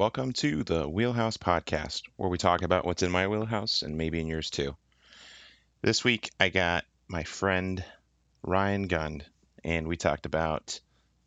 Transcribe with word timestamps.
Welcome 0.00 0.32
to 0.32 0.64
the 0.64 0.88
Wheelhouse 0.88 1.36
Podcast, 1.36 2.04
where 2.16 2.30
we 2.30 2.38
talk 2.38 2.62
about 2.62 2.86
what's 2.86 3.02
in 3.02 3.10
my 3.10 3.28
wheelhouse 3.28 3.82
and 3.82 3.98
maybe 3.98 4.18
in 4.18 4.28
yours 4.28 4.48
too. 4.48 4.74
This 5.82 6.02
week, 6.02 6.30
I 6.40 6.48
got 6.48 6.86
my 7.06 7.24
friend 7.24 7.84
Ryan 8.42 8.86
Gund, 8.86 9.26
and 9.62 9.86
we 9.86 9.98
talked 9.98 10.24
about 10.24 10.80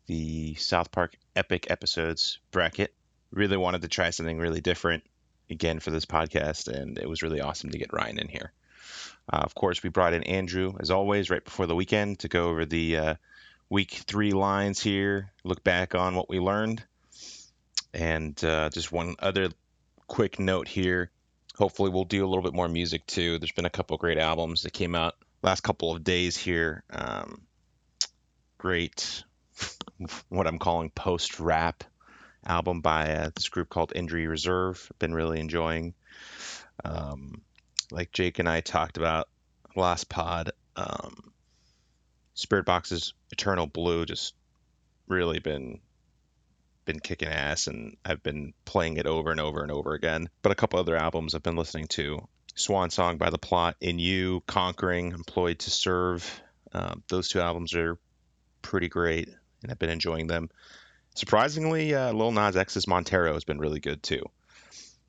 the 0.06 0.56
South 0.56 0.90
Park 0.90 1.14
Epic 1.36 1.70
Episodes 1.70 2.40
bracket. 2.50 2.92
Really 3.30 3.56
wanted 3.56 3.82
to 3.82 3.88
try 3.88 4.10
something 4.10 4.40
really 4.40 4.60
different 4.60 5.04
again 5.48 5.78
for 5.78 5.92
this 5.92 6.04
podcast, 6.04 6.66
and 6.66 6.98
it 6.98 7.08
was 7.08 7.22
really 7.22 7.40
awesome 7.40 7.70
to 7.70 7.78
get 7.78 7.92
Ryan 7.92 8.18
in 8.18 8.26
here. 8.26 8.50
Uh, 9.32 9.36
of 9.36 9.54
course, 9.54 9.84
we 9.84 9.88
brought 9.88 10.14
in 10.14 10.24
Andrew, 10.24 10.74
as 10.80 10.90
always, 10.90 11.30
right 11.30 11.44
before 11.44 11.68
the 11.68 11.76
weekend 11.76 12.18
to 12.18 12.28
go 12.28 12.48
over 12.48 12.64
the 12.64 12.96
uh, 12.96 13.14
week 13.70 13.92
three 13.92 14.32
lines 14.32 14.82
here, 14.82 15.30
look 15.44 15.62
back 15.62 15.94
on 15.94 16.16
what 16.16 16.28
we 16.28 16.40
learned 16.40 16.82
and 17.94 18.42
uh, 18.44 18.68
just 18.70 18.92
one 18.92 19.16
other 19.18 19.48
quick 20.06 20.38
note 20.38 20.68
here. 20.68 21.10
Hopefully, 21.56 21.90
we'll 21.90 22.04
do 22.04 22.24
a 22.24 22.28
little 22.28 22.42
bit 22.42 22.54
more 22.54 22.68
music 22.68 23.06
too. 23.06 23.38
There's 23.38 23.52
been 23.52 23.64
a 23.64 23.70
couple 23.70 23.96
great 23.96 24.18
albums 24.18 24.62
that 24.62 24.72
came 24.72 24.94
out 24.94 25.14
last 25.42 25.62
couple 25.62 25.92
of 25.92 26.02
days 26.02 26.36
here. 26.36 26.82
Um, 26.90 27.42
great, 28.58 29.24
what 30.28 30.46
I'm 30.46 30.58
calling 30.58 30.90
post 30.90 31.38
rap 31.38 31.84
album 32.44 32.80
by 32.80 33.12
uh, 33.12 33.30
this 33.34 33.48
group 33.48 33.68
called 33.68 33.92
Injury 33.94 34.26
Reserve. 34.26 34.90
Been 34.98 35.14
really 35.14 35.40
enjoying. 35.40 35.94
Um, 36.84 37.42
like 37.90 38.10
Jake 38.12 38.38
and 38.40 38.48
I 38.48 38.60
talked 38.60 38.96
about 38.96 39.28
last 39.76 40.08
pod, 40.08 40.50
um, 40.76 41.32
Spiritbox's 42.34 43.14
Eternal 43.30 43.66
Blue 43.66 44.04
just 44.04 44.34
really 45.06 45.38
been 45.38 45.80
been 46.84 47.00
kicking 47.00 47.28
ass 47.28 47.66
and 47.66 47.96
I've 48.04 48.22
been 48.22 48.54
playing 48.64 48.96
it 48.96 49.06
over 49.06 49.30
and 49.30 49.40
over 49.40 49.62
and 49.62 49.70
over 49.70 49.94
again. 49.94 50.28
But 50.42 50.52
a 50.52 50.54
couple 50.54 50.78
other 50.78 50.96
albums 50.96 51.34
I've 51.34 51.42
been 51.42 51.56
listening 51.56 51.86
to 51.88 52.26
Swan 52.54 52.90
Song 52.90 53.18
by 53.18 53.30
The 53.30 53.38
Plot, 53.38 53.76
In 53.80 53.98
You, 53.98 54.42
Conquering, 54.46 55.12
Employed 55.12 55.58
to 55.60 55.70
Serve. 55.70 56.42
Um, 56.72 57.02
those 57.08 57.28
two 57.28 57.40
albums 57.40 57.74
are 57.74 57.98
pretty 58.62 58.88
great 58.88 59.28
and 59.62 59.70
I've 59.70 59.78
been 59.78 59.90
enjoying 59.90 60.26
them. 60.26 60.50
Surprisingly, 61.14 61.94
uh, 61.94 62.12
Lil 62.12 62.32
Nas 62.32 62.56
X's 62.56 62.86
Montero 62.86 63.34
has 63.34 63.44
been 63.44 63.58
really 63.58 63.80
good 63.80 64.02
too. 64.02 64.24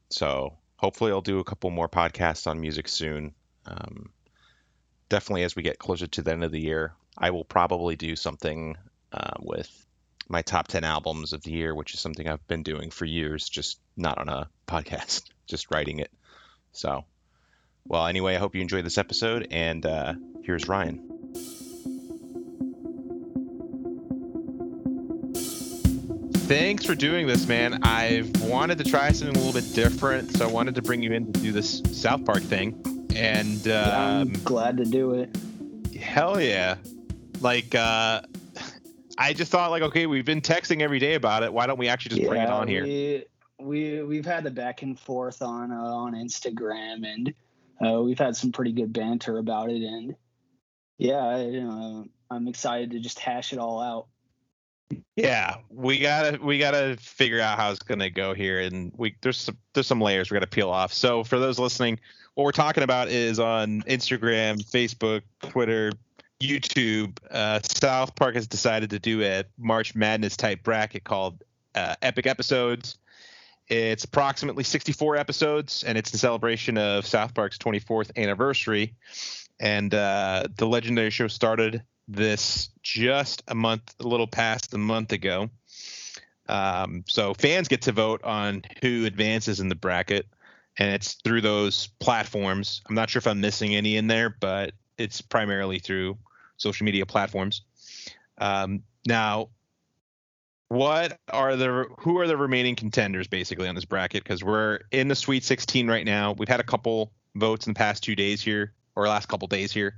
So 0.09 0.53
hopefully 0.77 1.11
I'll 1.11 1.21
do 1.21 1.39
a 1.39 1.43
couple 1.43 1.69
more 1.71 1.89
podcasts 1.89 2.47
on 2.47 2.61
music 2.61 2.87
soon. 2.87 3.33
Um, 3.65 4.09
definitely 5.09 5.43
as 5.43 5.55
we 5.55 5.63
get 5.63 5.79
closer 5.79 6.07
to 6.07 6.21
the 6.21 6.31
end 6.31 6.43
of 6.43 6.51
the 6.51 6.61
year, 6.61 6.93
I 7.17 7.31
will 7.31 7.45
probably 7.45 7.95
do 7.95 8.15
something 8.15 8.77
uh, 9.11 9.33
with 9.39 9.84
my 10.27 10.41
top 10.41 10.67
10 10.67 10.83
albums 10.83 11.33
of 11.33 11.43
the 11.43 11.51
year, 11.51 11.73
which 11.75 11.93
is 11.93 11.99
something 11.99 12.27
I've 12.27 12.45
been 12.47 12.63
doing 12.63 12.89
for 12.89 13.05
years, 13.05 13.47
just 13.47 13.79
not 13.95 14.17
on 14.17 14.29
a 14.29 14.49
podcast, 14.67 15.23
just 15.47 15.71
writing 15.71 15.99
it. 15.99 16.11
So, 16.71 17.05
well, 17.87 18.07
anyway, 18.07 18.35
I 18.35 18.39
hope 18.39 18.55
you 18.55 18.61
enjoyed 18.61 18.85
this 18.85 18.97
episode, 18.97 19.47
and 19.51 19.85
uh, 19.85 20.13
here's 20.43 20.67
Ryan. 20.67 21.15
Thanks 26.47 26.85
for 26.85 26.93
doing 26.93 27.25
this, 27.25 27.47
man. 27.47 27.83
I've 27.83 28.39
wanted 28.41 28.77
to 28.77 28.83
try 28.83 29.11
something 29.11 29.35
a 29.35 29.39
little 29.39 29.59
bit 29.59 29.73
different, 29.73 30.37
so 30.37 30.47
I 30.47 30.51
wanted 30.51 30.75
to 30.75 30.83
bring 30.83 31.01
you 31.01 31.11
in 31.11 31.31
to 31.33 31.39
do 31.39 31.51
this 31.51 31.81
South 31.91 32.23
Park 32.23 32.43
thing. 32.43 32.79
And 33.15 33.65
yeah, 33.65 34.19
I'm 34.19 34.21
um, 34.21 34.33
glad 34.43 34.77
to 34.77 34.85
do 34.85 35.13
it. 35.13 35.35
Hell 35.95 36.39
yeah. 36.39 36.75
Like, 37.41 37.73
uh, 37.73 38.21
I 39.17 39.33
just 39.33 39.52
thought 39.52 39.71
like, 39.71 39.83
okay, 39.83 40.05
we've 40.05 40.25
been 40.25 40.41
texting 40.41 40.81
every 40.81 40.99
day 40.99 41.16
about 41.16 41.44
it. 41.44 41.53
Why 41.53 41.67
don't 41.67 41.80
we 41.80 41.88
actually 41.88 42.09
just 42.09 42.21
yeah, 42.23 42.30
bring 42.30 42.41
it 42.41 42.49
on 42.49 42.67
here? 42.67 42.83
We, 42.83 43.25
we 43.59 44.03
we've 44.03 44.25
had 44.25 44.44
the 44.44 44.52
back 44.52 44.81
and 44.81 44.99
forth 44.99 45.41
on 45.41 45.72
uh, 45.72 45.75
on 45.75 46.13
Instagram, 46.13 47.05
and 47.05 47.33
uh, 47.85 48.02
we've 48.02 48.19
had 48.19 48.35
some 48.35 48.52
pretty 48.52 48.72
good 48.72 48.91
banter 48.91 49.38
about 49.38 49.69
it. 49.69 49.81
And 49.81 50.16
yeah, 50.97 51.41
you 51.41 51.63
know, 51.63 52.07
I'm 52.29 52.47
excited 52.47 52.91
to 52.91 53.00
just 53.00 53.19
hash 53.19 53.53
it 53.53 53.59
all 53.59 53.81
out. 53.81 54.07
Yeah, 55.16 55.57
we 55.69 56.00
gotta 56.00 56.38
we 56.41 56.59
gotta 56.59 56.97
figure 57.00 57.39
out 57.39 57.57
how 57.57 57.72
it's 57.72 57.79
gonna 57.79 58.09
go 58.09 58.34
here, 58.34 58.59
and 58.59 58.91
we 58.95 59.16
there's 59.22 59.38
some, 59.38 59.57
there's 59.73 59.88
some 59.88 60.01
layers 60.01 60.29
we 60.29 60.35
gotta 60.35 60.47
peel 60.47 60.69
off. 60.69 60.94
So 60.94 61.23
for 61.23 61.39
those 61.39 61.57
listening, 61.57 62.00
what 62.35 62.44
we're 62.44 62.51
talking 62.51 62.84
about 62.84 63.07
is 63.07 63.39
on 63.39 63.81
Instagram, 63.84 64.62
Facebook, 64.69 65.22
Twitter, 65.41 65.91
YouTube, 66.41 67.18
uh, 67.31 67.59
South 67.63 68.16
Park 68.16 68.35
has 68.35 68.47
decided 68.47 68.90
to 68.91 69.00
do 69.00 69.23
a 69.23 69.46
March 69.57 69.96
Madness 69.96 70.35
type 70.38 70.63
bracket 70.63 71.03
called 71.03 71.44
uh, 71.73 71.96
Epic 72.01 72.28
Episodes. 72.28 72.97
It's 73.68 74.03
approximately 74.03 74.63
64 74.63 75.16
episodes, 75.16 75.84
and 75.84 75.97
it's 75.97 76.12
in 76.13 76.19
celebration 76.19 76.78
of 76.78 77.07
South 77.07 77.34
Park's 77.34 77.57
24th 77.57 78.12
anniversary. 78.16 78.94
And 79.59 79.94
uh, 79.94 80.47
the 80.56 80.68
legendary 80.68 81.09
show 81.09 81.28
started 81.28 81.84
this 82.07 82.69
just 82.84 83.44
a 83.47 83.56
month, 83.56 83.95
a 84.00 84.07
little 84.07 84.28
past 84.28 84.74
a 84.74 84.78
month 84.78 85.13
ago. 85.13 85.50
Um, 86.47 87.03
so 87.07 87.34
fans 87.34 87.68
get 87.68 87.84
to 87.84 87.91
vote 87.91 88.24
on 88.24 88.63
who 88.81 89.06
advances 89.06 89.59
in 89.59 89.69
the 89.69 89.75
bracket, 89.75 90.28
and 90.78 90.94
it's 90.94 91.13
through 91.13 91.41
those 91.41 91.88
platforms. 92.00 92.81
I'm 92.88 92.94
not 92.94 93.09
sure 93.09 93.19
if 93.19 93.28
I'm 93.28 93.41
missing 93.41 93.75
any 93.75 93.97
in 93.97 94.06
there, 94.06 94.29
but 94.29 94.74
it's 94.97 95.22
primarily 95.22 95.79
through 95.79 96.17
social 96.57 96.85
media 96.85 97.06
platforms. 97.06 97.61
Um, 98.38 98.83
now, 99.06 99.50
what 100.67 101.19
are 101.29 101.56
the 101.56 101.85
who 102.00 102.17
are 102.19 102.28
the 102.28 102.38
remaining 102.38 102.75
contenders 102.75 103.28
basically 103.28 103.67
on 103.67 103.75
this 103.75 103.85
bracket? 103.85 104.23
Because 104.23 104.44
we're 104.44 104.79
in 104.91 105.07
the 105.07 105.16
Sweet 105.16 105.44
16 105.44 105.88
right 105.88 106.06
now. 106.06 106.33
We've 106.33 106.50
had 106.50 106.59
a 106.59 106.63
couple 106.63 107.11
votes 107.35 107.67
in 107.67 107.73
the 107.73 107.78
past 107.78 108.03
two 108.03 108.16
days 108.16 108.41
here, 108.41 108.73
or 108.95 109.07
last 109.07 109.28
couple 109.28 109.47
days 109.47 109.72
here. 109.72 109.95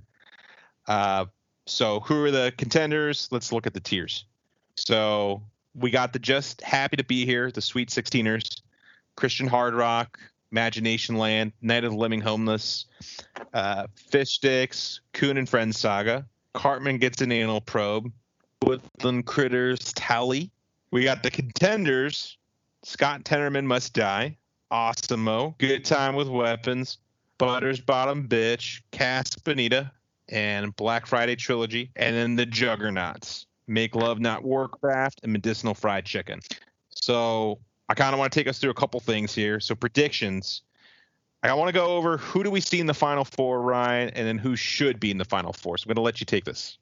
Uh, 0.88 1.26
so 1.66 2.00
who 2.02 2.24
are 2.24 2.32
the 2.32 2.54
contenders? 2.58 3.28
Let's 3.32 3.52
look 3.52 3.68
at 3.68 3.74
the 3.74 3.80
tiers. 3.80 4.26
So 4.76 5.42
we 5.74 5.92
got 5.92 6.14
the 6.14 6.20
just 6.20 6.62
happy 6.62 6.98
to 6.98 7.04
be 7.04 7.26
here, 7.26 7.52
the 7.52 7.62
Sweet 7.62 7.90
16ers, 7.90 8.62
Christian 9.16 9.48
Hard 9.48 9.74
Rock, 9.74 10.20
Imagination 10.52 11.18
Land, 11.18 11.52
Night 11.62 11.84
of 11.84 11.92
the 11.92 11.98
Living 11.98 12.22
Homeless, 12.22 12.86
uh, 13.54 13.88
Fish 13.96 14.36
Sticks, 14.36 15.02
Coon 15.14 15.38
and 15.38 15.48
Friends 15.48 15.78
Saga, 15.78 16.26
Cartman 16.54 16.98
gets 16.98 17.22
an 17.22 17.32
anal 17.32 17.62
probe. 17.62 18.12
Woodland 18.64 19.26
Critters 19.26 19.94
Towelie. 19.94 20.50
We 20.92 21.04
got 21.04 21.22
the 21.22 21.30
contenders. 21.30 22.38
Scott 22.84 23.24
Tenorman 23.24 23.66
must 23.66 23.94
die. 23.94 24.38
AWESOM-O. 24.72 25.56
Good 25.60 25.86
time 25.86 26.16
with 26.16 26.28
weapons. 26.28 26.98
Butter's 27.38 27.80
Bottom 27.80 28.28
Bitch. 28.28 28.82
Casa 28.92 29.40
Bonita. 29.42 29.92
And 30.30 30.76
Black 30.76 31.06
Friday 31.06 31.36
Trilogy. 31.36 31.92
And 31.96 32.16
then 32.16 32.36
the 32.36 32.46
Juggernauts. 32.46 33.46
Make 33.68 33.96
Love 33.96 34.20
Not 34.20 34.44
Warcraft 34.44 35.20
and 35.24 35.32
Medicinal 35.32 35.74
Fried 35.74 36.06
Chicken. 36.06 36.40
So 36.90 37.60
I 37.90 37.94
kind 37.94 38.14
of 38.14 38.20
want 38.20 38.32
to 38.32 38.40
take 38.40 38.48
us 38.48 38.60
through 38.60 38.72
a 38.72 38.76
couple 38.76 39.00
things 39.00 39.34
here. 39.34 39.60
So 39.60 39.76
predictions. 39.76 40.62
I 41.44 41.54
want 41.54 41.70
to 41.70 41.74
go 41.74 41.96
over 41.96 42.18
who 42.18 42.44
do 42.44 42.52
we 42.52 42.60
see 42.60 42.80
in 42.80 42.88
the 42.88 42.94
final 42.94 43.24
four, 43.24 43.62
Ryan, 43.62 44.10
and 44.10 44.28
then 44.28 44.38
who 44.38 44.56
should 44.56 45.00
be 45.00 45.12
in 45.12 45.18
the 45.18 45.26
final 45.26 45.54
four. 45.54 45.78
So 45.78 45.84
I'm 45.86 45.90
going 45.90 45.96
to 45.96 46.02
let 46.02 46.20
you 46.20 46.26
take 46.26 46.44
this. 46.44 46.78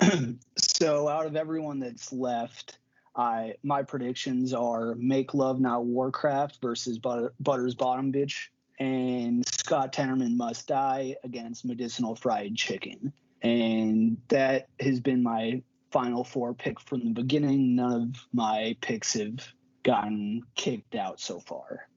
so 0.56 1.08
out 1.08 1.26
of 1.26 1.36
everyone 1.36 1.78
that's 1.78 2.12
left, 2.12 2.78
I 3.14 3.54
my 3.62 3.82
predictions 3.82 4.54
are 4.54 4.94
Make 4.94 5.34
Love 5.34 5.60
Not 5.60 5.84
Warcraft 5.84 6.58
versus 6.62 6.98
Butter, 6.98 7.34
Butter's 7.40 7.74
Bottom 7.74 8.12
Bitch, 8.12 8.48
and 8.78 9.46
Scott 9.46 9.92
Tenorman 9.92 10.36
Must 10.36 10.66
Die 10.66 11.16
against 11.22 11.64
Medicinal 11.64 12.14
Fried 12.14 12.56
Chicken. 12.56 13.12
And 13.42 14.16
that 14.28 14.68
has 14.80 15.00
been 15.00 15.22
my 15.22 15.62
final 15.90 16.24
four 16.24 16.54
pick 16.54 16.80
from 16.80 17.04
the 17.04 17.10
beginning. 17.10 17.74
None 17.74 17.92
of 17.92 18.26
my 18.32 18.76
picks 18.80 19.12
have 19.14 19.52
gotten 19.82 20.42
kicked 20.54 20.94
out 20.94 21.20
so 21.20 21.40
far. 21.40 21.88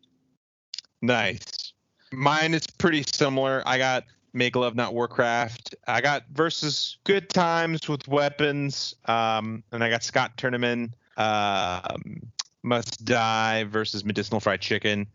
Nice. 1.02 1.74
Mine 2.12 2.54
is 2.54 2.68
pretty 2.68 3.04
similar. 3.12 3.64
I 3.66 3.78
got 3.78 4.06
Make 4.34 4.56
Love 4.56 4.76
Not 4.76 4.94
Warcraft. 4.94 5.76
I 5.88 6.02
got 6.02 6.24
versus 6.34 6.98
Good 7.04 7.30
Times 7.30 7.88
with 7.88 8.08
Weapons. 8.08 8.96
Um, 9.06 9.64
and 9.72 9.84
I 9.84 9.90
got 9.90 10.04
Scott 10.04 10.38
Tenorman 10.38 10.92
um, 11.18 12.22
Must 12.64 13.06
Die 13.06 13.64
versus 13.66 14.04
Medicinal 14.04 14.40
Fried 14.40 14.62
Chicken. 14.62 15.08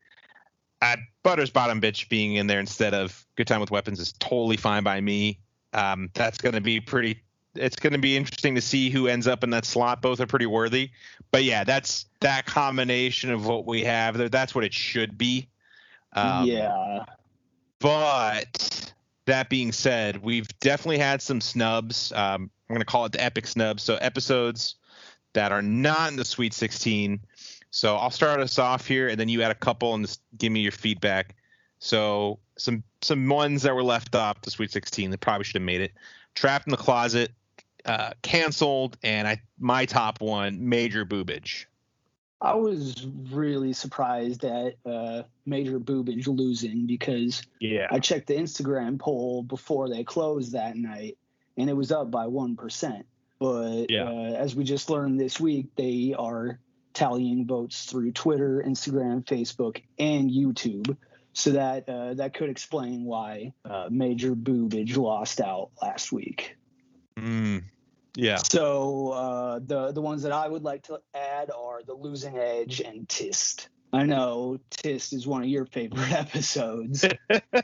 At 0.82 0.98
Butter's 1.22 1.50
Bottom 1.50 1.80
Bitch 1.80 2.08
being 2.08 2.34
in 2.36 2.46
there 2.46 2.60
instead 2.60 2.94
of 2.94 3.26
Good 3.36 3.46
Time 3.46 3.60
with 3.60 3.70
Weapons 3.70 4.00
is 4.00 4.12
totally 4.14 4.56
fine 4.56 4.82
by 4.82 5.00
me. 5.00 5.38
Um, 5.74 6.10
that's 6.14 6.38
going 6.38 6.54
to 6.54 6.60
be 6.60 6.80
pretty. 6.80 7.22
It's 7.54 7.76
going 7.76 7.92
to 7.92 7.98
be 7.98 8.16
interesting 8.16 8.54
to 8.54 8.60
see 8.60 8.90
who 8.90 9.08
ends 9.08 9.26
up 9.26 9.42
in 9.42 9.50
that 9.50 9.64
slot. 9.64 10.00
Both 10.02 10.20
are 10.20 10.26
pretty 10.26 10.46
worthy, 10.46 10.90
but 11.30 11.44
yeah, 11.44 11.64
that's 11.64 12.06
that 12.20 12.46
combination 12.46 13.30
of 13.30 13.46
what 13.46 13.66
we 13.66 13.84
have. 13.84 14.30
That's 14.30 14.54
what 14.54 14.64
it 14.64 14.72
should 14.72 15.18
be. 15.18 15.48
Um, 16.12 16.46
yeah. 16.46 17.04
But 17.80 18.92
that 19.26 19.48
being 19.48 19.72
said, 19.72 20.22
we've 20.22 20.48
definitely 20.60 20.98
had 20.98 21.22
some 21.22 21.40
snubs. 21.40 22.12
Um, 22.12 22.50
I'm 22.68 22.74
going 22.74 22.80
to 22.80 22.84
call 22.84 23.04
it 23.06 23.12
the 23.12 23.22
epic 23.22 23.46
snubs. 23.46 23.82
So 23.82 23.96
episodes 23.96 24.76
that 25.32 25.52
are 25.52 25.62
not 25.62 26.10
in 26.10 26.16
the 26.16 26.24
Sweet 26.24 26.52
16. 26.52 27.20
So 27.70 27.96
I'll 27.96 28.10
start 28.10 28.40
us 28.40 28.58
off 28.58 28.86
here, 28.86 29.08
and 29.08 29.18
then 29.18 29.28
you 29.28 29.42
add 29.42 29.50
a 29.50 29.56
couple 29.56 29.94
and 29.94 30.04
just 30.04 30.20
give 30.36 30.52
me 30.52 30.60
your 30.60 30.72
feedback. 30.72 31.36
So 31.78 32.38
some 32.58 32.82
some 33.00 33.26
ones 33.28 33.62
that 33.62 33.74
were 33.74 33.82
left 33.82 34.14
off 34.14 34.42
the 34.42 34.50
Sweet 34.50 34.70
16 34.70 35.10
that 35.10 35.20
probably 35.20 35.44
should 35.44 35.56
have 35.56 35.62
made 35.62 35.80
it. 35.80 35.92
Trapped 36.34 36.66
in 36.66 36.70
the 36.72 36.76
closet, 36.76 37.32
uh, 37.84 38.12
canceled, 38.22 38.96
and 39.02 39.26
I 39.28 39.40
my 39.58 39.86
top 39.86 40.20
one, 40.20 40.68
major 40.68 41.04
boobage. 41.04 41.66
I 42.42 42.54
was 42.54 43.06
really 43.30 43.74
surprised 43.74 44.44
at 44.46 44.76
uh, 44.86 45.24
Major 45.44 45.78
Boobage 45.78 46.26
losing 46.26 46.86
because 46.86 47.42
Yeah. 47.60 47.86
I 47.90 47.98
checked 47.98 48.28
the 48.28 48.34
Instagram 48.34 48.98
poll 48.98 49.42
before 49.42 49.90
they 49.90 50.04
closed 50.04 50.52
that 50.52 50.74
night, 50.76 51.18
and 51.58 51.68
it 51.68 51.74
was 51.74 51.92
up 51.92 52.10
by 52.10 52.26
one 52.26 52.56
percent. 52.56 53.04
But 53.38 53.90
Yeah. 53.90 54.04
uh, 54.08 54.32
as 54.36 54.54
we 54.54 54.64
just 54.64 54.88
learned 54.88 55.20
this 55.20 55.38
week, 55.38 55.66
they 55.76 56.14
are 56.18 56.58
tallying 56.94 57.46
votes 57.46 57.84
through 57.84 58.12
Twitter, 58.12 58.62
Instagram, 58.66 59.24
Facebook, 59.24 59.82
and 59.98 60.30
YouTube. 60.30 60.96
So 61.32 61.50
that 61.52 61.88
uh, 61.88 62.14
that 62.14 62.34
could 62.34 62.48
explain 62.50 63.04
why 63.04 63.52
uh, 63.64 63.88
Major 63.90 64.34
Boobage 64.34 64.96
lost 64.96 65.40
out 65.40 65.70
last 65.82 66.10
week. 66.10 66.56
Mm, 67.20 67.64
yeah. 68.16 68.38
So 68.50 69.10
uh, 69.10 69.60
the 69.64 69.92
the 69.92 70.02
ones 70.02 70.22
that 70.22 70.32
I 70.32 70.48
would 70.48 70.62
like 70.62 70.82
to 70.84 71.00
add 71.14 71.50
are 71.50 71.82
the 71.82 71.94
Losing 71.94 72.38
Edge 72.38 72.80
and 72.80 73.06
Tsst. 73.08 73.68
I 73.92 74.04
know 74.04 74.58
Tsst 74.70 75.12
is 75.12 75.26
one 75.26 75.42
of 75.42 75.48
your 75.48 75.66
favorite 75.66 76.12
episodes, 76.12 77.04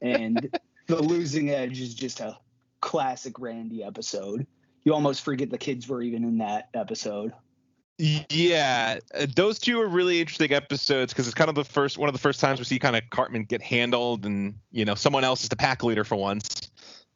and 0.02 0.58
the 0.86 1.02
Losing 1.02 1.50
Edge 1.50 1.80
is 1.80 1.94
just 1.94 2.20
a 2.20 2.38
classic 2.80 3.38
Randy 3.38 3.82
episode. 3.82 4.46
You 4.84 4.94
almost 4.94 5.22
forget 5.24 5.50
the 5.50 5.58
kids 5.58 5.88
were 5.88 6.02
even 6.02 6.22
in 6.22 6.38
that 6.38 6.68
episode. 6.74 7.32
Yeah, 7.98 8.98
uh, 9.14 9.26
those 9.34 9.58
two 9.58 9.80
are 9.80 9.88
really 9.88 10.20
interesting 10.20 10.52
episodes 10.52 11.14
because 11.14 11.26
it's 11.26 11.34
kind 11.34 11.48
of 11.48 11.54
the 11.54 11.64
first 11.64 11.96
one 11.96 12.08
of 12.08 12.12
the 12.12 12.20
first 12.20 12.40
times 12.40 12.58
we 12.58 12.66
see 12.66 12.78
kind 12.78 12.94
of 12.94 13.02
Cartman 13.08 13.44
get 13.44 13.62
handled, 13.62 14.26
and 14.26 14.54
you 14.70 14.84
know 14.84 14.94
someone 14.94 15.24
else 15.24 15.42
is 15.42 15.48
the 15.48 15.56
pack 15.56 15.82
leader 15.82 16.04
for 16.04 16.16
once, 16.16 16.70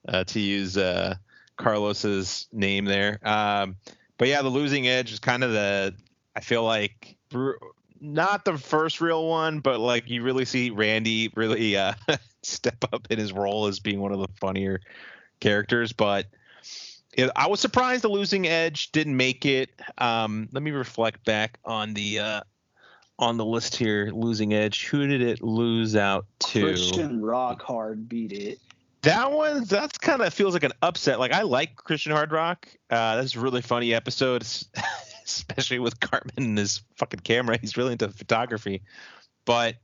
uh, 0.09 0.25
to 0.25 0.41
use 0.41 0.79
uh, 0.79 1.17
Carlos's 1.61 2.49
name 2.53 2.85
there. 2.85 3.19
Um, 3.23 3.77
but 4.19 4.29
yeah, 4.29 4.43
the 4.43 4.49
losing 4.49 4.89
edge 4.89 5.13
is 5.13 5.19
kind 5.19 5.45
of 5.45 5.53
the 5.53 5.95
I 6.35 6.41
feel 6.41 6.65
like 6.65 7.17
not 8.01 8.45
the 8.45 8.57
first 8.59 9.01
real 9.01 9.27
one, 9.29 9.61
but 9.61 9.81
like 9.81 10.09
you 10.09 10.23
really 10.23 10.45
see 10.45 10.71
Randy 10.71 11.31
really 11.35 11.77
uh, 11.77 11.95
step 12.43 12.85
up 12.93 13.07
in 13.11 13.19
his 13.19 13.33
role 13.33 13.67
as 13.67 13.79
being 13.81 14.01
one 14.01 14.13
of 14.13 14.19
the 14.19 14.29
funnier 14.41 14.81
characters, 15.41 15.93
but. 15.93 16.27
It, 17.13 17.29
I 17.35 17.49
was 17.49 17.59
surprised 17.59 18.05
the 18.05 18.09
losing 18.09 18.47
edge 18.47 18.93
didn't 18.93 19.17
make 19.17 19.45
it. 19.45 19.71
Um, 19.99 20.49
let 20.53 20.63
me 20.63 20.71
reflect 20.71 21.25
back 21.25 21.59
on 21.65 21.93
the 21.93 22.21
uh, 22.21 22.41
on 23.19 23.37
the 23.37 23.45
list 23.45 23.75
here. 23.75 24.13
Losing 24.13 24.55
edge. 24.55 24.87
Who 24.87 25.09
did 25.09 25.21
it 25.21 25.43
lose 25.43 25.97
out 25.97 26.27
to? 26.39 26.63
Christian 26.63 27.21
Rockhard 27.21 28.09
beat 28.09 28.31
it. 28.31 28.61
That 29.03 29.33
one. 29.33 29.65
That's 29.65 29.97
kind 29.99 30.21
of 30.23 30.33
feels 30.35 30.53
like 30.55 30.65
an 30.65 30.73
upset. 30.83 31.19
Like 31.19 31.33
I 31.33 31.43
like 31.43 31.77
Christian 31.77 32.13
Hard 32.13 32.33
Rock. 32.33 32.69
Uh, 32.91 33.17
that's 33.17 33.35
a 33.35 33.41
really 33.41 33.63
funny 33.63 33.95
episode, 33.95 34.43
especially 35.25 35.79
with 35.79 35.99
Cartman 36.01 36.35
and 36.49 36.59
his 36.59 36.83
fucking 36.97 37.21
camera. 37.21 37.57
He's 37.59 37.77
really 37.77 37.93
into 37.93 38.09
photography. 38.11 38.83
But 39.47 39.77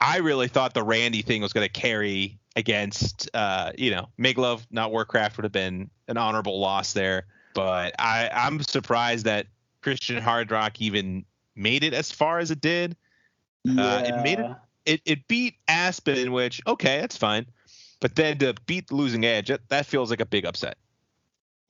I 0.00 0.18
really 0.18 0.48
thought 0.48 0.74
the 0.74 0.82
Randy 0.84 1.22
thing 1.22 1.42
was 1.42 1.52
going 1.52 1.66
to 1.66 1.72
carry 1.72 2.38
against, 2.54 3.28
uh, 3.34 3.72
you 3.76 3.90
know, 3.90 4.08
Make 4.18 4.38
Love 4.38 4.66
Not 4.70 4.92
Warcraft 4.92 5.36
would 5.38 5.44
have 5.44 5.52
been 5.52 5.90
an 6.08 6.16
honorable 6.16 6.60
loss 6.60 6.92
there. 6.92 7.24
But 7.54 7.94
I, 7.98 8.30
I'm 8.32 8.62
surprised 8.62 9.24
that 9.26 9.46
Christian 9.82 10.22
Hard 10.22 10.50
Rock 10.50 10.80
even 10.80 11.24
made 11.56 11.82
it 11.82 11.94
as 11.94 12.12
far 12.12 12.38
as 12.38 12.50
it 12.50 12.60
did. 12.60 12.96
Uh, 13.68 14.02
it 14.06 14.22
made 14.22 14.38
it- 14.40 14.56
It 14.84 15.00
it 15.04 15.28
beat 15.28 15.54
Aspen, 15.68 16.32
which 16.32 16.60
okay, 16.66 17.00
that's 17.00 17.16
fine. 17.16 17.46
But 18.02 18.16
then 18.16 18.36
to 18.38 18.52
beat 18.66 18.88
the 18.88 18.96
losing 18.96 19.24
edge, 19.24 19.46
that, 19.46 19.68
that 19.68 19.86
feels 19.86 20.10
like 20.10 20.20
a 20.20 20.26
big 20.26 20.44
upset. 20.44 20.76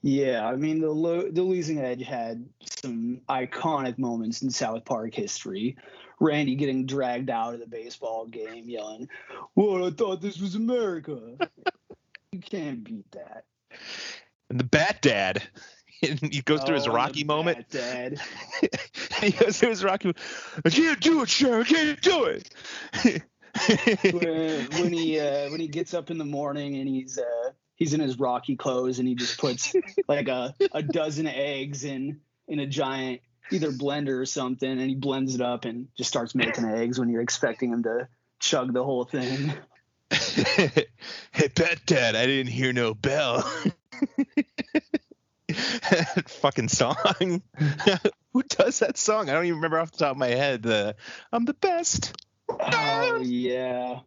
Yeah, 0.01 0.49
I 0.49 0.57
mean 0.57 0.81
the 0.81 0.91
lo- 0.91 1.31
the 1.31 1.43
losing 1.43 1.79
edge 1.79 2.03
had 2.03 2.45
some 2.65 3.21
iconic 3.29 3.99
moments 3.99 4.43
in 4.43 4.51
South 4.51 4.85
Park 4.85 5.15
history. 5.15 5.77
Randy 6.19 6.57
getting 6.57 6.87
dragged 6.87 7.31
out 7.31 7.55
of 7.55 7.61
the 7.61 7.69
baseball 7.69 8.27
game, 8.27 8.69
yelling, 8.69 9.09
"Well, 9.55 9.87
I 9.87 9.91
thought 9.91 10.21
this 10.21 10.41
was 10.41 10.57
America." 10.57 11.37
you 12.33 12.41
can't 12.41 12.83
beat 12.83 13.09
that. 13.13 13.45
And 14.51 14.59
the 14.59 14.65
Bat 14.65 15.03
Dad, 15.03 15.43
he 16.01 16.43
goes 16.43 16.65
through 16.65 16.77
his 16.77 16.89
Oh, 16.89 16.95
Rocky 16.95 17.23
moment. 17.23 17.59
Bat 17.59 17.71
Dad. 17.71 18.21
he 19.23 19.31
goes 19.31 19.61
through 19.61 19.69
his 19.69 19.85
Rocky. 19.85 20.15
I 20.65 20.71
can't 20.71 21.01
do 21.01 21.23
it, 21.23 21.29
Sharon. 21.29 21.61
I 21.61 21.65
can't 21.65 22.01
do 22.01 22.25
it. 22.25 23.23
when, 24.13 24.67
when 24.71 24.93
he 24.93 25.21
uh, 25.21 25.51
when 25.51 25.61
he 25.61 25.69
gets 25.69 25.95
up 25.95 26.11
in 26.11 26.19
the 26.19 26.25
morning 26.25 26.77
and 26.77 26.89
he's 26.89 27.19
uh, 27.19 27.51
he's 27.77 27.95
in 27.95 28.01
his 28.01 28.19
Rocky 28.19 28.57
clothes 28.57 28.99
and 28.99 29.09
he 29.09 29.15
just 29.15 29.39
puts 29.39 29.75
like 30.09 30.29
a, 30.29 30.55
a 30.73 30.83
dozen 30.83 31.27
eggs 31.27 31.85
in 31.85 32.21
in 32.49 32.59
a 32.59 32.67
giant 32.67 33.21
either 33.51 33.71
blender 33.71 34.21
or 34.21 34.27
something 34.27 34.71
and 34.71 34.89
he 34.89 34.95
blends 34.95 35.35
it 35.35 35.41
up 35.41 35.65
and 35.65 35.89
just 35.97 36.09
starts 36.09 36.35
making 36.35 36.65
eggs 36.65 36.99
when 36.99 37.09
you're 37.09 37.23
expecting 37.23 37.71
him 37.71 37.83
to 37.83 38.09
chug 38.41 38.73
the 38.73 38.85
whole 38.85 39.05
thing. 39.05 39.53
hey, 40.11 41.49
Bat 41.55 41.81
Dad, 41.87 42.17
I 42.17 42.27
didn't 42.27 42.53
hear 42.53 42.73
no 42.73 42.95
bell. 42.95 43.51
That 45.49 46.29
fucking 46.41 46.69
song. 46.69 47.43
Who 48.33 48.43
does 48.43 48.79
that 48.81 48.97
song? 48.97 49.29
I 49.29 49.35
don't 49.35 49.45
even 49.45 49.57
remember 49.57 49.79
off 49.79 49.93
the 49.93 49.99
top 49.99 50.13
of 50.13 50.17
my 50.17 50.29
head. 50.29 50.63
The 50.63 50.97
I'm 51.33 51.45
the 51.45 51.55
best. 51.55 52.15
Oh 52.49 53.21
yeah, 53.25 54.01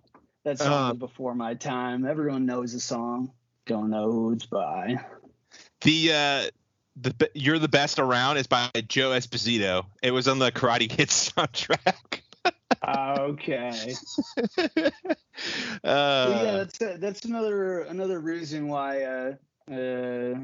that 0.43 0.59
song 0.59 0.73
Uh, 0.73 0.89
was 0.89 0.97
before 0.99 1.35
my 1.35 1.53
time. 1.55 2.05
Everyone 2.05 2.45
knows 2.45 2.73
the 2.73 2.79
song. 2.79 3.31
Don't 3.65 3.89
know 3.89 4.11
who 4.11 4.31
it's 4.33 4.45
by. 4.45 4.99
The 5.81 6.11
uh 6.11 6.49
the 6.97 7.29
you're 7.33 7.59
the 7.59 7.67
best 7.67 7.99
around 7.99 8.37
is 8.37 8.47
by 8.47 8.69
Joe 8.87 9.11
Esposito. 9.11 9.85
It 10.01 10.11
was 10.11 10.27
on 10.27 10.39
the 10.39 10.51
Karate 10.51 10.89
Kid 10.89 11.09
soundtrack. 11.09 12.21
Okay. 12.87 13.93
uh, 15.83 16.41
yeah, 16.43 16.51
that's 16.51 16.77
that's 16.77 17.25
another 17.25 17.81
another 17.81 18.19
reason 18.19 18.67
why 18.67 19.03
uh, 19.03 19.33
uh, 19.71 20.39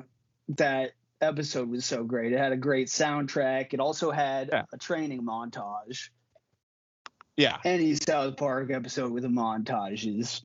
that 0.49 0.91
episode 1.21 1.69
was 1.69 1.85
so 1.85 2.03
great. 2.03 2.33
It 2.33 2.39
had 2.39 2.51
a 2.51 2.57
great 2.57 2.88
soundtrack. 2.88 3.73
It 3.73 3.79
also 3.79 4.11
had 4.11 4.49
Yeah. 4.51 4.63
a 4.73 4.77
training 4.77 5.23
montage. 5.23 6.09
Yeah. 7.41 7.57
Any 7.65 7.95
South 7.95 8.38
Park 8.38 8.71
episode 8.71 9.11
with 9.11 9.25
a 9.25 9.29
montage 9.29 10.05
is 10.19 10.41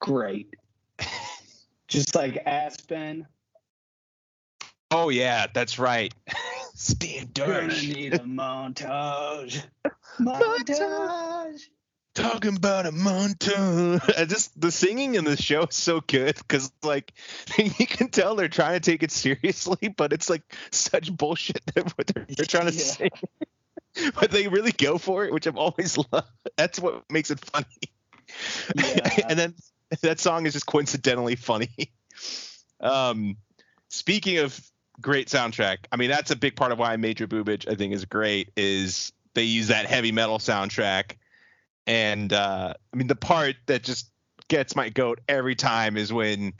great. 0.00 0.54
Just 1.88 2.14
like 2.14 2.42
Aspen, 2.46 3.26
Oh 4.90 5.08
yeah, 5.08 5.46
that's 5.52 5.78
right. 5.78 6.14
Stan 6.74 7.28
gonna 7.34 7.68
need 7.68 8.14
a 8.14 8.18
montage. 8.20 9.62
Montage. 10.20 11.60
talking 12.14 12.56
about 12.56 12.86
a 12.86 12.92
montage. 12.92 14.18
I 14.18 14.24
just 14.24 14.60
the 14.60 14.70
singing 14.70 15.14
in 15.16 15.24
the 15.24 15.36
show 15.36 15.62
is 15.64 15.74
so 15.74 16.00
good 16.00 16.36
because 16.36 16.70
like 16.82 17.12
you 17.58 17.86
can 17.86 18.08
tell 18.08 18.36
they're 18.36 18.48
trying 18.48 18.80
to 18.80 18.90
take 18.90 19.02
it 19.02 19.10
seriously, 19.10 19.88
but 19.88 20.12
it's 20.12 20.30
like 20.30 20.42
such 20.70 21.14
bullshit 21.16 21.60
that 21.74 21.96
what 21.98 22.06
they're, 22.08 22.26
they're 22.28 22.46
trying 22.46 22.66
to 22.70 22.72
Yeah. 22.72 22.82
say. 22.84 23.10
But 24.20 24.30
they 24.30 24.48
really 24.48 24.72
go 24.72 24.98
for 24.98 25.24
it, 25.24 25.32
which 25.32 25.46
I've 25.46 25.56
always 25.56 25.96
loved. 26.12 26.28
That's 26.56 26.80
what 26.80 27.04
makes 27.10 27.30
it 27.30 27.40
funny. 27.40 27.66
Yeah. 28.76 29.20
and 29.28 29.38
then 29.38 29.54
that 30.02 30.20
song 30.20 30.46
is 30.46 30.52
just 30.52 30.66
coincidentally 30.66 31.36
funny. 31.36 31.92
Um, 32.80 33.36
speaking 33.88 34.38
of 34.38 34.60
great 35.00 35.28
soundtrack, 35.28 35.78
I 35.92 35.96
mean 35.96 36.10
that's 36.10 36.30
a 36.30 36.36
big 36.36 36.56
part 36.56 36.72
of 36.72 36.78
why 36.78 36.96
Major 36.96 37.26
Boobage 37.26 37.70
I 37.70 37.74
think 37.74 37.92
is 37.92 38.04
great. 38.04 38.50
Is 38.56 39.12
they 39.34 39.44
use 39.44 39.68
that 39.68 39.86
heavy 39.86 40.12
metal 40.12 40.38
soundtrack, 40.38 41.16
and 41.86 42.32
uh, 42.32 42.74
I 42.92 42.96
mean 42.96 43.06
the 43.06 43.16
part 43.16 43.56
that 43.66 43.82
just 43.82 44.10
gets 44.48 44.76
my 44.76 44.88
goat 44.88 45.20
every 45.28 45.54
time 45.54 45.96
is 45.96 46.12
when 46.12 46.52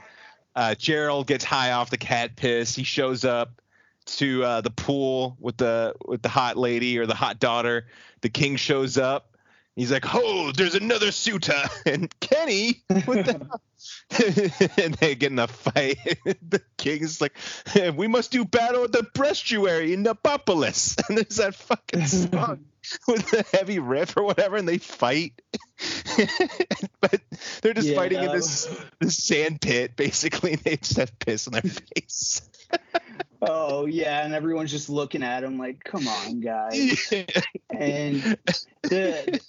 uh, 0.55 0.75
Gerald 0.75 1.27
gets 1.27 1.43
high 1.43 1.71
off 1.73 1.89
the 1.89 1.97
cat 1.97 2.35
piss. 2.35 2.75
He 2.75 2.83
shows 2.83 3.25
up 3.25 3.61
to 4.05 4.43
uh, 4.43 4.61
the 4.61 4.69
pool 4.71 5.37
with 5.39 5.57
the 5.57 5.95
with 6.05 6.21
the 6.21 6.29
hot 6.29 6.57
lady 6.57 6.97
or 6.97 7.05
the 7.05 7.15
hot 7.15 7.39
daughter. 7.39 7.87
The 8.21 8.29
king 8.29 8.55
shows 8.55 8.97
up. 8.97 9.35
He's 9.75 9.91
like, 9.91 10.05
"Oh, 10.13 10.51
there's 10.51 10.75
another 10.75 11.11
suitor." 11.11 11.61
And 11.85 12.19
Kenny, 12.19 12.83
what 13.05 13.25
the 13.25 13.59
and 14.83 14.93
they 14.95 15.15
get 15.15 15.31
in 15.31 15.39
a 15.39 15.47
fight. 15.47 15.97
the 16.25 16.61
king's 16.77 17.21
like, 17.21 17.35
"We 17.95 18.07
must 18.07 18.31
do 18.31 18.45
battle 18.45 18.85
at 18.85 18.91
the 18.91 19.03
brestuary 19.13 19.93
in 19.93 20.03
Nepopolis." 20.03 20.95
And 21.07 21.17
there's 21.17 21.37
that 21.37 21.55
fucking 21.55 22.05
song 22.07 22.65
with 23.07 23.29
the 23.31 23.45
heavy 23.51 23.79
riff 23.79 24.15
or 24.17 24.23
whatever, 24.23 24.55
and 24.55 24.67
they 24.67 24.77
fight. 24.77 25.33
but 27.01 27.21
they're 27.61 27.73
just 27.73 27.89
Yeah, 27.89 27.95
fighting 27.95 28.23
in 28.23 28.31
this 28.31 28.67
this 28.99 29.17
sand 29.23 29.61
pit, 29.61 29.95
basically. 29.95 30.53
And 30.53 30.61
they 30.61 30.77
just 30.77 30.97
have 30.97 31.17
piss 31.19 31.47
on 31.47 31.53
their 31.53 31.61
face. 31.63 32.41
Oh 33.47 33.85
yeah, 33.85 34.25
and 34.25 34.33
everyone's 34.33 34.71
just 34.71 34.89
looking 34.89 35.23
at 35.23 35.43
him 35.43 35.57
like, 35.57 35.83
"Come 35.83 36.07
on, 36.07 36.39
guys." 36.39 37.11
and 37.69 38.37
the, 38.83 39.39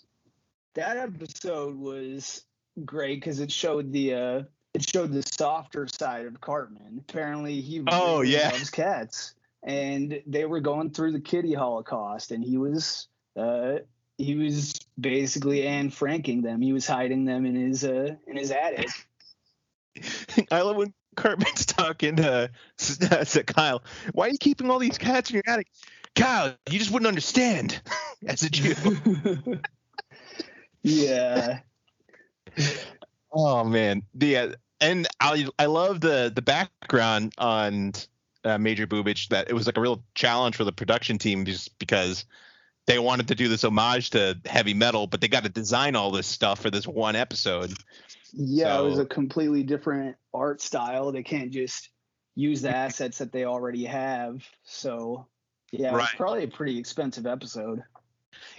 that 0.74 0.96
episode 0.96 1.76
was 1.76 2.44
great 2.84 3.20
because 3.20 3.40
it 3.40 3.50
showed 3.50 3.92
the 3.92 4.14
uh, 4.14 4.42
it 4.74 4.88
showed 4.88 5.12
the 5.12 5.22
softer 5.22 5.86
side 5.88 6.26
of 6.26 6.40
Cartman. 6.40 7.02
Apparently, 7.08 7.60
he 7.60 7.82
oh 7.88 8.20
really 8.20 8.34
yeah 8.34 8.50
loves 8.50 8.70
cats, 8.70 9.34
and 9.62 10.22
they 10.26 10.44
were 10.44 10.60
going 10.60 10.90
through 10.90 11.12
the 11.12 11.20
kitty 11.20 11.54
holocaust, 11.54 12.30
and 12.30 12.44
he 12.44 12.58
was 12.58 13.08
uh, 13.36 13.76
he 14.18 14.34
was 14.34 14.74
basically 14.98 15.66
Anne 15.66 15.90
Franking 15.90 16.42
them. 16.42 16.60
He 16.60 16.72
was 16.72 16.86
hiding 16.86 17.24
them 17.24 17.46
in 17.46 17.54
his 17.54 17.84
uh, 17.84 18.14
in 18.26 18.36
his 18.36 18.50
attic. 18.50 18.88
I 20.50 20.62
love 20.62 20.76
when 20.76 20.92
Cartman's 21.16 21.65
talking 21.76 22.16
to, 22.16 22.50
to 22.78 23.44
Kyle. 23.44 23.82
Why 24.12 24.26
are 24.26 24.30
you 24.30 24.38
keeping 24.38 24.70
all 24.70 24.78
these 24.78 24.98
cats 24.98 25.30
in 25.30 25.34
your 25.34 25.44
attic? 25.46 25.68
Kyle, 26.14 26.54
you 26.70 26.78
just 26.78 26.90
wouldn't 26.90 27.08
understand 27.08 27.80
as 28.26 28.42
a 28.42 28.50
Jew. 28.50 28.74
yeah. 30.82 31.60
Oh 33.32 33.64
man, 33.64 34.02
yeah, 34.18 34.54
and 34.80 35.06
I 35.20 35.46
I 35.58 35.66
love 35.66 36.00
the 36.00 36.32
the 36.34 36.40
background 36.40 37.34
on 37.36 37.92
uh, 38.44 38.56
Major 38.56 38.86
Boobage 38.86 39.28
that 39.28 39.50
it 39.50 39.52
was 39.52 39.66
like 39.66 39.76
a 39.76 39.80
real 39.80 40.02
challenge 40.14 40.56
for 40.56 40.64
the 40.64 40.72
production 40.72 41.18
team 41.18 41.44
just 41.44 41.78
because 41.78 42.24
they 42.86 42.98
wanted 42.98 43.28
to 43.28 43.34
do 43.34 43.48
this 43.48 43.64
homage 43.64 44.10
to 44.10 44.38
heavy 44.46 44.72
metal, 44.72 45.06
but 45.06 45.20
they 45.20 45.28
got 45.28 45.42
to 45.42 45.48
design 45.48 45.96
all 45.96 46.12
this 46.12 46.26
stuff 46.26 46.60
for 46.60 46.70
this 46.70 46.86
one 46.86 47.16
episode. 47.16 47.74
Yeah, 48.32 48.76
so, 48.76 48.84
it 48.84 48.88
was 48.90 48.98
a 48.98 49.06
completely 49.06 49.62
different 49.62 50.16
art 50.34 50.60
style. 50.60 51.12
They 51.12 51.22
can't 51.22 51.50
just 51.50 51.90
use 52.34 52.62
the 52.62 52.70
assets 52.76 53.18
that 53.18 53.32
they 53.32 53.44
already 53.44 53.84
have. 53.84 54.44
So, 54.64 55.26
yeah, 55.72 55.94
right. 55.94 56.04
it's 56.04 56.14
probably 56.14 56.44
a 56.44 56.48
pretty 56.48 56.78
expensive 56.78 57.26
episode. 57.26 57.82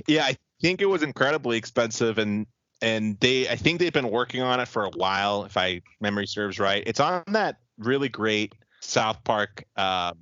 Yeah, 0.07 0.25
I 0.25 0.37
think 0.61 0.81
it 0.81 0.87
was 0.87 1.03
incredibly 1.03 1.57
expensive 1.57 2.17
and 2.17 2.47
and 2.81 3.19
they 3.19 3.49
I 3.49 3.55
think 3.55 3.79
they've 3.79 3.93
been 3.93 4.11
working 4.11 4.41
on 4.41 4.59
it 4.59 4.67
for 4.67 4.85
a 4.85 4.89
while 4.91 5.45
if 5.45 5.57
I 5.57 5.81
memory 5.99 6.27
serves 6.27 6.59
right. 6.59 6.83
It's 6.85 6.99
on 6.99 7.23
that 7.27 7.57
really 7.77 8.09
great 8.09 8.53
South 8.81 9.23
Park 9.23 9.63
um, 9.75 10.17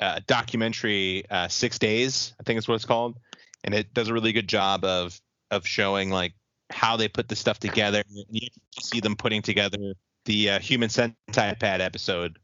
uh, 0.00 0.20
documentary 0.26 1.24
uh, 1.30 1.48
6 1.48 1.78
Days, 1.78 2.34
I 2.40 2.42
think 2.42 2.58
is 2.58 2.68
what 2.68 2.74
it's 2.74 2.84
called, 2.84 3.18
and 3.64 3.74
it 3.74 3.94
does 3.94 4.08
a 4.08 4.14
really 4.14 4.32
good 4.32 4.48
job 4.48 4.84
of 4.84 5.20
of 5.50 5.66
showing 5.66 6.10
like 6.10 6.34
how 6.76 6.96
they 6.96 7.08
put 7.08 7.28
the 7.28 7.36
stuff 7.36 7.58
together. 7.58 8.02
You 8.30 8.48
see 8.78 9.00
them 9.00 9.16
putting 9.16 9.42
together 9.42 9.94
the 10.26 10.50
uh, 10.50 10.58
Human 10.60 10.90
Centipede 10.90 11.80
episode 11.80 12.38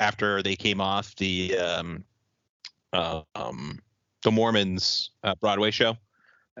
after 0.00 0.42
they 0.42 0.56
came 0.56 0.80
off 0.80 1.14
the 1.16 1.56
um, 1.58 2.04
uh, 2.92 3.22
um, 3.34 3.78
the 4.24 4.32
Mormons 4.32 5.10
uh, 5.22 5.34
Broadway 5.40 5.70
show. 5.70 5.96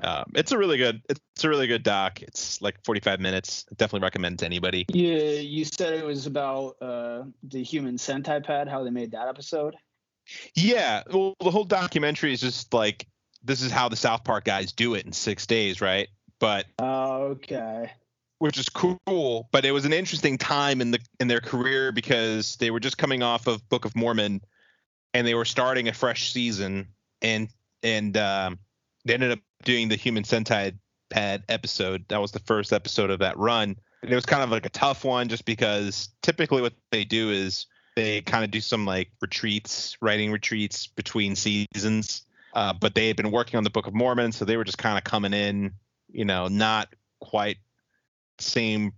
Um, 0.02 0.24
it's 0.34 0.52
a 0.52 0.58
really 0.58 0.78
good 0.78 1.02
it's 1.08 1.44
a 1.44 1.48
really 1.48 1.66
good 1.66 1.82
doc. 1.82 2.22
It's 2.22 2.62
like 2.62 2.76
45 2.84 3.20
minutes. 3.20 3.66
definitely 3.76 4.04
recommend 4.04 4.38
to 4.38 4.46
anybody. 4.46 4.86
Yeah, 4.88 5.18
you 5.40 5.64
said 5.64 5.94
it 5.94 6.04
was 6.04 6.26
about 6.26 6.76
uh, 6.80 7.24
the 7.42 7.62
Human 7.62 7.98
Centipede, 7.98 8.68
how 8.68 8.84
they 8.84 8.90
made 8.90 9.10
that 9.10 9.28
episode. 9.28 9.76
Yeah, 10.54 11.02
well, 11.12 11.34
the 11.40 11.50
whole 11.50 11.64
documentary 11.64 12.32
is 12.32 12.40
just 12.40 12.72
like 12.72 13.06
this 13.42 13.60
is 13.60 13.72
how 13.72 13.88
the 13.88 13.96
South 13.96 14.22
Park 14.22 14.44
guys 14.44 14.70
do 14.72 14.94
it 14.94 15.04
in 15.04 15.12
six 15.12 15.46
days, 15.46 15.80
right? 15.80 16.08
But 16.42 16.66
okay, 16.80 17.92
which 18.40 18.58
is 18.58 18.68
cool. 18.68 19.48
But 19.52 19.64
it 19.64 19.70
was 19.70 19.84
an 19.84 19.92
interesting 19.92 20.38
time 20.38 20.80
in 20.80 20.90
the 20.90 20.98
in 21.20 21.28
their 21.28 21.38
career 21.38 21.92
because 21.92 22.56
they 22.56 22.72
were 22.72 22.80
just 22.80 22.98
coming 22.98 23.22
off 23.22 23.46
of 23.46 23.68
Book 23.68 23.84
of 23.84 23.94
Mormon, 23.94 24.40
and 25.14 25.24
they 25.24 25.34
were 25.34 25.44
starting 25.44 25.86
a 25.86 25.92
fresh 25.92 26.32
season, 26.32 26.88
and 27.22 27.48
and 27.84 28.16
um, 28.16 28.58
they 29.04 29.14
ended 29.14 29.30
up 29.30 29.38
doing 29.62 29.88
the 29.88 29.94
Human 29.94 30.24
Centipede 30.24 30.80
episode. 31.14 32.06
That 32.08 32.20
was 32.20 32.32
the 32.32 32.40
first 32.40 32.72
episode 32.72 33.10
of 33.10 33.20
that 33.20 33.38
run. 33.38 33.76
And 34.02 34.10
it 34.10 34.16
was 34.16 34.26
kind 34.26 34.42
of 34.42 34.50
like 34.50 34.66
a 34.66 34.70
tough 34.70 35.04
one 35.04 35.28
just 35.28 35.44
because 35.44 36.08
typically 36.22 36.60
what 36.60 36.74
they 36.90 37.04
do 37.04 37.30
is 37.30 37.66
they 37.94 38.20
kind 38.20 38.44
of 38.44 38.50
do 38.50 38.60
some 38.60 38.84
like 38.84 39.10
retreats, 39.20 39.96
writing 40.00 40.32
retreats 40.32 40.88
between 40.88 41.36
seasons. 41.36 42.22
Uh, 42.52 42.72
but 42.72 42.96
they 42.96 43.06
had 43.06 43.16
been 43.16 43.30
working 43.30 43.58
on 43.58 43.62
the 43.62 43.70
Book 43.70 43.86
of 43.86 43.94
Mormon, 43.94 44.32
so 44.32 44.44
they 44.44 44.56
were 44.56 44.64
just 44.64 44.78
kind 44.78 44.98
of 44.98 45.04
coming 45.04 45.32
in 45.32 45.72
you 46.12 46.24
know, 46.24 46.48
not 46.48 46.88
quite 47.20 47.58
same 48.38 48.92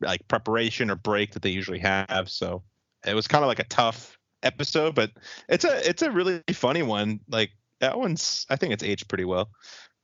like 0.00 0.26
preparation 0.28 0.90
or 0.90 0.96
break 0.96 1.32
that 1.32 1.42
they 1.42 1.50
usually 1.50 1.80
have. 1.80 2.28
So 2.28 2.62
it 3.06 3.14
was 3.14 3.26
kind 3.26 3.44
of 3.44 3.48
like 3.48 3.58
a 3.58 3.64
tough 3.64 4.18
episode, 4.42 4.94
but 4.94 5.10
it's 5.48 5.64
a 5.64 5.88
it's 5.88 6.02
a 6.02 6.10
really 6.10 6.42
funny 6.52 6.82
one. 6.82 7.20
Like 7.28 7.50
that 7.80 7.98
one's 7.98 8.46
I 8.50 8.56
think 8.56 8.72
it's 8.72 8.82
aged 8.82 9.08
pretty 9.08 9.24
well. 9.24 9.50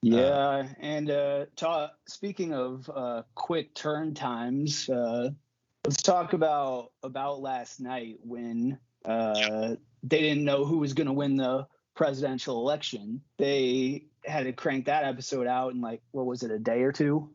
Yeah, 0.03 0.21
uh, 0.21 0.69
and 0.81 1.11
uh, 1.11 1.47
ta- 1.57 1.93
speaking 2.07 2.53
of 2.53 2.91
uh, 2.95 3.23
quick 3.35 3.75
turn 3.75 4.13
times, 4.13 4.89
uh, 4.91 5.31
let's 5.85 6.03
talk 6.03 6.35
about 6.35 6.93
about 7.03 7.41
last 7.41 7.81
night 7.81 8.19
when 8.23 8.79
uh, 9.07 9.77
they 10.03 10.21
didn't 10.21 10.45
know 10.45 10.67
who 10.67 10.79
was 10.79 10.93
going 10.93 11.07
to 11.07 11.13
win 11.13 11.37
the 11.37 11.67
presidential 11.95 12.61
election. 12.61 13.23
They 13.39 14.07
had 14.25 14.45
to 14.45 14.53
crank 14.53 14.87
that 14.87 15.05
episode 15.05 15.47
out 15.47 15.73
in 15.73 15.81
like 15.81 16.01
what 16.13 16.27
was 16.27 16.43
it, 16.43 16.51
a 16.51 16.59
day 16.59 16.83
or 16.83 16.93
two? 16.93 17.31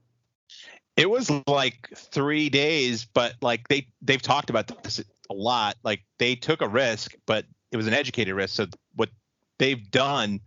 It 0.97 1.09
was 1.09 1.31
like 1.47 1.89
three 1.95 2.49
days, 2.49 3.05
but 3.05 3.35
like 3.41 3.67
they 3.67 3.87
they've 4.01 4.21
talked 4.21 4.49
about 4.49 4.83
this 4.83 4.99
a 5.29 5.33
lot. 5.33 5.77
Like 5.83 6.01
they 6.17 6.35
took 6.35 6.61
a 6.61 6.67
risk, 6.67 7.15
but 7.25 7.45
it 7.71 7.77
was 7.77 7.87
an 7.87 7.93
educated 7.93 8.33
risk. 8.35 8.55
So 8.55 8.67
what 8.95 9.09
they've 9.57 9.89
done 9.91 10.41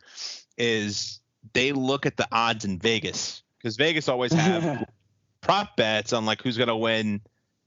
is 0.59 1.21
they 1.55 1.73
look 1.73 2.07
at 2.07 2.17
the 2.17 2.29
odds 2.31 2.65
in 2.65 2.79
Vegas 2.79 3.43
because 3.59 3.77
Vegas 3.77 4.09
always 4.09 4.33
have 4.33 4.85
prop 5.41 5.77
bets 5.77 6.13
on 6.13 6.27
like 6.27 6.43
who's 6.43 6.57
going 6.57 6.69
to 6.69 6.77
win 6.77 7.21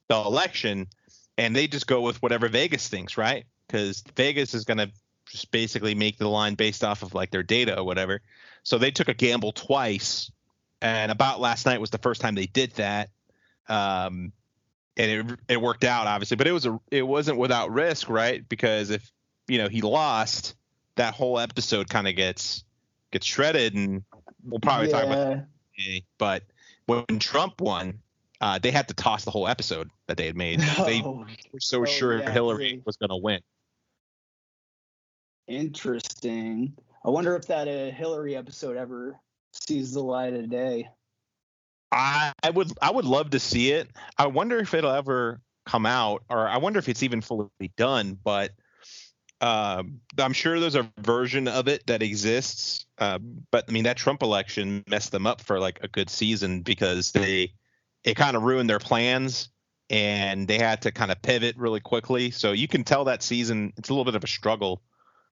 the 0.07 0.15
election, 0.15 0.87
and 1.37 1.55
they 1.55 1.67
just 1.67 1.87
go 1.87 2.01
with 2.01 2.21
whatever 2.21 2.47
Vegas 2.49 2.87
thinks, 2.87 3.17
right? 3.17 3.45
Because 3.67 4.03
Vegas 4.15 4.53
is 4.53 4.65
going 4.65 4.77
to 4.77 4.91
just 5.29 5.51
basically 5.51 5.95
make 5.95 6.17
the 6.17 6.27
line 6.27 6.55
based 6.55 6.83
off 6.83 7.03
of 7.03 7.13
like 7.13 7.31
their 7.31 7.43
data 7.43 7.79
or 7.79 7.83
whatever. 7.83 8.21
So 8.63 8.77
they 8.77 8.91
took 8.91 9.07
a 9.09 9.13
gamble 9.13 9.51
twice, 9.51 10.31
and 10.81 11.11
about 11.11 11.39
last 11.39 11.65
night 11.65 11.79
was 11.81 11.89
the 11.89 11.97
first 11.97 12.21
time 12.21 12.35
they 12.35 12.47
did 12.47 12.71
that. 12.73 13.09
Um, 13.67 14.31
and 14.97 15.29
it 15.29 15.39
it 15.49 15.61
worked 15.61 15.83
out 15.83 16.07
obviously, 16.07 16.37
but 16.37 16.47
it 16.47 16.51
was 16.51 16.65
a 16.65 16.79
it 16.91 17.05
wasn't 17.05 17.37
without 17.37 17.71
risk, 17.71 18.09
right? 18.09 18.47
Because 18.47 18.89
if 18.89 19.11
you 19.47 19.57
know 19.57 19.67
he 19.67 19.81
lost, 19.81 20.55
that 20.95 21.13
whole 21.13 21.39
episode 21.39 21.89
kind 21.89 22.07
of 22.07 22.15
gets 22.15 22.63
gets 23.11 23.25
shredded, 23.25 23.73
and 23.75 24.03
we'll 24.43 24.59
probably 24.59 24.87
yeah. 24.87 24.93
talk 24.93 25.05
about. 25.05 25.29
That 25.77 26.01
but 26.17 26.43
when 26.85 27.19
Trump 27.19 27.59
won, 27.61 27.99
uh, 28.41 28.59
they 28.59 28.71
had 28.71 28.87
to 28.87 28.93
toss 28.93 29.25
the 29.25 29.31
whole 29.31 29.47
episode 29.47 29.89
that 30.07 30.17
they 30.17 30.25
had 30.25 30.35
made. 30.35 30.59
No. 30.59 30.85
They 30.85 31.01
were 31.51 31.59
so 31.59 31.81
oh, 31.81 31.85
sure 31.85 32.19
yeah, 32.19 32.31
Hillary 32.31 32.81
was 32.85 32.97
going 32.97 33.09
to 33.09 33.17
win. 33.17 33.41
Interesting. 35.47 36.73
I 37.05 37.09
wonder 37.09 37.35
if 37.35 37.45
that 37.47 37.67
uh, 37.67 37.95
Hillary 37.95 38.35
episode 38.35 38.77
ever 38.77 39.19
sees 39.53 39.93
the 39.93 40.01
light 40.01 40.33
of 40.33 40.49
day. 40.49 40.89
I, 41.91 42.33
I 42.43 42.49
would 42.49 42.71
I 42.81 42.91
would 42.91 43.05
love 43.05 43.29
to 43.31 43.39
see 43.39 43.71
it. 43.71 43.89
I 44.17 44.27
wonder 44.27 44.57
if 44.57 44.73
it'll 44.73 44.91
ever 44.91 45.39
come 45.65 45.85
out, 45.85 46.23
or 46.29 46.47
I 46.47 46.57
wonder 46.57 46.79
if 46.79 46.89
it's 46.89 47.03
even 47.03 47.21
fully 47.21 47.49
done. 47.77 48.17
But 48.23 48.51
um, 49.39 49.99
I'm 50.17 50.33
sure 50.33 50.59
there's 50.59 50.75
a 50.75 50.91
version 50.99 51.47
of 51.47 51.67
it 51.67 51.85
that 51.87 52.01
exists. 52.01 52.85
Uh, 52.97 53.19
but 53.51 53.65
I 53.69 53.71
mean, 53.71 53.83
that 53.83 53.97
Trump 53.97 54.23
election 54.23 54.83
messed 54.87 55.11
them 55.11 55.27
up 55.27 55.41
for 55.41 55.59
like 55.59 55.79
a 55.83 55.87
good 55.87 56.09
season 56.09 56.61
because 56.61 57.11
they 57.11 57.53
it 58.03 58.15
kind 58.15 58.35
of 58.35 58.43
ruined 58.43 58.69
their 58.69 58.79
plans 58.79 59.49
and 59.89 60.47
they 60.47 60.57
had 60.57 60.81
to 60.83 60.91
kind 60.91 61.11
of 61.11 61.21
pivot 61.21 61.55
really 61.57 61.79
quickly. 61.79 62.31
So 62.31 62.51
you 62.51 62.67
can 62.67 62.83
tell 62.83 63.05
that 63.05 63.21
season 63.21 63.73
it's 63.77 63.89
a 63.89 63.93
little 63.93 64.05
bit 64.05 64.15
of 64.15 64.23
a 64.23 64.27
struggle 64.27 64.81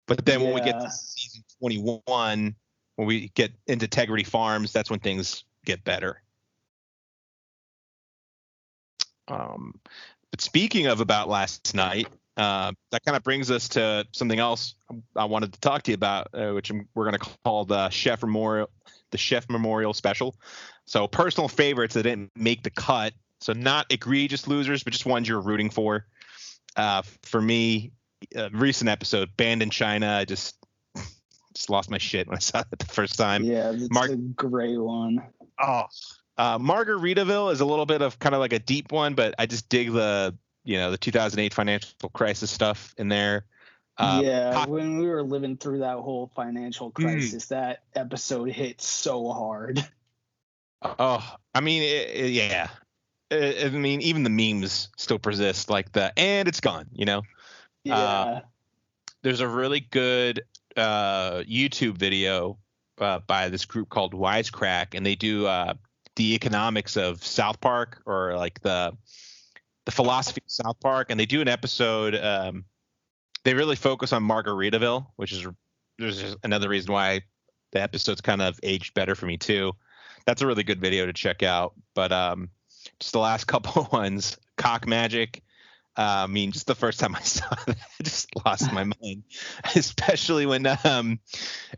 but 0.08 0.26
then 0.26 0.40
yeah. 0.40 0.46
when 0.46 0.56
we 0.56 0.62
get 0.62 0.80
to 0.80 0.92
season 0.92 1.44
21, 1.60 2.56
when 2.96 3.08
we 3.08 3.30
get 3.36 3.52
into 3.68 3.86
Integrity 3.86 4.24
Farms, 4.24 4.72
that's 4.72 4.90
when 4.90 5.00
things 5.00 5.44
get 5.66 5.84
better. 5.84 6.22
Um, 9.28 9.80
but 10.32 10.42
speaking 10.42 10.88
of 10.88 11.02
about 11.02 11.30
last 11.30 11.74
night, 11.74 12.08
uh, 12.38 12.74
that 12.92 13.04
kind 13.06 13.16
of 13.16 13.24
brings 13.24 13.50
us 13.50 13.70
to 13.70 14.06
something 14.12 14.40
else 14.40 14.76
I 15.16 15.26
wanted 15.26 15.54
to 15.54 15.60
talk 15.62 15.84
to 15.84 15.92
you 15.92 15.96
about, 15.96 16.28
uh, 16.34 16.52
which 16.52 16.72
we're 16.94 17.10
going 17.10 17.18
to 17.18 17.30
call 17.44 17.66
the 17.66 17.90
Chef 17.90 18.22
Memorial, 18.22 18.70
the 19.12 19.18
Chef 19.18 19.50
Memorial 19.50 19.94
Special. 19.94 20.36
So 20.86 21.08
personal 21.08 21.48
favorites 21.48 21.94
that 21.94 22.04
didn't 22.04 22.32
make 22.36 22.64
the 22.64 22.70
cut. 22.70 23.14
So 23.40 23.54
not 23.54 23.86
egregious 23.90 24.48
losers, 24.48 24.84
but 24.84 24.94
just 24.94 25.06
ones 25.06 25.28
you're 25.28 25.42
rooting 25.42 25.70
for. 25.70 26.06
Uh, 26.76 27.04
for 27.24 27.42
me, 27.42 27.92
uh, 28.36 28.50
recent 28.52 28.90
episode, 28.90 29.36
Band 29.38 29.62
in 29.62 29.70
China. 29.70 30.08
I 30.08 30.26
just 30.26 30.56
just 31.54 31.70
lost 31.70 31.90
my 31.90 31.98
shit 31.98 32.28
when 32.28 32.36
I 32.36 32.40
saw 32.40 32.60
it 32.60 32.68
the 32.78 32.86
first 32.86 33.18
time. 33.18 33.44
Yeah, 33.44 33.72
it's 33.72 33.90
Mar- 33.90 34.12
a 34.12 34.16
great 34.16 34.78
one. 34.78 35.24
Oh, 35.60 35.86
uh, 36.38 36.60
Margaritaville 36.60 37.52
is 37.52 37.62
a 37.62 37.66
little 37.66 37.86
bit 37.86 38.02
of 38.02 38.20
kind 38.20 38.36
of 38.36 38.40
like 38.40 38.54
a 38.54 38.60
deep 38.60 38.92
one, 38.92 39.14
but 39.14 39.36
I 39.40 39.46
just 39.46 39.70
dig 39.70 39.92
the 39.92 40.36
you 40.64 40.78
know 40.78 40.92
the 40.92 40.98
2008 40.98 41.54
financial 41.54 42.10
crisis 42.10 42.52
stuff 42.52 42.94
in 42.98 43.08
there. 43.08 43.46
Uh, 43.98 44.22
yeah, 44.24 44.66
when 44.66 44.98
we 44.98 45.08
were 45.08 45.24
living 45.24 45.56
through 45.56 45.80
that 45.80 45.98
whole 45.98 46.30
financial 46.36 46.90
Hmm. 46.90 47.04
crisis, 47.04 47.46
mm. 47.46 47.50
that 47.50 47.84
episode 47.96 48.50
hit 48.50 48.82
so 48.82 49.32
hard. 49.32 49.86
Oh, 51.00 51.36
I 51.56 51.62
mean, 51.62 51.82
it, 51.82 52.10
it, 52.10 52.32
yeah. 52.32 52.68
I, 53.32 53.66
I 53.66 53.70
mean, 53.70 54.02
even 54.02 54.22
the 54.24 54.30
memes 54.30 54.90
still 54.98 55.18
persist, 55.18 55.68
like 55.68 55.92
the 55.94 56.14
"and 56.20 56.48
it's 56.48 56.60
gone," 56.60 56.88
you 56.92 57.06
know. 57.06 57.24
Yeah. 57.86 57.96
Uh, 57.96 58.42
there's 59.22 59.40
a 59.40 59.48
really 59.48 59.80
good 59.80 60.44
uh, 60.76 61.44
YouTube 61.48 61.98
video 61.98 62.58
uh, 63.00 63.20
by 63.28 63.50
this 63.50 63.66
group 63.66 63.90
called 63.90 64.14
Wisecrack, 64.14 64.88
and 64.94 65.06
they 65.06 65.16
do 65.16 65.46
uh, 65.46 65.76
the 66.16 66.36
economics 66.36 66.98
of 66.98 67.26
South 67.26 67.62
Park 67.62 68.02
or 68.06 68.36
like 68.36 68.60
the 68.62 68.96
the 69.86 69.92
philosophy 69.92 70.42
of 70.46 70.52
South 70.52 70.80
Park, 70.80 71.08
and 71.10 71.20
they 71.20 71.26
do 71.26 71.42
an 71.42 71.48
episode. 71.48 72.16
Um, 72.16 72.66
they 73.44 73.54
really 73.54 73.76
focus 73.76 74.12
on 74.12 74.24
Margaritaville, 74.24 75.06
which 75.16 75.32
is 75.32 75.48
there's 76.00 76.36
another 76.44 76.68
reason 76.68 76.92
why 76.92 77.22
the 77.72 77.82
episode's 77.82 78.22
kind 78.22 78.42
of 78.42 78.60
aged 78.64 78.94
better 78.96 79.16
for 79.16 79.28
me 79.28 79.38
too. 79.38 79.74
That's 80.26 80.42
a 80.42 80.48
really 80.48 80.64
good 80.64 80.82
video 80.82 81.06
to 81.06 81.14
check 81.14 81.44
out. 81.44 81.74
But 81.94 82.12
um, 82.12 82.50
just 83.00 83.14
the 83.14 83.20
last 83.20 83.46
couple 83.48 83.88
ones, 83.92 84.38
Cock 84.58 84.88
Magic. 84.88 85.44
Uh, 85.98 86.24
I 86.24 86.28
mean, 86.28 86.52
just 86.52 86.68
the 86.68 86.76
first 86.76 87.00
time 87.00 87.16
I 87.16 87.22
saw 87.24 87.48
that, 87.68 87.78
I 88.00 88.04
just 88.04 88.28
lost 88.46 88.72
my 88.74 88.84
mind. 88.84 89.24
Especially 89.76 90.46
when 90.46 90.66
um, 90.84 91.20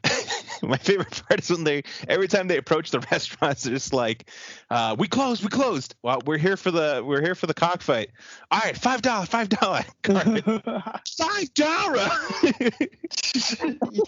my 0.63 0.77
favorite 0.77 1.21
part 1.27 1.39
is 1.41 1.49
when 1.49 1.63
they 1.63 1.83
every 2.07 2.27
time 2.27 2.47
they 2.47 2.57
approach 2.57 2.91
the 2.91 2.99
restaurants, 3.11 3.63
they're 3.63 3.73
just 3.73 3.93
like, 3.93 4.29
uh, 4.69 4.95
"We 4.97 5.07
closed, 5.07 5.43
we 5.43 5.49
closed. 5.49 5.95
Well, 6.01 6.21
we're 6.25 6.37
here 6.37 6.57
for 6.57 6.71
the 6.71 7.03
we're 7.05 7.21
here 7.21 7.35
for 7.35 7.47
the 7.47 7.53
cockfight. 7.53 8.09
All 8.49 8.59
right, 8.59 8.75
five 8.75 9.01
dollar, 9.01 9.25
five 9.25 9.49
dollar, 9.49 9.85
five 10.03 11.53
dollar." 11.53 12.09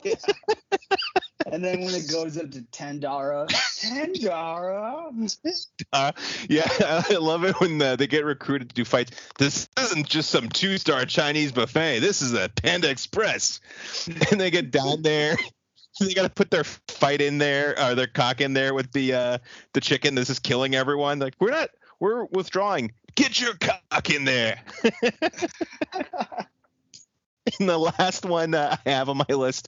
yeah. 0.03 0.15
And 1.45 1.63
then 1.63 1.81
when 1.81 1.93
it 1.95 2.09
goes 2.11 2.37
up 2.37 2.51
to 2.51 2.61
ten 2.63 2.99
dollar, 2.99 3.47
ten 3.77 4.13
dollar. 4.13 5.09
Uh, 5.93 6.11
yeah, 6.49 6.67
I 7.09 7.15
love 7.15 7.45
it 7.45 7.59
when 7.59 7.81
uh, 7.81 7.95
they 7.95 8.07
get 8.07 8.25
recruited 8.25 8.69
to 8.69 8.75
do 8.75 8.85
fights. 8.85 9.11
This 9.37 9.69
isn't 9.79 10.07
just 10.07 10.29
some 10.29 10.49
two 10.49 10.77
star 10.77 11.05
Chinese 11.05 11.51
buffet. 11.51 11.99
This 11.99 12.21
is 12.21 12.33
a 12.33 12.49
Panda 12.49 12.89
Express, 12.89 13.59
and 14.31 14.39
they 14.39 14.51
get 14.51 14.71
down 14.71 15.01
there. 15.01 15.37
They 15.99 16.13
got 16.13 16.23
to 16.23 16.29
put 16.29 16.49
their 16.49 16.63
fight 16.63 17.19
in 17.19 17.39
there, 17.39 17.77
or 17.77 17.93
their 17.93 18.07
cock 18.07 18.39
in 18.39 18.53
there 18.53 18.73
with 18.73 18.89
the 18.93 19.13
uh, 19.13 19.37
the 19.73 19.81
chicken. 19.81 20.15
This 20.15 20.29
is 20.29 20.39
killing 20.39 20.73
everyone. 20.73 21.19
Like 21.19 21.33
we're 21.41 21.51
not, 21.51 21.71
we're 21.99 22.23
withdrawing. 22.25 22.93
Get 23.15 23.41
your 23.41 23.53
cock 23.55 24.09
in 24.09 24.23
there. 24.23 24.61
and 27.59 27.67
the 27.67 27.77
last 27.77 28.23
one 28.23 28.53
uh, 28.53 28.77
I 28.85 28.89
have 28.89 29.09
on 29.09 29.17
my 29.17 29.35
list, 29.35 29.67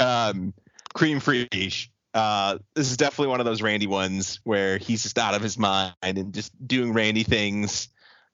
um, 0.00 0.54
crème 0.94 1.20
fraîche. 1.20 1.88
Uh, 2.12 2.58
this 2.74 2.90
is 2.90 2.96
definitely 2.96 3.28
one 3.28 3.40
of 3.40 3.46
those 3.46 3.62
Randy 3.62 3.86
ones 3.86 4.40
where 4.42 4.78
he's 4.78 5.02
just 5.02 5.18
out 5.18 5.34
of 5.34 5.42
his 5.42 5.56
mind 5.56 5.94
and 6.02 6.34
just 6.34 6.52
doing 6.66 6.92
Randy 6.92 7.22
things. 7.22 7.88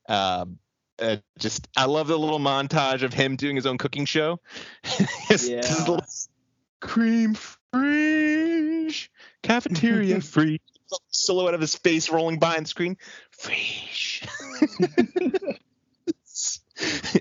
Um, 0.09 0.59
uh, 0.99 1.17
just 1.39 1.69
I 1.77 1.85
love 1.85 2.09
the 2.09 2.19
little 2.19 2.39
montage 2.39 3.03
of 3.03 3.13
him 3.13 3.37
doing 3.37 3.57
his 3.57 3.67
own 3.67 3.77
cooking 3.77 4.07
show. 4.07 4.41
his, 5.29 5.49
yeah. 5.49 5.57
his 5.59 5.81
little 5.81 6.05
crème 6.81 7.37
fraîche, 7.75 9.09
cafeteria 9.43 10.21
free. 10.23 10.61
Silhouette 11.11 11.55
of 11.55 11.61
his 11.61 11.75
face 11.75 12.11
rolling 12.11 12.39
by 12.39 12.57
on 12.57 12.63
the 12.63 12.69
screen. 12.69 12.97
Fraîche. 13.37 14.25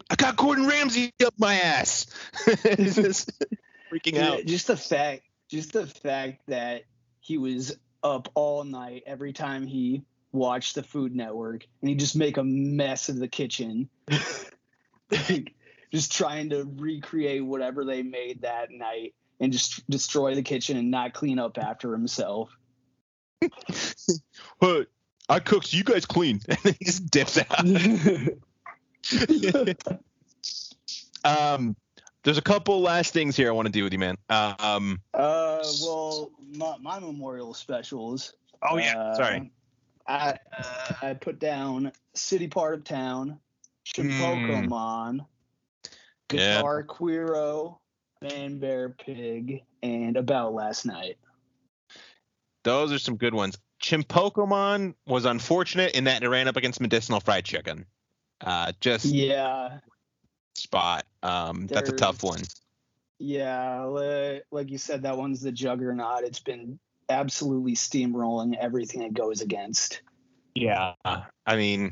I 0.10 0.15
got 0.15 0.36
Gordon 0.36 0.68
Ramsay 0.68 1.13
up 1.25 1.34
my 1.38 1.56
ass. 1.56 2.06
just 2.75 3.32
freaking 3.92 4.18
out. 4.18 4.46
Just 4.46 4.68
the 4.68 4.77
fact, 4.77 5.24
just 5.50 5.74
the 5.74 5.88
fact 5.88 6.42
that 6.48 6.84
he 7.20 7.38
was 7.38 7.77
up 8.04 8.30
all 8.36 8.63
night 8.63 9.04
every 9.06 9.34
time 9.34 9.65
he 9.65 10.04
watched 10.32 10.75
the 10.75 10.84
Food 10.84 11.15
Network, 11.15 11.65
and 11.82 11.89
he 11.89 11.96
just 11.96 12.15
make 12.15 12.38
a 12.38 12.44
mess 12.44 13.09
of 13.09 13.18
the 13.18 13.27
kitchen, 13.27 13.90
like, 15.12 15.53
just 15.92 16.12
trying 16.12 16.50
to 16.50 16.70
recreate 16.75 17.44
whatever 17.44 17.86
they 17.86 18.03
made 18.03 18.42
that 18.42 18.70
night, 18.72 19.16
and 19.40 19.51
just 19.51 19.90
destroy 19.90 20.36
the 20.36 20.44
kitchen 20.44 20.77
and 20.77 20.92
not 20.92 21.14
clean 21.14 21.40
up 21.40 21.57
after 21.57 21.92
himself. 21.92 22.50
But 24.59 24.88
I 25.27 25.40
cooked, 25.40 25.74
you 25.74 25.83
guys 25.83 26.05
clean, 26.05 26.40
and 26.50 26.57
then 26.64 26.75
he 26.79 26.86
just 26.86 27.09
dips 27.12 27.38
out. 27.38 27.66
um, 31.24 31.75
there's 32.25 32.38
a 32.40 32.42
couple 32.42 32.81
last 32.81 33.14
things 33.14 33.38
here 33.38 33.48
I 33.48 33.51
want 33.51 33.68
to 33.68 33.72
do 33.72 33.83
with 33.83 33.94
you, 33.94 34.00
man. 34.00 34.18
Um, 34.29 35.00
uh, 35.14 35.64
well, 35.81 36.31
my, 36.55 36.75
my 36.81 37.00
memorial 37.00 37.53
specials. 37.53 38.33
Oh 38.61 38.77
yeah, 38.77 38.98
uh, 38.98 39.16
sorry. 39.16 39.51
I 40.07 40.38
uh, 40.57 40.94
I 41.01 41.14
put 41.14 41.40
down 41.40 41.92
city 42.16 42.48
part 42.48 42.74
of 42.74 42.83
town, 42.83 43.40
Pokemon, 43.88 44.70
Mm. 44.70 45.25
Yeah. 46.33 46.57
Guitar 46.57 46.83
Queero, 46.83 47.77
Man 48.22 48.57
Bear 48.57 48.90
Pig, 48.90 49.61
and 49.83 50.18
About 50.18 50.55
Last 50.55 50.85
Night. 50.85 51.18
Those 52.64 52.92
are 52.92 52.98
some 52.98 53.18
good 53.18 53.35
ones. 53.35 53.59
Chinpokomon 53.79 54.96
was 55.05 55.25
unfortunate 55.25 55.94
in 55.94 56.05
that 56.05 56.24
it 56.24 56.29
ran 56.29 56.48
up 56.48 56.55
against 56.55 56.81
medicinal 56.81 57.20
fried 57.20 57.46
chicken. 57.46 57.85
Uh, 58.42 58.72
just 58.81 59.05
Yeah, 59.05 59.79
spot. 60.57 61.05
Um, 61.24 61.68
that's 61.68 61.89
a 61.89 61.94
tough 61.94 62.24
one. 62.24 62.41
yeah. 63.20 63.85
li- 63.85 64.41
Like 64.51 64.72
you 64.72 64.77
said, 64.77 65.03
that 65.03 65.18
one's 65.18 65.41
the 65.41 65.51
juggernaut. 65.51 66.24
It's 66.24 66.39
been 66.39 66.79
absolutely 67.09 67.75
steamrolling 67.75 68.57
everything 68.57 69.01
it 69.03 69.13
goes 69.13 69.41
against. 69.41 70.01
Yeah. 70.55 70.94
I 71.03 71.55
mean, 71.55 71.91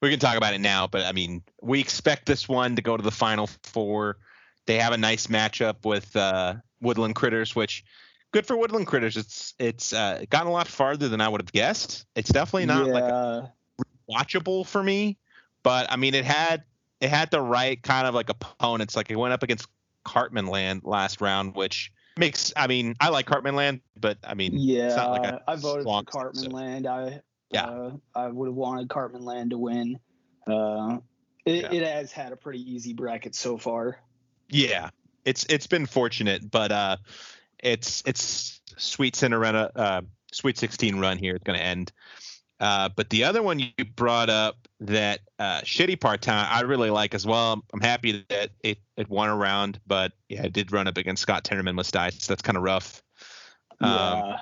we 0.00 0.10
can 0.10 0.18
talk 0.18 0.36
about 0.36 0.54
it 0.54 0.60
now, 0.60 0.86
but 0.86 1.04
I 1.04 1.12
mean, 1.12 1.42
we 1.60 1.80
expect 1.80 2.26
this 2.26 2.48
one 2.48 2.76
to 2.76 2.82
go 2.82 2.96
to 2.96 3.02
the 3.02 3.10
final 3.10 3.48
four. 3.64 4.18
They 4.66 4.78
have 4.78 4.92
a 4.92 4.98
nice 4.98 5.26
matchup 5.26 5.84
with 5.84 6.14
uh, 6.14 6.54
Woodland 6.80 7.16
Critters, 7.16 7.56
which 7.56 7.84
good 8.32 8.46
for 8.46 8.56
Woodland 8.56 8.86
Critters. 8.86 9.16
It's 9.16 9.54
it's 9.58 9.92
uh, 9.92 10.24
gotten 10.30 10.48
a 10.48 10.52
lot 10.52 10.68
farther 10.68 11.08
than 11.08 11.20
I 11.20 11.28
would 11.28 11.40
have 11.40 11.52
guessed. 11.52 12.06
It's 12.14 12.30
definitely 12.30 12.66
not 12.66 12.86
yeah. 12.86 12.92
like 12.92 13.04
a 13.04 13.52
watchable 14.10 14.66
for 14.66 14.82
me, 14.82 15.18
but 15.62 15.90
I 15.90 15.96
mean, 15.96 16.14
it 16.14 16.24
had 16.24 16.64
it 17.00 17.10
had 17.10 17.30
the 17.30 17.40
right 17.40 17.82
kind 17.82 18.06
of 18.06 18.14
like 18.14 18.28
opponents. 18.28 18.96
Like 18.96 19.10
it 19.10 19.16
went 19.16 19.32
up 19.32 19.42
against 19.42 19.66
Cartman 20.04 20.46
Land 20.46 20.82
last 20.84 21.20
round, 21.20 21.54
which 21.54 21.92
makes. 22.18 22.52
I 22.56 22.66
mean, 22.66 22.94
I 23.00 23.08
like 23.08 23.26
Cartman 23.26 23.54
Land, 23.56 23.80
but 23.98 24.18
I 24.24 24.34
mean, 24.34 24.52
Yeah, 24.54 24.86
it's 24.86 24.96
not 24.96 25.10
like 25.22 25.40
I 25.48 25.56
voted 25.56 25.84
for 25.84 26.02
Cartman 26.04 26.44
so- 26.44 26.50
Land. 26.50 26.86
I 26.86 27.20
Yeah. 27.50 27.64
uh, 27.66 27.90
I 28.14 28.28
would 28.28 28.46
have 28.48 28.54
wanted 28.54 28.88
Cartman 28.88 29.24
Land 29.24 29.50
to 29.50 29.58
win. 29.58 29.98
Uh, 30.46 30.98
it, 31.46 31.62
Yeah. 31.62 31.72
it 31.72 31.82
has 31.86 32.12
had 32.12 32.32
a 32.32 32.36
pretty 32.36 32.60
easy 32.60 32.92
bracket 32.92 33.34
so 33.34 33.56
far. 33.56 33.98
Yeah, 34.48 34.90
it's 35.24 35.44
it's 35.48 35.66
been 35.66 35.86
fortunate, 35.86 36.50
but 36.50 36.70
uh, 36.72 36.96
it's 37.58 38.02
it's 38.06 38.60
sweet 38.76 39.16
Cinderella, 39.16 39.70
uh, 39.74 40.00
sweet 40.32 40.58
16 40.58 40.98
run 40.98 41.18
here. 41.18 41.34
It's 41.36 41.44
going 41.44 41.58
to 41.58 41.64
end. 41.64 41.92
Uh, 42.60 42.90
but 42.94 43.08
the 43.08 43.24
other 43.24 43.42
one 43.42 43.58
you 43.58 43.70
brought 43.96 44.28
up, 44.28 44.68
that 44.80 45.20
uh, 45.38 45.60
shitty 45.62 45.98
part 45.98 46.20
time, 46.20 46.46
I 46.50 46.60
really 46.60 46.90
like 46.90 47.14
as 47.14 47.26
well. 47.26 47.64
I'm 47.72 47.80
happy 47.80 48.24
that 48.28 48.50
it 48.62 48.78
it 48.96 49.08
won 49.08 49.30
a 49.30 49.36
round, 49.36 49.80
but 49.86 50.12
yeah, 50.28 50.44
it 50.44 50.52
did 50.52 50.70
run 50.70 50.86
up 50.86 50.98
against 50.98 51.22
Scott 51.22 51.44
Tenorman 51.44 51.76
with 51.76 51.90
dice. 51.90 52.26
That's 52.26 52.42
kind 52.42 52.56
of 52.56 52.62
rough. 52.62 53.02
Um, 53.80 53.90
Yeah, 53.90 54.36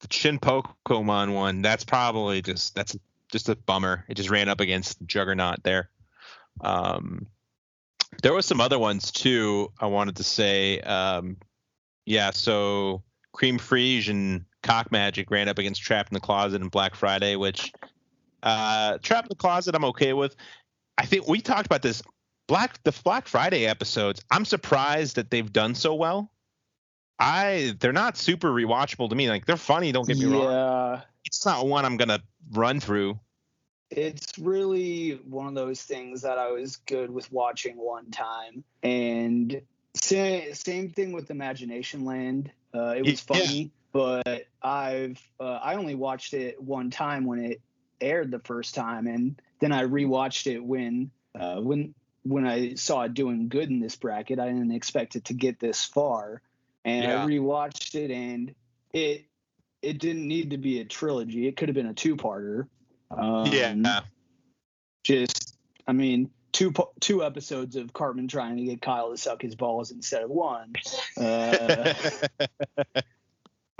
the 0.00 0.08
Chinpokomon 0.08 1.32
one, 1.32 1.62
that's 1.62 1.84
probably 1.84 2.42
just 2.42 2.74
that's 2.74 2.94
just 3.32 3.48
a 3.48 3.56
bummer. 3.56 4.04
It 4.08 4.14
just 4.14 4.28
ran 4.28 4.50
up 4.50 4.60
against 4.60 4.98
Juggernaut 5.06 5.62
there. 5.62 5.88
Um, 6.60 7.26
there 8.22 8.34
was 8.34 8.44
some 8.44 8.60
other 8.60 8.78
ones 8.78 9.10
too. 9.10 9.72
I 9.80 9.86
wanted 9.86 10.16
to 10.16 10.24
say, 10.24 10.80
um, 10.80 11.38
yeah. 12.04 12.30
So 12.30 13.02
Crème 13.34 13.58
Fraîche 13.58 14.10
and 14.10 14.44
Cock 14.64 14.90
Magic 14.90 15.30
ran 15.30 15.48
up 15.48 15.58
against 15.58 15.80
Trapped 15.82 16.10
in 16.10 16.14
the 16.14 16.20
Closet 16.20 16.60
and 16.60 16.70
Black 16.70 16.96
Friday, 16.96 17.36
which 17.36 17.72
uh, 18.42 18.98
Trapped 19.02 19.26
in 19.26 19.28
the 19.30 19.36
Closet 19.36 19.74
I'm 19.76 19.84
okay 19.84 20.12
with. 20.12 20.34
I 20.98 21.06
think 21.06 21.28
we 21.28 21.40
talked 21.40 21.66
about 21.66 21.82
this 21.82 22.02
Black 22.48 22.82
the 22.82 22.92
Black 23.04 23.28
Friday 23.28 23.66
episodes. 23.66 24.20
I'm 24.30 24.44
surprised 24.44 25.16
that 25.16 25.30
they've 25.30 25.52
done 25.52 25.74
so 25.76 25.94
well. 25.94 26.30
I 27.20 27.74
they're 27.78 27.92
not 27.92 28.16
super 28.16 28.48
rewatchable 28.50 29.08
to 29.08 29.14
me. 29.14 29.28
Like 29.28 29.46
they're 29.46 29.56
funny, 29.56 29.92
don't 29.92 30.06
get 30.08 30.18
me 30.18 30.26
wrong. 30.26 30.50
yeah. 30.50 31.00
It's 31.24 31.46
not 31.46 31.66
one 31.66 31.84
I'm 31.84 31.96
gonna 31.96 32.20
run 32.52 32.80
through. 32.80 33.18
It's 33.90 34.38
really 34.38 35.20
one 35.28 35.46
of 35.46 35.54
those 35.54 35.82
things 35.82 36.22
that 36.22 36.38
I 36.38 36.50
was 36.50 36.76
good 36.76 37.10
with 37.10 37.30
watching 37.30 37.76
one 37.76 38.10
time, 38.10 38.64
and 38.82 39.60
same 39.94 40.52
same 40.54 40.90
thing 40.90 41.12
with 41.12 41.30
Imagination 41.30 42.04
Land. 42.04 42.50
Uh, 42.74 42.94
it 42.96 43.04
was 43.04 43.24
Yeah. 43.30 43.36
funny, 43.36 43.70
but 43.94 44.48
I've 44.60 45.22
uh, 45.40 45.60
I 45.62 45.76
only 45.76 45.94
watched 45.94 46.34
it 46.34 46.60
one 46.60 46.90
time 46.90 47.24
when 47.24 47.38
it 47.38 47.62
aired 48.00 48.32
the 48.32 48.40
first 48.40 48.74
time, 48.74 49.06
and 49.06 49.40
then 49.60 49.72
I 49.72 49.84
rewatched 49.84 50.52
it 50.52 50.58
when 50.58 51.12
uh, 51.38 51.60
when 51.60 51.94
when 52.24 52.44
I 52.46 52.74
saw 52.74 53.02
it 53.02 53.14
doing 53.14 53.48
good 53.48 53.70
in 53.70 53.80
this 53.80 53.94
bracket. 53.96 54.40
I 54.40 54.48
didn't 54.48 54.72
expect 54.72 55.14
it 55.14 55.26
to 55.26 55.34
get 55.34 55.60
this 55.60 55.84
far, 55.84 56.42
and 56.84 57.04
Yeah. 57.04 57.22
I 57.22 57.26
rewatched 57.26 57.94
it, 57.94 58.10
and 58.10 58.54
it 58.92 59.26
it 59.80 59.98
didn't 60.00 60.26
need 60.26 60.50
to 60.50 60.58
be 60.58 60.80
a 60.80 60.84
trilogy. 60.84 61.46
It 61.46 61.56
could 61.56 61.68
have 61.68 61.76
been 61.76 61.86
a 61.86 61.94
two 61.94 62.16
parter. 62.16 62.66
Um, 63.16 63.46
yeah. 63.46 64.00
just 65.04 65.56
I 65.86 65.92
mean 65.92 66.30
two 66.50 66.74
two 66.98 67.22
episodes 67.22 67.76
of 67.76 67.92
Cartman 67.92 68.26
trying 68.26 68.56
to 68.56 68.64
get 68.64 68.82
Kyle 68.82 69.12
to 69.12 69.16
suck 69.16 69.40
his 69.40 69.54
balls 69.54 69.92
instead 69.92 70.24
of 70.24 70.30
one. 70.30 70.72
Uh, 71.16 71.94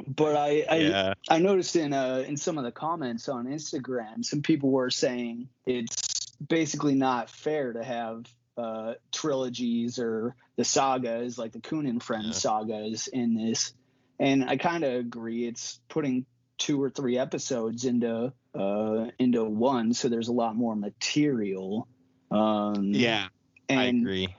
but 0.06 0.36
I 0.36 0.64
I, 0.68 0.76
yeah. 0.76 1.14
I 1.28 1.38
noticed 1.38 1.76
in 1.76 1.92
uh 1.92 2.24
in 2.26 2.36
some 2.36 2.58
of 2.58 2.64
the 2.64 2.72
comments 2.72 3.28
on 3.28 3.46
Instagram, 3.46 4.24
some 4.24 4.42
people 4.42 4.70
were 4.70 4.90
saying 4.90 5.48
it's 5.66 6.30
basically 6.46 6.94
not 6.94 7.30
fair 7.30 7.72
to 7.72 7.82
have 7.82 8.26
uh 8.56 8.94
trilogies 9.12 9.98
or 9.98 10.34
the 10.56 10.64
sagas 10.64 11.38
like 11.38 11.52
the 11.52 11.60
and 11.78 12.02
Friends 12.02 12.26
Yeah. 12.26 12.32
sagas 12.32 13.06
in 13.08 13.34
this. 13.34 13.72
And 14.18 14.44
I 14.48 14.56
kind 14.56 14.84
of 14.84 14.94
agree. 14.94 15.46
It's 15.46 15.80
putting 15.88 16.26
two 16.56 16.80
or 16.80 16.90
three 16.90 17.18
episodes 17.18 17.84
into 17.84 18.32
uh 18.54 19.06
into 19.18 19.44
one, 19.44 19.92
so 19.94 20.08
there's 20.08 20.28
a 20.28 20.32
lot 20.32 20.56
more 20.56 20.76
material. 20.76 21.88
Um, 22.30 22.92
Yeah. 22.94 23.28
I 23.70 23.84
agree. 23.84 24.34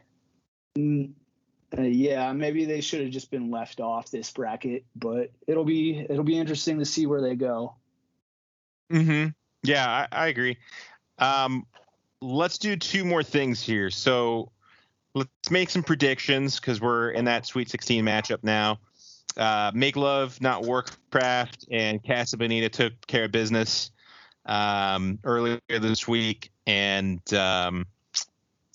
Mm, 0.77 1.13
uh, 1.77 1.81
yeah, 1.81 2.31
maybe 2.33 2.65
they 2.65 2.81
should 2.81 3.01
have 3.01 3.11
just 3.11 3.31
been 3.31 3.51
left 3.51 3.79
off 3.79 4.11
this 4.11 4.31
bracket, 4.31 4.85
but 4.95 5.31
it'll 5.47 5.65
be 5.65 6.05
it'll 6.09 6.23
be 6.23 6.37
interesting 6.37 6.79
to 6.79 6.85
see 6.85 7.05
where 7.05 7.21
they 7.21 7.35
go. 7.35 7.75
Mm-hmm. 8.91 9.29
Yeah, 9.63 9.87
I, 9.87 10.07
I 10.11 10.27
agree. 10.27 10.57
Um, 11.17 11.65
let's 12.21 12.57
do 12.57 12.75
two 12.75 13.03
more 13.03 13.23
things 13.23 13.61
here. 13.61 13.89
So 13.89 14.51
let's 15.13 15.49
make 15.49 15.69
some 15.69 15.83
predictions 15.83 16.59
because 16.59 16.79
we're 16.79 17.11
in 17.11 17.25
that 17.25 17.45
Sweet 17.45 17.69
16 17.69 18.03
matchup 18.05 18.43
now. 18.43 18.79
Uh, 19.37 19.71
Make 19.73 19.95
Love, 19.95 20.39
Not 20.39 20.63
Warcraft, 20.63 21.65
and 21.71 22.03
Casa 22.05 22.37
Bonita 22.37 22.69
took 22.69 22.93
care 23.07 23.25
of 23.25 23.31
business 23.31 23.91
um, 24.45 25.19
earlier 25.23 25.59
this 25.67 26.07
week. 26.07 26.51
And 26.67 27.21
um, 27.33 27.85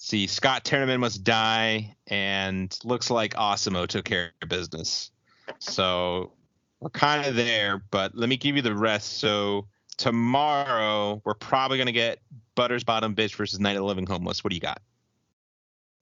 see, 0.00 0.26
Scott 0.26 0.64
Tenorman 0.64 1.00
Must 1.00 1.22
Die, 1.22 1.94
and 2.06 2.78
looks 2.84 3.10
like 3.10 3.34
AWESOM-O 3.34 3.86
took 3.86 4.06
care 4.06 4.32
of 4.42 4.48
business. 4.48 5.10
So 5.58 6.32
we're 6.80 6.90
kind 6.90 7.26
of 7.26 7.36
there, 7.36 7.82
but 7.90 8.16
let 8.16 8.28
me 8.28 8.36
give 8.38 8.56
you 8.56 8.62
the 8.62 8.74
rest. 8.74 9.18
So 9.18 9.66
tomorrow 9.98 11.20
we're 11.24 11.34
probably 11.34 11.76
gonna 11.76 11.92
get 11.92 12.20
Butters 12.54 12.82
Bottom 12.82 13.14
Bitch 13.14 13.34
versus 13.36 13.60
Night 13.60 13.76
of 13.76 13.82
the 13.82 13.84
Living 13.84 14.06
Homeless. 14.06 14.42
What 14.42 14.50
do 14.50 14.56
you 14.56 14.60
got? 14.60 14.80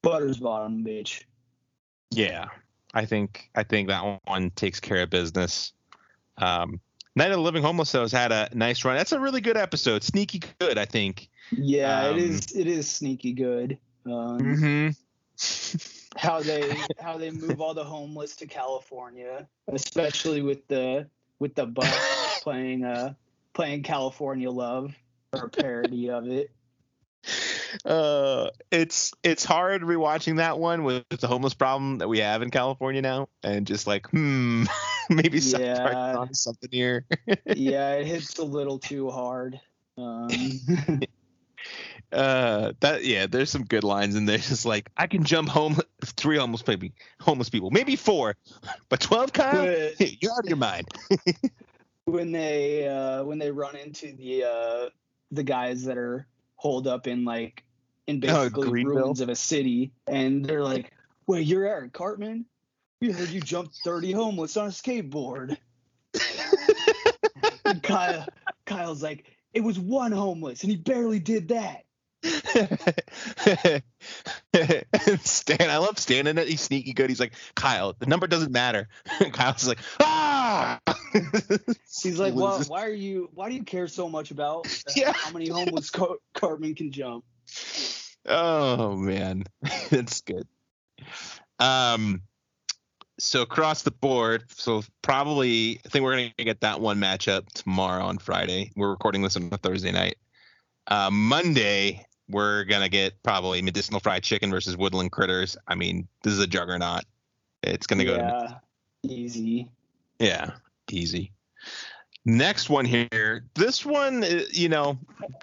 Butters 0.03 0.39
bottom 0.39 0.85
bitch. 0.85 1.25
Yeah, 2.11 2.47
I 2.95 3.05
think 3.05 3.51
I 3.57 3.65
think 3.65 3.89
that 3.89 4.21
one 4.25 4.51
takes 4.51 4.79
care 4.79 5.03
of 5.03 5.11
business. 5.11 5.73
Um, 6.37 6.81
Night 7.17 7.33
of 7.33 7.39
the 7.39 7.43
Living 7.43 7.65
Homeless 7.65 7.91
though 7.91 8.03
has 8.03 8.13
had 8.13 8.31
a 8.31 8.49
nice 8.55 8.85
run. 8.85 8.97
That's 8.97 9.11
a 9.11 9.19
really 9.19 9.41
good 9.41 9.57
episode, 9.57 10.05
sneaky 10.05 10.43
good, 10.61 10.79
I 10.79 10.85
think. 10.85 11.29
Yeah, 11.51 12.07
Um, 12.07 12.17
it 12.17 12.23
is 12.23 12.53
it 12.55 12.69
is 12.69 12.89
sneaky 12.89 13.33
good. 13.33 13.77
Um, 14.11 14.39
Mm-hmm. 14.41 14.89
How 16.17 16.41
they 16.41 16.87
how 16.99 17.17
they 17.19 17.31
move 17.31 17.61
all 17.61 17.75
the 17.75 17.85
homeless 17.85 18.37
to 18.37 18.47
California, 18.47 19.49
especially 19.69 20.43
with 20.43 20.67
the 20.69 21.09
with 21.39 21.55
the 21.55 21.67
bus 21.67 22.41
playing 22.43 22.85
uh 22.85 23.15
playing 23.55 23.83
California 23.83 24.51
Love 24.51 24.95
or 25.33 25.45
a 25.45 25.49
parody 25.49 26.11
of 26.11 26.27
it. 26.27 26.51
uh, 27.85 28.49
it's 28.71 29.13
it's 29.23 29.45
hard 29.45 29.83
rewatching 29.83 30.37
that 30.39 30.59
one 30.59 30.83
with 30.85 31.05
the 31.09 31.27
homeless 31.27 31.55
problem 31.55 31.99
that 31.99 32.09
we 32.09 32.19
have 32.21 32.43
in 32.43 32.51
California 32.51 33.03
now, 33.03 33.29
and 33.43 33.67
just 33.67 33.87
like, 33.87 34.09
hmm, 34.09 34.65
maybe 35.11 35.41
Yeah. 35.41 36.25
something 36.33 36.71
here. 36.73 37.05
Yeah, 37.47 37.95
it 37.95 38.07
hits 38.07 38.39
a 38.39 38.45
little 38.45 38.79
too 38.79 39.11
hard. 39.11 39.61
Um, 39.97 40.61
uh 42.13 42.73
that 42.81 43.05
yeah 43.05 43.27
there's 43.27 43.51
some 43.51 43.65
good 43.65 43.85
lines 43.85 44.15
in 44.17 44.25
there. 44.25 44.39
Just 44.49 44.65
like 44.65 44.91
i 44.97 45.07
can 45.07 45.25
jump 45.25 45.49
home 45.49 45.77
three 46.05 46.39
homeless 46.39 46.67
maybe 46.67 46.93
homeless 47.21 47.49
people. 47.51 47.71
Maybe 47.71 47.97
four 47.97 48.35
but 48.89 49.01
12 49.01 49.33
kyle? 49.33 49.67
But- 49.99 50.23
you're 50.23 50.33
out 50.33 50.41
of 50.45 50.49
your 50.49 50.57
mind. 50.57 50.87
When 52.07 52.33
they 52.33 52.89
uh 52.89 53.25
when 53.25 53.39
they 53.39 53.51
run 53.51 53.77
into 53.77 54.13
the 54.15 54.45
uh 54.45 54.89
the 55.31 55.43
guys 55.43 55.85
that 55.85 55.99
are 55.99 56.27
holed 56.57 56.87
up 56.87 57.07
in 57.07 57.25
like 57.27 57.63
in 58.07 58.17
Oh, 58.17 58.21
basically 58.49 58.69
Greenville? 58.71 58.97
ruins 58.97 59.21
of 59.21 59.29
a 59.29 59.37
city 59.37 59.93
and 60.07 60.43
they're 60.45 60.65
like 60.65 60.91
wait 61.27 61.47
you're 61.47 61.67
eric 61.67 61.93
cartman? 61.93 62.47
We 63.03 63.11
heard 63.13 63.29
you 63.29 63.41
jumped 63.43 63.77
30 63.85 64.13
homeless 64.13 64.57
on 64.57 64.67
a 64.69 64.71
skateboard. 64.71 65.59
Kyle 67.83 68.27
kyle's 68.65 69.03
like 69.03 69.27
it 69.53 69.61
was 69.63 69.79
one 69.79 70.13
homeless 70.13 70.63
and 70.63 70.71
he 70.71 70.77
barely 70.77 71.19
did 71.19 71.49
that 71.49 71.85
stan 75.21 75.71
i 75.71 75.77
love 75.77 75.99
stan 75.99 76.27
in 76.27 76.37
it 76.39 76.49
he's 76.49 76.61
sneaky 76.61 76.93
good 76.93 77.09
he's 77.09 77.21
like 77.21 77.33
kyle 77.55 77.95
the 78.01 78.07
number 78.07 78.27
doesn't 78.27 78.51
matter 78.53 78.89
kyle's 79.33 79.69
like 79.69 79.79
ah 80.01 80.81
he's 82.03 82.19
like 82.19 82.35
well, 82.35 82.61
why 82.65 82.85
are 82.85 82.91
you 82.91 83.31
why 83.35 83.49
do 83.49 83.55
you 83.55 83.63
care 83.63 83.87
so 83.87 84.09
much 84.09 84.31
about 84.33 84.67
uh, 84.67 84.93
Yeah. 84.97 85.13
how 85.13 85.31
many 85.31 85.49
homeless 85.49 85.91
Car- 85.91 86.19
cartman 86.35 86.75
can 86.75 86.91
jump 86.91 87.25
Oh 88.27 88.95
man, 88.95 89.45
that's 89.91 90.21
good. 90.21 90.47
Um, 91.59 92.21
so 93.19 93.41
across 93.41 93.83
the 93.83 93.91
board, 93.91 94.45
so 94.55 94.83
probably 95.01 95.81
I 95.85 95.89
think 95.89 96.05
we're 96.05 96.13
gonna 96.13 96.33
get 96.37 96.61
that 96.61 96.81
one 96.81 96.99
matchup 96.99 97.49
tomorrow 97.55 98.05
on 98.05 98.19
Friday. 98.19 98.71
We're 98.77 98.91
recording 98.91 99.23
this 99.23 99.37
on 99.37 99.49
a 99.51 99.57
Thursday 99.57 99.93
night. 99.93 100.17
Uh, 100.87 101.11
Monday 101.11 102.05
we're 102.29 102.65
gonna 102.65 102.89
get 102.89 103.23
probably 103.23 103.63
medicinal 103.63 104.01
fried 104.01 104.23
chicken 104.23 104.51
versus 104.51 104.77
woodland 104.77 105.13
critters. 105.13 105.57
I 105.67 105.75
mean, 105.75 106.09
this 106.23 106.33
is 106.33 106.41
a 106.41 106.47
juggernaut. 106.47 107.05
It's 107.63 107.87
gonna 107.87 108.05
go. 108.05 108.17
To, 108.17 108.61
easy 109.03 109.69
yeah, 110.19 110.53
easy. 110.91 111.33
Next 112.25 112.69
one 112.69 112.85
here. 112.85 113.45
This 113.55 113.87
one, 113.87 114.23
uh, 114.23 114.43
you 114.51 114.69
know, 114.69 114.99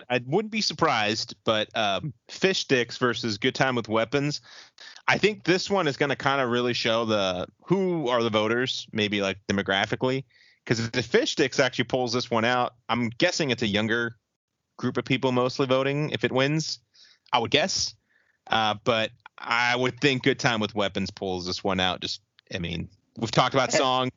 I 0.09 0.21
wouldn't 0.25 0.51
be 0.51 0.61
surprised, 0.61 1.35
but 1.43 1.67
um, 1.75 2.13
fish 2.29 2.59
sticks 2.59 2.97
versus 2.97 3.37
good 3.37 3.55
time 3.55 3.75
with 3.75 3.89
weapons. 3.89 4.41
I 5.07 5.17
think 5.17 5.43
this 5.43 5.69
one 5.69 5.87
is 5.87 5.97
going 5.97 6.09
to 6.09 6.15
kind 6.15 6.41
of 6.41 6.49
really 6.49 6.73
show 6.73 7.05
the 7.05 7.47
who 7.63 8.07
are 8.09 8.21
the 8.21 8.29
voters, 8.29 8.87
maybe 8.91 9.21
like 9.21 9.37
demographically, 9.47 10.25
because 10.63 10.79
if 10.79 10.91
the 10.91 11.01
fish 11.01 11.31
sticks 11.31 11.59
actually 11.59 11.85
pulls 11.85 12.13
this 12.13 12.29
one 12.29 12.45
out, 12.45 12.75
I'm 12.89 13.09
guessing 13.09 13.49
it's 13.49 13.63
a 13.63 13.67
younger 13.67 14.17
group 14.77 14.97
of 14.97 15.05
people 15.05 15.31
mostly 15.31 15.67
voting 15.67 16.09
if 16.11 16.23
it 16.23 16.31
wins. 16.31 16.79
I 17.33 17.39
would 17.39 17.51
guess, 17.51 17.95
uh, 18.47 18.75
but 18.83 19.11
I 19.37 19.75
would 19.75 19.99
think 19.99 20.23
good 20.23 20.39
time 20.39 20.59
with 20.59 20.75
weapons 20.75 21.11
pulls 21.11 21.45
this 21.45 21.63
one 21.63 21.79
out. 21.79 22.01
Just, 22.01 22.21
I 22.53 22.59
mean, 22.59 22.89
we've 23.17 23.31
talked 23.31 23.53
about 23.53 23.71
song. 23.71 24.09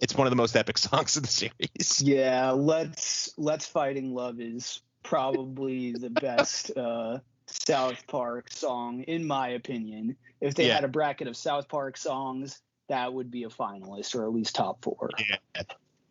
It's 0.00 0.16
one 0.16 0.26
of 0.26 0.30
the 0.30 0.36
most 0.36 0.56
epic 0.56 0.78
songs 0.78 1.16
in 1.16 1.22
the 1.22 1.28
series. 1.28 2.02
Yeah, 2.02 2.50
let's 2.50 3.30
let's 3.36 3.66
fighting 3.66 4.14
love 4.14 4.40
is 4.40 4.80
probably 5.02 5.92
the 5.92 6.10
best 6.10 6.76
uh, 6.76 7.18
South 7.46 8.06
Park 8.06 8.50
song 8.50 9.02
in 9.02 9.26
my 9.26 9.48
opinion. 9.50 10.16
If 10.40 10.54
they 10.54 10.66
Yeah. 10.66 10.74
had 10.74 10.84
a 10.84 10.88
bracket 10.88 11.28
of 11.28 11.36
South 11.36 11.68
Park 11.68 11.96
songs, 11.96 12.60
that 12.88 13.12
would 13.12 13.30
be 13.30 13.44
a 13.44 13.48
finalist 13.48 14.14
or 14.14 14.24
at 14.24 14.32
least 14.32 14.54
top 14.54 14.82
four. 14.82 15.10
Yeah, 15.18 15.62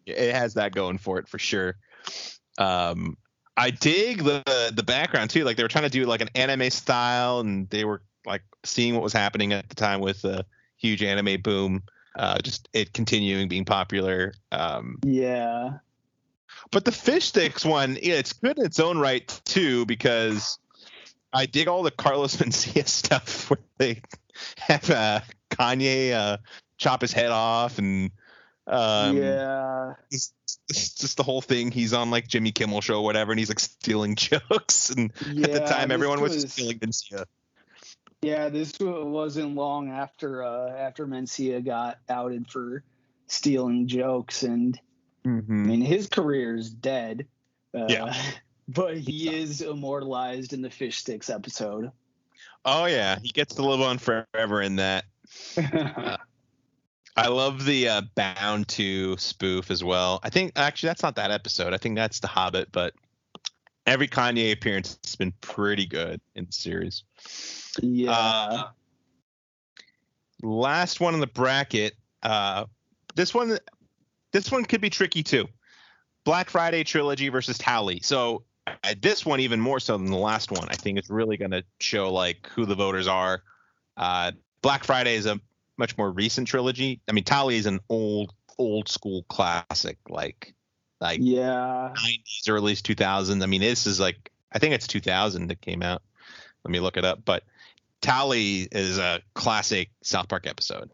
it 0.05 0.33
has 0.33 0.55
that 0.55 0.73
going 0.73 0.97
for 0.97 1.19
it 1.19 1.27
for 1.27 1.39
sure. 1.39 1.75
Um, 2.57 3.17
I 3.55 3.69
dig 3.71 4.23
the 4.23 4.71
the 4.73 4.83
background 4.83 5.29
too. 5.29 5.43
Like 5.43 5.57
they 5.57 5.63
were 5.63 5.69
trying 5.69 5.83
to 5.83 5.89
do 5.89 6.05
like 6.05 6.21
an 6.21 6.29
anime 6.35 6.69
style, 6.69 7.39
and 7.39 7.69
they 7.69 7.85
were 7.85 8.01
like 8.25 8.41
seeing 8.63 8.93
what 8.93 9.03
was 9.03 9.13
happening 9.13 9.53
at 9.53 9.69
the 9.69 9.75
time 9.75 9.99
with 9.99 10.21
the 10.21 10.45
huge 10.77 11.03
anime 11.03 11.41
boom. 11.41 11.83
Uh, 12.15 12.39
just 12.39 12.69
it 12.73 12.93
continuing 12.93 13.47
being 13.47 13.65
popular. 13.65 14.33
Um, 14.51 14.99
Yeah, 15.03 15.77
but 16.71 16.85
the 16.85 16.91
fish 16.91 17.25
sticks 17.25 17.65
one, 17.65 17.97
yeah, 18.01 18.15
it's 18.15 18.33
good 18.33 18.57
in 18.57 18.65
its 18.65 18.79
own 18.79 18.97
right 18.97 19.27
too 19.45 19.85
because 19.85 20.59
I 21.31 21.45
dig 21.45 21.67
all 21.67 21.83
the 21.83 21.91
Carlos 21.91 22.35
Mencia 22.37 22.87
stuff 22.87 23.49
where 23.49 23.59
they 23.77 24.01
have 24.57 24.89
uh, 24.89 25.21
Kanye 25.51 26.11
uh, 26.11 26.37
chop 26.77 27.01
his 27.01 27.13
head 27.13 27.31
off 27.31 27.77
and 27.77 28.11
um, 28.67 29.17
yeah, 29.17 29.93
just 30.71 31.17
the 31.17 31.23
whole 31.23 31.41
thing. 31.41 31.71
He's 31.71 31.93
on 31.93 32.11
like 32.11 32.27
Jimmy 32.27 32.51
Kimmel 32.51 32.81
show 32.81 32.95
or 32.95 33.03
whatever, 33.03 33.31
and 33.31 33.39
he's 33.39 33.49
like 33.49 33.59
stealing 33.59 34.15
jokes. 34.17 34.89
And 34.89 35.11
yeah. 35.31 35.47
at 35.47 35.53
the 35.53 35.59
time, 35.61 35.91
everyone 35.91 36.21
was, 36.21 36.41
just 36.41 36.53
stealing 36.53 36.79
Mencia. 36.79 37.25
Yeah, 38.21 38.47
this 38.49 38.73
wasn't 38.79 39.55
long 39.55 39.89
after 39.89 40.43
uh, 40.43 40.69
after 40.69 41.05
Mencia 41.05 41.63
got 41.63 41.99
outed 42.07 42.49
for 42.49 42.83
stealing 43.27 43.87
jokes, 43.87 44.43
and 44.43 44.79
I 45.25 45.27
Mm-hmm. 45.27 45.67
mean 45.67 45.81
his 45.81 46.07
career 46.07 46.55
is 46.55 46.69
dead. 46.69 47.27
Uh, 47.73 47.87
Yeah. 47.89 48.13
but 48.67 48.97
he 48.97 49.33
is 49.33 49.61
immortalized 49.61 50.53
in 50.53 50.61
the 50.61 50.69
fish 50.69 50.97
sticks 50.99 51.29
episode. 51.29 51.91
Oh 52.65 52.85
yeah, 52.85 53.19
he 53.21 53.29
gets 53.29 53.55
to 53.55 53.65
live 53.65 53.81
on 53.81 53.97
forever 53.97 54.61
in 54.61 54.77
that. 54.77 55.05
Uh, 55.57 56.17
I 57.15 57.27
love 57.27 57.65
the 57.65 57.89
uh, 57.89 58.01
Bound 58.15 58.67
to 58.69 59.17
spoof 59.17 59.69
as 59.69 59.83
well. 59.83 60.19
I 60.23 60.29
think 60.29 60.53
actually 60.55 60.87
that's 60.87 61.03
not 61.03 61.15
that 61.15 61.31
episode. 61.31 61.73
I 61.73 61.77
think 61.77 61.95
that's 61.95 62.19
The 62.19 62.27
Hobbit, 62.27 62.69
but 62.71 62.93
every 63.85 64.07
Kanye 64.07 64.51
appearance 64.51 64.97
has 65.03 65.15
been 65.15 65.33
pretty 65.41 65.85
good 65.85 66.21
in 66.35 66.45
the 66.45 66.51
series. 66.51 67.03
yeah. 67.81 68.11
Uh, 68.11 68.67
last 70.41 70.99
one 70.99 71.13
in 71.13 71.19
the 71.19 71.27
bracket. 71.27 71.93
Uh, 72.23 72.65
this 73.15 73.33
one, 73.33 73.59
this 74.31 74.51
one 74.51 74.65
could 74.65 74.81
be 74.81 74.89
tricky 74.89 75.21
too. 75.21 75.47
Black 76.25 76.49
Friday 76.49 76.83
trilogy 76.83 77.29
versus 77.29 77.57
Towelie. 77.57 78.03
So 78.03 78.43
uh, 78.65 78.95
this 79.01 79.25
one 79.25 79.39
even 79.39 79.59
more 79.59 79.79
so 79.79 79.97
than 79.97 80.07
the 80.07 80.17
last 80.17 80.51
one. 80.51 80.67
I 80.69 80.75
think 80.75 80.97
it's 80.97 81.09
really 81.09 81.37
going 81.37 81.51
to 81.51 81.63
show 81.79 82.11
like 82.11 82.49
who 82.55 82.65
the 82.65 82.75
voters 82.75 83.07
are. 83.07 83.43
Uh, 83.97 84.31
Black 84.61 84.83
Friday 84.83 85.15
is 85.15 85.25
a 85.25 85.39
much 85.77 85.97
more 85.97 86.11
recent 86.11 86.47
trilogy. 86.47 87.01
I 87.07 87.11
mean, 87.11 87.23
Towelie 87.23 87.55
is 87.55 87.65
an 87.65 87.79
old, 87.89 88.33
old 88.57 88.89
school 88.89 89.23
classic, 89.23 89.97
like 90.09 90.53
like 91.01 91.19
yeah. 91.21 91.93
90s 91.95 92.49
or 92.49 92.55
at 92.57 92.63
least 92.63 92.85
2000. 92.85 93.43
I 93.43 93.45
mean, 93.45 93.61
this 93.61 93.85
is 93.85 93.99
like 93.99 94.31
I 94.51 94.59
think 94.59 94.73
it's 94.73 94.87
2000 94.87 95.47
that 95.47 95.61
came 95.61 95.83
out. 95.83 96.01
Let 96.63 96.71
me 96.71 96.79
look 96.79 96.97
it 96.97 97.05
up. 97.05 97.25
But 97.25 97.43
Towelie 98.01 98.67
is 98.71 98.97
a 98.97 99.21
classic 99.33 99.89
South 100.01 100.27
Park 100.27 100.47
episode. 100.47 100.89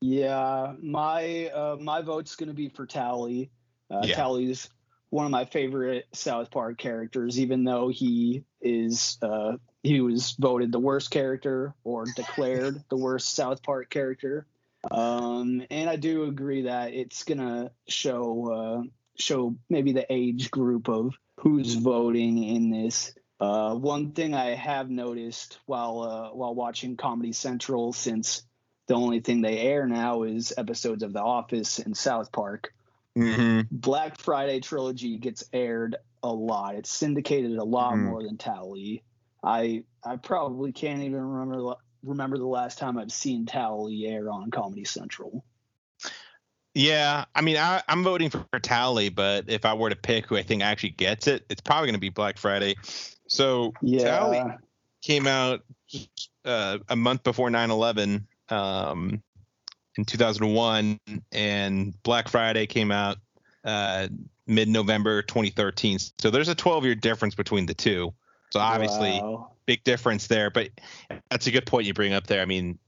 Yeah, 0.00 0.74
my 0.82 1.46
uh, 1.48 1.76
my 1.80 2.02
vote's 2.02 2.36
gonna 2.36 2.54
be 2.54 2.68
for 2.68 2.86
Towelie. 2.86 3.50
Uh, 3.90 4.02
Yeah. 4.04 4.16
Towelie's 4.16 4.70
one 5.10 5.24
of 5.24 5.30
my 5.30 5.44
favorite 5.44 6.06
South 6.12 6.50
Park 6.50 6.78
characters, 6.78 7.38
even 7.38 7.64
though 7.64 7.88
he 7.88 8.44
is 8.60 9.18
uh, 9.22 9.56
he 9.82 10.00
was 10.00 10.34
voted 10.38 10.72
the 10.72 10.78
worst 10.78 11.10
character 11.10 11.74
or 11.84 12.04
declared 12.16 12.82
the 12.88 12.96
worst 12.96 13.34
South 13.34 13.62
Park 13.62 13.90
character. 13.90 14.46
Um, 14.90 15.62
and 15.70 15.90
I 15.90 15.96
do 15.96 16.24
agree 16.24 16.62
that 16.62 16.94
it's 16.94 17.24
gonna 17.24 17.70
show 17.88 18.52
uh, 18.52 18.88
show 19.16 19.56
maybe 19.68 19.92
the 19.92 20.06
age 20.10 20.50
group 20.50 20.88
of 20.88 21.14
who's 21.38 21.74
voting 21.74 22.42
in 22.44 22.70
this. 22.70 23.14
Uh, 23.38 23.74
one 23.74 24.12
thing 24.12 24.34
I 24.34 24.54
have 24.54 24.90
noticed 24.90 25.58
while 25.66 26.00
uh, 26.00 26.34
while 26.34 26.54
watching 26.54 26.96
Comedy 26.96 27.32
Central, 27.32 27.92
since 27.92 28.42
the 28.86 28.94
only 28.94 29.20
thing 29.20 29.40
they 29.40 29.58
air 29.58 29.86
now 29.86 30.24
is 30.24 30.52
episodes 30.56 31.02
of 31.02 31.12
The 31.12 31.22
Office 31.22 31.78
and 31.78 31.96
South 31.96 32.32
Park. 32.32 32.72
Mm-hmm. 33.18 33.60
Black 33.70 34.18
Friday 34.18 34.60
trilogy 34.60 35.18
gets 35.18 35.44
aired 35.52 35.96
a 36.22 36.32
lot. 36.32 36.74
It's 36.76 36.90
syndicated 36.90 37.56
a 37.56 37.64
lot 37.64 37.94
Mhm. 37.94 38.04
more 38.04 38.22
than 38.22 38.36
Towelie. 38.36 39.02
I 39.42 39.84
I 40.04 40.16
probably 40.16 40.72
can't 40.72 41.02
even 41.02 41.20
remember 41.20 41.74
remember 42.02 42.38
the 42.38 42.46
last 42.46 42.78
time 42.78 42.98
I've 42.98 43.12
seen 43.12 43.46
Towelie 43.46 44.08
air 44.10 44.30
on 44.30 44.50
Comedy 44.50 44.84
Central. 44.84 45.44
Yeah, 46.74 47.24
I 47.34 47.40
mean, 47.40 47.56
I, 47.56 47.82
I'm 47.88 48.04
voting 48.04 48.30
for 48.30 48.44
Towelie, 48.54 49.12
but 49.12 49.46
if 49.48 49.64
I 49.64 49.74
were 49.74 49.90
to 49.90 49.96
pick 49.96 50.26
who 50.26 50.36
I 50.36 50.42
think 50.42 50.62
actually 50.62 50.90
gets 50.90 51.26
it, 51.26 51.44
it's 51.50 51.60
probably 51.60 51.88
going 51.88 51.94
to 51.94 52.00
be 52.00 52.10
Black 52.10 52.38
Friday. 52.38 52.76
So 53.26 53.72
Yeah. 53.82 54.04
Towelie 54.20 54.58
came 55.02 55.26
out 55.26 55.62
uh, 56.44 56.78
a 56.88 56.96
month 56.96 57.24
before 57.24 57.50
9/11 57.50 58.24
um, 58.50 59.22
in 59.96 60.04
2001, 60.04 60.98
and 61.32 62.02
Black 62.02 62.28
Friday 62.28 62.66
came 62.66 62.90
out 62.92 63.18
uh, 63.64 64.08
mid-November 64.46 65.22
2013. 65.22 65.98
So 66.18 66.30
there's 66.30 66.48
a 66.48 66.54
12-year 66.54 66.94
difference 66.94 67.34
between 67.34 67.66
the 67.66 67.74
two. 67.74 68.12
So 68.52 68.60
obviously, 68.60 69.20
Wow. 69.20 69.52
big 69.66 69.84
difference 69.84 70.26
there. 70.26 70.50
But 70.50 70.70
that's 71.30 71.46
a 71.46 71.50
good 71.50 71.66
point 71.66 71.86
you 71.86 71.94
bring 71.94 72.12
up 72.12 72.26
there. 72.26 72.42
I 72.42 72.46
mean, 72.46 72.78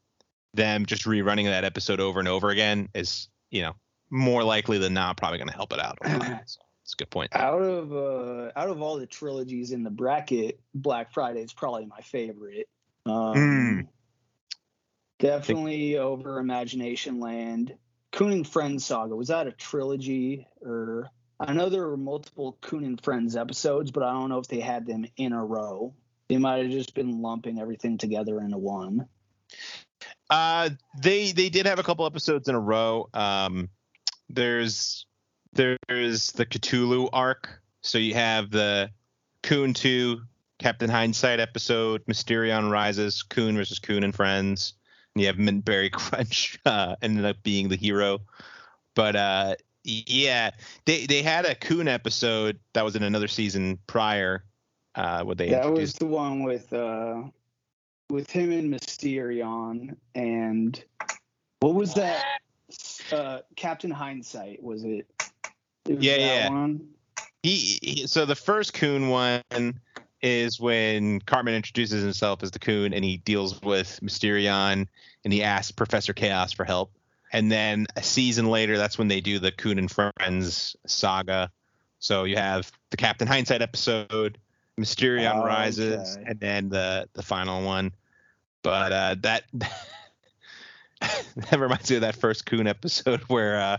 them 0.55 0.87
just 0.87 1.05
rerunning 1.05 1.45
that 1.47 1.65
episode 1.65 2.01
over 2.01 2.19
and 2.21 2.29
over 2.29 2.51
again 2.51 2.89
is, 2.95 3.29
you 3.51 3.63
know, 3.63 3.75
more 4.11 4.43
likely 4.45 4.79
than 4.79 4.93
not 4.95 5.17
probably 5.17 5.39
going 5.39 5.49
to 5.49 5.55
help 5.55 5.73
it 5.73 5.81
out. 5.81 5.99
A 6.03 6.19
lot. 6.19 6.43
So 6.47 6.61
it's 6.85 6.95
a 6.95 6.97
good 6.97 7.11
point. 7.11 7.31
out 7.37 7.63
of 7.63 7.93
uh, 7.93 8.51
out 8.57 8.69
of 8.69 8.83
all 8.83 8.97
the 8.99 9.07
trilogies 9.07 9.71
in 9.71 9.85
the 9.85 9.91
bracket, 9.91 10.59
Black 10.75 11.13
Friday 11.13 11.41
is 11.43 11.53
probably 11.53 11.87
my 11.87 12.01
favorite. 12.01 12.69
Um, 13.07 13.13
Mm. 13.35 13.89
Definitely 15.23 15.99
over 15.99 16.41
Imagination 16.41 17.21
Land. 17.21 17.77
Coon 18.11 18.33
and 18.33 18.47
Friends 18.47 18.85
Saga 18.85 19.15
was 19.15 19.29
that 19.29 19.47
a 19.47 19.53
trilogy 19.53 20.49
or? 20.61 21.09
I 21.39 21.53
know 21.53 21.69
there 21.69 21.87
were 21.87 21.97
multiple 21.97 22.59
Coon 22.61 22.85
and 22.85 23.01
Friends 23.01 23.37
episodes, 23.37 23.93
but 23.93 24.03
I 24.03 24.13
don't 24.13 24.31
know 24.31 24.39
if 24.39 24.49
they 24.49 24.59
had 24.59 24.85
them 24.85 25.07
in 25.17 25.33
a 25.33 25.45
row. 25.45 25.95
They 26.29 26.39
might 26.39 26.63
have 26.63 26.73
just 26.73 26.95
been 26.95 27.23
lumping 27.23 27.61
everything 27.61 27.99
together 27.99 28.41
into 28.41 28.59
one. 28.59 29.07
Uh, 30.29 30.71
they 31.01 31.31
they 31.31 31.49
did 31.49 31.67
have 31.67 31.79
a 31.79 31.85
couple 31.85 32.05
episodes 32.05 32.49
in 32.49 32.57
a 32.57 32.61
row. 32.61 33.09
Um, 33.15 33.69
there's 34.29 35.07
there's 35.53 36.33
the 36.33 36.47
Cthulhu 36.47 37.09
arc. 37.13 37.61
So 37.83 37.99
you 37.99 38.15
have 38.15 38.51
the 38.51 38.91
Coon 39.45 39.73
2 39.73 40.21
Captain 40.59 40.91
Hindsight 40.91 41.39
episode, 41.39 42.05
Mysterion 42.07 42.73
Rises, 42.73 43.23
Coon 43.23 43.57
versus 43.57 43.79
Coon 43.79 44.03
and 44.03 44.15
Friends. 44.15 44.75
You 45.15 45.27
have 45.27 45.37
Mintberry 45.37 45.91
Crunch 45.93 46.59
uh, 46.65 46.97
ended 47.03 47.25
up 47.25 47.43
being 47.43 47.69
the 47.69 47.77
hero. 47.77 48.21
But 48.95 49.17
uh, 49.17 49.55
yeah, 49.85 50.51
they 50.85 51.07
they 51.07 51.23
had 51.23 51.45
a 51.45 51.55
Coon 51.55 51.89
episode 51.89 52.59
that 52.75 52.85
was 52.85 52.97
in 52.97 53.03
another 53.03 53.29
season 53.29 53.79
prior. 53.87 54.45
Uh, 54.95 55.23
what 55.25 55.39
they 55.39 55.49
that 55.51 55.73
was 55.73 55.95
the 55.95 56.07
one 56.07 56.43
with 56.43 56.73
uh, 56.73 57.23
with 58.11 58.31
him 58.31 58.53
and 58.53 58.73
Mysterion 58.73 59.97
and 60.15 60.85
what 61.61 61.75
was 61.75 61.95
that? 61.95 62.25
Uh, 63.11 63.41
Captain 63.57 63.91
Hindsight 63.91 64.63
was 64.63 64.85
it? 64.85 65.07
It 65.87 65.97
was 65.97 66.05
Yeah, 66.05 66.17
that 66.17 66.21
yeah. 66.21 66.49
One? 66.49 66.89
he, 67.43 67.79
he 67.83 68.07
so 68.07 68.25
the 68.25 68.35
first 68.35 68.75
coon 68.75 69.09
one 69.09 69.43
is 70.23 70.61
when 70.61 71.21
Cartman 71.21 71.55
introduces 71.55 72.03
himself 72.03 72.43
as 72.43 72.53
the 72.53 72.59
coon 72.59 72.95
and 72.95 73.05
he 73.05 73.17
deals 73.19 73.61
with 73.63 73.99
Mysterion 74.03 74.87
and 75.25 75.33
he 75.33 75.43
asks 75.43 75.73
Professor 75.73 76.13
Chaos 76.13 76.53
for 76.53 76.65
help. 76.65 76.93
And 77.33 77.51
then 77.51 77.87
a 77.97 78.03
season 78.03 78.49
later, 78.49 78.77
that's 78.77 78.99
when 78.99 79.09
they 79.09 79.21
do 79.21 79.39
the 79.39 79.51
Coon 79.53 79.79
and 79.79 79.91
Friends 79.91 80.77
saga. 80.87 81.51
So 81.99 82.25
you 82.25 82.37
have 82.37 82.71
the 82.91 82.97
Captain 82.97 83.27
Hindsight 83.27 83.63
episode, 83.63 84.39
Mysterion 84.79 85.37
Oh, 85.37 85.45
Rises, 85.45 86.17
okay. 86.17 86.25
and 86.29 86.41
then 86.41 86.69
the 86.69 87.09
the 87.15 87.23
final 87.23 87.65
one. 87.65 87.93
But 88.63 88.93
uh, 88.93 89.17
that 89.23 89.45
that 91.01 91.59
reminds 91.59 91.91
me 91.91 91.97
of 91.97 92.03
that 92.03 92.17
first 92.17 92.45
Coon 92.45 92.67
episode 92.67 93.21
where 93.29 93.59
uh, 93.59 93.77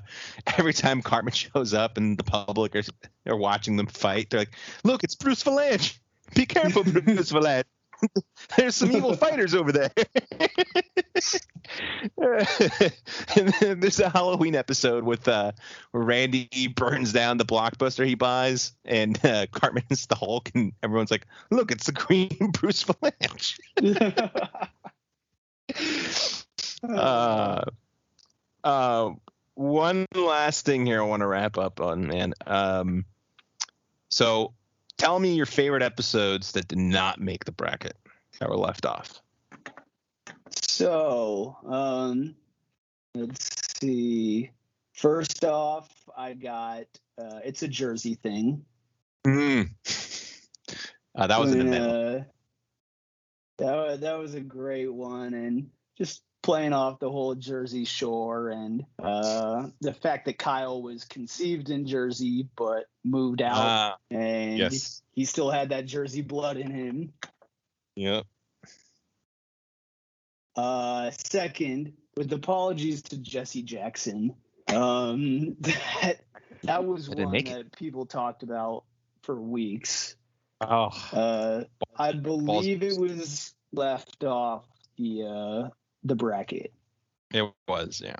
every 0.58 0.74
time 0.74 1.02
Cartman 1.02 1.34
shows 1.36 1.74
up 1.74 1.98
and 1.98 2.18
the 2.18 2.24
public 2.24 2.76
are, 2.76 2.84
are 3.28 3.38
watching 3.38 3.76
them 3.76 3.88
fight, 3.88 4.30
they're 4.30 4.42
like, 4.42 4.56
"Look, 4.84 5.04
it's 5.04 5.16
Bruce 5.16 5.44
Vilanch. 5.44 5.98
Be 6.36 6.46
careful, 6.46 6.84
Bruce 6.84 7.32
Vilanch. 7.32 7.66
There's 8.58 8.76
some 8.76 8.92
evil 8.92 9.16
fighters 9.16 9.56
over 9.56 9.72
there." 9.72 9.92
and 13.38 13.54
then 13.60 13.80
there's 13.80 14.00
a 14.00 14.10
Halloween 14.10 14.56
episode 14.56 15.04
with 15.04 15.28
uh, 15.28 15.52
where 15.92 16.04
Randy 16.04 16.68
burns 16.76 17.14
down 17.14 17.38
the 17.38 17.46
blockbuster 17.46 18.06
he 18.06 18.16
buys, 18.16 18.74
and 18.84 19.24
uh, 19.26 19.46
Cartman's 19.52 20.06
the 20.08 20.16
Hulk, 20.16 20.52
and 20.54 20.74
everyone's 20.82 21.12
like, 21.12 21.26
"Look, 21.50 21.72
it's 21.72 21.86
the 21.86 21.92
Green 21.94 22.52
Bruce 22.52 22.84
Vilanch." 22.84 23.60
uh, 26.90 27.62
uh, 28.64 29.12
one 29.56 30.06
last 30.16 30.66
thing 30.66 30.86
here 30.86 31.02
I 31.02 31.06
want 31.06 31.22
to 31.22 31.28
wrap 31.28 31.58
up 31.58 31.80
on, 31.80 32.08
man. 32.08 32.34
Um, 32.46 33.06
so 34.10 34.54
tell 34.98 35.20
me 35.20 35.34
your 35.36 35.46
favorite 35.46 35.84
episodes 35.84 36.52
that 36.54 36.68
did 36.68 36.78
not 36.78 37.20
make 37.20 37.46
the 37.46 37.52
bracket 37.52 37.98
that 38.40 38.50
were 38.50 38.58
left 38.58 38.86
off. 38.86 39.22
So, 40.50 41.58
um, 41.66 42.36
let's 43.16 43.80
see. 43.80 44.52
First 44.94 45.44
off, 45.44 45.90
I 46.16 46.34
got 46.34 46.86
uh, 47.18 47.40
it's 47.44 47.64
a 47.64 47.68
Jersey 47.68 48.16
thing. 48.16 48.66
Mm. 49.26 49.70
Uh, 51.16 51.28
that 51.28 51.40
was 51.40 51.52
the 51.52 51.58
When, 51.58 51.70
middle. 51.70 52.18
uh, 52.18 52.24
that 53.58 54.02
that 54.02 54.18
was 54.18 54.34
a 54.34 54.42
great 54.42 54.92
one, 54.92 55.34
and 55.34 55.70
just 55.98 56.24
playing 56.44 56.74
off 56.74 57.00
the 57.00 57.10
whole 57.10 57.34
Jersey 57.36 57.86
Shore 57.86 58.50
and 58.50 58.86
uh, 59.02 59.68
the 59.82 59.94
fact 59.94 60.26
that 60.26 60.38
Kyle 60.38 60.82
was 60.82 61.06
conceived 61.06 61.70
in 61.72 61.88
Jersey 61.88 62.48
but 62.56 62.86
moved 63.04 63.42
out, 63.42 63.56
Ah, 63.58 63.96
and 64.12 64.58
yes. 64.60 65.02
he 65.14 65.26
still 65.26 65.50
had 65.50 65.70
that 65.70 65.86
Jersey 65.86 66.22
blood 66.22 66.58
in 66.58 66.70
him. 66.72 67.14
yep. 67.96 68.26
Uh, 70.56 71.10
second, 71.12 71.94
with 72.16 72.32
apologies 72.32 73.02
to 73.02 73.18
Jesse 73.18 73.64
Jackson, 73.64 74.36
um, 74.68 75.56
that 75.62 76.20
that 76.64 76.86
was 76.86 77.10
one 77.10 77.32
make 77.32 77.50
it. 77.50 77.54
that 77.54 77.72
people 77.78 78.06
talked 78.06 78.44
about 78.44 78.84
for 79.24 79.36
weeks. 79.36 80.16
Oh, 80.62 80.90
Uh, 81.12 81.64
I 81.98 82.12
believe 82.14 82.84
it 82.84 82.98
was 82.98 83.54
left 83.72 84.24
off 84.24 84.66
the 84.98 85.24
uh, 85.24 85.70
the 86.04 86.16
bracket. 86.16 86.74
it 87.32 87.52
was, 87.68 88.02
yeah. 88.04 88.16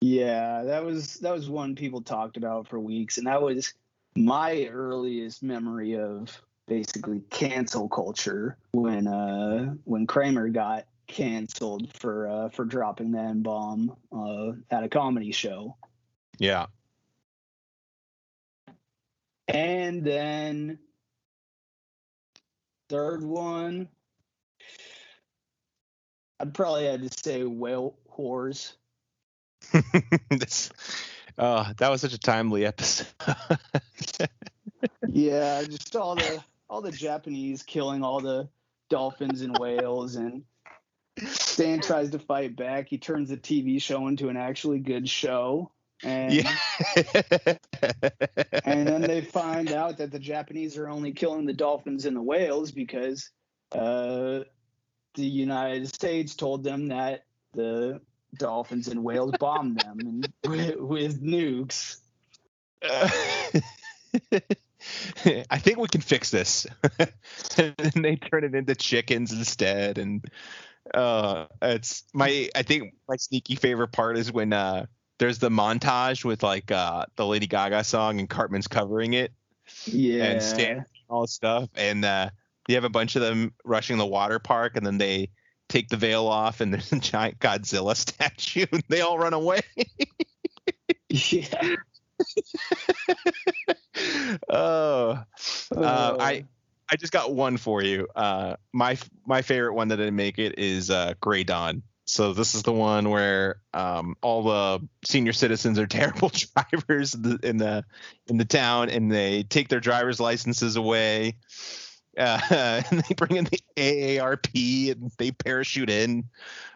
Yeah, 0.00 0.62
that 0.64 0.84
was 0.84 1.14
that 1.20 1.32
was 1.32 1.48
one 1.48 1.74
people 1.74 2.02
talked 2.02 2.36
about 2.36 2.68
for 2.68 2.78
weeks, 2.78 3.18
and 3.18 3.26
that 3.26 3.40
was 3.40 3.72
my 4.14 4.66
earliest 4.66 5.42
memory 5.42 5.96
of 5.96 6.40
basically 6.66 7.20
cancel 7.30 7.88
culture 7.88 8.58
when 8.72 9.06
uh 9.06 9.74
when 9.84 10.06
Kramer 10.06 10.48
got 10.48 10.86
canceled 11.06 11.94
for 11.94 12.28
uh 12.28 12.48
for 12.50 12.64
dropping 12.64 13.12
the 13.12 13.20
N 13.20 13.42
bomb 13.42 13.96
uh 14.12 14.52
at 14.70 14.84
a 14.84 14.88
comedy 14.88 15.32
show. 15.32 15.76
Yeah. 16.38 16.66
And 19.48 20.04
then 20.04 20.78
third 22.88 23.22
one 23.22 23.88
I'd 26.40 26.54
probably 26.54 26.86
have 26.86 27.00
to 27.02 27.10
say 27.22 27.44
whale 27.44 27.96
whores. 28.10 28.74
this, 30.30 30.70
uh, 31.38 31.72
that 31.78 31.90
was 31.90 32.00
such 32.00 32.12
a 32.12 32.18
timely 32.18 32.66
episode. 32.66 33.06
Yeah, 35.08 35.62
just 35.62 35.96
all 35.96 36.14
the 36.14 36.44
all 36.68 36.82
the 36.82 36.92
Japanese 36.92 37.62
killing 37.62 38.02
all 38.02 38.20
the 38.20 38.48
dolphins 38.90 39.40
and 39.40 39.56
whales 39.58 40.16
and 40.16 40.44
Stan 41.24 41.80
tries 41.80 42.10
to 42.10 42.18
fight 42.18 42.54
back. 42.56 42.88
He 42.88 42.98
turns 42.98 43.30
the 43.30 43.36
TV 43.36 43.80
show 43.80 44.08
into 44.08 44.28
an 44.28 44.36
actually 44.36 44.80
good 44.80 45.08
show. 45.08 45.72
And 46.02 46.34
yeah. 46.34 46.54
and 48.64 48.86
then 48.86 49.00
they 49.00 49.22
find 49.22 49.72
out 49.72 49.96
that 49.98 50.10
the 50.10 50.18
Japanese 50.18 50.76
are 50.76 50.90
only 50.90 51.12
killing 51.12 51.46
the 51.46 51.54
dolphins 51.54 52.04
and 52.04 52.14
the 52.14 52.22
whales 52.22 52.70
because 52.70 53.30
uh, 53.72 54.40
the 55.16 55.26
United 55.26 55.88
States 55.88 56.34
told 56.34 56.62
them 56.62 56.88
that 56.88 57.24
the 57.52 58.00
dolphins 58.34 58.88
and 58.88 59.02
whales 59.02 59.32
bombed 59.38 59.80
them 59.80 59.98
and, 60.00 60.32
with, 60.46 60.76
with 60.76 61.22
nukes. 61.22 61.96
I 65.50 65.58
think 65.58 65.78
we 65.78 65.88
can 65.88 66.00
fix 66.02 66.30
this. 66.30 66.66
and 67.56 67.74
then 67.76 68.02
they 68.02 68.16
turn 68.16 68.44
it 68.44 68.54
into 68.54 68.74
chickens 68.74 69.32
instead. 69.32 69.98
And 69.98 70.24
uh, 70.94 71.46
it's 71.62 72.04
my, 72.12 72.48
I 72.54 72.62
think 72.62 72.94
my 73.08 73.16
sneaky 73.16 73.56
favorite 73.56 73.88
part 73.88 74.18
is 74.18 74.30
when 74.30 74.52
uh, 74.52 74.86
there's 75.18 75.38
the 75.38 75.48
montage 75.48 76.24
with 76.24 76.42
like 76.42 76.70
uh, 76.70 77.06
the 77.16 77.26
Lady 77.26 77.46
Gaga 77.46 77.82
song 77.84 78.20
and 78.20 78.28
Cartman's 78.28 78.68
covering 78.68 79.14
it 79.14 79.32
Yeah. 79.86 80.24
and 80.24 80.42
Stan 80.42 80.84
all 81.08 81.26
stuff. 81.26 81.68
And 81.74 82.04
uh, 82.04 82.30
you 82.68 82.74
have 82.74 82.84
a 82.84 82.90
bunch 82.90 83.16
of 83.16 83.22
them 83.22 83.52
rushing 83.64 83.98
the 83.98 84.06
water 84.06 84.38
park 84.38 84.76
and 84.76 84.86
then 84.86 84.98
they 84.98 85.30
take 85.68 85.88
the 85.88 85.96
veil 85.96 86.26
off 86.26 86.60
and 86.60 86.72
there's 86.72 86.92
a 86.92 86.98
giant 86.98 87.38
Godzilla 87.38 87.96
statue 87.96 88.66
and 88.70 88.82
they 88.88 89.00
all 89.00 89.18
run 89.18 89.34
away. 89.34 89.60
yeah. 91.08 91.76
oh, 94.48 95.22
uh, 95.76 96.16
I 96.18 96.44
I 96.90 96.96
just 96.96 97.12
got 97.12 97.34
one 97.34 97.56
for 97.56 97.82
you. 97.82 98.06
Uh, 98.14 98.56
my 98.72 98.96
my 99.26 99.42
favorite 99.42 99.74
one 99.74 99.88
that 99.88 99.96
didn't 99.96 100.16
make 100.16 100.38
it 100.38 100.58
is 100.58 100.90
uh, 100.90 101.14
Grey 101.20 101.44
Dawn. 101.44 101.82
So 102.08 102.32
this 102.32 102.54
is 102.54 102.62
the 102.62 102.72
one 102.72 103.10
where 103.10 103.60
um, 103.74 104.16
all 104.22 104.44
the 104.44 104.88
senior 105.04 105.32
citizens 105.32 105.78
are 105.78 105.86
terrible 105.88 106.30
drivers 106.30 107.14
in 107.14 107.22
the, 107.22 107.38
in 107.42 107.56
the 107.56 107.84
in 108.28 108.36
the 108.36 108.44
town, 108.44 108.90
and 108.90 109.10
they 109.10 109.42
take 109.42 109.68
their 109.68 109.80
driver's 109.80 110.20
licenses 110.20 110.76
away. 110.76 111.36
Uh, 112.16 112.82
and 112.90 113.02
they 113.02 113.14
bring 113.14 113.36
in 113.36 113.44
the 113.44 113.60
AARP 113.76 114.92
and 114.92 115.10
they 115.18 115.30
parachute 115.30 115.90
in. 115.90 116.24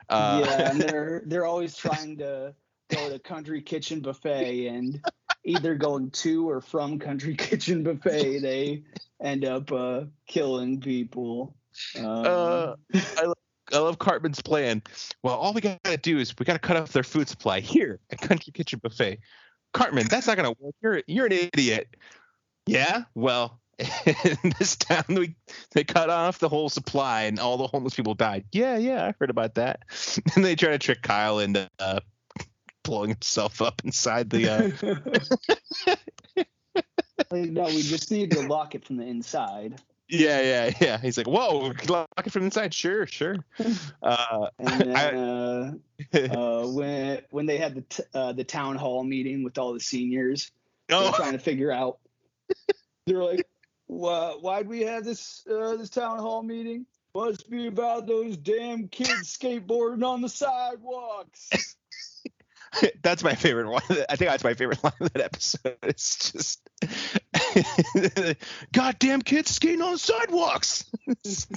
Uh, 0.08 0.42
yeah, 0.44 0.70
and 0.70 0.80
they're 0.80 1.22
they're 1.26 1.46
always 1.46 1.76
trying 1.76 2.16
to 2.18 2.54
go 2.88 3.08
to 3.08 3.18
Country 3.18 3.62
Kitchen 3.62 4.00
Buffet, 4.00 4.66
and 4.66 5.00
either 5.44 5.74
going 5.74 6.10
to 6.10 6.48
or 6.48 6.60
from 6.60 6.98
Country 6.98 7.34
Kitchen 7.38 7.82
Buffet, 7.82 8.40
they 8.40 8.82
end 9.22 9.44
up 9.44 9.70
uh, 9.72 10.04
killing 10.26 10.80
people. 10.80 11.54
Um, 11.96 12.04
Uh, 12.04 12.74
I, 12.94 13.24
love, 13.24 13.38
I 13.72 13.78
love 13.78 13.98
Cartman's 13.98 14.42
plan. 14.42 14.82
Well, 15.22 15.36
all 15.36 15.52
we 15.52 15.60
gotta 15.60 15.96
do 15.96 16.18
is 16.18 16.34
we 16.38 16.44
gotta 16.44 16.58
cut 16.58 16.76
off 16.76 16.92
their 16.92 17.04
food 17.04 17.28
supply 17.28 17.60
here 17.60 18.00
at 18.10 18.20
Country 18.20 18.52
Kitchen 18.52 18.80
Buffet. 18.82 19.20
Cartman, 19.72 20.08
that's 20.08 20.26
not 20.26 20.36
gonna 20.36 20.52
work. 20.58 20.74
You're 20.82 21.02
you're 21.06 21.26
an 21.26 21.32
idiot. 21.32 21.96
Yeah. 22.66 23.04
Well, 23.14 23.60
in 24.44 24.52
this 24.58 24.76
town 24.76 25.04
we 25.08 25.34
they 25.72 25.84
cut 25.84 26.10
off 26.10 26.38
the 26.38 26.48
whole 26.48 26.68
supply 26.68 27.22
and 27.22 27.38
all 27.38 27.56
the 27.56 27.66
homeless 27.66 27.94
people 27.94 28.14
died. 28.14 28.44
Yeah, 28.52 28.76
yeah, 28.76 29.06
I 29.06 29.14
heard 29.18 29.30
about 29.30 29.54
that. 29.56 29.80
And 30.34 30.44
they 30.44 30.54
try 30.56 30.70
to 30.70 30.78
trick 30.78 31.02
Kyle 31.02 31.38
into 31.38 31.68
uh, 31.78 32.00
blowing 32.84 33.10
himself 33.10 33.60
up 33.62 33.80
inside 33.84 34.30
the. 34.30 34.48
Uh, 34.48 35.94
no, 37.32 37.64
we 37.66 37.82
just 37.82 38.10
need 38.10 38.30
to 38.32 38.40
lock 38.42 38.74
it 38.74 38.84
from 38.84 38.96
the 38.96 39.04
inside. 39.06 39.80
yeah, 40.08 40.40
yeah, 40.40 40.70
yeah. 40.80 40.98
He's 40.98 41.16
like, 41.16 41.26
"Whoa, 41.28 41.72
lock 41.88 42.08
it 42.24 42.32
from 42.32 42.44
inside." 42.44 42.74
Sure, 42.74 43.06
sure. 43.06 43.36
Uh, 44.02 44.48
And 44.58 44.68
then 44.80 44.96
I- 44.96 45.12
uh, 45.14 45.72
uh, 46.34 46.66
when 46.68 47.22
when 47.30 47.46
they 47.46 47.58
had 47.58 47.74
the 47.76 47.82
t- 47.82 48.02
uh, 48.14 48.32
the 48.32 48.44
town 48.44 48.76
hall 48.76 49.04
meeting 49.04 49.44
with 49.44 49.58
all 49.58 49.72
the 49.72 49.80
seniors, 49.80 50.50
they're 50.88 51.12
trying 51.12 51.32
to 51.32 51.38
figure 51.38 51.70
out. 51.70 51.98
They're 53.06 53.22
like, 53.22 53.46
"Why? 53.90 54.32
Why'd 54.40 54.68
we 54.68 54.82
have 54.82 55.04
this 55.04 55.44
uh, 55.50 55.76
this 55.76 55.90
town 55.90 56.18
hall 56.18 56.42
meeting? 56.42 56.86
Must 57.14 57.50
be 57.50 57.66
about 57.66 58.06
those 58.06 58.36
damn 58.36 58.86
kids 58.88 59.36
skateboarding 59.36 60.04
on 60.06 60.20
the 60.22 60.28
sidewalks." 60.28 61.50
that's 63.02 63.24
my 63.24 63.34
favorite 63.34 63.68
one. 63.68 63.82
I 64.08 64.14
think 64.14 64.30
that's 64.30 64.44
my 64.44 64.54
favorite 64.54 64.82
line 64.84 64.92
of 65.00 65.12
that 65.12 65.22
episode. 65.24 65.76
It's 65.82 66.30
just 66.30 66.60
goddamn 68.72 69.22
kids 69.22 69.50
skating 69.50 69.82
on 69.82 69.98
sidewalks. 69.98 70.84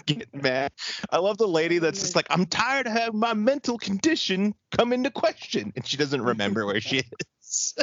Getting 0.08 0.42
mad. 0.42 0.72
I 1.12 1.18
love 1.20 1.38
the 1.38 1.48
lady 1.48 1.78
that's 1.78 2.00
just 2.02 2.16
like, 2.16 2.26
I'm 2.32 2.48
tired 2.48 2.88
of 2.88 2.94
having 2.94 3.20
my 3.20 3.36
mental 3.36 3.78
condition 3.78 4.56
come 4.72 4.92
into 4.92 5.12
question, 5.12 5.72
and 5.76 5.86
she 5.86 5.98
doesn't 5.98 6.22
remember 6.22 6.66
where 6.66 6.82
she 6.82 7.04
is. 7.42 7.76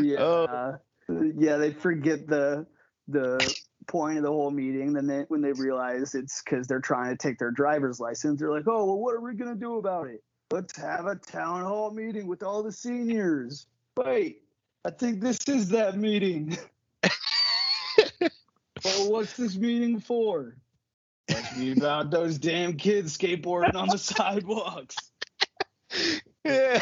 Yeah, 0.00 0.18
Oh. 0.20 0.76
yeah. 1.08 1.56
They 1.56 1.72
forget 1.72 2.28
the 2.28 2.66
the 3.08 3.38
point 3.86 4.18
of 4.18 4.22
the 4.24 4.30
whole 4.30 4.50
meeting. 4.50 4.92
Then 4.92 5.06
they, 5.06 5.24
when 5.28 5.40
they 5.40 5.52
realize 5.52 6.14
it's 6.14 6.42
because 6.42 6.66
they're 6.66 6.80
trying 6.80 7.16
to 7.16 7.16
take 7.16 7.38
their 7.38 7.50
driver's 7.50 8.00
license, 8.00 8.40
they're 8.40 8.50
like, 8.50 8.66
"Oh, 8.66 8.84
well, 8.86 8.98
what 8.98 9.14
are 9.14 9.20
we 9.20 9.34
gonna 9.34 9.54
do 9.54 9.78
about 9.78 10.08
it? 10.08 10.22
Let's 10.50 10.76
have 10.76 11.06
a 11.06 11.16
town 11.16 11.62
hall 11.62 11.90
meeting 11.90 12.26
with 12.26 12.42
all 12.42 12.62
the 12.62 12.72
seniors." 12.72 13.66
Wait, 13.96 14.42
I 14.84 14.90
think 14.90 15.20
this 15.20 15.48
is 15.48 15.68
that 15.70 15.96
meeting. 15.96 16.56
well, 18.20 19.10
what's 19.10 19.36
this 19.36 19.56
meeting 19.56 20.00
for? 20.00 20.56
Must 21.30 21.56
be 21.56 21.72
about 21.72 22.10
those 22.10 22.38
damn 22.38 22.76
kids 22.76 23.16
skateboarding 23.16 23.74
on 23.74 23.88
the 23.88 23.98
sidewalks. 23.98 24.96
Yeah. 26.44 26.80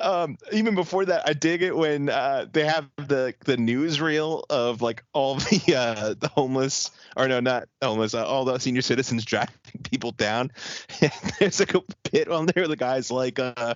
Um, 0.00 0.38
even 0.52 0.74
before 0.74 1.04
that, 1.04 1.28
I 1.28 1.32
dig 1.32 1.62
it 1.62 1.76
when 1.76 2.08
uh, 2.08 2.46
they 2.52 2.64
have 2.64 2.88
the 2.96 3.34
the 3.44 3.56
newsreel 3.56 4.44
of 4.50 4.82
like 4.82 5.04
all 5.12 5.34
the 5.36 5.74
uh, 5.76 6.14
the 6.18 6.28
homeless 6.28 6.90
or 7.16 7.28
no, 7.28 7.40
not 7.40 7.68
homeless, 7.82 8.14
uh, 8.14 8.24
all 8.26 8.44
the 8.44 8.58
senior 8.58 8.82
citizens 8.82 9.24
driving 9.24 9.54
people 9.82 10.12
down. 10.12 10.50
There's 11.38 11.60
like 11.60 11.74
a 11.74 11.82
bit 12.10 12.28
on 12.28 12.46
there. 12.46 12.68
The 12.68 12.76
guy's 12.76 13.10
like, 13.10 13.38
uh, 13.38 13.74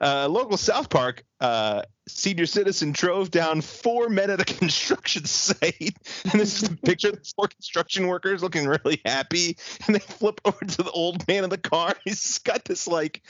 uh, 0.00 0.28
local 0.28 0.56
South 0.56 0.90
Park 0.90 1.24
uh, 1.40 1.82
senior 2.06 2.46
citizen 2.46 2.92
drove 2.92 3.30
down 3.30 3.60
four 3.60 4.08
men 4.08 4.30
at 4.30 4.40
a 4.40 4.44
construction 4.58 5.24
site, 5.24 5.96
and 6.30 6.40
this 6.40 6.62
is 6.62 6.70
a 6.70 6.76
picture 6.76 7.08
of 7.08 7.16
the 7.16 7.32
four 7.36 7.48
construction 7.48 8.06
workers 8.06 8.42
looking 8.42 8.66
really 8.66 9.00
happy, 9.04 9.56
and 9.86 9.94
they 9.94 10.00
flip 10.00 10.40
over 10.44 10.64
to 10.64 10.82
the 10.82 10.90
old 10.90 11.26
man 11.28 11.44
in 11.44 11.50
the 11.50 11.58
car. 11.58 11.94
He's 12.04 12.38
got 12.38 12.64
this 12.64 12.86
like 12.86 13.22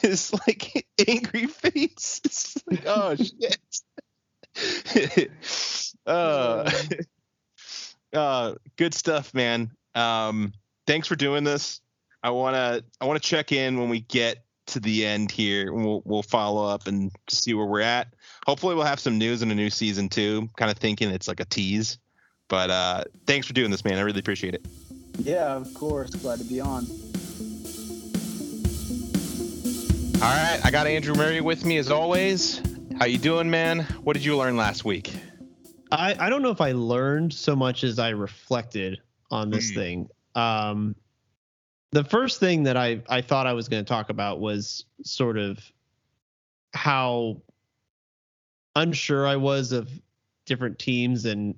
his 0.00 0.32
like 0.46 0.86
angry 1.06 1.46
face. 1.46 2.20
It's 2.32 2.62
like, 2.66 2.84
oh 2.86 3.16
shit. 3.16 3.58
uh, 6.06 6.70
uh, 8.12 8.54
good 8.76 8.94
stuff, 8.94 9.34
man. 9.34 9.70
Um, 9.94 10.52
thanks 10.86 11.08
for 11.08 11.16
doing 11.16 11.44
this. 11.44 11.80
I 12.22 12.30
wanna 12.30 12.82
I 13.00 13.04
wanna 13.06 13.20
check 13.20 13.52
in 13.52 13.78
when 13.78 13.88
we 13.88 14.00
get 14.00 14.44
to 14.66 14.80
the 14.80 15.06
end 15.06 15.30
here. 15.30 15.72
We'll 15.72 16.02
we'll 16.04 16.22
follow 16.22 16.66
up 16.66 16.86
and 16.86 17.10
see 17.28 17.54
where 17.54 17.66
we're 17.66 17.80
at. 17.80 18.08
Hopefully, 18.46 18.74
we'll 18.74 18.84
have 18.84 19.00
some 19.00 19.18
news 19.18 19.42
in 19.42 19.50
a 19.50 19.54
new 19.54 19.70
season 19.70 20.08
too. 20.08 20.48
Kind 20.56 20.70
of 20.70 20.78
thinking 20.78 21.10
it's 21.10 21.28
like 21.28 21.40
a 21.40 21.44
tease. 21.44 21.98
But 22.48 22.70
uh, 22.70 23.04
thanks 23.26 23.46
for 23.46 23.54
doing 23.54 23.70
this, 23.70 23.84
man. 23.84 23.94
I 23.94 24.02
really 24.02 24.20
appreciate 24.20 24.54
it. 24.54 24.66
Yeah, 25.18 25.54
of 25.54 25.72
course. 25.74 26.10
Glad 26.10 26.38
to 26.38 26.44
be 26.44 26.60
on. 26.60 26.86
All 30.22 30.28
right, 30.28 30.60
I 30.64 30.70
got 30.70 30.86
Andrew 30.86 31.14
Murray 31.14 31.40
with 31.40 31.64
me 31.64 31.78
as 31.78 31.90
always. 31.90 32.60
How 32.98 33.06
you 33.06 33.18
doing, 33.18 33.50
man? 33.50 33.80
What 34.04 34.12
did 34.12 34.24
you 34.24 34.36
learn 34.36 34.56
last 34.56 34.84
week? 34.84 35.12
I, 35.90 36.14
I 36.18 36.30
don't 36.30 36.42
know 36.42 36.50
if 36.50 36.60
I 36.60 36.72
learned 36.72 37.34
so 37.34 37.56
much 37.56 37.82
as 37.84 37.98
I 37.98 38.10
reflected 38.10 39.00
on 39.30 39.50
this 39.50 39.72
mm. 39.72 39.74
thing. 39.74 40.08
Um, 40.34 40.94
the 41.92 42.04
first 42.04 42.40
thing 42.40 42.62
that 42.64 42.76
I, 42.76 43.02
I 43.08 43.20
thought 43.20 43.46
I 43.46 43.52
was 43.52 43.68
going 43.68 43.84
to 43.84 43.88
talk 43.88 44.08
about 44.08 44.40
was 44.40 44.84
sort 45.04 45.38
of 45.38 45.58
how 46.74 47.42
unsure 48.74 49.26
I 49.26 49.36
was 49.36 49.72
of 49.72 49.90
different 50.46 50.78
teams 50.78 51.26
and 51.26 51.54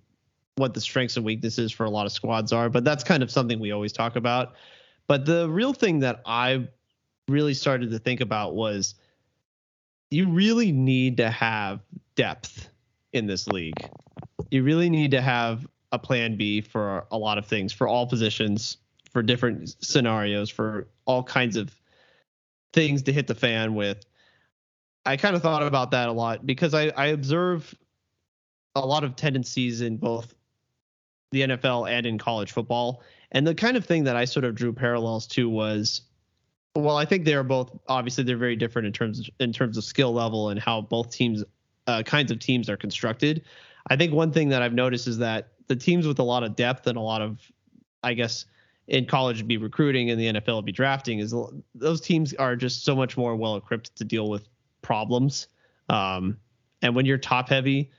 what 0.57 0.75
the 0.75 0.81
strengths 0.81 1.17
and 1.17 1.25
weaknesses 1.25 1.73
for 1.73 1.85
a 1.85 1.91
lot 1.91 2.07
of 2.07 2.13
squads 2.13 2.53
are, 2.53 2.69
but 2.69 2.85
that's 2.85 3.05
kind 3.05 3.23
of 3.23 3.31
something 3.31 3.61
we 3.61 3.71
always 3.73 3.93
talk 3.93 4.17
about. 4.17 4.55
But 5.07 5.25
the 5.25 5.49
real 5.49 5.73
thing 5.73 6.01
that 6.01 6.21
I 6.27 6.69
really 7.29 7.55
started 7.55 7.91
to 7.91 7.99
think 7.99 8.21
about 8.21 8.55
was 8.55 8.95
you 10.11 10.29
really 10.29 10.73
need 10.73 11.17
to 11.19 11.31
have 11.31 11.81
depth 12.17 12.69
in 13.13 13.27
this 13.27 13.47
league. 13.49 13.75
You 14.51 14.63
really 14.63 14.91
need 14.91 15.11
to 15.13 15.21
have 15.21 15.67
a 15.93 15.99
plan 15.99 16.37
B 16.37 16.61
for 16.61 17.07
a 17.11 17.19
lot 17.19 17.39
of 17.39 17.47
things, 17.47 17.73
for 17.73 17.87
all 17.87 18.07
positions, 18.07 18.79
for 19.15 19.23
different 19.23 19.75
scenarios, 19.83 20.51
for 20.51 20.89
all 21.07 21.23
kinds 21.23 21.57
of 21.57 21.75
things 22.75 23.03
to 23.05 23.13
hit 23.13 23.27
the 23.27 23.35
fan 23.35 23.75
with. 23.75 24.05
I 25.07 25.17
kind 25.17 25.37
of 25.37 25.43
thought 25.43 25.63
about 25.63 25.93
that 25.93 26.09
a 26.09 26.13
lot 26.13 26.45
because 26.45 26.75
I, 26.75 26.89
I 26.97 27.07
observe 27.07 27.75
a 28.75 28.85
lot 28.85 29.05
of 29.05 29.15
tendencies 29.15 29.81
in 29.81 29.97
both 29.97 30.35
the 31.31 31.43
NFL 31.43 31.89
and 31.89 32.05
in 32.07 32.19
college 32.19 32.53
football. 32.53 33.03
And 33.33 33.47
the 33.47 33.55
kind 33.55 33.77
of 33.77 33.85
thing 33.85 34.05
that 34.05 34.17
I 34.17 34.25
sort 34.25 34.45
of 34.45 34.55
drew 34.55 34.73
parallels 34.73 35.27
to 35.29 35.49
was 35.49 36.03
well, 36.77 36.97
I 36.97 37.05
think 37.05 37.25
they 37.25 37.35
are 37.35 37.45
both 37.45 37.71
obviously 37.87 38.25
they're 38.25 38.37
very 38.37 38.57
different 38.57 38.87
in 38.87 38.93
terms 38.93 39.21
of, 39.21 39.29
in 39.39 39.53
terms 39.53 39.77
of 39.77 39.85
skill 39.85 40.13
level 40.13 40.49
and 40.49 40.59
how 40.59 40.81
both 40.81 41.11
teams 41.13 41.45
uh, 41.87 42.03
kinds 42.03 42.33
of 42.33 42.41
teams 42.41 42.69
are 42.69 42.77
constructed. 42.77 43.45
I 43.89 43.97
think 43.97 44.13
one 44.13 44.33
thing 44.33 44.49
that 44.49 44.61
I've 44.61 44.73
noticed 44.73 45.07
is 45.07 45.19
that 45.19 45.51
the 45.69 45.77
teams 45.77 46.05
with 46.05 46.19
a 46.19 46.25
lot 46.25 46.43
of 46.43 46.57
depth 46.57 46.89
and 46.89 46.97
a 46.99 47.01
lot 47.01 47.23
of, 47.23 47.39
I 48.03 48.15
guess, 48.15 48.47
in 48.87 49.07
college 49.07 49.47
be 49.47 49.57
recruiting 49.57 50.11
and 50.11 50.21
the 50.21 50.41
NFL 50.41 50.65
be 50.65 50.73
drafting 50.73 51.19
is 51.19 51.35
those 51.75 52.01
teams 52.01 52.35
are 52.35 52.55
just 52.55 52.85
so 52.85 52.95
much 52.95 53.17
more 53.17 53.35
well 53.35 53.57
equipped 53.57 53.97
to 53.97 54.05
deal 54.05 54.29
with 54.29 54.47
problems. 54.83 55.49
Um, 55.89 56.37
and 56.83 56.95
when 56.95 57.07
you're 57.07 57.19
top 57.19 57.49
heavy, 57.49 57.91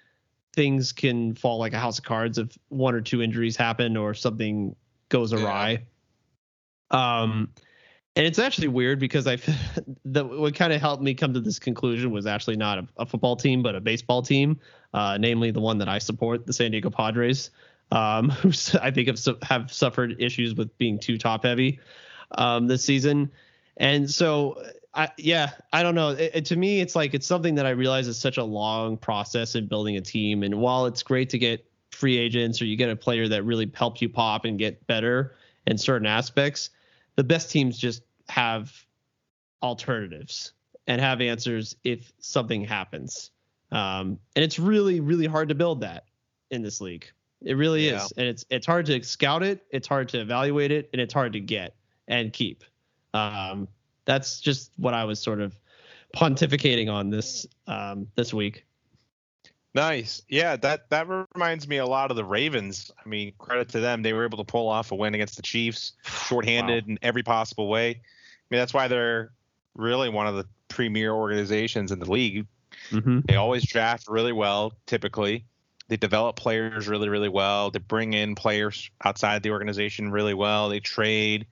things 0.53 0.91
can 0.91 1.33
fall 1.35 1.57
like 1.57 1.73
a 1.73 1.79
house 1.79 1.97
of 1.97 2.05
cards 2.05 2.37
if 2.37 2.57
one 2.69 2.95
or 2.95 3.01
two 3.01 3.21
injuries 3.21 3.55
happen 3.55 3.97
or 3.97 4.13
something 4.13 4.75
goes 5.09 5.33
awry. 5.33 5.83
Yeah. 6.91 7.21
Um, 7.21 7.49
and 8.15 8.25
it's 8.25 8.39
actually 8.39 8.69
weird 8.69 8.99
because 8.99 9.27
I 9.27 9.37
the 10.05 10.25
what 10.25 10.55
kind 10.55 10.71
of 10.71 10.79
helped 10.79 11.03
me 11.03 11.13
come 11.13 11.33
to 11.33 11.41
this 11.41 11.59
conclusion 11.59 12.11
was 12.11 12.25
actually 12.25 12.55
not 12.55 12.77
a, 12.77 12.87
a 12.97 13.05
football 13.05 13.35
team 13.35 13.61
but 13.61 13.75
a 13.75 13.81
baseball 13.81 14.21
team, 14.21 14.59
uh, 14.93 15.17
namely 15.17 15.51
the 15.51 15.59
one 15.59 15.79
that 15.79 15.89
I 15.89 15.97
support, 15.97 16.45
the 16.45 16.53
San 16.53 16.71
Diego 16.71 16.89
Padres, 16.89 17.49
um, 17.91 18.29
who 18.29 18.49
I 18.81 18.91
think 18.91 19.07
have 19.07 19.19
have 19.43 19.71
suffered 19.71 20.15
issues 20.19 20.55
with 20.55 20.77
being 20.77 20.99
too 20.99 21.17
top 21.17 21.43
heavy 21.43 21.79
um, 22.37 22.67
this 22.67 22.83
season, 22.83 23.31
and 23.77 24.09
so 24.09 24.61
I, 24.93 25.09
yeah, 25.17 25.51
I 25.73 25.83
don't 25.83 25.95
know. 25.95 26.09
It, 26.09 26.31
it, 26.33 26.45
to 26.45 26.55
me, 26.55 26.81
it's 26.81 26.95
like 26.95 27.13
it's 27.13 27.27
something 27.27 27.55
that 27.55 27.65
I 27.65 27.71
realize 27.71 28.07
is 28.07 28.17
such 28.17 28.37
a 28.37 28.43
long 28.43 28.97
process 28.97 29.55
in 29.55 29.67
building 29.67 29.97
a 29.97 30.01
team, 30.01 30.43
and 30.43 30.59
while 30.59 30.85
it's 30.85 31.03
great 31.03 31.29
to 31.31 31.37
get 31.37 31.65
free 31.91 32.17
agents 32.17 32.61
or 32.61 32.65
you 32.65 32.75
get 32.75 32.89
a 32.89 32.95
player 32.95 33.27
that 33.29 33.43
really 33.43 33.71
helps 33.73 34.01
you 34.01 34.09
pop 34.09 34.43
and 34.43 34.59
get 34.59 34.85
better 34.85 35.35
in 35.65 35.77
certain 35.77 36.05
aspects 36.05 36.69
the 37.15 37.23
best 37.23 37.51
teams 37.51 37.77
just 37.77 38.03
have 38.29 38.71
alternatives 39.63 40.53
and 40.87 41.01
have 41.01 41.21
answers 41.21 41.75
if 41.83 42.11
something 42.19 42.63
happens. 42.63 43.31
Um, 43.71 44.19
and 44.35 44.43
it's 44.43 44.59
really, 44.59 44.99
really 44.99 45.25
hard 45.25 45.49
to 45.49 45.55
build 45.55 45.81
that 45.81 46.05
in 46.51 46.61
this 46.61 46.81
league. 46.81 47.09
It 47.41 47.53
really 47.53 47.87
yeah. 47.87 48.03
is, 48.03 48.13
and 48.17 48.27
it's 48.27 48.45
it's 48.49 48.65
hard 48.65 48.85
to 48.87 49.03
scout 49.03 49.43
it, 49.43 49.65
it's 49.69 49.87
hard 49.87 50.09
to 50.09 50.21
evaluate 50.21 50.71
it, 50.71 50.89
and 50.93 51.01
it's 51.01 51.13
hard 51.13 51.33
to 51.33 51.39
get 51.39 51.75
and 52.07 52.31
keep. 52.33 52.63
Um, 53.13 53.67
that's 54.05 54.39
just 54.39 54.71
what 54.77 54.93
I 54.93 55.03
was 55.03 55.19
sort 55.19 55.41
of 55.41 55.55
pontificating 56.15 56.91
on 56.91 57.09
this 57.09 57.45
um, 57.67 58.07
this 58.15 58.33
week. 58.33 58.65
Nice. 59.73 60.21
Yeah, 60.29 60.55
that 60.55 60.89
that 60.89 61.07
reminds 61.35 61.67
me 61.67 61.77
a 61.77 61.85
lot 61.85 62.09
of 62.09 62.17
the 62.17 62.23
Ravens. 62.23 62.91
I 63.03 63.07
mean, 63.07 63.33
credit 63.37 63.67
to 63.69 63.81
them. 63.81 64.01
They 64.01 64.13
were 64.13 64.23
able 64.23 64.37
to 64.37 64.45
pull 64.45 64.69
off 64.69 64.91
a 64.91 64.95
win 64.95 65.13
against 65.13 65.35
the 65.35 65.41
Chiefs, 65.41 65.93
shorthanded 66.03 66.85
wow. 66.85 66.91
in 66.91 66.99
every 67.01 67.23
possible 67.23 67.67
way. 67.67 67.89
I 67.89 68.47
mean, 68.49 68.59
that's 68.59 68.73
why 68.73 68.87
they're 68.87 69.31
really 69.75 70.07
one 70.07 70.27
of 70.27 70.35
the 70.35 70.45
premier 70.69 71.11
organizations 71.11 71.91
in 71.91 71.99
the 71.99 72.09
league. 72.09 72.47
Mm-hmm. 72.91 73.21
They 73.25 73.35
always 73.35 73.65
draft 73.65 74.07
really 74.07 74.31
well, 74.31 74.73
typically. 74.85 75.45
They 75.87 75.97
develop 75.97 76.35
players 76.35 76.87
really, 76.87 77.09
really 77.09 77.29
well. 77.29 77.69
They 77.69 77.79
bring 77.79 78.13
in 78.13 78.35
players 78.35 78.89
outside 79.03 79.43
the 79.43 79.51
organization 79.51 80.11
really 80.11 80.33
well. 80.33 80.69
They 80.69 80.79
trade, 80.79 81.45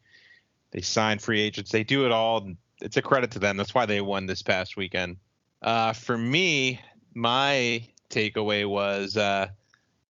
they 0.71 0.81
sign 0.81 1.19
free 1.19 1.41
agents. 1.41 1.71
They 1.71 1.83
do 1.83 2.05
it 2.05 2.11
all. 2.11 2.51
It's 2.81 2.97
a 2.97 3.01
credit 3.01 3.31
to 3.31 3.39
them. 3.39 3.57
That's 3.57 3.75
why 3.75 3.85
they 3.85 4.01
won 4.01 4.25
this 4.25 4.41
past 4.41 4.75
weekend. 4.75 5.17
Uh, 5.61 5.93
for 5.93 6.17
me, 6.17 6.81
my 7.13 7.87
takeaway 8.09 8.67
was 8.67 9.15
uh, 9.17 9.47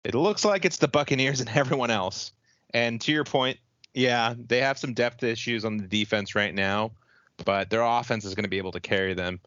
it 0.04 0.16
looks 0.16 0.46
like 0.46 0.66
it's 0.66 0.78
the 0.78 0.88
Buccaneers 0.88 1.40
and 1.42 1.50
everyone 1.50 1.92
else. 1.92 2.32
And 2.74 3.00
to 3.02 3.12
your 3.12 3.26
point, 3.26 3.58
yeah, 3.94 4.34
they 4.38 4.60
have 4.62 4.78
some 4.78 4.94
depth 4.94 5.24
issues 5.24 5.66
on 5.66 5.78
the 5.78 5.88
defense 5.88 6.36
right 6.36 6.54
now, 6.54 6.92
but 7.44 7.70
their 7.70 7.82
offense 7.82 8.26
is 8.26 8.36
going 8.36 8.44
to 8.44 8.50
be 8.50 8.58
able 8.58 8.74
to 8.74 8.80
carry 8.80 9.14
them. 9.14 9.40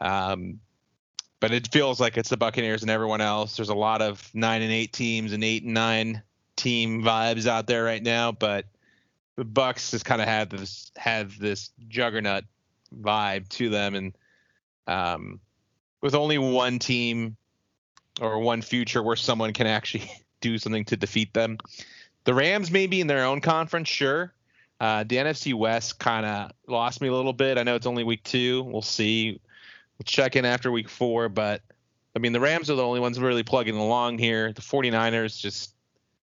Um, 0.00 0.60
but 1.46 1.54
it 1.54 1.68
feels 1.70 2.00
like 2.00 2.16
it's 2.16 2.28
the 2.28 2.36
Buccaneers 2.36 2.82
and 2.82 2.90
everyone 2.90 3.20
else. 3.20 3.54
There's 3.54 3.68
a 3.68 3.74
lot 3.74 4.02
of 4.02 4.28
nine 4.34 4.62
and 4.62 4.72
eight 4.72 4.92
teams 4.92 5.32
and 5.32 5.44
eight 5.44 5.62
and 5.62 5.74
nine 5.74 6.20
team 6.56 7.04
vibes 7.04 7.46
out 7.46 7.68
there 7.68 7.84
right 7.84 8.02
now, 8.02 8.32
but 8.32 8.64
the 9.36 9.44
Bucks 9.44 9.92
just 9.92 10.04
kind 10.04 10.20
of 10.20 10.26
have 10.26 10.48
this 10.48 10.90
have 10.96 11.38
this 11.38 11.70
juggernaut 11.86 12.42
vibe 13.00 13.48
to 13.50 13.68
them, 13.68 13.94
and 13.94 14.18
um, 14.88 15.38
with 16.00 16.16
only 16.16 16.36
one 16.36 16.80
team 16.80 17.36
or 18.20 18.40
one 18.40 18.60
future 18.60 19.00
where 19.00 19.14
someone 19.14 19.52
can 19.52 19.68
actually 19.68 20.10
do 20.40 20.58
something 20.58 20.84
to 20.86 20.96
defeat 20.96 21.32
them. 21.32 21.58
The 22.24 22.34
Rams 22.34 22.72
maybe 22.72 23.00
in 23.00 23.06
their 23.06 23.24
own 23.24 23.40
conference, 23.40 23.88
sure. 23.88 24.34
Uh, 24.80 25.04
the 25.04 25.14
NFC 25.14 25.54
West 25.54 26.00
kind 26.00 26.26
of 26.26 26.50
lost 26.66 27.00
me 27.00 27.06
a 27.06 27.14
little 27.14 27.32
bit. 27.32 27.56
I 27.56 27.62
know 27.62 27.76
it's 27.76 27.86
only 27.86 28.02
week 28.02 28.24
two. 28.24 28.64
We'll 28.64 28.82
see. 28.82 29.40
We'll 29.98 30.04
check 30.04 30.36
in 30.36 30.44
after 30.44 30.70
week 30.70 30.88
four, 30.88 31.28
but 31.28 31.62
I 32.14 32.18
mean 32.18 32.32
the 32.32 32.40
Rams 32.40 32.70
are 32.70 32.74
the 32.74 32.84
only 32.84 33.00
ones 33.00 33.18
really 33.18 33.42
plugging 33.42 33.76
along 33.76 34.18
here. 34.18 34.52
The 34.52 34.62
49ers 34.62 35.38
just 35.38 35.74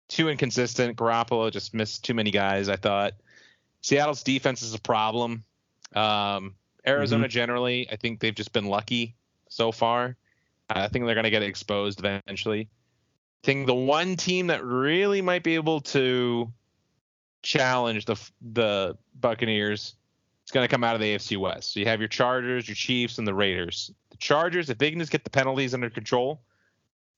too 0.07 0.29
inconsistent. 0.29 0.97
Garoppolo 0.97 1.51
just 1.51 1.73
missed 1.73 2.03
too 2.03 2.13
many 2.13 2.31
guys. 2.31 2.69
I 2.69 2.77
thought 2.77 3.13
Seattle's 3.81 4.23
defense 4.23 4.61
is 4.61 4.73
a 4.73 4.79
problem. 4.79 5.43
Um, 5.93 6.55
Arizona 6.85 7.25
mm-hmm. 7.25 7.31
generally, 7.31 7.89
I 7.91 7.97
think 7.97 8.19
they've 8.19 8.35
just 8.35 8.53
been 8.53 8.65
lucky 8.65 9.15
so 9.49 9.71
far. 9.71 10.15
I 10.69 10.87
think 10.87 11.05
they're 11.05 11.15
going 11.15 11.23
to 11.25 11.29
get 11.29 11.43
exposed 11.43 11.99
eventually. 11.99 12.69
I 13.43 13.45
think 13.45 13.67
the 13.67 13.75
one 13.75 14.15
team 14.15 14.47
that 14.47 14.63
really 14.63 15.21
might 15.21 15.43
be 15.43 15.55
able 15.55 15.81
to 15.81 16.51
challenge 17.43 18.05
the 18.05 18.15
the 18.41 18.97
Buccaneers 19.19 19.95
is 20.47 20.51
going 20.51 20.63
to 20.63 20.71
come 20.73 20.83
out 20.83 20.95
of 20.95 21.01
the 21.01 21.13
AFC 21.13 21.37
West. 21.37 21.73
So 21.73 21.81
you 21.81 21.85
have 21.87 21.99
your 21.99 22.07
Chargers, 22.07 22.67
your 22.67 22.75
Chiefs, 22.75 23.17
and 23.17 23.27
the 23.27 23.33
Raiders. 23.33 23.91
The 24.11 24.17
Chargers, 24.17 24.69
if 24.69 24.77
they 24.77 24.89
can 24.89 24.99
just 24.99 25.11
get 25.11 25.25
the 25.25 25.29
penalties 25.29 25.73
under 25.73 25.89
control, 25.89 26.41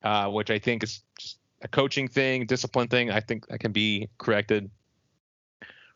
uh, 0.03 0.29
which 0.29 0.49
I 0.49 0.57
think 0.57 0.81
is 0.81 1.01
just 1.17 1.37
a 1.61 1.67
coaching 1.67 2.07
thing, 2.07 2.47
discipline 2.47 2.87
thing, 2.87 3.11
I 3.11 3.19
think 3.19 3.47
that 3.47 3.59
can 3.59 3.71
be 3.71 4.09
corrected. 4.17 4.71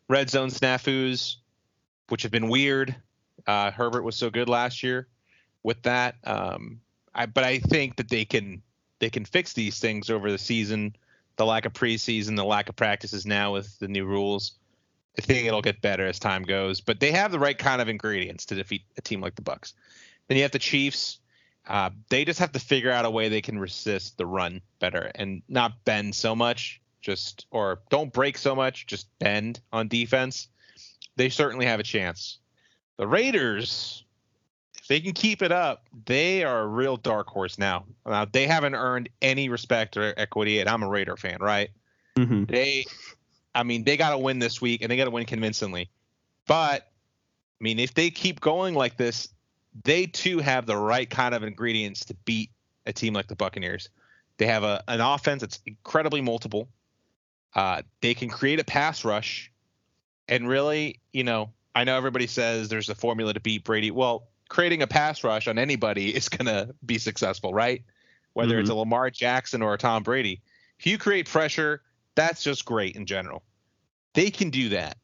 Red 0.08 0.30
zone 0.30 0.48
snafus, 0.48 1.36
which 2.08 2.22
have 2.22 2.30
been 2.30 2.48
weird. 2.48 2.94
Uh, 3.46 3.72
Herbert 3.72 4.04
was 4.04 4.14
so 4.14 4.30
good 4.30 4.48
last 4.48 4.84
year 4.84 5.08
with 5.64 5.82
that. 5.82 6.14
Um, 6.22 6.80
I, 7.14 7.26
but 7.26 7.42
I 7.42 7.58
think 7.58 7.96
that 7.96 8.08
they 8.08 8.24
can 8.24 8.62
they 9.00 9.10
can 9.10 9.24
fix 9.24 9.54
these 9.54 9.80
things 9.80 10.08
over 10.08 10.30
the 10.30 10.38
season. 10.38 10.94
The 11.36 11.44
lack 11.44 11.66
of 11.66 11.72
preseason, 11.72 12.36
the 12.36 12.44
lack 12.44 12.68
of 12.68 12.76
practices 12.76 13.26
now 13.26 13.52
with 13.52 13.76
the 13.80 13.88
new 13.88 14.04
rules. 14.04 14.52
I 15.18 15.22
think 15.22 15.46
it'll 15.46 15.62
get 15.62 15.80
better 15.80 16.06
as 16.06 16.18
time 16.18 16.42
goes. 16.42 16.80
But 16.80 17.00
they 17.00 17.12
have 17.12 17.32
the 17.32 17.38
right 17.38 17.56
kind 17.56 17.80
of 17.80 17.88
ingredients 17.88 18.44
to 18.46 18.54
defeat 18.54 18.82
a 18.96 19.00
team 19.00 19.20
like 19.20 19.36
the 19.36 19.42
Bucks. 19.42 19.74
Then 20.28 20.36
you 20.36 20.42
have 20.42 20.52
the 20.52 20.58
Chiefs. 20.58 21.18
Uh, 21.66 21.90
they 22.10 22.24
just 22.24 22.40
have 22.40 22.52
to 22.52 22.58
figure 22.58 22.90
out 22.90 23.04
a 23.04 23.10
way 23.10 23.28
they 23.28 23.40
can 23.40 23.58
resist 23.58 24.18
the 24.18 24.26
run 24.26 24.60
better 24.80 25.10
and 25.14 25.42
not 25.48 25.84
bend 25.84 26.14
so 26.14 26.36
much, 26.36 26.80
just 27.00 27.46
or 27.50 27.80
don't 27.88 28.12
break 28.12 28.36
so 28.36 28.54
much, 28.54 28.86
just 28.86 29.06
bend 29.18 29.60
on 29.72 29.88
defense. 29.88 30.48
They 31.16 31.28
certainly 31.28 31.64
have 31.66 31.80
a 31.80 31.84
chance. 31.84 32.38
The 32.98 33.06
Raiders, 33.06 34.04
if 34.78 34.88
they 34.88 35.00
can 35.00 35.12
keep 35.12 35.40
it 35.40 35.52
up, 35.52 35.86
they 36.04 36.44
are 36.44 36.60
a 36.60 36.66
real 36.66 36.96
dark 36.96 37.28
horse 37.28 37.58
now. 37.58 37.86
Now 38.04 38.26
they 38.26 38.46
haven't 38.46 38.74
earned 38.74 39.08
any 39.22 39.48
respect 39.48 39.96
or 39.96 40.12
equity, 40.16 40.60
and 40.60 40.68
I'm 40.68 40.82
a 40.82 40.88
Raider 40.88 41.16
fan, 41.16 41.38
right? 41.40 41.70
Mm-hmm. 42.18 42.44
They, 42.44 42.84
I 43.54 43.62
mean, 43.62 43.84
they 43.84 43.96
got 43.96 44.10
to 44.10 44.18
win 44.18 44.38
this 44.38 44.60
week, 44.60 44.82
and 44.82 44.90
they 44.90 44.96
got 44.96 45.04
to 45.04 45.10
win 45.10 45.26
convincingly. 45.26 45.90
But 46.46 46.82
I 47.60 47.64
mean, 47.64 47.78
if 47.78 47.94
they 47.94 48.10
keep 48.10 48.40
going 48.40 48.74
like 48.74 48.96
this, 48.96 49.28
they 49.84 50.06
too 50.06 50.38
have 50.38 50.66
the 50.66 50.76
right 50.76 51.08
kind 51.08 51.34
of 51.34 51.42
ingredients 51.42 52.06
to 52.06 52.14
beat 52.24 52.50
a 52.86 52.92
team 52.92 53.14
like 53.14 53.26
the 53.28 53.36
Buccaneers. 53.36 53.88
They 54.36 54.46
have 54.46 54.64
a 54.64 54.82
an 54.88 55.00
offense 55.00 55.40
that's 55.40 55.60
incredibly 55.66 56.20
multiple. 56.20 56.68
Uh, 57.54 57.82
they 58.00 58.14
can 58.14 58.28
create 58.28 58.60
a 58.60 58.64
pass 58.64 59.04
rush, 59.04 59.50
and 60.28 60.48
really, 60.48 61.00
you 61.12 61.22
know, 61.22 61.50
I 61.74 61.84
know 61.84 61.96
everybody 61.96 62.26
says 62.26 62.68
there's 62.68 62.88
a 62.88 62.94
formula 62.94 63.32
to 63.32 63.40
beat 63.40 63.64
Brady. 63.64 63.90
Well, 63.90 64.28
creating 64.48 64.82
a 64.82 64.86
pass 64.86 65.22
rush 65.22 65.46
on 65.46 65.58
anybody 65.58 66.14
is 66.14 66.28
gonna 66.28 66.70
be 66.84 66.98
successful, 66.98 67.54
right? 67.54 67.82
Whether 68.32 68.54
mm-hmm. 68.54 68.62
it's 68.62 68.70
a 68.70 68.74
Lamar 68.74 69.10
Jackson 69.10 69.62
or 69.62 69.74
a 69.74 69.78
Tom 69.78 70.02
Brady. 70.02 70.42
If 70.80 70.86
you 70.86 70.98
create 70.98 71.28
pressure, 71.28 71.82
that's 72.14 72.42
just 72.42 72.64
great 72.64 72.96
in 72.96 73.06
general. 73.06 73.42
They 74.14 74.30
can 74.30 74.50
do 74.50 74.70
that. 74.70 74.96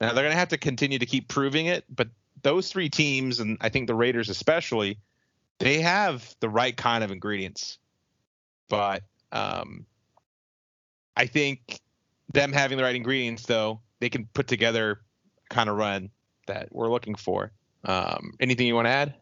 Now 0.00 0.12
they're 0.12 0.24
gonna 0.24 0.34
have 0.34 0.48
to 0.48 0.58
continue 0.58 0.98
to 0.98 1.06
keep 1.06 1.28
proving 1.28 1.66
it, 1.66 1.84
but 1.88 2.08
those 2.42 2.70
three 2.70 2.88
teams, 2.88 3.40
and 3.40 3.58
I 3.60 3.68
think 3.68 3.86
the 3.86 3.94
Raiders 3.94 4.28
especially, 4.28 4.98
they 5.58 5.80
have 5.80 6.34
the 6.40 6.48
right 6.48 6.76
kind 6.76 7.04
of 7.04 7.10
ingredients. 7.10 7.78
But 8.68 9.02
um, 9.32 9.84
I 11.16 11.26
think 11.26 11.80
them 12.32 12.52
having 12.52 12.78
the 12.78 12.84
right 12.84 12.94
ingredients, 12.94 13.44
though, 13.44 13.80
they 14.00 14.08
can 14.08 14.26
put 14.32 14.48
together 14.48 15.00
kind 15.50 15.68
of 15.68 15.76
run 15.76 16.10
that 16.46 16.68
we're 16.72 16.90
looking 16.90 17.14
for. 17.14 17.52
Um, 17.84 18.32
anything 18.40 18.66
you 18.66 18.74
want 18.74 18.86
to 18.86 18.90
add? 18.90 19.14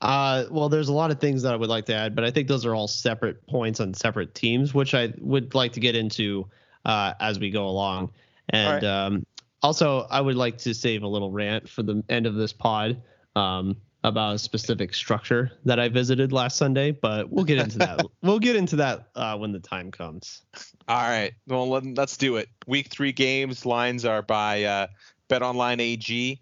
Uh, 0.00 0.44
well, 0.50 0.68
there's 0.68 0.88
a 0.88 0.92
lot 0.92 1.10
of 1.10 1.20
things 1.20 1.42
that 1.42 1.52
I 1.52 1.56
would 1.56 1.70
like 1.70 1.86
to 1.86 1.94
add, 1.94 2.14
but 2.14 2.24
I 2.24 2.30
think 2.30 2.48
those 2.48 2.66
are 2.66 2.74
all 2.74 2.88
separate 2.88 3.46
points 3.46 3.80
on 3.80 3.94
separate 3.94 4.34
teams, 4.34 4.74
which 4.74 4.94
I 4.94 5.12
would 5.18 5.54
like 5.54 5.72
to 5.72 5.80
get 5.80 5.96
into 5.96 6.46
uh, 6.84 7.14
as 7.20 7.38
we 7.38 7.50
go 7.50 7.66
along. 7.66 8.10
And 8.50 8.82
right. 8.82 8.84
um, 8.84 9.26
also, 9.62 10.06
I 10.10 10.20
would 10.20 10.36
like 10.36 10.58
to 10.58 10.74
save 10.74 11.02
a 11.02 11.08
little 11.08 11.30
rant 11.30 11.68
for 11.68 11.82
the 11.82 12.02
end 12.08 12.26
of 12.26 12.34
this 12.34 12.52
pod 12.52 13.02
um, 13.34 13.76
about 14.04 14.34
a 14.34 14.38
specific 14.38 14.94
structure 14.94 15.50
that 15.64 15.80
I 15.80 15.88
visited 15.88 16.30
last 16.30 16.58
Sunday, 16.58 16.92
but 16.92 17.30
we'll 17.30 17.44
get 17.44 17.58
into 17.58 17.78
that. 17.78 18.04
we'll 18.22 18.38
get 18.38 18.54
into 18.54 18.76
that 18.76 19.08
uh, 19.16 19.36
when 19.36 19.50
the 19.50 19.58
time 19.58 19.90
comes. 19.90 20.42
All 20.88 21.08
right. 21.08 21.32
Well, 21.48 21.68
let's 21.68 22.16
do 22.16 22.36
it. 22.36 22.48
Week 22.66 22.88
three 22.88 23.12
games 23.12 23.64
lines 23.64 24.04
are 24.04 24.22
by 24.22 24.62
uh, 24.64 24.86
Bet 25.28 25.42
Online 25.42 25.80
AG. 25.80 26.40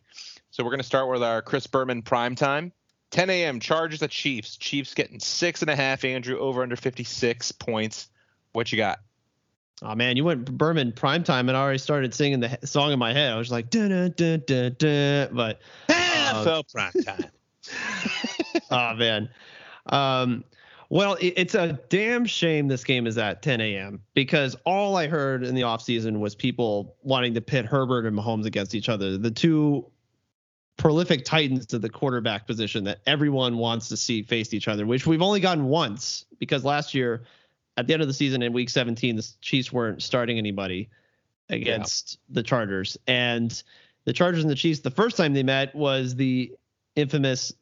So 0.51 0.63
we're 0.63 0.71
going 0.71 0.81
to 0.81 0.87
start 0.87 1.09
with 1.09 1.23
our 1.23 1.41
Chris 1.41 1.67
Berman 1.67 2.03
prime 2.03 2.35
time. 2.35 2.73
10 3.15 3.31
a.m. 3.31 3.61
Chargers 3.61 4.03
at 4.03 4.11
Chiefs. 4.11 4.57
Chiefs 4.57 4.93
getting 4.93 5.21
six 5.21 5.62
and 5.62 5.71
a 5.71 5.77
half. 5.77 6.05
Andrew 6.05 6.37
over 6.37 6.65
under 6.65 6.75
56 6.75 7.53
points. 7.53 8.09
What 8.55 8.73
you 8.73 8.77
got? 8.77 8.99
Oh 9.83 9.95
man, 9.95 10.17
you 10.17 10.25
went 10.25 10.47
Berman 10.59 10.91
prime 10.91 11.23
time 11.23 11.49
and 11.49 11.57
I 11.57 11.61
already 11.61 11.79
started 11.79 12.12
singing 12.12 12.41
the 12.41 12.59
song 12.65 12.91
in 12.91 12.99
my 12.99 13.12
head. 13.12 13.33
I 13.33 13.39
was 13.39 13.53
like, 13.53 13.71
da 13.71 13.87
da 13.87 14.09
da 14.09 14.39
da 14.39 14.69
da. 14.71 15.29
But 15.29 15.61
NFL 15.89 16.73
prime 16.73 17.05
time. 17.05 17.31
oh 18.73 18.95
man. 18.97 19.31
Um, 19.87 20.43
well, 20.89 21.15
it, 21.15 21.35
it's 21.37 21.55
a 21.55 21.79
damn 21.91 22.25
shame 22.25 22.67
this 22.67 22.83
game 22.83 23.07
is 23.07 23.17
at 23.17 23.43
10 23.43 23.61
a.m. 23.61 24.01
because 24.15 24.57
all 24.65 24.97
I 24.97 25.07
heard 25.07 25.45
in 25.45 25.55
the 25.55 25.62
offseason 25.62 26.19
was 26.19 26.35
people 26.35 26.97
wanting 27.05 27.33
to 27.35 27.41
pit 27.41 27.65
Herbert 27.65 28.07
and 28.07 28.19
Mahomes 28.19 28.45
against 28.45 28.75
each 28.75 28.89
other. 28.89 29.17
The 29.17 29.31
two 29.31 29.87
prolific 30.77 31.25
titans 31.25 31.66
to 31.66 31.79
the 31.79 31.89
quarterback 31.89 32.47
position 32.47 32.85
that 32.85 33.01
everyone 33.07 33.57
wants 33.57 33.89
to 33.89 33.97
see 33.97 34.22
face 34.22 34.53
each 34.53 34.68
other, 34.68 34.87
which 34.87 35.07
we've 35.07 35.22
only 35.22 35.41
gotten 35.41 35.66
once 35.66 36.25
because 36.39 36.64
last 36.64 36.95
year 36.95 37.25
at 37.77 37.87
the 37.87 37.93
end 37.93 38.03
of 38.03 38.09
the 38.09 38.14
season 38.14 38.43
in 38.43 38.53
week 38.53 38.70
17, 38.70 39.16
the 39.16 39.29
Chiefs 39.41 39.72
weren't 39.72 40.03
starting 40.03 40.39
anybody 40.39 40.89
against 41.49 42.18
yeah. 42.29 42.35
the 42.35 42.43
Chargers. 42.43 42.97
And 43.07 43.62
the 44.05 44.12
Chargers 44.12 44.43
and 44.43 44.51
the 44.51 44.57
Chiefs, 44.57 44.81
the 44.81 44.91
first 44.91 45.16
time 45.16 45.33
they 45.33 45.43
met 45.43 45.75
was 45.75 46.14
the 46.14 46.53
infamous 46.97 47.53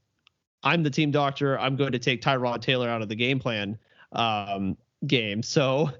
I'm 0.62 0.82
the 0.82 0.90
team 0.90 1.10
doctor. 1.10 1.58
I'm 1.58 1.76
going 1.76 1.92
to 1.92 1.98
take 1.98 2.22
Tyrod 2.22 2.60
Taylor 2.60 2.88
out 2.88 3.02
of 3.02 3.08
the 3.08 3.16
game 3.16 3.38
plan 3.38 3.78
um, 4.12 4.76
game. 5.06 5.42
So 5.42 5.90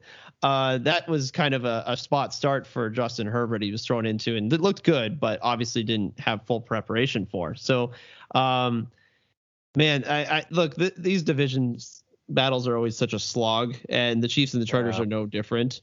uh, 0.43 0.79
that 0.79 1.09
was 1.09 1.31
kind 1.31 1.55
of 1.55 1.65
a, 1.65 1.85
a, 1.87 1.97
spot 1.97 2.35
start 2.35 2.67
for 2.67 2.91
Justin 2.91 3.29
Herbert. 3.29 3.63
He 3.63 3.71
was 3.71 3.87
thrown 3.87 4.07
into 4.07 4.37
and 4.37 4.53
it 4.53 4.61
looked 4.61 4.83
good, 4.83 5.21
but 5.21 5.39
obviously 5.41 5.85
didn't 5.85 6.19
have 6.19 6.43
full 6.43 6.61
preparation 6.61 7.27
for. 7.27 7.55
So, 7.55 7.93
um, 8.35 8.89
man, 9.77 10.05
I, 10.05 10.25
I 10.25 10.45
look 10.51 10.75
th- 10.75 10.95
these 10.99 11.23
divisions 11.23 12.03
battles 12.29 12.67
are 12.67 12.77
always 12.77 12.97
such 12.97 13.13
a 13.13 13.19
slog, 13.19 13.77
and 13.89 14.23
the 14.23 14.29
Chiefs 14.29 14.55
and 14.55 14.63
the 14.63 14.67
Chargers 14.67 14.99
are 14.99 15.07
no 15.07 15.27
different. 15.27 15.83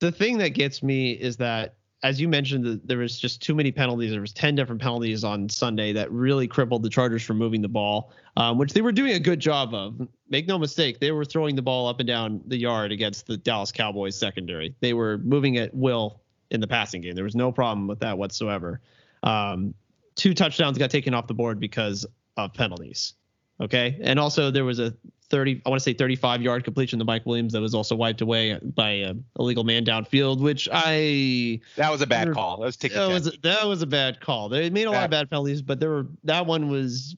The 0.00 0.12
thing 0.12 0.38
that 0.38 0.50
gets 0.50 0.82
me 0.82 1.12
is 1.12 1.38
that, 1.38 1.77
as 2.02 2.20
you 2.20 2.28
mentioned, 2.28 2.80
there 2.84 2.98
was 2.98 3.18
just 3.18 3.42
too 3.42 3.54
many 3.54 3.72
penalties. 3.72 4.12
There 4.12 4.20
was 4.20 4.32
ten 4.32 4.54
different 4.54 4.80
penalties 4.80 5.24
on 5.24 5.48
Sunday 5.48 5.92
that 5.92 6.10
really 6.12 6.46
crippled 6.46 6.82
the 6.82 6.88
Chargers 6.88 7.24
from 7.24 7.38
moving 7.38 7.60
the 7.60 7.68
ball, 7.68 8.12
um, 8.36 8.56
which 8.56 8.72
they 8.72 8.82
were 8.82 8.92
doing 8.92 9.14
a 9.14 9.18
good 9.18 9.40
job 9.40 9.74
of. 9.74 10.06
Make 10.28 10.46
no 10.46 10.58
mistake, 10.58 11.00
they 11.00 11.10
were 11.10 11.24
throwing 11.24 11.56
the 11.56 11.62
ball 11.62 11.88
up 11.88 11.98
and 11.98 12.06
down 12.06 12.40
the 12.46 12.56
yard 12.56 12.92
against 12.92 13.26
the 13.26 13.36
Dallas 13.36 13.72
Cowboys 13.72 14.16
secondary. 14.16 14.74
They 14.80 14.94
were 14.94 15.18
moving 15.18 15.56
at 15.56 15.74
will 15.74 16.20
in 16.50 16.60
the 16.60 16.68
passing 16.68 17.00
game. 17.00 17.14
There 17.14 17.24
was 17.24 17.34
no 17.34 17.50
problem 17.50 17.88
with 17.88 17.98
that 18.00 18.16
whatsoever. 18.16 18.80
Um, 19.22 19.74
two 20.14 20.34
touchdowns 20.34 20.78
got 20.78 20.90
taken 20.90 21.14
off 21.14 21.26
the 21.26 21.34
board 21.34 21.58
because 21.58 22.06
of 22.36 22.54
penalties. 22.54 23.14
Okay. 23.60 23.98
And 24.00 24.18
also 24.18 24.50
there 24.50 24.64
was 24.64 24.78
a 24.78 24.94
30, 25.30 25.62
I 25.66 25.68
want 25.68 25.80
to 25.80 25.82
say 25.82 25.92
35 25.92 26.42
yard 26.42 26.64
completion 26.64 26.98
to 26.98 27.04
Mike 27.04 27.26
Williams 27.26 27.52
that 27.52 27.60
was 27.60 27.74
also 27.74 27.94
wiped 27.94 28.20
away 28.20 28.58
by 28.62 28.90
a 28.90 29.14
illegal 29.38 29.64
man 29.64 29.84
downfield, 29.84 30.40
which 30.40 30.68
I. 30.72 31.60
That 31.76 31.90
was 31.90 32.00
a 32.00 32.06
bad 32.06 32.32
call. 32.32 32.58
That 32.58 32.66
was 32.66 32.76
that 32.76 33.08
was, 33.08 33.26
a, 33.26 33.32
that 33.42 33.66
was 33.66 33.82
a 33.82 33.86
bad 33.86 34.20
call. 34.20 34.48
They 34.48 34.70
made 34.70 34.86
a 34.86 34.90
bad. 34.90 34.96
lot 34.96 35.04
of 35.04 35.10
bad 35.10 35.30
penalties, 35.30 35.60
but 35.60 35.80
there 35.80 35.90
were, 35.90 36.06
that 36.24 36.46
one 36.46 36.68
was, 36.68 37.16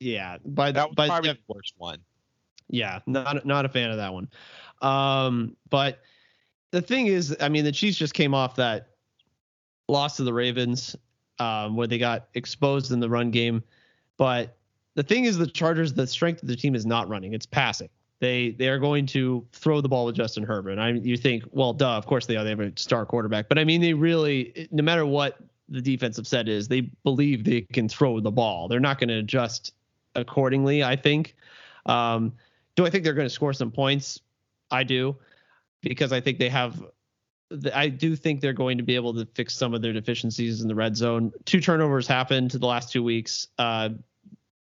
yeah. 0.00 0.38
By, 0.44 0.72
that 0.72 0.88
was 0.88 0.94
by, 0.94 1.08
probably 1.08 1.32
the 1.32 1.38
worst 1.48 1.74
one. 1.76 1.98
Yeah. 2.68 3.00
Not, 3.06 3.44
not 3.44 3.64
a 3.66 3.68
fan 3.68 3.90
of 3.90 3.98
that 3.98 4.12
one. 4.12 4.28
Um, 4.80 5.56
but 5.68 6.00
the 6.70 6.80
thing 6.80 7.06
is, 7.08 7.36
I 7.40 7.48
mean, 7.48 7.64
the 7.64 7.72
Chiefs 7.72 7.98
just 7.98 8.14
came 8.14 8.34
off 8.34 8.56
that 8.56 8.88
loss 9.88 10.16
to 10.16 10.24
the 10.24 10.32
Ravens, 10.32 10.96
um, 11.38 11.76
where 11.76 11.86
they 11.86 11.98
got 11.98 12.28
exposed 12.34 12.92
in 12.92 13.00
the 13.00 13.10
run 13.10 13.30
game. 13.30 13.62
But 14.16 14.56
the 14.94 15.02
thing 15.02 15.24
is, 15.24 15.38
the 15.38 15.46
Chargers, 15.46 15.92
the 15.92 16.06
strength 16.06 16.42
of 16.42 16.48
the 16.48 16.56
team 16.56 16.74
is 16.74 16.86
not 16.86 17.08
running; 17.08 17.34
it's 17.34 17.46
passing. 17.46 17.88
They 18.20 18.50
they 18.52 18.68
are 18.68 18.78
going 18.78 19.06
to 19.06 19.46
throw 19.52 19.80
the 19.80 19.88
ball 19.88 20.06
with 20.06 20.14
Justin 20.14 20.44
Herbert. 20.44 20.78
I 20.78 20.90
you 20.90 21.16
think, 21.16 21.44
well, 21.50 21.72
duh, 21.72 21.96
of 21.96 22.06
course 22.06 22.26
they 22.26 22.36
are. 22.36 22.44
They 22.44 22.50
have 22.50 22.60
a 22.60 22.72
star 22.76 23.06
quarterback, 23.06 23.48
but 23.48 23.58
I 23.58 23.64
mean, 23.64 23.80
they 23.80 23.94
really, 23.94 24.68
no 24.70 24.82
matter 24.82 25.06
what 25.06 25.38
the 25.68 25.80
defensive 25.80 26.26
set 26.26 26.48
is, 26.48 26.68
they 26.68 26.82
believe 27.04 27.44
they 27.44 27.62
can 27.62 27.88
throw 27.88 28.20
the 28.20 28.30
ball. 28.30 28.68
They're 28.68 28.80
not 28.80 28.98
going 28.98 29.08
to 29.08 29.18
adjust 29.18 29.74
accordingly. 30.14 30.84
I 30.84 30.96
think. 30.96 31.34
Um, 31.86 32.32
do 32.76 32.86
I 32.86 32.90
think 32.90 33.04
they're 33.04 33.12
going 33.12 33.26
to 33.26 33.34
score 33.34 33.52
some 33.52 33.70
points? 33.70 34.20
I 34.70 34.84
do, 34.84 35.16
because 35.82 36.12
I 36.12 36.20
think 36.20 36.38
they 36.38 36.48
have 36.48 36.82
I 37.74 37.88
do 37.88 38.16
think 38.16 38.40
they're 38.40 38.52
going 38.52 38.78
to 38.78 38.84
be 38.84 38.94
able 38.94 39.14
to 39.14 39.26
fix 39.34 39.54
some 39.54 39.74
of 39.74 39.82
their 39.82 39.92
deficiencies 39.92 40.62
in 40.62 40.68
the 40.68 40.74
red 40.74 40.96
zone. 40.96 41.32
Two 41.44 41.60
turnovers 41.60 42.06
happened 42.06 42.50
to 42.52 42.58
the 42.58 42.66
last 42.66 42.92
two 42.92 43.02
weeks. 43.02 43.48
Uh, 43.58 43.90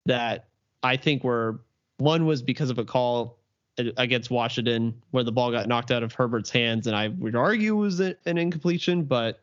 that 0.06 0.48
I 0.84 0.98
think 0.98 1.24
were 1.24 1.62
one 1.98 2.26
was 2.26 2.42
because 2.42 2.70
of 2.70 2.78
a 2.78 2.86
call 2.86 3.40
against 3.78 4.32
Washington 4.32 5.02
where 5.12 5.24
the 5.24 5.32
ball 5.32 5.52
got 5.52 5.68
knocked 5.68 5.92
out 5.92 6.04
of 6.04 6.14
Herbert's 6.14 6.50
hands, 6.50 6.88
and 6.88 6.96
I 6.96 7.10
would 7.10 7.36
argue 7.36 7.76
was 7.76 8.00
an 8.00 8.16
incompletion, 8.26 9.04
but 9.04 9.42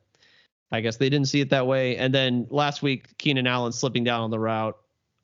I 0.70 0.80
guess 0.80 0.96
they 0.96 1.10
didn't 1.10 1.28
see 1.28 1.40
it 1.40 1.50
that 1.50 1.66
way. 1.66 1.96
And 1.96 2.14
then 2.14 2.46
last 2.50 2.82
week, 2.82 3.16
Keenan 3.18 3.46
Allen 3.46 3.72
slipping 3.72 4.04
down 4.04 4.22
on 4.22 4.30
the 4.30 4.38
route. 4.38 4.76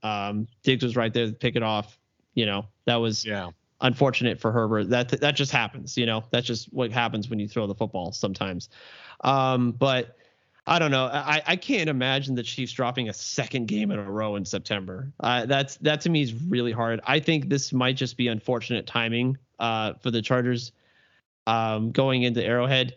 Um, 0.02 0.46
Diggs 0.62 0.84
was 0.84 0.94
right 0.94 1.12
there 1.12 1.26
to 1.26 1.32
pick 1.32 1.56
it 1.56 1.62
off. 1.62 1.98
You 2.34 2.46
know, 2.46 2.66
that 2.84 2.96
was 2.96 3.24
yeah. 3.24 3.50
unfortunate 3.80 4.38
for 4.38 4.52
Herbert. 4.52 4.90
That 4.90 5.08
that 5.20 5.34
just 5.34 5.50
happens. 5.50 5.96
You 5.96 6.06
know, 6.06 6.22
that's 6.30 6.46
just 6.46 6.72
what 6.72 6.92
happens 6.92 7.30
when 7.30 7.38
you 7.38 7.48
throw 7.48 7.66
the 7.66 7.74
football 7.74 8.12
sometimes. 8.12 8.68
Um, 9.22 9.72
but 9.72 10.16
I 10.68 10.78
don't 10.78 10.90
know. 10.90 11.06
I, 11.06 11.42
I 11.46 11.56
can't 11.56 11.88
imagine 11.88 12.34
the 12.34 12.42
Chiefs 12.42 12.72
dropping 12.72 13.08
a 13.08 13.12
second 13.14 13.68
game 13.68 13.90
in 13.90 13.98
a 13.98 14.10
row 14.10 14.36
in 14.36 14.44
September. 14.44 15.10
Uh, 15.18 15.46
that's 15.46 15.76
that 15.78 16.02
to 16.02 16.10
me 16.10 16.20
is 16.20 16.34
really 16.34 16.72
hard. 16.72 17.00
I 17.04 17.20
think 17.20 17.48
this 17.48 17.72
might 17.72 17.96
just 17.96 18.18
be 18.18 18.28
unfortunate 18.28 18.86
timing 18.86 19.38
uh, 19.58 19.94
for 19.94 20.10
the 20.10 20.20
Chargers 20.20 20.72
um, 21.46 21.90
going 21.90 22.22
into 22.22 22.44
Arrowhead. 22.44 22.96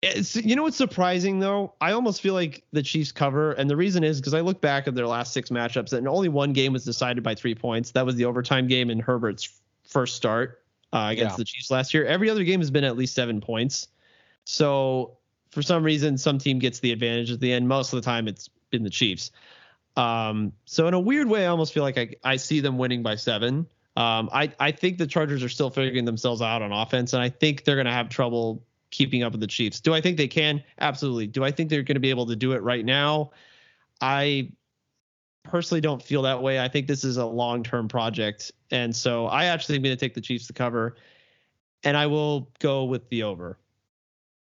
It's, 0.00 0.34
you 0.34 0.56
know 0.56 0.62
what's 0.62 0.76
surprising 0.76 1.38
though? 1.38 1.74
I 1.80 1.92
almost 1.92 2.22
feel 2.22 2.34
like 2.34 2.64
the 2.72 2.82
Chiefs 2.82 3.12
cover, 3.12 3.52
and 3.52 3.68
the 3.68 3.76
reason 3.76 4.02
is 4.02 4.20
because 4.20 4.34
I 4.34 4.40
look 4.40 4.60
back 4.60 4.88
at 4.88 4.94
their 4.94 5.06
last 5.06 5.32
six 5.34 5.50
matchups, 5.50 5.92
and 5.92 6.08
only 6.08 6.30
one 6.30 6.54
game 6.54 6.72
was 6.72 6.84
decided 6.84 7.22
by 7.22 7.34
three 7.34 7.54
points. 7.54 7.90
That 7.92 8.06
was 8.06 8.16
the 8.16 8.24
overtime 8.24 8.66
game 8.66 8.88
in 8.90 8.98
Herbert's 8.98 9.60
first 9.84 10.16
start 10.16 10.62
uh, 10.92 11.08
against 11.10 11.34
yeah. 11.34 11.36
the 11.36 11.44
Chiefs 11.44 11.70
last 11.70 11.92
year. 11.92 12.06
Every 12.06 12.30
other 12.30 12.44
game 12.44 12.60
has 12.60 12.70
been 12.70 12.82
at 12.82 12.96
least 12.96 13.14
seven 13.14 13.40
points. 13.42 13.88
So 14.44 15.18
for 15.52 15.62
some 15.62 15.84
reason 15.84 16.18
some 16.18 16.38
team 16.38 16.58
gets 16.58 16.80
the 16.80 16.90
advantage 16.90 17.30
at 17.30 17.38
the 17.38 17.52
end. 17.52 17.68
Most 17.68 17.92
of 17.92 18.02
the 18.02 18.04
time 18.04 18.26
it's 18.26 18.48
been 18.70 18.82
the 18.82 18.90
Chiefs. 18.90 19.30
Um, 19.96 20.52
so 20.64 20.88
in 20.88 20.94
a 20.94 21.00
weird 21.00 21.28
way, 21.28 21.44
I 21.44 21.48
almost 21.48 21.72
feel 21.72 21.82
like 21.82 21.98
I, 21.98 22.14
I 22.24 22.36
see 22.36 22.60
them 22.60 22.78
winning 22.78 23.02
by 23.02 23.14
seven. 23.14 23.66
Um, 23.94 24.30
I, 24.32 24.50
I 24.58 24.72
think 24.72 24.96
the 24.96 25.06
Chargers 25.06 25.44
are 25.44 25.50
still 25.50 25.68
figuring 25.68 26.06
themselves 26.06 26.40
out 26.40 26.62
on 26.62 26.72
offense, 26.72 27.12
and 27.12 27.22
I 27.22 27.28
think 27.28 27.64
they're 27.64 27.76
going 27.76 27.86
to 27.86 27.92
have 27.92 28.08
trouble 28.08 28.64
keeping 28.90 29.22
up 29.22 29.32
with 29.32 29.42
the 29.42 29.46
Chiefs. 29.46 29.80
Do 29.80 29.92
I 29.92 30.00
think 30.00 30.16
they 30.16 30.28
can? 30.28 30.64
Absolutely. 30.80 31.26
Do 31.26 31.44
I 31.44 31.50
think 31.50 31.68
they're 31.68 31.82
going 31.82 31.96
to 31.96 32.00
be 32.00 32.10
able 32.10 32.26
to 32.26 32.36
do 32.36 32.52
it 32.52 32.62
right 32.62 32.84
now? 32.84 33.32
I 34.00 34.52
personally 35.42 35.82
don't 35.82 36.02
feel 36.02 36.22
that 36.22 36.42
way. 36.42 36.58
I 36.58 36.68
think 36.68 36.86
this 36.86 37.04
is 37.04 37.18
a 37.18 37.26
long 37.26 37.62
term 37.62 37.88
project. 37.88 38.52
And 38.70 38.94
so 38.96 39.26
I 39.26 39.46
actually 39.46 39.76
am 39.76 39.82
going 39.82 39.94
to 39.94 40.00
take 40.00 40.14
the 40.14 40.20
Chiefs 40.22 40.46
to 40.46 40.54
cover, 40.54 40.96
and 41.84 41.96
I 41.96 42.06
will 42.06 42.50
go 42.60 42.84
with 42.84 43.08
the 43.10 43.24
over. 43.24 43.58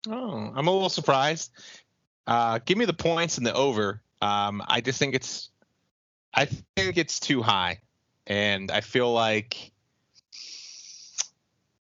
Oh, 0.09 0.52
I'm 0.55 0.66
a 0.66 0.70
little 0.70 0.88
surprised. 0.88 1.50
Uh, 2.26 2.59
give 2.64 2.78
me 2.78 2.84
the 2.84 2.92
points 2.92 3.38
and 3.38 3.46
the 3.46 3.55
over. 3.55 4.00
Um, 4.20 4.62
I 4.66 4.80
just 4.80 4.98
think 4.98 5.14
it's, 5.14 5.50
I 6.32 6.46
think 6.46 6.96
it's 6.96 7.20
too 7.20 7.42
high, 7.42 7.80
and 8.26 8.70
I 8.70 8.80
feel 8.80 9.12
like, 9.12 9.72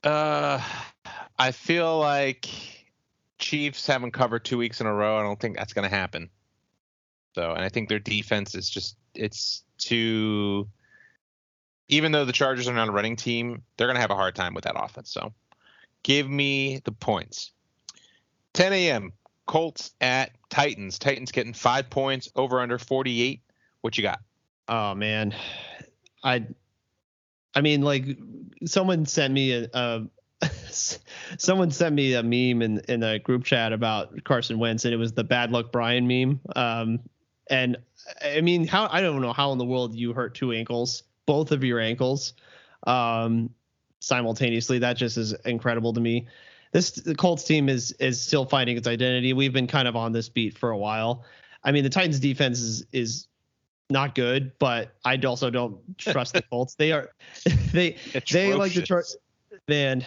uh, 0.02 0.60
I 1.38 1.50
feel 1.52 1.98
like 1.98 2.48
Chiefs 3.38 3.86
haven't 3.86 4.12
covered 4.12 4.44
two 4.44 4.58
weeks 4.58 4.80
in 4.80 4.86
a 4.86 4.92
row. 4.92 5.18
I 5.18 5.22
don't 5.22 5.38
think 5.38 5.56
that's 5.56 5.72
going 5.72 5.88
to 5.88 5.94
happen. 5.94 6.30
So, 7.34 7.52
and 7.52 7.64
I 7.64 7.68
think 7.68 7.88
their 7.88 7.98
defense 7.98 8.54
is 8.54 8.70
just, 8.70 8.96
it's 9.14 9.64
too. 9.78 10.68
Even 11.88 12.12
though 12.12 12.24
the 12.24 12.32
Chargers 12.32 12.68
are 12.68 12.74
not 12.74 12.88
a 12.88 12.92
running 12.92 13.16
team, 13.16 13.62
they're 13.76 13.86
going 13.86 13.96
to 13.96 14.00
have 14.00 14.10
a 14.10 14.14
hard 14.14 14.34
time 14.34 14.54
with 14.54 14.64
that 14.64 14.76
offense. 14.76 15.10
So, 15.10 15.32
give 16.02 16.28
me 16.28 16.80
the 16.84 16.92
points. 16.92 17.52
10 18.54 18.72
a.m. 18.72 19.12
Colts 19.46 19.92
at 20.00 20.30
Titans. 20.48 20.98
Titans 20.98 21.32
getting 21.32 21.52
five 21.52 21.90
points 21.90 22.30
over 22.34 22.60
under 22.60 22.78
48. 22.78 23.40
What 23.82 23.98
you 23.98 24.02
got? 24.02 24.20
Oh 24.66 24.94
man, 24.94 25.34
I, 26.22 26.46
I 27.54 27.60
mean, 27.60 27.82
like 27.82 28.16
someone 28.64 29.04
sent 29.04 29.34
me 29.34 29.52
a, 29.52 29.68
a 29.74 30.02
someone 30.70 31.70
sent 31.70 31.94
me 31.94 32.14
a 32.14 32.22
meme 32.22 32.62
in 32.62 32.78
in 32.88 33.02
a 33.02 33.18
group 33.18 33.44
chat 33.44 33.74
about 33.74 34.24
Carson 34.24 34.58
Wentz, 34.58 34.86
and 34.86 34.94
it 34.94 34.96
was 34.96 35.12
the 35.12 35.24
bad 35.24 35.50
luck 35.50 35.70
Brian 35.70 36.06
meme. 36.06 36.40
Um, 36.56 37.00
and 37.50 37.76
I 38.24 38.40
mean, 38.40 38.66
how 38.66 38.88
I 38.90 39.02
don't 39.02 39.20
know 39.20 39.34
how 39.34 39.52
in 39.52 39.58
the 39.58 39.66
world 39.66 39.94
you 39.94 40.14
hurt 40.14 40.34
two 40.34 40.52
ankles, 40.52 41.02
both 41.26 41.52
of 41.52 41.62
your 41.62 41.78
ankles, 41.78 42.32
um, 42.86 43.50
simultaneously. 44.00 44.78
That 44.78 44.96
just 44.96 45.18
is 45.18 45.34
incredible 45.44 45.92
to 45.92 46.00
me 46.00 46.26
this 46.74 46.90
the 46.90 47.14
Colts 47.14 47.44
team 47.44 47.68
is 47.68 47.92
is 47.92 48.20
still 48.20 48.44
finding 48.44 48.76
its 48.76 48.88
identity. 48.88 49.32
We've 49.32 49.52
been 49.52 49.68
kind 49.68 49.86
of 49.86 49.94
on 49.94 50.10
this 50.10 50.28
beat 50.28 50.58
for 50.58 50.70
a 50.70 50.76
while. 50.76 51.24
I 51.62 51.70
mean, 51.70 51.84
the 51.84 51.88
Titans 51.88 52.18
defense 52.18 52.58
is 52.58 52.84
is 52.92 53.28
not 53.90 54.16
good, 54.16 54.50
but 54.58 54.96
I 55.04 55.16
also 55.18 55.50
don't 55.50 55.78
trust 55.96 56.34
the 56.34 56.42
Colts. 56.50 56.74
They 56.74 56.90
are 56.90 57.12
they 57.72 57.92
Atrocious. 58.14 58.32
they 58.32 58.54
like 58.54 58.74
the 58.74 58.82
chart 58.82 59.06
man 59.68 60.04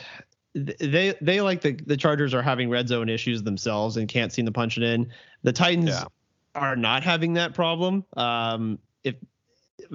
they 0.53 1.15
they 1.21 1.39
like 1.39 1.61
the 1.61 1.79
the 1.85 1.95
Chargers 1.95 2.33
are 2.33 2.41
having 2.41 2.69
red 2.69 2.89
zone 2.89 3.07
issues 3.07 3.43
themselves 3.43 3.95
and 3.95 4.09
can't 4.09 4.33
seem 4.33 4.45
to 4.45 4.51
punch 4.51 4.77
it 4.77 4.83
in. 4.83 5.09
The 5.43 5.53
Titans 5.53 5.89
yeah. 5.91 6.03
are 6.53 6.75
not 6.75 7.01
having 7.01 7.33
that 7.35 7.53
problem. 7.53 8.03
Um, 8.17 8.77
if 9.05 9.15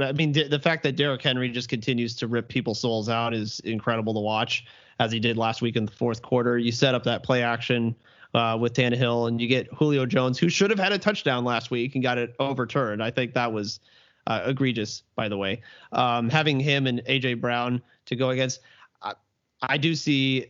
I 0.00 0.12
mean 0.12 0.32
the 0.32 0.58
fact 0.58 0.84
that 0.84 0.96
Derrick 0.96 1.20
Henry 1.20 1.50
just 1.50 1.68
continues 1.68 2.16
to 2.16 2.28
rip 2.28 2.48
people's 2.48 2.80
souls 2.80 3.10
out 3.10 3.34
is 3.34 3.60
incredible 3.60 4.14
to 4.14 4.20
watch 4.20 4.64
as 5.02 5.10
he 5.10 5.18
did 5.18 5.36
last 5.36 5.62
week 5.62 5.74
in 5.74 5.84
the 5.84 5.90
fourth 5.90 6.22
quarter. 6.22 6.56
You 6.56 6.70
set 6.70 6.94
up 6.94 7.02
that 7.04 7.24
play 7.24 7.42
action 7.42 7.96
uh, 8.34 8.56
with 8.60 8.72
Tannehill, 8.72 9.26
and 9.26 9.40
you 9.40 9.48
get 9.48 9.66
Julio 9.74 10.06
Jones, 10.06 10.38
who 10.38 10.48
should 10.48 10.70
have 10.70 10.78
had 10.78 10.92
a 10.92 10.98
touchdown 10.98 11.44
last 11.44 11.72
week 11.72 11.96
and 11.96 12.04
got 12.04 12.18
it 12.18 12.36
overturned. 12.38 13.02
I 13.02 13.10
think 13.10 13.34
that 13.34 13.52
was 13.52 13.80
uh, 14.28 14.42
egregious, 14.46 15.02
by 15.16 15.28
the 15.28 15.36
way. 15.36 15.60
Um, 15.90 16.30
having 16.30 16.60
him 16.60 16.86
and 16.86 17.00
AJ 17.06 17.40
Brown 17.40 17.82
to 18.06 18.14
go 18.14 18.30
against, 18.30 18.60
I, 19.02 19.14
I 19.60 19.76
do 19.76 19.96
see 19.96 20.46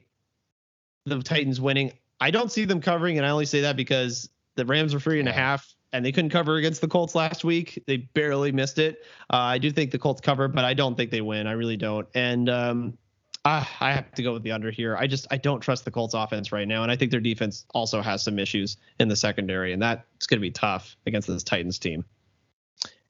the 1.07 1.23
Titans 1.23 1.59
winning. 1.59 1.93
I 2.21 2.31
don't 2.31 2.53
see 2.53 2.67
them 2.67 2.83
covering, 2.83 3.17
and 3.17 3.27
I 3.27 3.31
only 3.31 3.47
say 3.47 3.63
that 3.63 3.77
because 3.77 4.29
the 4.57 4.67
Rams 4.67 4.93
were 4.93 5.01
three 5.01 5.19
and 5.19 5.31
a 5.31 5.33
half 5.33 5.75
and 5.95 6.05
they 6.05 6.13
couldn't 6.13 6.31
cover 6.31 6.57
against 6.57 6.83
the 6.83 6.89
Colts 6.89 7.15
last 7.15 7.43
week. 7.43 7.83
They 7.87 7.97
barely 7.97 8.53
missed 8.53 8.79
it. 8.79 9.05
Uh, 9.31 9.37
I 9.37 9.59
do 9.59 9.71
think 9.71 9.91
the 9.91 9.99
Colts 9.99 10.21
cover, 10.21 10.47
but 10.47 10.65
I 10.65 10.75
don't 10.75 10.95
think 10.95 11.11
they 11.11 11.23
win. 11.23 11.47
I 11.47 11.53
really 11.53 11.77
don't. 11.77 12.07
And 12.15 12.49
um, 12.49 12.99
uh, 13.45 13.65
I 13.81 13.93
have 13.93 14.13
to 14.13 14.23
go 14.23 14.33
with 14.33 14.45
the 14.45 14.53
under 14.53 14.71
here. 14.71 14.97
I 14.97 15.07
just 15.07 15.27
I 15.31 15.37
don't 15.37 15.61
trust 15.61 15.85
the 15.85 15.91
Colts 15.91 16.15
offense 16.15 16.53
right 16.53 16.67
now, 16.67 16.83
and 16.83 16.93
I 16.93 16.97
think 16.97 17.11
their 17.11 17.21
defense 17.21 17.67
also 17.75 18.01
has 18.01 18.23
some 18.23 18.39
issues 18.39 18.77
in 19.01 19.09
the 19.09 19.17
secondary, 19.17 19.73
and 19.73 19.83
that's 19.83 20.27
going 20.27 20.39
to 20.39 20.43
be 20.43 20.51
tough 20.51 20.97
against 21.07 21.27
this 21.27 21.43
Titans 21.43 21.79
team. 21.79 22.05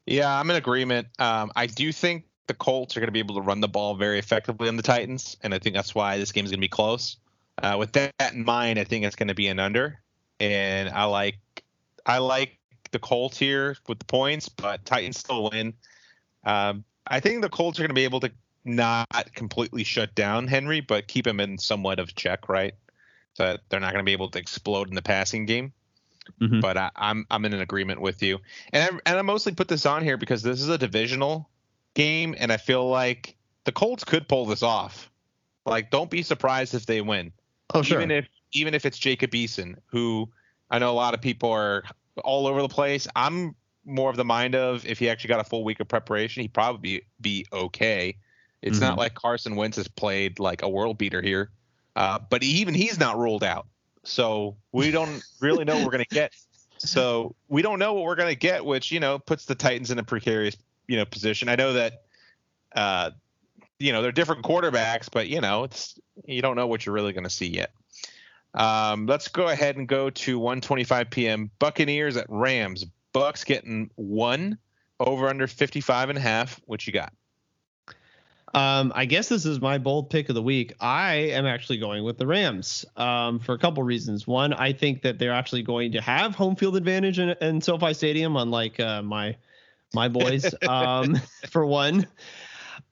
Yeah, 0.07 0.39
I'm 0.39 0.49
in 0.51 0.57
agreement. 0.57 1.09
Um, 1.19 1.53
I 1.55 1.67
do 1.67 1.93
think 1.93 2.25
the 2.47 2.55
Colts 2.55 2.97
are 2.97 3.01
going 3.01 3.09
to 3.09 3.13
be 3.13 3.19
able 3.19 3.35
to 3.35 3.43
run 3.43 3.61
the 3.61 3.69
ball 3.69 3.95
very 3.95 4.19
effectively 4.19 4.69
on 4.69 4.77
the 4.77 4.83
Titans, 4.83 5.37
and 5.43 5.55
I 5.55 5.59
think 5.59 5.77
that's 5.77 5.95
why 5.95 6.17
this 6.17 6.33
game 6.33 6.45
is 6.45 6.51
going 6.51 6.61
to 6.61 6.65
be 6.65 6.69
close. 6.69 7.19
Uh, 7.63 7.77
with 7.79 7.93
that 7.93 8.33
in 8.33 8.45
mind, 8.45 8.79
I 8.79 8.85
think 8.85 9.05
it's 9.05 9.17
going 9.17 9.29
to 9.29 9.35
be 9.35 9.49
an 9.49 9.59
under, 9.59 10.01
and 10.41 10.89
I 10.89 11.05
like 11.05 11.39
I 12.07 12.19
like 12.19 12.59
the 12.91 12.99
Colts 12.99 13.39
here 13.39 13.77
with 13.87 13.99
the 13.99 14.07
points, 14.07 14.49
but 14.49 14.85
Titans 14.87 15.19
still 15.19 15.51
win. 15.51 15.75
Um, 16.45 16.85
I 17.07 17.21
think 17.21 17.43
the 17.43 17.51
Colts 17.51 17.79
are 17.79 17.83
going 17.83 17.91
to 17.91 17.95
be 17.95 18.05
able 18.05 18.21
to 18.21 18.33
not 18.65 19.09
completely 19.35 19.85
shut 19.85 20.15
down 20.15 20.47
Henry, 20.47 20.81
but 20.81 21.09
keep 21.09 21.27
him 21.27 21.41
in 21.41 21.59
somewhat 21.59 21.99
of 21.99 22.15
check, 22.15 22.49
right? 22.49 22.75
So 23.35 23.45
that 23.45 23.61
they're 23.69 23.81
not 23.81 23.93
going 23.93 24.05
to 24.05 24.09
be 24.09 24.13
able 24.13 24.31
to 24.31 24.39
explode 24.39 24.89
in 24.89 24.95
the 24.95 25.03
passing 25.03 25.47
game. 25.47 25.73
Mm-hmm. 26.41 26.61
But 26.61 26.77
I, 26.77 26.85
am 26.85 26.91
I'm, 26.97 27.27
I'm 27.31 27.45
in 27.47 27.55
an 27.55 27.63
agreement 27.63 28.01
with 28.01 28.23
you, 28.23 28.39
and 28.73 28.85
I, 28.85 29.11
and 29.11 29.19
I 29.19 29.23
mostly 29.23 29.53
put 29.55 29.67
this 29.67 29.87
on 29.87 30.05
here 30.05 30.17
because 30.17 30.43
this 30.43 30.61
is 30.61 30.69
a 30.69 30.79
divisional 30.79 31.49
game, 31.95 32.37
and 32.39 32.53
I 32.53 32.59
feel 32.59 32.89
like 32.89 33.37
the 33.65 33.73
Colts 33.73 34.05
could 34.05 34.29
pull 34.29 34.47
this 34.47 34.63
off. 34.63 35.11
Like, 35.67 35.91
don't 35.91 36.11
be 36.11 36.23
surprised 36.23 36.75
if 36.75 36.87
they 36.87 37.01
win. 37.01 37.33
Oh, 37.75 37.83
sure. 37.83 37.99
Even 37.99 38.11
if 38.13 38.29
even 38.53 38.75
if 38.75 38.87
it's 38.87 38.99
Jacob 38.99 39.33
Eason, 39.33 39.77
who 39.87 40.31
I 40.71 40.79
know 40.79 40.91
a 40.91 40.95
lot 40.95 41.15
of 41.15 41.21
people 41.21 41.51
are 41.51 41.83
all 42.25 42.47
over 42.47 42.63
the 42.63 42.69
place. 42.69 43.09
I'm 43.17 43.55
more 43.85 44.11
of 44.11 44.17
the 44.17 44.25
mind 44.25 44.55
of 44.55 44.87
if 44.87 44.99
he 44.99 45.09
actually 45.09 45.29
got 45.29 45.41
a 45.41 45.45
full 45.45 45.65
week 45.65 45.81
of 45.81 45.89
preparation, 45.89 46.43
he'd 46.43 46.53
probably 46.53 46.81
be, 46.81 47.03
be 47.21 47.47
okay. 47.53 48.17
It's 48.63 48.77
mm-hmm. 48.77 48.87
not 48.87 48.99
like 48.99 49.15
Carson 49.15 49.57
Wentz 49.57 49.77
has 49.77 49.89
played 49.89 50.39
like 50.39 50.63
a 50.63 50.69
world 50.69 50.97
beater 50.97 51.21
here, 51.21 51.51
uh, 51.97 52.21
but 52.31 52.43
even 52.43 52.75
he's 52.75 52.99
not 52.99 53.19
ruled 53.19 53.45
out. 53.45 53.67
So 54.05 54.57
we 54.73 54.91
don't 54.91 55.23
really 55.41 55.65
know 55.65 55.75
what 55.77 55.85
we're 55.85 55.93
going 55.93 56.05
to 56.09 56.15
get. 56.15 56.33
So 56.79 57.35
we 57.49 57.63
don't 57.63 57.79
know 57.79 57.93
what 57.93 58.05
we're 58.05 58.17
going 58.17 58.29
to 58.29 58.39
get, 58.39 58.65
which 58.65 58.91
you 58.91 59.01
know 59.01 59.19
puts 59.19 59.45
the 59.45 59.55
Titans 59.55 59.91
in 59.91 59.99
a 59.99 60.05
precarious 60.05 60.57
you 60.87 60.97
know 60.97 61.05
position. 61.05 61.49
I 61.49 61.57
know 61.57 61.73
that 61.75 62.03
uh, 62.75 63.11
you 63.79 63.93
know 63.93 64.03
they're 64.03 64.13
different 64.13 64.45
quarterbacks, 64.45 65.09
but 65.11 65.29
you 65.29 65.41
know 65.41 65.65
it's 65.65 65.99
you 66.25 66.43
don't 66.43 66.57
know 66.57 66.67
what 66.67 66.87
you're 66.87 66.95
really 66.95 67.13
going 67.13 67.25
to 67.25 67.31
see 67.31 67.49
yet. 67.49 67.73
Um, 68.55 69.07
let's 69.07 69.29
go 69.29 69.49
ahead 69.49 69.77
and 69.77 69.89
go 69.89 70.11
to 70.11 70.41
1:25 70.41 71.11
p.m. 71.11 71.51
Buccaneers 71.59 72.17
at 72.17 72.27
Rams. 72.29 72.85
Bucks 73.13 73.45
getting 73.45 73.91
one 73.97 74.59
over 74.99 75.29
under 75.29 75.47
55 75.47 76.09
and 76.11 76.19
a 76.19 76.21
half. 76.21 76.61
What 76.65 76.87
you 76.87 76.93
got? 76.93 77.13
Um, 78.55 78.93
I 78.95 79.07
guess 79.07 79.29
this 79.29 79.47
is 79.47 79.61
my 79.61 79.79
bold 79.79 80.11
pick 80.11 80.29
of 80.29 80.35
the 80.35 80.43
week. 80.43 80.75
I 80.79 81.15
am 81.15 81.47
actually 81.47 81.79
going 81.79 82.05
with 82.05 82.19
the 82.19 82.27
Rams 82.27 82.85
um, 82.97 83.39
for 83.39 83.55
a 83.55 83.59
couple 83.59 83.83
reasons. 83.83 84.27
One, 84.27 84.53
I 84.53 84.73
think 84.73 85.03
that 85.03 85.19
they're 85.19 85.33
actually 85.33 85.63
going 85.63 85.93
to 85.93 86.03
have 86.03 86.35
home 86.35 86.55
field 86.55 86.77
advantage 86.77 87.19
in, 87.19 87.31
in 87.41 87.63
SoFi 87.63 87.95
Stadium, 87.95 88.37
unlike 88.37 88.79
uh, 88.79 89.03
my 89.03 89.37
my 89.95 90.09
boys. 90.09 90.55
um, 90.69 91.19
for 91.49 91.65
one, 91.65 92.07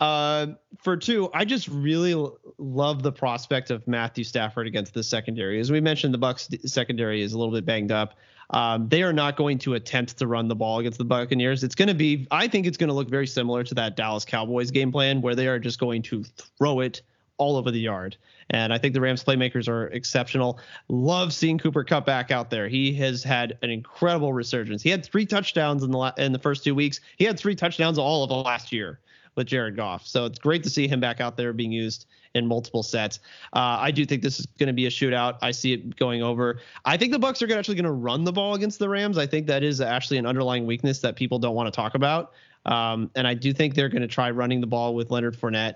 uh, 0.00 0.46
for 0.78 0.96
two, 0.96 1.28
I 1.34 1.44
just 1.44 1.68
really 1.68 2.14
love 2.56 3.02
the 3.02 3.12
prospect 3.12 3.70
of 3.70 3.86
Matthew 3.86 4.24
Stafford 4.24 4.66
against 4.66 4.94
the 4.94 5.02
secondary. 5.02 5.60
As 5.60 5.70
we 5.70 5.80
mentioned, 5.80 6.14
the 6.14 6.18
Bucks 6.18 6.48
secondary 6.64 7.20
is 7.20 7.34
a 7.34 7.38
little 7.38 7.52
bit 7.52 7.66
banged 7.66 7.92
up. 7.92 8.14
Um, 8.50 8.88
they 8.88 9.02
are 9.02 9.12
not 9.12 9.36
going 9.36 9.58
to 9.60 9.74
attempt 9.74 10.18
to 10.18 10.26
run 10.26 10.48
the 10.48 10.56
ball 10.56 10.80
against 10.80 10.98
the 10.98 11.04
Buccaneers. 11.04 11.62
It's 11.62 11.74
going 11.74 11.88
to 11.88 11.94
be, 11.94 12.26
I 12.30 12.48
think 12.48 12.66
it's 12.66 12.76
going 12.76 12.88
to 12.88 12.94
look 12.94 13.08
very 13.08 13.26
similar 13.26 13.62
to 13.64 13.74
that 13.74 13.96
Dallas 13.96 14.24
Cowboys 14.24 14.70
game 14.70 14.90
plan 14.90 15.20
where 15.20 15.34
they 15.34 15.46
are 15.46 15.58
just 15.58 15.78
going 15.78 16.02
to 16.02 16.24
throw 16.58 16.80
it 16.80 17.02
all 17.36 17.56
over 17.56 17.70
the 17.70 17.80
yard. 17.80 18.16
And 18.50 18.72
I 18.72 18.78
think 18.78 18.92
the 18.94 19.00
Rams 19.00 19.24
playmakers 19.24 19.68
are 19.68 19.86
exceptional. 19.88 20.58
Love 20.88 21.32
seeing 21.32 21.58
Cooper 21.58 21.84
Kupp 21.84 22.04
back 22.04 22.30
out 22.30 22.50
there. 22.50 22.68
He 22.68 22.92
has 22.94 23.22
had 23.22 23.56
an 23.62 23.70
incredible 23.70 24.32
resurgence. 24.32 24.82
He 24.82 24.90
had 24.90 25.04
three 25.04 25.24
touchdowns 25.24 25.84
in 25.84 25.92
the 25.92 25.98
la- 25.98 26.12
in 26.18 26.32
the 26.32 26.38
first 26.38 26.64
two 26.64 26.74
weeks. 26.74 27.00
He 27.16 27.24
had 27.24 27.38
three 27.38 27.54
touchdowns 27.54 27.98
all 27.98 28.24
of 28.24 28.28
the 28.28 28.36
last 28.36 28.72
year 28.72 28.98
with 29.36 29.46
Jared 29.46 29.76
Goff. 29.76 30.06
So 30.06 30.24
it's 30.24 30.38
great 30.38 30.62
to 30.64 30.70
see 30.70 30.88
him 30.88 31.00
back 31.00 31.20
out 31.20 31.36
there 31.36 31.52
being 31.52 31.72
used 31.72 32.06
in 32.34 32.46
multiple 32.46 32.82
sets. 32.82 33.18
Uh, 33.52 33.78
I 33.80 33.90
do 33.90 34.06
think 34.06 34.22
this 34.22 34.38
is 34.38 34.46
going 34.46 34.68
to 34.68 34.72
be 34.72 34.86
a 34.86 34.90
shootout. 34.90 35.38
I 35.42 35.50
see 35.50 35.72
it 35.72 35.96
going 35.96 36.22
over. 36.22 36.60
I 36.84 36.96
think 36.96 37.12
the 37.12 37.18
Bucks 37.18 37.42
are 37.42 37.52
actually 37.52 37.74
going 37.74 37.84
to 37.84 37.92
run 37.92 38.24
the 38.24 38.32
ball 38.32 38.54
against 38.54 38.78
the 38.78 38.88
Rams. 38.88 39.18
I 39.18 39.26
think 39.26 39.46
that 39.48 39.62
is 39.62 39.80
actually 39.80 40.18
an 40.18 40.26
underlying 40.26 40.66
weakness 40.66 41.00
that 41.00 41.16
people 41.16 41.38
don't 41.38 41.54
want 41.54 41.72
to 41.72 41.76
talk 41.76 41.94
about. 41.94 42.32
Um, 42.66 43.10
and 43.14 43.26
I 43.26 43.34
do 43.34 43.52
think 43.52 43.74
they're 43.74 43.88
going 43.88 44.02
to 44.02 44.08
try 44.08 44.30
running 44.30 44.60
the 44.60 44.66
ball 44.66 44.94
with 44.94 45.10
Leonard 45.10 45.36
Fournette. 45.36 45.74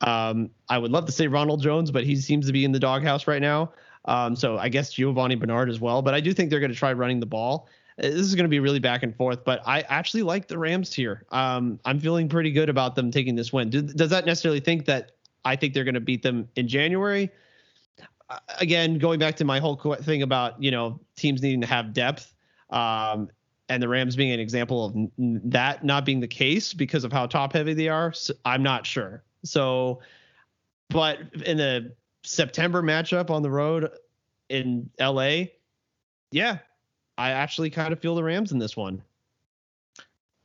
Um, 0.00 0.50
I 0.68 0.78
would 0.78 0.90
love 0.90 1.06
to 1.06 1.12
say 1.12 1.26
Ronald 1.26 1.62
Jones, 1.62 1.90
but 1.90 2.04
he 2.04 2.16
seems 2.16 2.46
to 2.46 2.52
be 2.52 2.64
in 2.64 2.72
the 2.72 2.80
doghouse 2.80 3.26
right 3.26 3.40
now. 3.40 3.72
Um, 4.04 4.36
so 4.36 4.58
I 4.58 4.68
guess 4.68 4.92
Giovani 4.92 5.36
Bernard 5.36 5.70
as 5.70 5.80
well. 5.80 6.02
But 6.02 6.14
I 6.14 6.20
do 6.20 6.34
think 6.34 6.50
they're 6.50 6.60
going 6.60 6.72
to 6.72 6.76
try 6.76 6.92
running 6.92 7.20
the 7.20 7.26
ball. 7.26 7.68
Uh, 7.98 8.02
this 8.02 8.20
is 8.20 8.34
going 8.34 8.44
to 8.44 8.48
be 8.48 8.60
really 8.60 8.80
back 8.80 9.02
and 9.02 9.14
forth, 9.14 9.44
but 9.44 9.60
I 9.66 9.80
actually 9.82 10.22
like 10.22 10.48
the 10.48 10.58
Rams 10.58 10.92
here. 10.92 11.24
Um, 11.30 11.78
I'm 11.84 12.00
feeling 12.00 12.28
pretty 12.28 12.50
good 12.50 12.68
about 12.68 12.94
them 12.94 13.10
taking 13.10 13.34
this 13.34 13.52
win. 13.52 13.70
Do, 13.70 13.82
does 13.82 14.10
that 14.10 14.26
necessarily 14.26 14.60
think 14.60 14.84
that 14.86 15.12
I 15.44 15.56
think 15.56 15.74
they're 15.74 15.84
going 15.84 15.94
to 15.94 16.00
beat 16.00 16.22
them 16.22 16.48
in 16.56 16.66
January? 16.66 17.30
Uh, 18.28 18.38
again, 18.58 18.98
going 18.98 19.18
back 19.18 19.36
to 19.36 19.44
my 19.44 19.60
whole 19.60 19.76
thing 19.76 20.22
about 20.22 20.60
you 20.62 20.70
know 20.70 21.00
teams 21.16 21.42
needing 21.42 21.60
to 21.60 21.66
have 21.66 21.92
depth. 21.92 22.34
Um, 22.70 23.28
and 23.68 23.82
the 23.82 23.88
Rams 23.88 24.16
being 24.16 24.32
an 24.32 24.40
example 24.40 24.86
of 24.86 24.96
n- 24.96 25.40
that 25.44 25.84
not 25.84 26.04
being 26.04 26.20
the 26.20 26.28
case 26.28 26.74
because 26.74 27.04
of 27.04 27.12
how 27.12 27.26
top 27.26 27.52
heavy 27.52 27.74
they 27.74 27.88
are, 27.88 28.12
so 28.12 28.34
I'm 28.44 28.62
not 28.62 28.86
sure. 28.86 29.22
So, 29.44 30.00
but 30.90 31.18
in 31.44 31.56
the 31.56 31.94
September 32.22 32.82
matchup 32.82 33.30
on 33.30 33.42
the 33.42 33.50
road 33.50 33.90
in 34.48 34.90
LA, 35.00 35.44
yeah, 36.30 36.58
I 37.16 37.30
actually 37.30 37.70
kind 37.70 37.92
of 37.92 38.00
feel 38.00 38.14
the 38.14 38.24
Rams 38.24 38.52
in 38.52 38.58
this 38.58 38.76
one. 38.76 39.02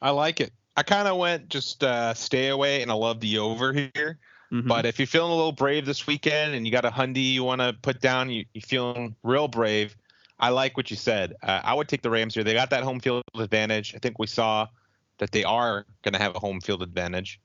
I 0.01 0.11
like 0.11 0.39
it. 0.39 0.53
I 0.77 0.83
kind 0.83 1.07
of 1.07 1.17
went 1.17 1.49
just 1.49 1.83
uh, 1.83 2.13
stay 2.13 2.47
away, 2.47 2.81
and 2.81 2.91
I 2.91 2.93
love 2.93 3.19
the 3.19 3.39
over 3.39 3.73
here. 3.73 4.17
Mm-hmm. 4.51 4.67
But 4.67 4.85
if 4.85 4.97
you're 4.97 5.07
feeling 5.07 5.31
a 5.31 5.35
little 5.35 5.51
brave 5.51 5.85
this 5.85 6.07
weekend 6.07 6.55
and 6.55 6.65
you 6.65 6.71
got 6.71 6.85
a 6.85 6.89
Hundy 6.89 7.33
you 7.33 7.43
want 7.43 7.61
to 7.61 7.75
put 7.81 8.01
down, 8.01 8.29
you, 8.29 8.45
you're 8.53 8.61
feeling 8.61 9.15
real 9.23 9.47
brave. 9.47 9.95
I 10.39 10.49
like 10.49 10.77
what 10.77 10.89
you 10.89 10.95
said. 10.95 11.35
Uh, 11.43 11.61
I 11.63 11.73
would 11.73 11.87
take 11.87 12.01
the 12.01 12.09
Rams 12.09 12.33
here. 12.33 12.43
They 12.43 12.53
got 12.53 12.69
that 12.69 12.83
home 12.83 12.99
field 12.99 13.23
advantage. 13.35 13.93
I 13.93 13.99
think 13.99 14.17
we 14.17 14.27
saw 14.27 14.67
that 15.17 15.31
they 15.31 15.43
are 15.43 15.85
going 16.01 16.13
to 16.13 16.19
have 16.19 16.35
a 16.35 16.39
home 16.39 16.61
field 16.61 16.81
advantage. 16.81 17.39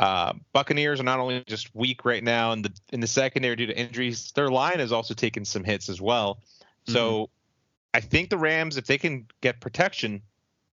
Uh, 0.00 0.32
Buccaneers 0.52 0.98
are 0.98 1.04
not 1.04 1.20
only 1.20 1.44
just 1.46 1.74
weak 1.74 2.04
right 2.04 2.24
now 2.24 2.52
in 2.52 2.62
the 2.62 2.72
in 2.92 3.00
the 3.00 3.06
secondary 3.06 3.56
due 3.56 3.66
to 3.66 3.78
injuries, 3.78 4.32
their 4.32 4.50
line 4.50 4.78
has 4.78 4.92
also 4.92 5.14
taken 5.14 5.44
some 5.44 5.64
hits 5.64 5.88
as 5.88 6.00
well. 6.00 6.40
So 6.86 7.12
mm-hmm. 7.12 7.35
I 7.96 8.00
think 8.00 8.28
the 8.28 8.36
Rams, 8.36 8.76
if 8.76 8.86
they 8.86 8.98
can 8.98 9.26
get 9.40 9.58
protection 9.62 10.20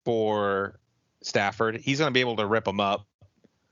for 0.07 0.79
Stafford, 1.21 1.77
he's 1.77 1.99
going 1.99 2.09
to 2.09 2.14
be 2.14 2.21
able 2.21 2.37
to 2.37 2.47
rip 2.47 2.64
them 2.64 2.81
up. 2.81 3.05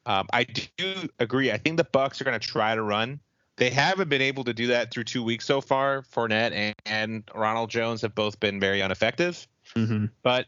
Um, 0.05 0.27
I 0.35 0.45
do 0.45 1.09
agree. 1.19 1.51
I 1.51 1.57
think 1.57 1.79
the 1.79 1.85
Bucks 1.85 2.21
are 2.21 2.25
going 2.25 2.39
to 2.39 2.47
try 2.47 2.75
to 2.75 2.83
run. 2.83 3.21
They 3.57 3.71
haven't 3.71 4.11
been 4.11 4.21
able 4.21 4.45
to 4.45 4.53
do 4.53 4.67
that 4.67 4.91
through 4.91 5.05
two 5.05 5.23
weeks 5.23 5.47
so 5.47 5.63
far. 5.63 6.03
Fournette 6.03 6.53
and, 6.53 6.75
and 6.85 7.25
Ronald 7.35 7.71
Jones 7.71 8.03
have 8.03 8.15
both 8.15 8.39
been 8.39 8.61
very 8.61 8.83
ineffective. 8.83 9.49
Mm-hmm. 9.75 10.07
But 10.23 10.45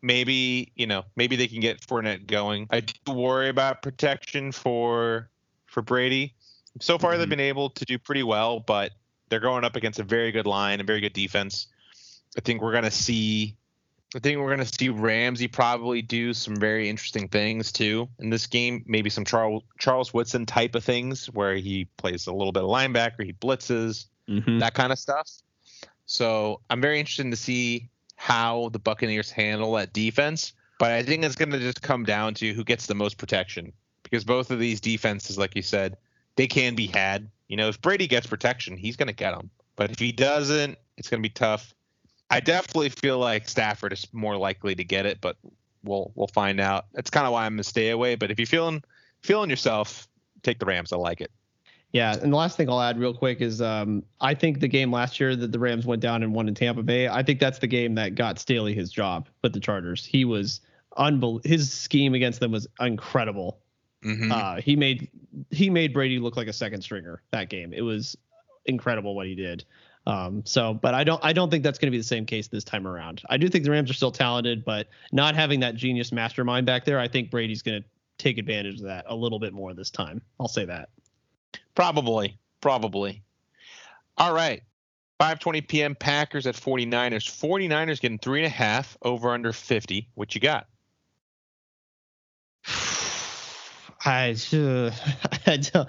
maybe 0.00 0.72
you 0.76 0.86
know 0.86 1.04
maybe 1.16 1.36
they 1.36 1.46
can 1.46 1.60
get 1.60 1.82
Fournette 1.82 2.26
going. 2.26 2.68
I 2.70 2.80
do 2.80 3.12
worry 3.12 3.50
about 3.50 3.82
protection 3.82 4.50
for 4.50 5.28
for 5.66 5.82
Brady. 5.82 6.34
So 6.80 6.96
far, 6.96 7.10
mm-hmm. 7.10 7.20
they've 7.20 7.28
been 7.28 7.40
able 7.40 7.68
to 7.68 7.84
do 7.84 7.98
pretty 7.98 8.22
well, 8.22 8.60
but 8.60 8.92
they're 9.28 9.40
going 9.40 9.64
up 9.64 9.76
against 9.76 9.98
a 9.98 10.04
very 10.04 10.32
good 10.32 10.46
line, 10.46 10.80
a 10.80 10.84
very 10.84 11.00
good 11.00 11.12
defense. 11.12 11.66
I 12.36 12.40
think 12.40 12.62
we're 12.62 12.72
going 12.72 12.84
to 12.84 12.90
see 12.90 13.56
I 14.14 14.20
think 14.20 14.38
we're 14.38 14.56
to 14.56 14.64
see 14.64 14.90
Ramsey 14.90 15.48
probably 15.48 16.00
do 16.00 16.32
some 16.34 16.54
very 16.54 16.88
interesting 16.88 17.26
things 17.26 17.72
too 17.72 18.08
in 18.20 18.30
this 18.30 18.46
game. 18.46 18.84
Maybe 18.86 19.10
some 19.10 19.24
Charles 19.24 19.64
Charles 19.78 20.14
Woodson 20.14 20.46
type 20.46 20.76
of 20.76 20.84
things 20.84 21.26
where 21.26 21.56
he 21.56 21.86
plays 21.96 22.28
a 22.28 22.32
little 22.32 22.52
bit 22.52 22.62
of 22.62 22.68
linebacker, 22.68 23.24
he 23.24 23.32
blitzes, 23.32 24.06
mm-hmm. 24.28 24.60
that 24.60 24.74
kind 24.74 24.92
of 24.92 24.98
stuff. 24.98 25.28
So 26.06 26.60
I'm 26.70 26.80
very 26.80 27.00
interested 27.00 27.28
to 27.28 27.36
see 27.36 27.88
how 28.16 28.68
the 28.72 28.78
Buccaneers 28.78 29.30
handle 29.30 29.72
that 29.72 29.92
defense. 29.92 30.52
But 30.78 30.92
I 30.92 31.02
think 31.02 31.24
it's 31.24 31.36
going 31.36 31.50
to 31.50 31.58
just 31.58 31.82
come 31.82 32.04
down 32.04 32.34
to 32.34 32.52
who 32.52 32.62
gets 32.62 32.86
the 32.86 32.94
most 32.94 33.16
protection 33.16 33.72
because 34.02 34.24
both 34.24 34.50
of 34.50 34.58
these 34.58 34.80
defenses, 34.80 35.38
like 35.38 35.56
you 35.56 35.62
said, 35.62 35.96
they 36.36 36.46
can 36.46 36.74
be 36.74 36.86
had. 36.86 37.30
You 37.48 37.56
know, 37.56 37.68
if 37.68 37.80
Brady 37.80 38.06
gets 38.06 38.26
protection, 38.26 38.76
he's 38.76 38.96
going 38.96 39.08
to 39.08 39.14
get 39.14 39.34
them. 39.34 39.50
But 39.76 39.90
if 39.90 39.98
he 39.98 40.12
doesn't, 40.12 40.78
it's 40.96 41.08
going 41.08 41.20
to 41.20 41.28
be 41.28 41.32
tough. 41.32 41.74
I 42.30 42.40
definitely 42.40 42.88
feel 42.88 43.18
like 43.18 43.48
Stafford 43.48 43.92
is 43.92 44.06
more 44.12 44.36
likely 44.36 44.74
to 44.74 44.84
get 44.84 45.06
it, 45.06 45.20
but 45.20 45.36
we'll 45.82 46.12
we'll 46.14 46.28
find 46.28 46.60
out. 46.60 46.86
That's 46.92 47.10
kind 47.10 47.26
of 47.26 47.32
why 47.32 47.46
I'm 47.46 47.52
gonna 47.52 47.64
stay 47.64 47.90
away. 47.90 48.14
But 48.14 48.30
if 48.30 48.38
you're 48.38 48.46
feeling 48.46 48.82
feeling 49.22 49.50
yourself, 49.50 50.08
take 50.42 50.58
the 50.58 50.66
Rams. 50.66 50.92
I 50.92 50.96
like 50.96 51.20
it. 51.20 51.30
Yeah, 51.92 52.16
and 52.20 52.32
the 52.32 52.36
last 52.36 52.56
thing 52.56 52.68
I'll 52.68 52.80
add 52.80 52.98
real 52.98 53.14
quick 53.14 53.40
is 53.40 53.62
um, 53.62 54.02
I 54.20 54.34
think 54.34 54.58
the 54.58 54.66
game 54.66 54.90
last 54.90 55.20
year 55.20 55.36
that 55.36 55.52
the 55.52 55.60
Rams 55.60 55.86
went 55.86 56.02
down 56.02 56.24
and 56.24 56.34
won 56.34 56.48
in 56.48 56.54
Tampa 56.54 56.82
Bay, 56.82 57.06
I 57.06 57.22
think 57.22 57.38
that's 57.38 57.60
the 57.60 57.68
game 57.68 57.94
that 57.94 58.16
got 58.16 58.40
Staley 58.40 58.74
his 58.74 58.90
job 58.90 59.28
with 59.42 59.52
the 59.52 59.60
Chargers. 59.60 60.04
He 60.04 60.24
was 60.24 60.60
unbelievable. 60.96 61.48
His 61.48 61.72
scheme 61.72 62.14
against 62.14 62.40
them 62.40 62.50
was 62.50 62.66
incredible. 62.80 63.60
Mm-hmm. 64.04 64.32
Uh, 64.32 64.60
he 64.60 64.74
made 64.74 65.08
he 65.50 65.70
made 65.70 65.92
Brady 65.92 66.18
look 66.18 66.36
like 66.36 66.48
a 66.48 66.52
second 66.52 66.82
stringer 66.82 67.22
that 67.30 67.48
game. 67.48 67.72
It 67.72 67.82
was 67.82 68.16
incredible 68.66 69.14
what 69.14 69.28
he 69.28 69.36
did. 69.36 69.64
Um, 70.06 70.42
so, 70.44 70.74
but 70.74 70.94
I 70.94 71.04
don't 71.04 71.24
I 71.24 71.32
don't 71.32 71.50
think 71.50 71.64
that's 71.64 71.78
going 71.78 71.86
to 71.86 71.90
be 71.90 71.98
the 71.98 72.04
same 72.04 72.26
case 72.26 72.48
this 72.48 72.64
time 72.64 72.86
around. 72.86 73.22
I 73.28 73.38
do 73.38 73.48
think 73.48 73.64
the 73.64 73.70
Rams 73.70 73.90
are 73.90 73.94
still 73.94 74.10
talented, 74.10 74.64
but 74.64 74.88
not 75.12 75.34
having 75.34 75.60
that 75.60 75.76
genius 75.76 76.12
mastermind 76.12 76.66
back 76.66 76.84
there, 76.84 76.98
I 76.98 77.08
think 77.08 77.30
Brady's 77.30 77.62
going 77.62 77.82
to 77.82 77.88
take 78.18 78.38
advantage 78.38 78.80
of 78.80 78.86
that 78.86 79.06
a 79.08 79.14
little 79.14 79.38
bit 79.38 79.52
more 79.52 79.72
this 79.72 79.90
time. 79.90 80.20
I'll 80.38 80.48
say 80.48 80.66
that. 80.66 80.90
Probably, 81.74 82.38
probably. 82.60 83.22
All 84.18 84.32
right. 84.32 84.62
5:20 85.20 85.68
p.m. 85.68 85.94
Packers 85.94 86.46
at 86.46 86.54
49ers. 86.54 87.24
49ers 87.24 88.00
getting 88.00 88.18
three 88.18 88.40
and 88.40 88.46
a 88.46 88.50
half 88.50 88.96
over 89.02 89.30
under 89.30 89.52
50. 89.52 90.08
What 90.14 90.34
you 90.34 90.40
got? 90.40 90.66
I, 94.04 94.36
uh, 94.52 94.90
I 95.46 95.56
don't, 95.56 95.88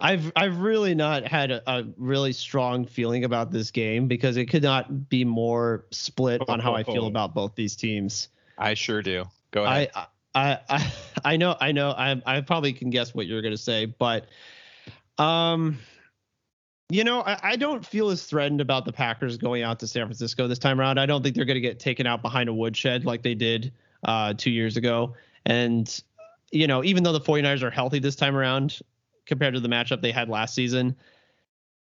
I've 0.00 0.32
I've 0.36 0.58
really 0.58 0.94
not 0.94 1.26
had 1.26 1.50
a, 1.50 1.62
a, 1.70 1.84
really 1.96 2.32
strong 2.32 2.84
feeling 2.84 3.24
about 3.24 3.50
this 3.50 3.70
game 3.70 4.08
because 4.08 4.36
it 4.36 4.46
could 4.46 4.62
not 4.62 5.08
be 5.08 5.24
more 5.24 5.86
split 5.90 6.42
on 6.48 6.60
how 6.60 6.74
I 6.74 6.82
feel 6.82 7.06
about 7.06 7.34
both 7.34 7.54
these 7.54 7.76
teams. 7.76 8.28
I 8.58 8.74
sure 8.74 9.02
do. 9.02 9.24
Go 9.50 9.64
ahead. 9.64 9.90
I 9.94 10.06
I 10.34 10.58
I, 10.68 10.92
I 11.24 11.36
know 11.36 11.56
I 11.60 11.72
know 11.72 11.90
I 11.90 12.20
I 12.26 12.40
probably 12.40 12.72
can 12.72 12.90
guess 12.90 13.14
what 13.14 13.26
you're 13.26 13.42
gonna 13.42 13.56
say, 13.56 13.86
but 13.86 14.26
um 15.18 15.78
you 16.90 17.02
know, 17.02 17.22
I, 17.22 17.38
I, 17.42 17.56
don't 17.56 17.84
feel 17.84 18.10
as 18.10 18.24
threatened 18.24 18.60
about 18.60 18.84
the 18.84 18.92
Packers 18.92 19.38
going 19.38 19.62
out 19.62 19.80
to 19.80 19.86
San 19.86 20.06
Francisco 20.06 20.46
this 20.46 20.58
time 20.58 20.78
around. 20.78 20.98
I 20.98 21.06
don't 21.06 21.22
think 21.22 21.34
they're 21.34 21.46
going 21.46 21.54
to 21.54 21.60
get 21.60 21.80
taken 21.80 22.06
out 22.06 22.20
behind 22.20 22.48
a 22.48 22.52
woodshed 22.52 23.06
like 23.06 23.22
they 23.22 23.34
did 23.34 23.72
uh, 24.04 24.34
two 24.34 24.50
years 24.50 24.76
ago. 24.76 25.14
And, 25.46 26.02
you 26.52 26.66
know, 26.66 26.84
even 26.84 27.02
though 27.02 27.12
the 27.12 27.20
49ers 27.20 27.62
are 27.62 27.70
healthy 27.70 28.00
this 28.00 28.16
time 28.16 28.36
around, 28.36 28.80
compared 29.26 29.54
to 29.54 29.60
the 29.60 29.68
matchup 29.68 30.00
they 30.00 30.12
had 30.12 30.28
last 30.28 30.54
season. 30.54 30.96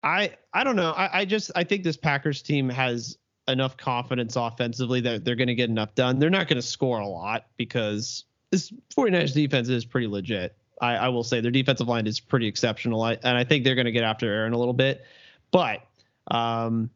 I 0.03 0.35
I 0.53 0.63
don't 0.63 0.75
know. 0.75 0.91
I, 0.91 1.19
I 1.19 1.25
just 1.25 1.51
I 1.55 1.63
think 1.63 1.83
this 1.83 1.97
Packers 1.97 2.41
team 2.41 2.69
has 2.69 3.17
enough 3.47 3.77
confidence 3.77 4.35
offensively 4.35 5.01
that 5.01 5.23
they're 5.23 5.35
going 5.35 5.47
to 5.47 5.55
get 5.55 5.69
enough 5.69 5.95
done. 5.95 6.19
They're 6.19 6.29
not 6.29 6.47
going 6.47 6.57
to 6.57 6.67
score 6.67 6.99
a 6.99 7.07
lot 7.07 7.47
because 7.57 8.25
this 8.51 8.71
49ers 8.95 9.33
defense 9.33 9.69
is 9.69 9.85
pretty 9.85 10.07
legit. 10.07 10.55
I, 10.81 10.95
I 10.95 11.07
will 11.09 11.23
say 11.23 11.41
their 11.41 11.51
defensive 11.51 11.87
line 11.87 12.05
is 12.05 12.19
pretty 12.19 12.47
exceptional, 12.47 13.01
I, 13.01 13.13
and 13.13 13.37
I 13.37 13.43
think 13.43 13.63
they're 13.63 13.75
going 13.75 13.85
to 13.85 13.91
get 13.91 14.03
after 14.03 14.31
Aaron 14.31 14.53
a 14.53 14.57
little 14.57 14.73
bit. 14.73 15.05
But 15.51 15.81
um, 16.27 16.89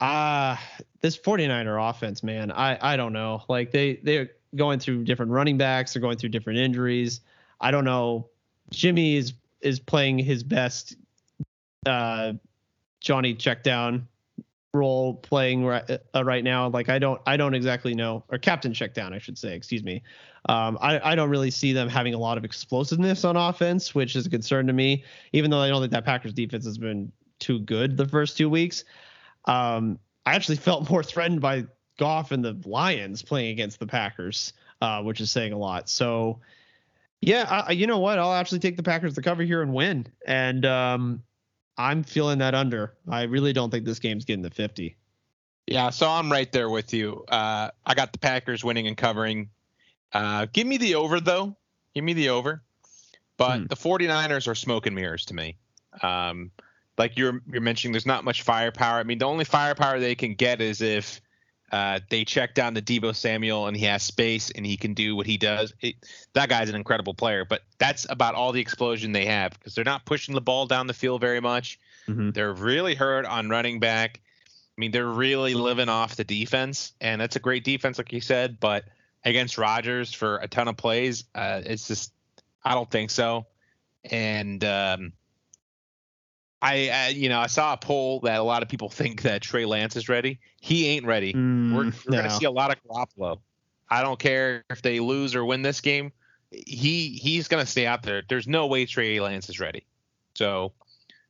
uh 0.00 0.56
this 1.00 1.16
49er 1.18 1.90
offense, 1.90 2.22
man, 2.22 2.50
I 2.50 2.78
I 2.80 2.96
don't 2.96 3.12
know. 3.12 3.42
Like 3.48 3.70
they 3.70 4.00
they're 4.02 4.30
going 4.56 4.78
through 4.78 5.04
different 5.04 5.32
running 5.32 5.58
backs, 5.58 5.92
they're 5.92 6.02
going 6.02 6.16
through 6.16 6.30
different 6.30 6.58
injuries. 6.58 7.20
I 7.60 7.70
don't 7.70 7.84
know. 7.84 8.28
Jimmy 8.70 9.16
is 9.16 9.34
is 9.64 9.80
playing 9.80 10.18
his 10.18 10.42
best 10.42 10.96
uh, 11.86 12.34
Johnny 13.00 13.34
checkdown 13.34 14.04
role 14.72 15.14
playing 15.14 15.64
right, 15.64 15.84
uh, 16.14 16.24
right 16.24 16.44
now. 16.44 16.68
Like 16.68 16.88
I 16.88 16.98
don't 16.98 17.20
I 17.26 17.36
don't 17.36 17.54
exactly 17.54 17.94
know 17.94 18.24
or 18.28 18.38
Captain 18.38 18.72
checkdown 18.72 19.12
I 19.12 19.18
should 19.18 19.38
say. 19.38 19.54
Excuse 19.54 19.82
me. 19.82 20.02
Um, 20.48 20.76
I 20.80 21.12
I 21.12 21.14
don't 21.14 21.30
really 21.30 21.50
see 21.50 21.72
them 21.72 21.88
having 21.88 22.14
a 22.14 22.18
lot 22.18 22.38
of 22.38 22.44
explosiveness 22.44 23.24
on 23.24 23.36
offense, 23.36 23.94
which 23.94 24.16
is 24.16 24.26
a 24.26 24.30
concern 24.30 24.66
to 24.66 24.72
me. 24.72 25.04
Even 25.32 25.50
though 25.50 25.60
I 25.60 25.68
don't 25.68 25.80
think 25.80 25.92
that 25.92 26.04
Packers 26.04 26.34
defense 26.34 26.64
has 26.64 26.78
been 26.78 27.12
too 27.38 27.60
good 27.60 27.96
the 27.96 28.06
first 28.06 28.36
two 28.36 28.50
weeks. 28.50 28.84
Um, 29.46 29.98
I 30.26 30.34
actually 30.34 30.56
felt 30.56 30.90
more 30.90 31.02
threatened 31.02 31.40
by 31.40 31.66
Goff 31.98 32.32
and 32.32 32.44
the 32.44 32.60
Lions 32.64 33.22
playing 33.22 33.52
against 33.52 33.78
the 33.78 33.86
Packers, 33.86 34.52
uh, 34.80 35.02
which 35.02 35.20
is 35.20 35.30
saying 35.30 35.52
a 35.52 35.58
lot. 35.58 35.88
So 35.88 36.40
yeah, 37.20 37.64
I, 37.68 37.72
you 37.72 37.86
know 37.86 37.98
what? 37.98 38.18
I'll 38.18 38.34
actually 38.34 38.58
take 38.58 38.76
the 38.76 38.82
Packers 38.82 39.14
to 39.14 39.22
cover 39.22 39.42
here 39.42 39.62
and 39.62 39.72
win. 39.72 40.06
And 40.26 40.64
um, 40.66 41.22
I'm 41.78 42.02
feeling 42.02 42.38
that 42.38 42.54
under. 42.54 42.94
I 43.08 43.22
really 43.22 43.52
don't 43.52 43.70
think 43.70 43.84
this 43.84 43.98
game's 43.98 44.24
getting 44.24 44.42
to 44.44 44.50
50. 44.50 44.96
Yeah, 45.66 45.90
so 45.90 46.08
I'm 46.08 46.30
right 46.30 46.50
there 46.52 46.68
with 46.68 46.92
you. 46.92 47.24
Uh, 47.28 47.70
I 47.86 47.94
got 47.94 48.12
the 48.12 48.18
Packers 48.18 48.62
winning 48.62 48.86
and 48.86 48.96
covering. 48.96 49.48
Uh, 50.12 50.46
give 50.52 50.66
me 50.66 50.76
the 50.76 50.96
over, 50.96 51.20
though. 51.20 51.56
Give 51.94 52.04
me 52.04 52.12
the 52.12 52.28
over. 52.28 52.62
But 53.36 53.60
hmm. 53.60 53.66
the 53.66 53.76
49ers 53.76 54.46
are 54.46 54.54
smoke 54.54 54.86
and 54.86 54.94
mirrors 54.94 55.24
to 55.26 55.34
me. 55.34 55.56
Um, 56.02 56.50
like 56.98 57.16
you're 57.16 57.40
you're 57.50 57.60
mentioning, 57.60 57.92
there's 57.92 58.06
not 58.06 58.24
much 58.24 58.42
firepower. 58.42 58.98
I 58.98 59.02
mean, 59.02 59.18
the 59.18 59.24
only 59.24 59.44
firepower 59.44 59.98
they 59.98 60.14
can 60.14 60.34
get 60.34 60.60
is 60.60 60.80
if 60.80 61.20
uh, 61.74 61.98
they 62.08 62.24
check 62.24 62.54
down 62.54 62.72
the 62.72 62.80
Deebo 62.80 63.16
Samuel 63.16 63.66
and 63.66 63.76
he 63.76 63.84
has 63.86 64.04
space 64.04 64.52
and 64.52 64.64
he 64.64 64.76
can 64.76 64.94
do 64.94 65.16
what 65.16 65.26
he 65.26 65.36
does. 65.36 65.74
It, 65.80 65.96
that 66.32 66.48
guy's 66.48 66.68
an 66.68 66.76
incredible 66.76 67.14
player, 67.14 67.44
but 67.44 67.62
that's 67.78 68.06
about 68.08 68.36
all 68.36 68.52
the 68.52 68.60
explosion 68.60 69.10
they 69.10 69.24
have 69.24 69.54
because 69.54 69.74
they're 69.74 69.82
not 69.82 70.04
pushing 70.04 70.36
the 70.36 70.40
ball 70.40 70.66
down 70.66 70.86
the 70.86 70.94
field 70.94 71.20
very 71.20 71.40
much. 71.40 71.80
Mm-hmm. 72.06 72.30
They're 72.30 72.52
really 72.52 72.94
hurt 72.94 73.26
on 73.26 73.48
running 73.48 73.80
back. 73.80 74.20
I 74.46 74.80
mean, 74.80 74.92
they're 74.92 75.04
really 75.04 75.54
living 75.54 75.88
off 75.88 76.14
the 76.14 76.22
defense, 76.22 76.92
and 77.00 77.20
that's 77.20 77.34
a 77.34 77.40
great 77.40 77.64
defense, 77.64 77.98
like 77.98 78.12
you 78.12 78.20
said. 78.20 78.60
But 78.60 78.84
against 79.24 79.58
Rodgers 79.58 80.14
for 80.14 80.36
a 80.36 80.46
ton 80.46 80.68
of 80.68 80.76
plays, 80.76 81.24
uh, 81.34 81.62
it's 81.66 81.88
just 81.88 82.12
I 82.64 82.74
don't 82.74 82.90
think 82.90 83.10
so. 83.10 83.46
And 84.04 84.62
um, 84.62 85.12
I, 86.64 86.88
I, 86.88 87.08
you 87.08 87.28
know, 87.28 87.40
I 87.40 87.46
saw 87.46 87.74
a 87.74 87.76
poll 87.76 88.20
that 88.20 88.40
a 88.40 88.42
lot 88.42 88.62
of 88.62 88.70
people 88.70 88.88
think 88.88 89.20
that 89.22 89.42
Trey 89.42 89.66
Lance 89.66 89.96
is 89.96 90.08
ready. 90.08 90.40
He 90.62 90.88
ain't 90.88 91.04
ready. 91.04 91.34
Mm, 91.34 91.74
we're 91.74 91.84
we're 91.84 91.92
no. 92.08 92.16
gonna 92.16 92.30
see 92.30 92.46
a 92.46 92.50
lot 92.50 92.70
of 92.70 92.82
Garoppolo. 92.82 93.38
I 93.90 94.00
don't 94.00 94.18
care 94.18 94.64
if 94.70 94.80
they 94.80 94.98
lose 94.98 95.34
or 95.34 95.44
win 95.44 95.60
this 95.60 95.82
game. 95.82 96.10
He 96.50 97.10
he's 97.20 97.48
gonna 97.48 97.66
stay 97.66 97.86
out 97.86 98.02
there. 98.02 98.22
There's 98.26 98.48
no 98.48 98.66
way 98.66 98.86
Trey 98.86 99.20
Lance 99.20 99.50
is 99.50 99.60
ready. 99.60 99.84
So, 100.36 100.72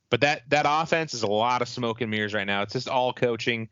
but 0.09 0.21
that 0.21 0.49
that 0.51 0.65
offense 0.69 1.13
is 1.13 1.23
a 1.23 1.27
lot 1.27 1.61
of 1.61 1.67
smoke 1.67 1.99
and 1.99 2.09
mirrors 2.09 2.33
right 2.33 2.47
now. 2.47 2.61
It's 2.61 2.71
just 2.71 2.87
all 2.87 3.11
coaching, 3.11 3.67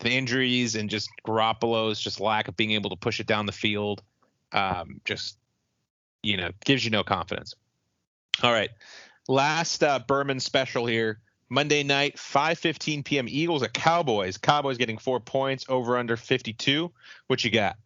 the 0.00 0.10
injuries, 0.10 0.74
and 0.74 0.90
just 0.90 1.08
Garoppolo's 1.24 2.00
just 2.00 2.18
lack 2.18 2.48
of 2.48 2.56
being 2.56 2.72
able 2.72 2.90
to 2.90 2.96
push 2.96 3.20
it 3.20 3.28
down 3.28 3.46
the 3.46 3.52
field. 3.52 4.02
Um, 4.50 5.00
just 5.04 5.38
you 6.24 6.36
know, 6.36 6.50
gives 6.64 6.84
you 6.84 6.90
no 6.90 7.04
confidence. 7.04 7.54
All 8.42 8.50
right, 8.50 8.70
last 9.28 9.82
uh, 9.82 9.98
Berman 10.00 10.40
special 10.40 10.86
here. 10.86 11.20
Monday 11.48 11.82
night, 11.82 12.16
5:15 12.16 13.04
p.m. 13.04 13.26
Eagles 13.28 13.62
at 13.62 13.72
Cowboys. 13.72 14.38
Cowboys 14.38 14.78
getting 14.78 14.98
four 14.98 15.20
points 15.20 15.66
over 15.68 15.96
under 15.98 16.16
52. 16.16 16.90
What 17.26 17.44
you 17.44 17.50
got? 17.50 17.76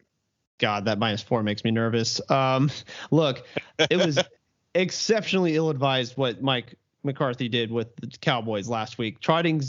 God, 0.59 0.85
that 0.85 0.99
minus 0.99 1.21
four 1.21 1.43
makes 1.43 1.63
me 1.63 1.71
nervous. 1.71 2.21
Um, 2.29 2.71
look, 3.11 3.45
it 3.77 3.97
was 3.97 4.19
exceptionally 4.75 5.55
ill-advised 5.55 6.17
what 6.17 6.41
Mike 6.41 6.75
McCarthy 7.03 7.49
did 7.49 7.71
with 7.71 7.95
the 7.97 8.07
Cowboys 8.21 8.67
last 8.67 8.97
week. 8.97 9.19
Trotting 9.19 9.61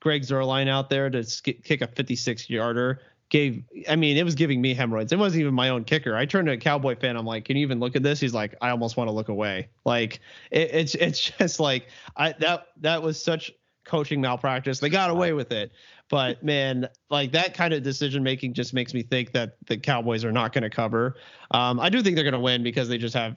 Greg 0.00 0.22
Zuerlein 0.22 0.68
out 0.68 0.88
there 0.88 1.10
to 1.10 1.24
sk- 1.24 1.62
kick 1.64 1.82
a 1.82 1.88
56-yarder 1.88 3.00
gave. 3.28 3.62
I 3.88 3.96
mean, 3.96 4.16
it 4.16 4.24
was 4.24 4.34
giving 4.34 4.60
me 4.60 4.74
hemorrhoids. 4.74 5.12
It 5.12 5.18
wasn't 5.18 5.40
even 5.40 5.54
my 5.54 5.70
own 5.70 5.84
kicker. 5.84 6.16
I 6.16 6.26
turned 6.26 6.46
to 6.46 6.52
a 6.52 6.56
Cowboy 6.56 6.96
fan. 6.96 7.16
I'm 7.16 7.26
like, 7.26 7.44
"Can 7.44 7.56
you 7.56 7.62
even 7.62 7.80
look 7.80 7.96
at 7.96 8.02
this?" 8.02 8.20
He's 8.20 8.34
like, 8.34 8.54
"I 8.60 8.70
almost 8.70 8.96
want 8.96 9.08
to 9.08 9.12
look 9.12 9.28
away." 9.28 9.68
Like, 9.84 10.20
it, 10.50 10.70
it's 10.72 10.94
it's 10.94 11.20
just 11.38 11.60
like 11.60 11.88
I 12.16 12.32
that 12.40 12.68
that 12.80 13.02
was 13.02 13.22
such 13.22 13.52
coaching 13.84 14.20
malpractice. 14.20 14.80
They 14.80 14.90
got 14.90 15.10
away 15.10 15.32
with 15.32 15.52
it. 15.52 15.72
But 16.08 16.42
man, 16.44 16.88
like 17.10 17.32
that 17.32 17.54
kind 17.54 17.72
of 17.72 17.82
decision 17.82 18.22
making 18.22 18.54
just 18.54 18.74
makes 18.74 18.92
me 18.92 19.02
think 19.02 19.32
that 19.32 19.56
the 19.66 19.78
Cowboys 19.78 20.24
are 20.24 20.32
not 20.32 20.52
going 20.52 20.62
to 20.62 20.70
cover. 20.70 21.16
Um, 21.52 21.80
I 21.80 21.88
do 21.88 22.02
think 22.02 22.16
they're 22.16 22.24
going 22.24 22.34
to 22.34 22.40
win 22.40 22.62
because 22.62 22.88
they 22.88 22.98
just 22.98 23.14
have 23.14 23.36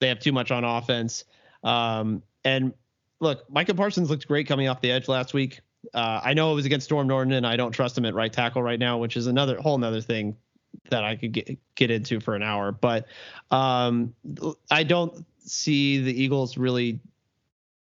they 0.00 0.08
have 0.08 0.18
too 0.18 0.32
much 0.32 0.50
on 0.50 0.64
offense. 0.64 1.24
Um, 1.62 2.22
and 2.44 2.74
look, 3.20 3.48
Micah 3.48 3.74
Parsons 3.74 4.10
looked 4.10 4.26
great 4.26 4.48
coming 4.48 4.68
off 4.68 4.80
the 4.80 4.90
edge 4.90 5.06
last 5.06 5.32
week. 5.32 5.60
Uh, 5.92 6.20
I 6.22 6.34
know 6.34 6.52
it 6.52 6.54
was 6.54 6.66
against 6.66 6.86
Storm 6.86 7.06
Norton, 7.06 7.32
and 7.32 7.46
I 7.46 7.56
don't 7.56 7.72
trust 7.72 7.98
him 7.98 8.04
at 8.04 8.14
right 8.14 8.32
tackle 8.32 8.62
right 8.62 8.78
now, 8.78 8.98
which 8.98 9.16
is 9.16 9.26
another 9.26 9.60
whole 9.60 9.74
another 9.74 10.00
thing 10.00 10.36
that 10.90 11.04
I 11.04 11.16
could 11.16 11.32
get 11.32 11.58
get 11.74 11.90
into 11.90 12.20
for 12.20 12.34
an 12.34 12.42
hour. 12.42 12.72
But 12.72 13.06
um, 13.50 14.14
I 14.70 14.84
don't 14.84 15.24
see 15.44 16.00
the 16.02 16.22
Eagles 16.22 16.56
really 16.56 17.00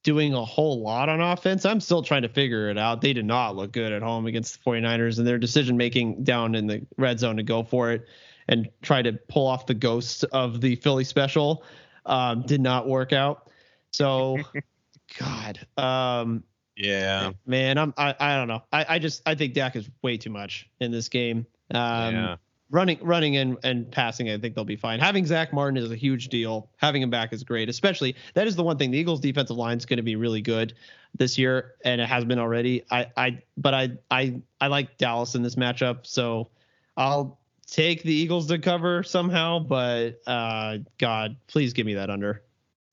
doing 0.04 0.34
a 0.34 0.44
whole 0.44 0.82
lot 0.82 1.10
on 1.10 1.22
offense. 1.22 1.66
I'm 1.66 1.80
still 1.80 2.02
trying 2.02 2.24
to 2.24 2.30
figure 2.30 2.70
it 2.70 2.78
out. 2.78 3.02
They 3.02 3.14
did 3.14 3.26
not 3.26 3.56
look 3.56 3.72
good 3.72 3.92
at 3.92 4.02
home 4.02 4.26
against 4.26 4.54
the 4.64 4.70
49ers 4.70 5.20
and 5.20 5.28
their 5.28 5.38
decision 5.38 5.78
making 5.78 6.24
down 6.24 6.56
in 6.56 6.68
the 6.68 6.86
red 6.98 7.20
zone 7.20 7.38
to 7.38 7.44
go 7.44 7.64
for 7.64 7.92
it 7.92 8.08
and 8.48 8.70
try 8.82 9.02
to 9.02 9.14
pull 9.14 9.48
off 9.48 9.68
the 9.68 9.76
ghosts 9.76 10.24
of 10.24 10.60
the 10.60 10.76
Philly 10.78 11.04
special 11.04 11.64
um, 12.06 12.42
did 12.42 12.62
not 12.62 12.88
work 12.88 13.14
out. 13.14 13.50
So 13.92 14.40
God, 15.20 15.60
um, 15.78 16.44
Yeah. 16.82 17.32
man, 17.46 17.78
I'm 17.78 17.94
I, 17.98 18.16
I 18.20 18.36
don't 18.36 18.48
know. 18.48 18.64
I, 18.72 18.86
I 18.90 19.00
just 19.00 19.22
I 19.26 19.36
think 19.36 19.54
Dak 19.54 19.76
is 19.76 19.90
way 20.02 20.18
too 20.18 20.30
much 20.30 20.70
in 20.80 20.92
this 20.92 21.10
game. 21.10 21.46
Um, 21.74 22.16
yeah. 22.16 22.36
running 22.70 22.98
running 23.02 23.38
and, 23.38 23.58
and 23.64 23.92
passing, 23.92 24.30
I 24.30 24.38
think 24.38 24.56
they'll 24.56 24.66
be 24.66 24.76
fine. 24.76 25.00
Having 25.00 25.28
Zack 25.28 25.54
Martin 25.54 25.78
is 25.78 25.92
a 25.92 25.96
huge 25.96 26.30
deal. 26.30 26.70
Having 26.78 27.04
him 27.04 27.10
back 27.10 27.34
is 27.34 27.44
great, 27.44 27.70
especially 27.70 28.16
that 28.34 28.48
is 28.48 28.56
the 28.56 28.64
one 28.64 28.78
thing. 28.78 28.92
The 28.92 28.98
Eagles 28.98 29.20
defensive 29.20 29.58
line 29.58 29.78
is 29.78 29.86
going 29.86 29.98
to 29.98 30.04
be 30.04 30.16
really 30.16 30.42
good 30.42 30.74
this 31.18 31.38
year, 31.38 31.76
and 31.86 32.02
it 32.02 32.08
has 32.08 32.26
been 32.26 32.40
already. 32.40 32.84
I 32.90 33.08
I 33.16 33.42
but 33.58 33.74
I 33.74 33.92
I 34.10 34.42
I 34.60 34.68
like 34.68 34.98
Dallas 34.98 35.36
in 35.36 35.44
this 35.44 35.56
matchup, 35.56 36.00
so 36.08 36.50
I'll 36.98 37.40
take 37.68 38.04
the 38.04 38.14
Eagles 38.14 38.48
to 38.48 38.60
cover 38.60 39.04
somehow. 39.04 39.60
But 39.60 40.22
uh, 40.28 40.80
God, 40.98 41.38
please 41.48 41.74
give 41.74 41.86
me 41.86 41.94
that 41.96 42.10
under. 42.10 42.44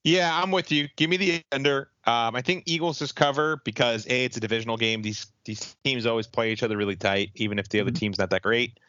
Yeah, 0.03 0.31
I'm 0.41 0.51
with 0.51 0.71
you. 0.71 0.87
Give 0.95 1.09
me 1.09 1.17
the 1.17 1.41
under. 1.51 1.89
Um, 2.09 2.35
I 2.35 2.41
think 2.41 2.63
Eagles 2.65 2.97
just 2.97 3.15
cover 3.15 3.57
because 3.63 4.07
a 4.07 4.25
it's 4.25 4.35
a 4.35 4.39
divisional 4.39 4.77
game. 4.77 5.03
These 5.03 5.27
these 5.45 5.75
teams 5.83 6.07
always 6.07 6.25
play 6.25 6.51
each 6.51 6.63
other 6.63 6.75
really 6.75 6.95
tight, 6.95 7.29
even 7.35 7.59
if 7.59 7.69
the 7.69 7.79
other 7.81 7.91
Mhm. 7.91 7.99
team's 7.99 8.17
not 8.17 8.31
that 8.31 8.41
great. 8.41 8.79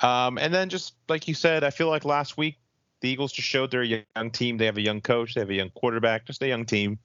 Um, 0.00 0.38
and 0.38 0.52
then 0.52 0.68
just 0.68 0.94
like 1.08 1.28
you 1.28 1.34
said, 1.34 1.62
I 1.62 1.70
feel 1.70 1.88
like 1.88 2.04
last 2.04 2.36
week 2.36 2.56
the 3.00 3.08
Eagles 3.10 3.32
just 3.32 3.46
showed 3.48 3.70
they're 3.70 3.82
a 3.82 4.04
young 4.16 4.30
team. 4.32 4.56
They 4.58 4.66
have 4.66 4.76
a 4.76 4.80
young 4.82 5.00
coach. 5.00 5.34
They 5.34 5.40
have 5.40 5.50
a 5.50 5.54
young 5.54 5.70
quarterback. 5.70 6.24
Just 6.26 6.42
a 6.42 6.48
young 6.48 6.64
team. 6.66 6.98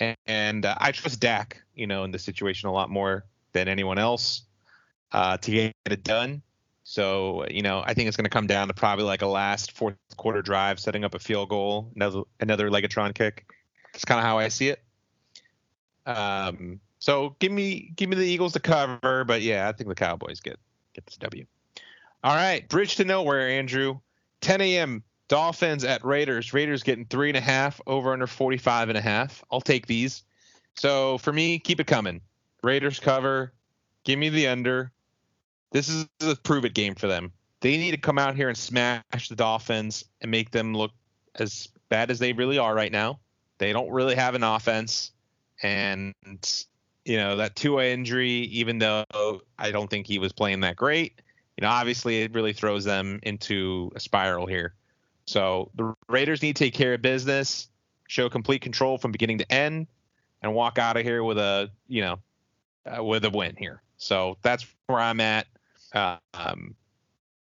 And, 0.00 0.16
and 0.26 0.66
uh, 0.66 0.74
I 0.78 0.90
trust 0.90 1.20
Dak, 1.20 1.62
you 1.74 1.86
know, 1.86 2.02
in 2.02 2.10
this 2.10 2.24
situation 2.24 2.68
a 2.68 2.72
lot 2.72 2.90
more 2.90 3.24
than 3.52 3.68
anyone 3.68 3.98
else 3.98 4.42
uh, 5.12 5.36
to 5.36 5.50
get 5.52 5.72
it 5.84 6.02
done. 6.02 6.42
So 6.82 7.46
you 7.48 7.62
know, 7.62 7.84
I 7.86 7.94
think 7.94 8.08
it's 8.08 8.16
going 8.16 8.24
to 8.24 8.30
come 8.30 8.48
down 8.48 8.66
to 8.68 8.74
probably 8.74 9.04
like 9.04 9.22
a 9.22 9.26
last 9.28 9.70
fourth 9.70 9.94
quarter 10.16 10.42
drive, 10.42 10.80
setting 10.80 11.04
up 11.04 11.14
a 11.14 11.20
field 11.20 11.48
goal, 11.48 11.92
another 11.94 12.22
another 12.40 12.70
Legatron 12.70 13.14
kick. 13.14 13.46
That's 13.92 14.04
kind 14.04 14.18
of 14.18 14.24
how 14.24 14.38
I 14.38 14.48
see 14.48 14.68
it. 14.68 14.82
Um, 16.06 16.80
so 16.98 17.36
give 17.38 17.52
me 17.52 17.92
give 17.96 18.08
me 18.08 18.16
the 18.16 18.24
Eagles 18.24 18.52
to 18.54 18.60
cover, 18.60 19.24
but 19.24 19.42
yeah, 19.42 19.68
I 19.68 19.72
think 19.72 19.88
the 19.88 19.94
Cowboys 19.94 20.40
get 20.40 20.58
get 20.94 21.06
this 21.06 21.16
W. 21.16 21.46
All 22.22 22.34
right, 22.34 22.68
bridge 22.68 22.96
to 22.96 23.04
nowhere, 23.04 23.48
Andrew. 23.48 23.98
10 24.42 24.60
a.m. 24.60 25.02
Dolphins 25.28 25.84
at 25.84 26.04
Raiders. 26.04 26.52
Raiders 26.52 26.82
getting 26.82 27.04
three 27.06 27.28
and 27.28 27.36
a 27.36 27.40
half 27.40 27.80
over 27.86 28.12
under 28.12 28.26
45 28.26 28.88
and 28.88 28.98
a 28.98 29.00
half. 29.00 29.44
I'll 29.50 29.60
take 29.60 29.86
these. 29.86 30.22
So 30.76 31.18
for 31.18 31.32
me, 31.32 31.58
keep 31.58 31.80
it 31.80 31.86
coming. 31.86 32.20
Raiders 32.62 32.98
cover. 32.98 33.52
Give 34.04 34.18
me 34.18 34.28
the 34.28 34.48
under. 34.48 34.92
This 35.72 35.88
is 35.88 36.06
a 36.20 36.36
prove 36.36 36.64
it 36.64 36.74
game 36.74 36.94
for 36.94 37.06
them. 37.06 37.32
They 37.60 37.76
need 37.76 37.92
to 37.92 37.96
come 37.96 38.18
out 38.18 38.34
here 38.34 38.48
and 38.48 38.56
smash 38.56 39.28
the 39.28 39.36
Dolphins 39.36 40.04
and 40.20 40.30
make 40.30 40.50
them 40.50 40.74
look 40.74 40.92
as 41.36 41.68
bad 41.90 42.10
as 42.10 42.18
they 42.18 42.32
really 42.32 42.58
are 42.58 42.74
right 42.74 42.90
now. 42.90 43.20
They 43.60 43.74
don't 43.74 43.90
really 43.90 44.14
have 44.14 44.34
an 44.34 44.42
offense, 44.42 45.12
and 45.62 46.14
you 47.04 47.18
know 47.18 47.36
that 47.36 47.56
Tua 47.56 47.84
injury. 47.84 48.30
Even 48.30 48.78
though 48.78 49.04
I 49.58 49.70
don't 49.70 49.88
think 49.88 50.06
he 50.06 50.18
was 50.18 50.32
playing 50.32 50.60
that 50.60 50.76
great, 50.76 51.20
you 51.58 51.62
know 51.62 51.68
obviously 51.68 52.22
it 52.22 52.32
really 52.32 52.54
throws 52.54 52.84
them 52.84 53.20
into 53.22 53.92
a 53.94 54.00
spiral 54.00 54.46
here. 54.46 54.74
So 55.26 55.70
the 55.74 55.94
Raiders 56.08 56.40
need 56.40 56.56
to 56.56 56.64
take 56.64 56.72
care 56.72 56.94
of 56.94 57.02
business, 57.02 57.68
show 58.08 58.30
complete 58.30 58.62
control 58.62 58.96
from 58.96 59.12
beginning 59.12 59.36
to 59.38 59.52
end, 59.52 59.88
and 60.40 60.54
walk 60.54 60.78
out 60.78 60.96
of 60.96 61.04
here 61.04 61.22
with 61.22 61.36
a 61.36 61.70
you 61.86 62.00
know 62.00 62.18
uh, 62.86 63.04
with 63.04 63.26
a 63.26 63.30
win 63.30 63.56
here. 63.58 63.82
So 63.98 64.38
that's 64.40 64.66
where 64.86 65.00
I'm 65.00 65.20
at. 65.20 65.46
Uh, 65.92 66.16
um, 66.32 66.74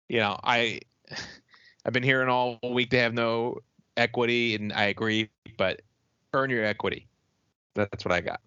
you 0.08 0.20
know, 0.20 0.40
I 0.42 0.80
I've 1.84 1.92
been 1.92 2.02
hearing 2.02 2.30
all 2.30 2.58
week 2.72 2.88
they 2.88 3.00
have 3.00 3.12
no 3.12 3.58
equity, 3.98 4.54
and 4.54 4.72
I 4.72 4.84
agree, 4.84 5.28
but 5.58 5.82
earn 6.32 6.50
your 6.50 6.64
equity. 6.64 7.08
That's 7.74 8.04
what 8.04 8.12
I 8.12 8.20
got. 8.20 8.40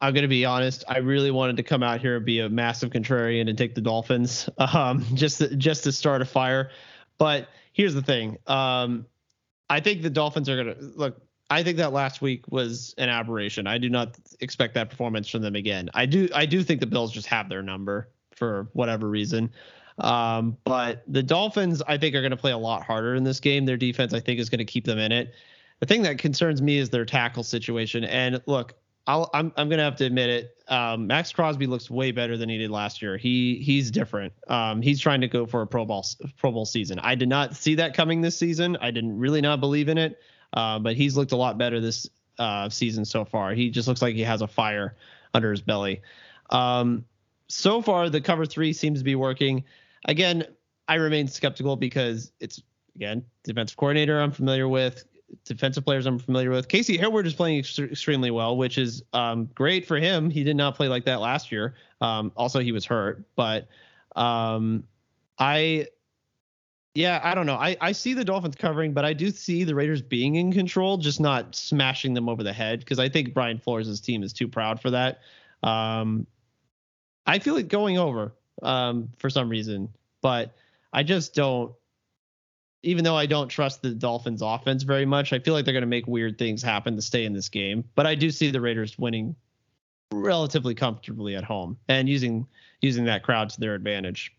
I'm 0.00 0.12
gonna 0.12 0.28
be 0.28 0.44
honest. 0.44 0.84
I 0.86 0.98
really 0.98 1.30
wanted 1.30 1.56
to 1.56 1.62
come 1.62 1.82
out 1.82 2.00
here 2.00 2.16
and 2.16 2.26
be 2.26 2.40
a 2.40 2.48
massive 2.48 2.90
contrarian 2.90 3.48
and 3.48 3.56
take 3.56 3.74
the 3.74 3.80
Dolphins, 3.80 4.50
um, 4.58 5.04
just 5.14 5.38
to, 5.38 5.56
just 5.56 5.84
to 5.84 5.92
start 5.92 6.20
a 6.20 6.26
fire. 6.26 6.70
But 7.16 7.48
here's 7.72 7.94
the 7.94 8.02
thing. 8.02 8.36
Um, 8.46 9.06
I 9.70 9.80
think 9.80 10.02
the 10.02 10.10
Dolphins 10.10 10.48
are 10.48 10.56
gonna 10.56 10.76
look. 10.78 11.22
I 11.48 11.62
think 11.62 11.78
that 11.78 11.92
last 11.92 12.20
week 12.20 12.44
was 12.50 12.94
an 12.98 13.08
aberration. 13.08 13.66
I 13.66 13.78
do 13.78 13.88
not 13.88 14.18
expect 14.40 14.74
that 14.74 14.90
performance 14.90 15.28
from 15.28 15.40
them 15.42 15.54
again. 15.54 15.88
I 15.94 16.04
do. 16.04 16.28
I 16.34 16.44
do 16.44 16.62
think 16.62 16.80
the 16.80 16.86
Bills 16.86 17.12
just 17.12 17.28
have 17.28 17.48
their 17.48 17.62
number 17.62 18.10
for 18.36 18.68
whatever 18.72 19.08
reason. 19.08 19.50
Um, 19.98 20.56
but 20.64 21.02
the 21.06 21.22
Dolphins, 21.22 21.82
I 21.86 21.98
think, 21.98 22.14
are 22.14 22.20
going 22.20 22.30
to 22.30 22.36
play 22.36 22.52
a 22.52 22.58
lot 22.58 22.82
harder 22.82 23.14
in 23.14 23.24
this 23.24 23.40
game. 23.40 23.64
Their 23.64 23.76
defense, 23.76 24.12
I 24.12 24.20
think, 24.20 24.40
is 24.40 24.50
going 24.50 24.58
to 24.58 24.64
keep 24.64 24.84
them 24.84 24.98
in 24.98 25.12
it. 25.12 25.34
The 25.80 25.86
thing 25.86 26.02
that 26.02 26.18
concerns 26.18 26.62
me 26.62 26.78
is 26.78 26.90
their 26.90 27.04
tackle 27.04 27.42
situation. 27.42 28.04
And 28.04 28.42
look, 28.46 28.74
I'll, 29.06 29.28
I'm 29.34 29.52
I'm 29.56 29.68
gonna 29.68 29.82
have 29.82 29.96
to 29.96 30.06
admit 30.06 30.30
it. 30.30 30.56
Um, 30.68 31.06
Maxx 31.08 31.30
Crosby 31.30 31.66
looks 31.66 31.90
way 31.90 32.10
better 32.10 32.38
than 32.38 32.48
he 32.48 32.56
did 32.56 32.70
last 32.70 33.02
year. 33.02 33.18
He 33.18 33.56
he's 33.56 33.90
different. 33.90 34.32
Um, 34.48 34.80
he's 34.80 34.98
trying 34.98 35.20
to 35.20 35.28
go 35.28 35.44
for 35.44 35.60
a 35.60 35.66
Pro 35.66 35.84
Bowl 35.84 36.06
Pro 36.38 36.52
Bowl 36.52 36.64
season. 36.64 36.98
I 37.00 37.14
did 37.14 37.28
not 37.28 37.54
see 37.54 37.74
that 37.74 37.92
coming 37.92 38.22
this 38.22 38.38
season. 38.38 38.78
I 38.80 38.90
didn't 38.90 39.18
really 39.18 39.42
not 39.42 39.60
believe 39.60 39.90
in 39.90 39.98
it. 39.98 40.18
Uh, 40.54 40.78
but 40.78 40.96
he's 40.96 41.16
looked 41.16 41.32
a 41.32 41.36
lot 41.36 41.58
better 41.58 41.80
this 41.80 42.08
uh, 42.38 42.68
season 42.68 43.04
so 43.04 43.24
far. 43.24 43.52
He 43.52 43.70
just 43.70 43.88
looks 43.88 44.00
like 44.00 44.14
he 44.14 44.22
has 44.22 44.40
a 44.40 44.46
fire 44.46 44.96
under 45.34 45.50
his 45.50 45.60
belly. 45.60 46.00
Um, 46.48 47.04
so 47.48 47.82
far, 47.82 48.08
the 48.08 48.20
cover 48.20 48.46
three 48.46 48.72
seems 48.72 49.00
to 49.00 49.04
be 49.04 49.16
working. 49.16 49.64
Again, 50.06 50.44
I 50.88 50.94
remain 50.96 51.28
skeptical 51.28 51.76
because 51.76 52.32
it's 52.40 52.62
again 52.94 53.24
defensive 53.42 53.76
coordinator 53.76 54.20
I'm 54.20 54.32
familiar 54.32 54.68
with, 54.68 55.04
defensive 55.44 55.84
players 55.84 56.06
I'm 56.06 56.18
familiar 56.18 56.50
with. 56.50 56.68
Casey 56.68 56.96
Hayward 56.98 57.26
is 57.26 57.34
playing 57.34 57.58
ex- 57.58 57.78
extremely 57.78 58.30
well, 58.30 58.56
which 58.56 58.78
is 58.78 59.02
um, 59.12 59.46
great 59.54 59.86
for 59.86 59.96
him. 59.96 60.30
He 60.30 60.44
did 60.44 60.56
not 60.56 60.74
play 60.74 60.88
like 60.88 61.04
that 61.06 61.20
last 61.20 61.50
year. 61.50 61.74
Um, 62.00 62.32
also, 62.36 62.60
he 62.60 62.72
was 62.72 62.84
hurt, 62.84 63.24
but 63.34 63.68
um, 64.14 64.84
I 65.38 65.86
Yeah, 66.94 67.20
I 67.24 67.34
don't 67.34 67.46
know. 67.46 67.56
I, 67.56 67.76
I 67.80 67.92
see 67.92 68.14
the 68.14 68.24
Dolphins 68.24 68.54
covering, 68.56 68.92
but 68.92 69.04
I 69.04 69.14
do 69.14 69.30
see 69.30 69.64
the 69.64 69.74
Raiders 69.74 70.02
being 70.02 70.36
in 70.36 70.52
control, 70.52 70.98
just 70.98 71.20
not 71.20 71.54
smashing 71.54 72.14
them 72.14 72.28
over 72.28 72.42
the 72.42 72.52
head 72.52 72.80
because 72.80 72.98
I 72.98 73.08
think 73.08 73.34
Brian 73.34 73.58
Flores' 73.58 74.00
team 74.00 74.22
is 74.22 74.32
too 74.32 74.46
proud 74.46 74.80
for 74.80 74.90
that. 74.90 75.20
Um, 75.62 76.26
I 77.26 77.38
feel 77.38 77.56
it 77.56 77.68
going 77.68 77.98
over 77.98 78.34
um, 78.62 79.10
for 79.18 79.30
some 79.30 79.48
reason, 79.48 79.88
but 80.20 80.54
I 80.92 81.02
just 81.02 81.34
don't. 81.34 81.74
Even 82.82 83.02
though 83.02 83.16
I 83.16 83.24
don't 83.24 83.48
trust 83.48 83.80
the 83.80 83.90
Dolphins' 83.90 84.42
offense 84.42 84.82
very 84.82 85.06
much, 85.06 85.32
I 85.32 85.38
feel 85.38 85.54
like 85.54 85.64
they're 85.64 85.72
going 85.72 85.80
to 85.80 85.86
make 85.86 86.06
weird 86.06 86.38
things 86.38 86.62
happen 86.62 86.96
to 86.96 87.02
stay 87.02 87.24
in 87.24 87.32
this 87.32 87.48
game. 87.48 87.82
But 87.94 88.06
I 88.06 88.14
do 88.14 88.30
see 88.30 88.50
the 88.50 88.60
Raiders 88.60 88.98
winning 88.98 89.36
relatively 90.12 90.74
comfortably 90.74 91.34
at 91.34 91.44
home 91.44 91.78
and 91.88 92.08
using 92.08 92.46
using 92.80 93.04
that 93.04 93.22
crowd 93.22 93.50
to 93.50 93.60
their 93.60 93.74
advantage. 93.74 94.34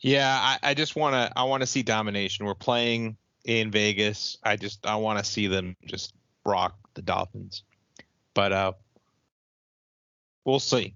Yeah, 0.00 0.36
I, 0.40 0.70
I 0.70 0.74
just 0.74 0.96
want 0.96 1.14
to 1.14 1.32
I 1.38 1.44
want 1.44 1.62
to 1.62 1.66
see 1.66 1.82
domination. 1.82 2.44
We're 2.44 2.54
playing 2.54 3.16
in 3.44 3.70
Vegas. 3.70 4.38
I 4.42 4.56
just 4.56 4.86
I 4.86 4.96
want 4.96 5.18
to 5.18 5.24
see 5.24 5.46
them 5.46 5.76
just 5.86 6.14
rock 6.44 6.76
the 6.94 7.02
Dolphins. 7.02 7.62
But 8.34 8.52
uh 8.52 8.72
we'll 10.44 10.60
see. 10.60 10.94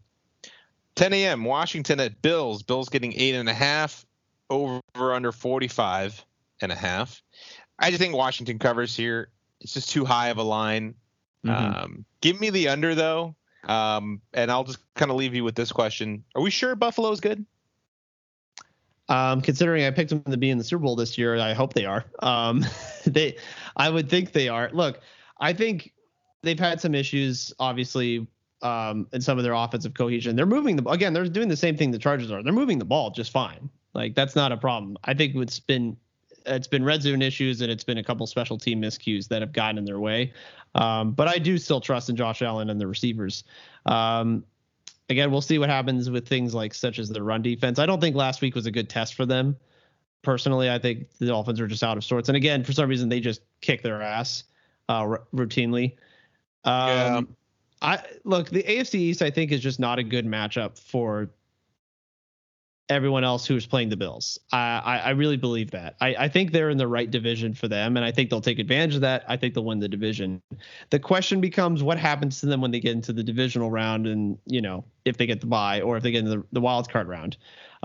10 0.97 1.13
a.m. 1.13 1.45
Washington 1.45 2.01
at 2.01 2.21
Bills. 2.23 2.63
Bills 2.63 2.89
getting 2.89 3.13
eight 3.15 3.35
and 3.35 3.49
a 3.49 3.55
half 3.55 4.05
over 4.51 4.81
under 4.99 5.33
45 5.33 6.25
and 6.61 6.73
a 6.73 6.75
half. 6.75 7.23
I 7.79 7.91
just 7.91 8.01
think 8.01 8.15
Washington 8.15 8.59
covers 8.59 8.97
here. 8.97 9.29
It's 9.61 9.75
just 9.75 9.91
too 9.91 10.05
high 10.05 10.29
of 10.29 10.39
a 10.39 10.43
line. 10.43 10.95
Mm-hmm. 11.45 11.85
Um, 11.85 12.05
give 12.21 12.41
me 12.41 12.51
the 12.51 12.69
under 12.69 12.95
though. 12.95 13.35
Um, 13.65 14.21
and 14.33 14.51
I'll 14.51 14.65
just 14.65 14.79
kind 14.95 15.11
of 15.11 15.17
leave 15.17 15.35
you 15.35 15.45
with 15.45 15.55
this 15.55 15.73
question: 15.73 16.25
Are 16.35 16.43
we 16.43 16.51
sure 16.51 16.77
Buffalo's 16.77 17.21
good? 17.21 17.45
Um, 19.09 19.41
considering 19.41 19.85
I 19.85 19.91
picked 19.91 20.11
them 20.11 20.23
to 20.23 20.37
be 20.37 20.51
in 20.51 20.59
the 20.59 20.65
Super 20.65 20.83
Bowl 20.83 20.97
this 20.97 21.17
year, 21.17 21.37
I 21.37 21.53
hope 21.53 21.75
they 21.75 21.85
are. 21.85 22.05
Um, 22.21 22.65
they, 23.07 23.37
I 23.77 23.91
would 23.91 24.09
think 24.09 24.33
they 24.33 24.49
are. 24.49 24.71
Look, 24.73 25.01
I 25.39 25.53
think 25.53 25.93
they've 26.43 26.59
had 26.59 26.81
some 26.81 26.95
issues, 26.95 27.53
obviously, 27.59 28.27
um, 28.63 29.07
in 29.13 29.21
some 29.21 29.39
of 29.39 29.45
their 29.45 29.53
offensive 29.53 29.95
cohesion. 29.95 30.37
They're 30.37 30.47
moving 30.47 30.77
the 30.77 30.89
again. 30.89 31.13
They're 31.13 31.29
doing 31.29 31.49
the 31.49 31.57
same 31.57 31.77
thing 31.77 31.91
the 31.91 31.99
Chargers 31.99 32.31
are. 32.31 32.43
They're 32.43 32.53
moving 32.53 32.79
the 32.79 32.85
ball 32.85 33.11
just 33.11 33.31
fine. 33.33 33.71
Like 33.95 34.15
that's 34.15 34.37
not 34.37 34.53
a 34.53 34.57
problem. 34.57 34.97
I 35.05 35.15
think 35.15 35.35
it's 35.37 35.61
been 35.61 35.97
it's 36.47 36.69
been 36.69 36.85
red 36.85 37.03
zone 37.03 37.23
issues 37.23 37.61
and 37.61 37.71
it's 37.71 37.85
been 37.85 37.99
a 37.99 38.05
couple 38.05 38.27
special 38.27 38.57
team 38.57 38.81
miscues 38.81 39.29
that 39.29 39.43
have 39.43 39.53
gotten 39.53 39.79
in 39.79 39.85
their 39.85 39.99
way. 39.99 40.33
Um, 40.75 41.13
but 41.13 41.29
I 41.29 41.39
do 41.39 41.59
still 41.59 41.81
trust 41.81 42.09
in 42.09 42.17
Josh 42.17 42.43
Allen 42.43 42.71
and 42.71 42.81
the 42.81 42.87
receivers. 42.87 43.45
Um, 43.85 44.45
again, 45.09 45.31
we'll 45.31 45.41
see 45.41 45.59
what 45.59 45.69
happens 45.69 46.11
with 46.11 46.29
things 46.29 46.55
like 46.55 46.75
such 46.75 46.99
as 46.99 47.09
the 47.09 47.23
run 47.23 47.43
defense. 47.43 47.79
I 47.79 47.87
don't 47.87 48.01
think 48.01 48.17
last 48.17 48.43
week 48.43 48.55
was 48.55 48.67
a 48.67 48.71
good 48.71 48.89
test 48.89 49.15
for 49.15 49.27
them. 49.27 49.57
Personally, 50.23 50.71
I 50.71 50.79
think 50.79 51.11
the 51.19 51.27
Dolphins 51.27 51.61
are 51.61 51.67
just 51.67 51.83
out 51.83 51.97
of 51.97 52.05
sorts. 52.05 52.29
And 52.29 52.37
again, 52.37 52.65
for 52.65 52.73
some 52.73 52.89
reason, 52.89 53.09
they 53.09 53.21
just 53.21 53.43
kick 53.61 53.83
their 53.83 54.03
ass 54.03 54.45
uh, 54.89 54.93
r- 54.93 55.23
routinely. 55.35 55.93
Um, 56.65 56.89
yeah. 56.89 57.21
I 57.83 58.03
look 58.25 58.49
the 58.51 58.63
AFC 58.63 58.95
East. 58.95 59.23
I 59.23 59.31
think 59.31 59.53
is 59.53 59.61
just 59.61 59.79
not 59.81 59.99
a 59.99 60.03
good 60.03 60.27
matchup 60.27 60.79
for 60.79 61.31
everyone 62.89 63.25
else 63.25 63.45
who's 63.47 63.67
playing 63.67 63.89
the 63.89 63.97
Bills. 63.97 64.39
I, 64.53 64.81
I, 64.85 64.97
I 64.99 65.11
really 65.11 65.37
believe 65.37 65.73
that. 65.73 65.97
I, 66.01 66.15
I 66.15 66.29
think 66.29 66.53
they're 66.53 66.71
in 66.71 66.79
the 66.79 66.87
right 66.87 67.11
division 67.11 67.53
for 67.53 67.69
them, 67.69 67.97
and 67.97 68.07
I 68.07 68.13
think 68.13 68.31
they'll 68.31 68.41
take 68.41 68.59
advantage 68.59 68.95
of 68.95 69.01
that. 69.01 69.25
I 69.27 69.37
think 69.37 69.55
they'll 69.55 69.65
win 69.65 69.81
the 69.81 69.89
division. 69.89 70.41
The 70.91 70.99
question 70.99 71.41
becomes 71.41 71.83
what 71.83 71.99
happens 71.99 72.41
to 72.41 72.47
them 72.47 72.61
when 72.61 72.71
they 72.71 72.81
get 72.81 72.93
into 72.93 73.13
the 73.13 73.25
divisional 73.25 73.71
round, 73.71 74.07
and 74.07 74.39
you 74.47 74.61
know 74.61 74.85
if 75.05 75.17
they 75.17 75.27
get 75.27 75.41
the 75.41 75.47
bye 75.47 75.81
or 75.81 75.97
if 75.97 76.03
they 76.03 76.11
get 76.11 76.21
into 76.21 76.39
the, 76.39 76.45
the 76.53 76.61
wild 76.61 76.89
card 76.89 77.09
round. 77.09 77.37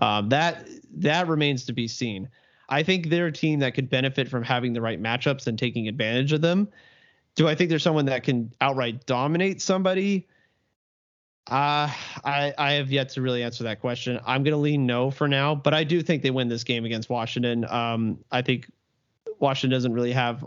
Um, 0.01 0.29
that 0.29 0.67
that 0.95 1.27
remains 1.27 1.65
to 1.65 1.73
be 1.73 1.87
seen. 1.87 2.29
I 2.69 2.83
think 2.83 3.09
they're 3.09 3.27
a 3.27 3.31
team 3.31 3.59
that 3.59 3.73
could 3.73 3.89
benefit 3.89 4.29
from 4.29 4.43
having 4.43 4.71
the 4.71 4.81
right 4.81 5.01
matchups 5.01 5.47
and 5.47 5.59
taking 5.59 5.87
advantage 5.89 6.31
of 6.31 6.41
them. 6.41 6.69
Do 7.35 7.47
I 7.47 7.55
think 7.55 7.69
there's 7.69 7.83
someone 7.83 8.05
that 8.05 8.23
can 8.23 8.53
outright 8.59 9.05
dominate 9.05 9.61
somebody? 9.61 10.27
Uh, 11.47 11.89
I 12.23 12.53
I 12.57 12.71
have 12.73 12.91
yet 12.91 13.09
to 13.09 13.21
really 13.21 13.43
answer 13.43 13.63
that 13.63 13.79
question. 13.81 14.19
I'm 14.25 14.43
to 14.43 14.55
lean 14.55 14.85
no 14.85 15.09
for 15.09 15.27
now, 15.27 15.55
but 15.55 15.73
I 15.73 15.83
do 15.83 16.01
think 16.01 16.23
they 16.23 16.31
win 16.31 16.49
this 16.49 16.63
game 16.63 16.85
against 16.85 17.09
Washington. 17.09 17.65
Um, 17.65 18.19
I 18.31 18.41
think 18.41 18.71
Washington 19.39 19.71
doesn't 19.71 19.93
really 19.93 20.11
have 20.11 20.45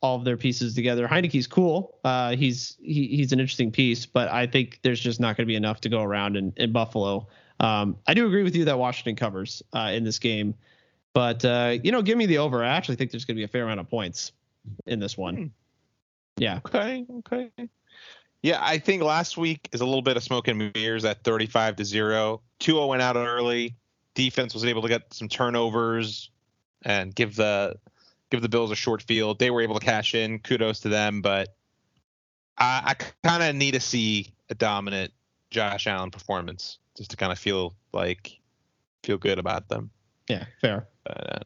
all 0.00 0.16
of 0.16 0.24
their 0.24 0.36
pieces 0.36 0.74
together. 0.74 1.08
Heinicke's 1.08 1.46
cool. 1.46 1.98
Uh, 2.04 2.36
he's 2.36 2.76
he, 2.80 3.06
he's 3.08 3.32
an 3.32 3.40
interesting 3.40 3.70
piece, 3.70 4.06
but 4.06 4.28
I 4.28 4.46
think 4.46 4.80
there's 4.82 5.00
just 5.00 5.20
not 5.20 5.36
going 5.36 5.46
to 5.46 5.50
be 5.50 5.56
enough 5.56 5.80
to 5.82 5.88
go 5.88 6.02
around 6.02 6.36
in, 6.36 6.52
in 6.56 6.72
Buffalo. 6.72 7.28
Um, 7.60 7.96
I 8.06 8.14
do 8.14 8.26
agree 8.26 8.42
with 8.42 8.56
you 8.56 8.64
that 8.66 8.78
Washington 8.78 9.16
covers 9.16 9.62
uh, 9.72 9.90
in 9.94 10.04
this 10.04 10.18
game, 10.18 10.54
but 11.12 11.44
uh, 11.44 11.78
you 11.82 11.92
know, 11.92 12.02
give 12.02 12.18
me 12.18 12.26
the 12.26 12.38
over. 12.38 12.62
I 12.64 12.68
actually 12.68 12.96
think 12.96 13.10
there's 13.10 13.24
going 13.24 13.36
to 13.36 13.40
be 13.40 13.44
a 13.44 13.48
fair 13.48 13.64
amount 13.64 13.80
of 13.80 13.88
points 13.88 14.32
in 14.86 14.98
this 14.98 15.16
one. 15.16 15.52
Yeah. 16.36 16.60
Okay. 16.66 17.06
Okay. 17.18 17.50
Yeah, 18.42 18.58
I 18.60 18.78
think 18.78 19.02
last 19.02 19.38
week 19.38 19.68
is 19.72 19.80
a 19.80 19.86
little 19.86 20.02
bit 20.02 20.18
of 20.18 20.22
smoke 20.22 20.48
and 20.48 20.70
mirrors 20.74 21.04
at 21.06 21.24
35 21.24 21.76
to 21.76 21.84
0. 21.84 22.42
2 22.58 22.86
went 22.86 23.00
out 23.00 23.16
early. 23.16 23.74
Defense 24.14 24.52
was 24.52 24.66
able 24.66 24.82
to 24.82 24.88
get 24.88 25.14
some 25.14 25.28
turnovers 25.28 26.30
and 26.82 27.14
give 27.14 27.36
the 27.36 27.76
give 28.30 28.42
the 28.42 28.48
Bills 28.48 28.70
a 28.70 28.76
short 28.76 29.02
field. 29.02 29.38
They 29.38 29.50
were 29.50 29.62
able 29.62 29.78
to 29.78 29.84
cash 29.84 30.14
in. 30.14 30.40
Kudos 30.40 30.80
to 30.80 30.88
them, 30.88 31.22
but 31.22 31.56
I, 32.58 32.82
I 32.98 33.26
kind 33.26 33.42
of 33.42 33.54
need 33.54 33.72
to 33.72 33.80
see 33.80 34.34
a 34.50 34.54
dominant 34.54 35.12
Josh 35.50 35.86
Allen 35.86 36.10
performance 36.10 36.78
just 36.96 37.10
to 37.12 37.16
kind 37.16 37.32
of 37.32 37.38
feel 37.38 37.74
like 37.92 38.38
feel 39.02 39.18
good 39.18 39.38
about 39.38 39.68
them. 39.68 39.90
Yeah, 40.28 40.44
fair. 40.60 40.86
But, 41.04 41.32
uh, 41.36 41.44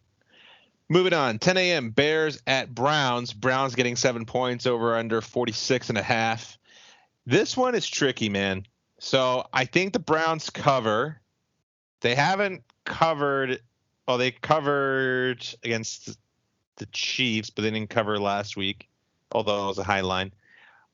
moving 0.89 1.12
on, 1.12 1.39
10 1.39 1.57
a.m. 1.57 1.91
Bears 1.91 2.41
at 2.47 2.74
Browns. 2.74 3.32
Browns 3.32 3.74
getting 3.74 3.97
seven 3.97 4.24
points 4.24 4.66
over 4.66 4.97
under 4.97 5.20
46 5.20 5.89
and 5.89 5.99
a 5.99 6.03
half. 6.03 6.59
This 7.26 7.57
one 7.57 7.74
is 7.74 7.86
tricky, 7.86 8.28
man. 8.28 8.64
So 8.99 9.47
I 9.53 9.64
think 9.64 9.93
the 9.93 9.99
Browns 9.99 10.51
cover. 10.51 11.20
They 12.01 12.14
haven't 12.14 12.62
covered. 12.84 13.61
Well, 14.07 14.18
they 14.18 14.30
covered 14.30 15.47
against 15.62 16.18
the 16.76 16.86
Chiefs, 16.86 17.51
but 17.51 17.62
they 17.62 17.70
didn't 17.70 17.91
cover 17.91 18.18
last 18.18 18.57
week, 18.57 18.89
although 19.32 19.64
it 19.64 19.68
was 19.68 19.78
a 19.78 19.84
high 19.84 20.01
line. 20.01 20.32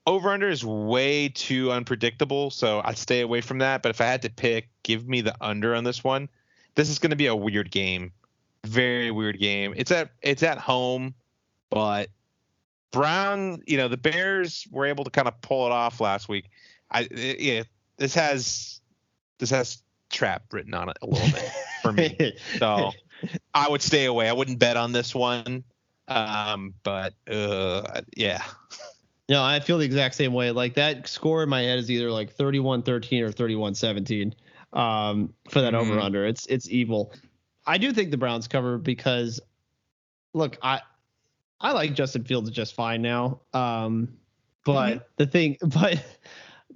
Over 0.06 0.30
under 0.30 0.50
is 0.50 0.64
way 0.64 1.30
too 1.30 1.72
unpredictable, 1.72 2.50
so 2.50 2.82
I'd 2.84 2.98
stay 2.98 3.20
away 3.20 3.40
from 3.40 3.58
that. 3.58 3.82
But 3.82 3.90
if 3.90 4.00
I 4.00 4.06
had 4.06 4.22
to 4.22 4.30
pick, 4.30 4.68
give 4.82 5.08
me 5.08 5.22
the 5.22 5.34
under 5.40 5.74
on 5.74 5.84
this 5.84 6.04
one. 6.04 6.28
This 6.74 6.90
is 6.90 6.98
going 6.98 7.10
to 7.10 7.16
be 7.16 7.26
a 7.26 7.36
weird 7.36 7.70
game, 7.70 8.12
very 8.64 9.10
weird 9.10 9.38
game. 9.38 9.74
It's 9.76 9.90
at 9.90 10.10
it's 10.22 10.42
at 10.42 10.58
home, 10.58 11.14
but 11.70 12.08
Brown, 12.92 13.62
you 13.66 13.76
know, 13.76 13.88
the 13.88 13.96
Bears 13.96 14.66
were 14.70 14.86
able 14.86 15.04
to 15.04 15.10
kind 15.10 15.28
of 15.28 15.40
pull 15.40 15.66
it 15.66 15.72
off 15.72 16.00
last 16.00 16.28
week. 16.28 16.50
I 16.90 17.08
yeah, 17.10 17.64
this 17.96 18.14
has 18.14 18.80
this 19.38 19.50
has 19.50 19.82
trap 20.10 20.44
written 20.52 20.74
on 20.74 20.88
it 20.88 20.96
a 21.02 21.06
little 21.06 21.30
bit 21.30 21.52
for 21.82 21.92
me. 21.92 22.36
so 22.58 22.92
I 23.52 23.68
would 23.68 23.82
stay 23.82 24.04
away. 24.04 24.28
I 24.28 24.32
wouldn't 24.32 24.58
bet 24.58 24.76
on 24.76 24.92
this 24.92 25.14
one. 25.14 25.64
Um, 26.08 26.74
but 26.82 27.14
uh, 27.30 28.00
yeah. 28.16 28.42
No, 29.26 29.42
I 29.42 29.60
feel 29.60 29.78
the 29.78 29.86
exact 29.86 30.16
same 30.16 30.34
way. 30.34 30.50
Like 30.50 30.74
that 30.74 31.08
score 31.08 31.42
in 31.42 31.48
my 31.48 31.62
head 31.62 31.78
is 31.78 31.90
either 31.90 32.10
like 32.10 32.36
31-13 32.36 33.22
or 33.22 33.30
31-17 33.32 34.34
um, 34.74 35.32
for 35.48 35.62
that 35.62 35.72
mm-hmm. 35.72 35.92
over 35.92 35.98
under. 35.98 36.26
It's 36.26 36.44
it's 36.44 36.68
evil. 36.68 37.14
I 37.66 37.78
do 37.78 37.92
think 37.92 38.10
the 38.10 38.16
Browns 38.16 38.48
cover 38.48 38.78
because 38.78 39.40
look, 40.32 40.58
I 40.62 40.80
I 41.60 41.72
like 41.72 41.94
Justin 41.94 42.24
Fields 42.24 42.50
just 42.50 42.74
fine 42.74 43.02
now. 43.02 43.40
Um, 43.52 44.16
but 44.64 44.90
mm-hmm. 44.90 45.04
the 45.16 45.26
thing, 45.26 45.56
but 45.62 46.04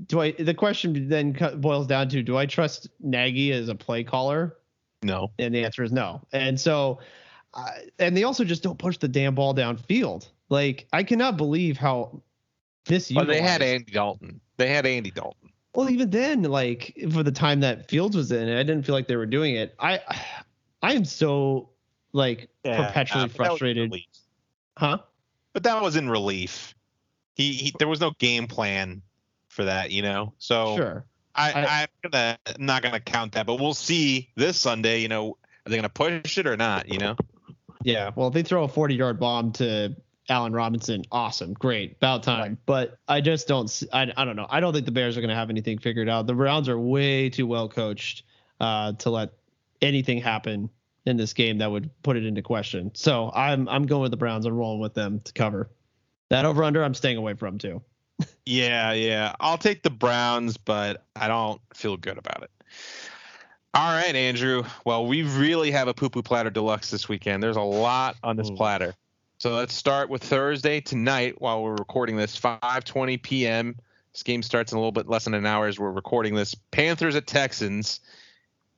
do 0.07 0.20
I? 0.20 0.32
The 0.32 0.55
question 0.55 1.09
then 1.09 1.36
boils 1.57 1.86
down 1.86 2.09
to: 2.11 2.22
Do 2.22 2.36
I 2.36 2.47
trust 2.47 2.89
Nagy 3.01 3.53
as 3.53 3.68
a 3.68 3.74
play 3.74 4.05
caller? 4.05 4.57
No. 5.03 5.30
And 5.39 5.55
the 5.55 5.64
answer 5.64 5.84
is 5.84 5.93
no. 5.93 6.22
And 6.32 6.59
so, 6.59 6.99
uh, 7.55 7.70
and 7.99 8.16
they 8.16 8.24
also 8.24 8.45
just 8.45 8.62
don't 8.62 8.78
push 8.78 8.99
the 8.99 9.07
damn 9.07 9.34
ball 9.34 9.55
downfield. 9.55 10.28
Like 10.49 10.86
I 10.93 11.03
cannot 11.03 11.36
believe 11.36 11.76
how 11.76 12.22
this. 12.86 13.12
Well, 13.14 13.26
they 13.26 13.41
had 13.41 13.62
Andy 13.62 13.93
Dalton. 13.93 14.41
They 14.57 14.68
had 14.68 14.86
Andy 14.86 15.11
Dalton. 15.11 15.51
Well, 15.74 15.91
even 15.91 16.11
then, 16.11 16.43
like 16.43 16.97
for 17.12 17.22
the 17.22 17.30
time 17.30 17.61
that 17.61 17.89
Fields 17.89 18.16
was 18.16 18.32
in, 18.32 18.49
I 18.49 18.62
didn't 18.62 18.84
feel 18.84 18.95
like 18.95 19.07
they 19.07 19.16
were 19.16 19.26
doing 19.26 19.55
it. 19.55 19.74
I, 19.78 20.01
I 20.83 20.95
am 20.95 21.05
so 21.05 21.70
like 22.12 22.49
yeah, 22.64 22.87
perpetually 22.87 23.29
frustrated. 23.29 23.95
Huh? 24.76 24.99
But 25.53 25.62
that 25.64 25.83
was 25.83 25.97
in 25.97 26.09
relief. 26.09 26.74
He, 27.35 27.53
he 27.53 27.74
there 27.79 27.89
was 27.89 28.01
no 28.01 28.12
game 28.18 28.47
plan 28.47 29.03
for 29.49 29.64
that, 29.64 29.91
you 29.91 30.03
know. 30.03 30.35
So 30.39 30.76
sure. 30.76 31.05
I, 31.35 31.83
am 31.83 32.11
gonna 32.11 32.39
not 32.59 32.83
gonna 32.83 33.01
count 33.01 33.33
that, 33.33 33.47
but 33.47 33.61
we'll 33.61 33.74
see 33.74 34.31
this 34.37 34.57
Sunday. 34.57 35.01
You 35.01 35.09
know, 35.09 35.37
are 35.66 35.70
they 35.70 35.76
gonna 35.76 35.89
push 35.89 36.39
it 36.39 36.47
or 36.47 36.57
not? 36.57 36.89
You 36.89 36.99
know. 36.99 37.16
Yeah. 37.83 38.11
Well, 38.14 38.29
if 38.29 38.35
they 38.35 38.43
throw 38.43 38.64
a 38.64 38.68
40 38.68 38.95
yard 38.95 39.20
bomb 39.20 39.53
to 39.53 39.95
Allen 40.29 40.53
Robinson, 40.53 41.05
awesome, 41.12 41.55
great, 41.55 41.93
about 41.93 42.22
time. 42.22 42.41
Right. 42.41 42.59
But 42.66 42.99
I 43.07 43.20
just 43.20 43.47
don't. 43.49 43.83
I, 43.93 44.12
I 44.16 44.24
don't 44.24 44.37
know. 44.37 44.47
I 44.51 44.61
don't 44.61 44.72
think 44.72 44.85
the 44.85 44.93
Bears 44.93 45.16
are 45.16 45.20
gonna 45.20 45.35
have 45.35 45.51
anything 45.51 45.79
figured 45.79 46.09
out. 46.09 46.26
The 46.26 46.35
Browns 46.35 46.68
are 46.68 46.79
way 46.79 47.31
too 47.31 47.47
well 47.47 47.68
coached 47.68 48.24
uh, 48.61 48.93
to 48.95 49.11
let 49.11 49.33
anything 49.83 50.20
happen 50.20 50.70
in 51.07 51.16
this 51.16 51.33
game 51.33 51.59
that 51.59 51.70
would 51.70 51.91
put 52.03 52.16
it 52.16 52.24
into 52.24 52.43
question. 52.43 52.91
So 52.95 53.31
I'm 53.35 53.68
I'm 53.68 53.87
going 53.87 54.03
with 54.03 54.11
the 54.11 54.16
Browns. 54.16 54.47
I'm 54.47 54.55
rolling 54.55 54.81
with 54.81 54.95
them 54.95 55.20
to 55.24 55.33
cover. 55.33 55.70
That 56.31 56.45
over 56.45 56.62
under, 56.62 56.85
I'm 56.85 56.95
staying 56.95 57.16
away 57.16 57.35
from 57.35 57.59
too. 57.59 57.83
Yeah, 58.45 58.95
yeah. 58.95 59.35
I'll 59.41 59.59
take 59.59 59.83
the 59.83 59.91
Browns, 59.91 60.57
but 60.57 61.05
I 61.14 61.29
don't 61.29 61.61
feel 61.74 61.99
good 61.99 62.16
about 62.16 62.43
it. 62.43 62.51
All 63.74 63.93
right, 63.93 64.16
Andrew. 64.16 64.64
Well, 64.87 65.07
we 65.07 65.22
really 65.22 65.70
have 65.70 65.87
a 65.87 65.95
poo 65.95 66.09
poo 66.09 66.22
platter 66.22 66.49
deluxe 66.49 66.91
this 66.91 67.09
weekend. 67.09 67.43
There's 67.43 67.57
a 67.57 67.61
lot 67.61 68.16
on 68.22 68.37
this 68.37 68.51
Ooh. 68.51 68.57
platter. 68.57 68.95
So 69.39 69.55
let's 69.55 69.74
start 69.74 70.09
with 70.09 70.24
Thursday 70.24 70.81
tonight 70.81 71.41
while 71.41 71.62
we're 71.62 71.76
recording 71.76 72.16
this, 72.16 72.41
5:20 72.41 73.22
p.m. 73.22 73.76
This 74.12 74.22
game 74.22 74.43
starts 74.43 74.72
in 74.72 74.79
a 74.79 74.81
little 74.81 74.93
bit 74.93 75.09
less 75.09 75.24
than 75.24 75.35
an 75.35 75.47
hour 75.47 75.66
as 75.66 75.79
we're 75.79 75.93
recording 75.93 76.35
this. 76.35 76.55
Panthers 76.72 77.14
at 77.14 77.26
Texans. 77.26 78.01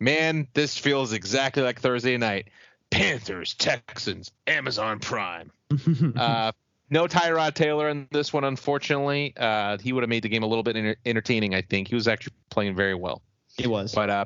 Man, 0.00 0.48
this 0.54 0.76
feels 0.76 1.12
exactly 1.12 1.62
like 1.62 1.80
Thursday 1.80 2.16
night. 2.16 2.48
Panthers, 2.90 3.54
Texans, 3.54 4.30
Amazon 4.46 4.98
Prime. 4.98 5.50
Uh, 6.16 6.50
no 6.90 7.06
Tyrod 7.06 7.54
Taylor 7.54 7.88
in 7.88 8.08
this 8.10 8.32
one, 8.32 8.42
unfortunately. 8.42 9.32
Uh, 9.36 9.78
he 9.78 9.92
would 9.92 10.02
have 10.02 10.08
made 10.08 10.24
the 10.24 10.28
game 10.28 10.42
a 10.42 10.46
little 10.46 10.64
bit 10.64 10.76
enter- 10.76 10.96
entertaining, 11.06 11.54
I 11.54 11.62
think. 11.62 11.86
He 11.86 11.94
was 11.94 12.08
actually 12.08 12.34
playing 12.50 12.74
very 12.74 12.96
well. 12.96 13.22
He 13.56 13.68
was. 13.68 13.94
But 13.94 14.10
uh, 14.10 14.24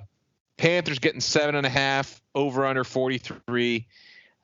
Panthers 0.56 0.98
getting 0.98 1.20
seven 1.20 1.54
and 1.54 1.66
a 1.66 1.70
half, 1.70 2.22
over 2.34 2.64
under 2.64 2.84
43. 2.84 3.86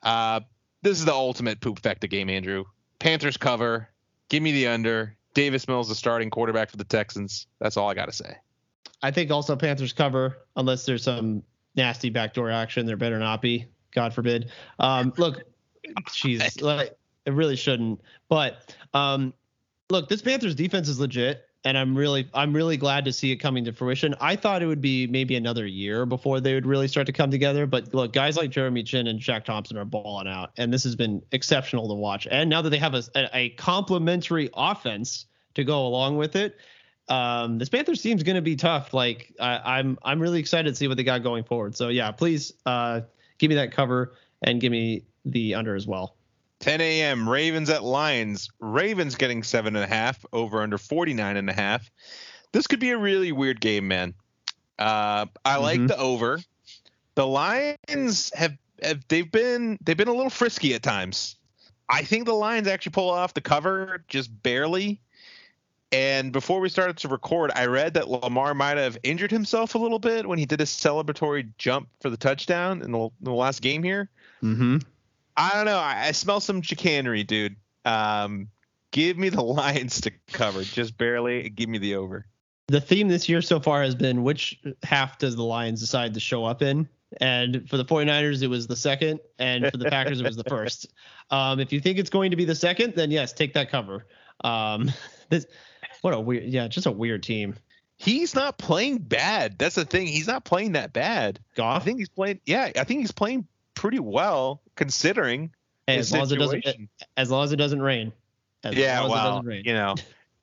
Uh, 0.03 0.41
this 0.83 0.99
is 0.99 1.05
the 1.05 1.13
ultimate 1.13 1.61
poop 1.61 1.79
factor 1.79 2.05
game, 2.05 2.29
Andrew. 2.29 2.65
Panthers 2.99 3.37
cover. 3.37 3.89
Give 4.29 4.43
me 4.43 4.51
the 4.51 4.67
under. 4.67 5.15
Davis 5.33 5.67
Mills, 5.67 5.89
the 5.89 5.95
starting 5.95 6.29
quarterback 6.29 6.69
for 6.69 6.77
the 6.77 6.83
Texans. 6.83 7.47
That's 7.59 7.77
all 7.77 7.89
I 7.89 7.95
got 7.95 8.05
to 8.05 8.11
say. 8.11 8.35
I 9.01 9.11
think 9.11 9.31
also 9.31 9.55
Panthers 9.55 9.93
cover 9.93 10.37
unless 10.55 10.85
there's 10.85 11.03
some 11.03 11.43
nasty 11.75 12.09
backdoor 12.09 12.51
action. 12.51 12.85
There 12.85 12.97
better 12.97 13.19
not 13.19 13.41
be. 13.41 13.65
God 13.91 14.13
forbid. 14.13 14.51
Um, 14.79 15.13
look, 15.17 15.43
Jesus, 16.13 16.61
like 16.61 16.97
it 17.25 17.33
really 17.33 17.55
shouldn't. 17.55 18.01
But 18.29 18.75
um, 18.93 19.33
look, 19.89 20.09
this 20.09 20.21
Panthers 20.21 20.55
defense 20.55 20.87
is 20.87 20.99
legit, 20.99 21.45
and 21.63 21.77
I'm 21.77 21.95
really, 21.95 22.29
I'm 22.33 22.53
really 22.53 22.77
glad 22.77 23.05
to 23.05 23.13
see 23.13 23.31
it 23.31 23.37
coming 23.37 23.65
to 23.65 23.73
fruition. 23.73 24.15
I 24.19 24.35
thought 24.35 24.61
it 24.61 24.67
would 24.67 24.81
be 24.81 25.07
maybe 25.07 25.35
another 25.35 25.65
year 25.65 26.05
before 26.05 26.39
they 26.39 26.53
would 26.53 26.65
really 26.65 26.87
start 26.87 27.07
to 27.07 27.13
come 27.13 27.31
together. 27.31 27.65
But 27.65 27.93
look, 27.93 28.13
guys 28.13 28.37
like 28.37 28.49
Jeremy 28.49 28.83
Chinn 28.83 29.07
and 29.07 29.19
Shaq 29.19 29.43
Thompson 29.43 29.77
are 29.77 29.85
balling 29.85 30.27
out, 30.27 30.51
and 30.57 30.73
this 30.73 30.83
has 30.83 30.95
been 30.95 31.21
exceptional 31.31 31.87
to 31.87 31.93
watch. 31.93 32.27
And 32.29 32.49
now 32.49 32.61
that 32.61 32.69
they 32.69 32.79
have 32.79 32.93
a, 32.93 33.03
a, 33.15 33.29
a 33.33 33.49
complementary 33.51 34.49
offense 34.53 35.25
to 35.55 35.63
go 35.63 35.85
along 35.85 36.17
with 36.17 36.35
it, 36.35 36.57
um, 37.11 37.57
this 37.57 37.69
Panthers 37.69 38.01
team's 38.01 38.23
going 38.23 38.35
to 38.37 38.41
be 38.41 38.55
tough. 38.55 38.93
Like 38.93 39.33
I, 39.39 39.79
I'm, 39.79 39.99
I'm 40.03 40.19
really 40.19 40.39
excited 40.39 40.69
to 40.69 40.75
see 40.75 40.87
what 40.87 40.97
they 40.97 41.03
got 41.03 41.23
going 41.23 41.43
forward. 41.43 41.75
So 41.75 41.89
yeah, 41.89 42.11
please 42.11 42.53
uh, 42.65 43.01
give 43.37 43.49
me 43.49 43.55
that 43.55 43.71
cover 43.71 44.13
and 44.43 44.61
give 44.61 44.71
me 44.71 45.03
the 45.25 45.53
under 45.55 45.75
as 45.75 45.85
well. 45.85 46.15
10 46.59 46.79
a.m. 46.79 47.27
Ravens 47.27 47.69
at 47.69 47.83
Lions. 47.83 48.49
Ravens 48.59 49.15
getting 49.15 49.43
seven 49.43 49.75
and 49.75 49.83
a 49.83 49.87
half, 49.87 50.23
over 50.31 50.61
under 50.61 50.77
49 50.77 51.37
and 51.37 51.49
a 51.49 51.53
half. 51.53 51.89
This 52.53 52.67
could 52.67 52.79
be 52.79 52.91
a 52.91 52.97
really 52.97 53.31
weird 53.31 53.59
game, 53.59 53.87
man. 53.87 54.13
Uh, 54.79 55.25
I 55.43 55.57
like 55.57 55.79
Mhm. 55.79 55.87
the 55.89 55.97
over. 55.97 56.39
The 57.15 57.27
Lions 57.27 58.31
have, 58.35 58.57
have 58.83 59.05
they've 59.07 59.29
been 59.31 59.77
they've 59.83 59.97
been 59.97 60.07
a 60.07 60.13
little 60.13 60.29
frisky 60.29 60.73
at 60.75 60.81
times. 60.83 61.35
I 61.89 62.03
think 62.03 62.25
the 62.25 62.33
Lions 62.33 62.67
actually 62.67 62.93
pull 62.93 63.09
off 63.09 63.33
the 63.33 63.41
cover 63.41 64.03
just 64.07 64.31
barely. 64.43 65.01
And 65.91 66.31
before 66.31 66.61
we 66.61 66.69
started 66.69 66.97
to 66.97 67.09
record, 67.09 67.51
I 67.53 67.65
read 67.65 67.95
that 67.95 68.07
Lamar 68.07 68.53
might 68.53 68.77
have 68.77 68.97
injured 69.03 69.31
himself 69.31 69.75
a 69.75 69.77
little 69.77 69.99
bit 69.99 70.25
when 70.25 70.39
he 70.39 70.45
did 70.45 70.61
his 70.61 70.69
celebratory 70.69 71.49
jump 71.57 71.89
for 71.99 72.09
the 72.09 72.17
touchdown 72.17 72.81
in 72.81 72.91
the, 72.91 72.99
in 72.99 73.11
the 73.21 73.33
last 73.33 73.61
game 73.61 73.83
here. 73.83 74.09
Mm-hmm. 74.41 74.77
I 75.35 75.49
don't 75.53 75.65
know. 75.65 75.77
I, 75.77 76.07
I 76.07 76.11
smell 76.11 76.39
some 76.39 76.61
chicanery, 76.61 77.23
dude. 77.23 77.57
Um, 77.83 78.47
give 78.91 79.17
me 79.17 79.29
the 79.29 79.41
Lions 79.43 80.01
to 80.01 80.11
cover, 80.31 80.63
just 80.63 80.97
barely. 80.97 81.49
Give 81.49 81.67
me 81.67 81.77
the 81.77 81.95
over. 81.95 82.25
The 82.67 82.81
theme 82.81 83.09
this 83.09 83.27
year 83.27 83.41
so 83.41 83.59
far 83.59 83.83
has 83.83 83.95
been 83.95 84.23
which 84.23 84.61
half 84.83 85.17
does 85.17 85.35
the 85.35 85.43
Lions 85.43 85.81
decide 85.81 86.13
to 86.13 86.21
show 86.21 86.45
up 86.45 86.61
in? 86.61 86.87
And 87.19 87.67
for 87.69 87.75
the 87.75 87.83
49ers, 87.83 88.41
it 88.41 88.47
was 88.47 88.67
the 88.67 88.77
second, 88.77 89.19
and 89.37 89.69
for 89.69 89.75
the 89.75 89.89
Packers, 89.89 90.21
it 90.21 90.25
was 90.25 90.37
the 90.37 90.45
first. 90.45 90.87
Um, 91.29 91.61
if 91.61 91.71
you 91.71 91.79
think 91.79 91.97
it's 91.97 92.09
going 92.09 92.31
to 92.31 92.35
be 92.35 92.43
the 92.43 92.55
second, 92.55 92.93
then 92.93 93.09
yes, 93.09 93.31
take 93.31 93.53
that 93.53 93.71
cover. 93.71 94.05
Um, 94.43 94.91
this, 95.29 95.45
what 96.01 96.13
a 96.13 96.19
weird, 96.19 96.43
yeah, 96.45 96.67
just 96.67 96.87
a 96.87 96.91
weird 96.91 97.23
team. 97.23 97.55
He's 97.97 98.33
not 98.33 98.57
playing 98.57 98.97
bad. 98.97 99.59
That's 99.59 99.75
the 99.75 99.85
thing. 99.85 100.07
He's 100.07 100.27
not 100.27 100.43
playing 100.43 100.71
that 100.71 100.91
bad. 100.91 101.39
I 101.61 101.79
think 101.79 101.99
he's 101.99 102.09
playing. 102.09 102.39
Yeah, 102.45 102.71
I 102.75 102.83
think 102.83 103.01
he's 103.01 103.11
playing 103.11 103.47
pretty 103.75 103.99
well 103.99 104.61
considering 104.75 105.51
hey, 105.85 105.97
as 105.97 106.11
long 106.11 106.23
as 106.23 106.31
it 106.31 106.37
doesn't, 106.37 106.65
as 107.17 107.29
long 107.29 107.43
as 107.43 107.51
it 107.51 107.57
doesn't 107.57 107.81
rain. 107.81 108.11
As 108.63 108.75
yeah, 108.75 109.01
long 109.01 109.05
as 109.05 109.11
it 109.11 109.13
well, 109.13 109.31
doesn't 109.31 109.45
rain. 109.45 109.63
you 109.65 109.73
know, 109.73 109.95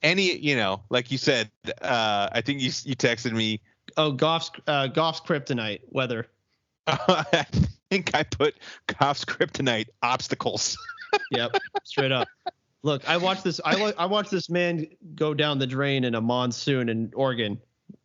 any, 0.03 0.37
you 0.37 0.57
know, 0.57 0.83
like 0.91 1.11
you 1.11 1.19
said, 1.19 1.51
uh, 1.83 2.29
I 2.31 2.41
think 2.41 2.61
you 2.61 2.71
you 2.85 2.95
texted 2.95 3.33
me. 3.33 3.61
Oh, 3.97 4.13
Goff's 4.13 4.53
uh, 4.67 4.87
Goff's 4.87 5.21
kryptonite 5.21 5.81
weather. 5.91 6.27
I 6.87 7.45
think 7.91 8.15
I 8.15 8.23
put 8.23 8.55
Goff's 8.87 9.25
kryptonite 9.25 9.89
obstacles. 10.03 10.79
Yep, 11.31 11.57
straight 11.85 12.13
up. 12.13 12.29
Look, 12.83 13.09
I 13.09 13.17
watched 13.17 13.45
this. 13.45 13.61
I 13.65 13.93
I 13.99 14.07
watched 14.07 14.31
this 14.31 14.49
man 14.49 14.87
go 15.15 15.35
down 15.35 15.59
the 15.59 15.67
drain 15.67 16.05
in 16.05 16.15
a 16.15 16.21
monsoon 16.21 16.89
in 16.89 17.11
Oregon 17.15 17.61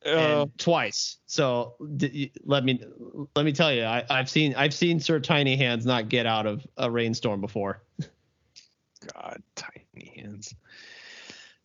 Uh, 0.05 0.47
twice. 0.57 1.17
So 1.25 1.75
d- 1.97 2.31
let 2.43 2.63
me 2.63 2.83
let 3.35 3.45
me 3.45 3.51
tell 3.51 3.71
you, 3.71 3.83
I, 3.83 4.03
I've 4.09 4.29
seen 4.29 4.55
I've 4.55 4.73
seen 4.73 4.99
Sir 4.99 5.19
Tiny 5.19 5.55
Hands 5.55 5.85
not 5.85 6.09
get 6.09 6.25
out 6.25 6.45
of 6.47 6.65
a 6.77 6.89
rainstorm 6.89 7.39
before. 7.41 7.83
God, 9.13 9.43
tiny 9.55 10.13
hands. 10.15 10.55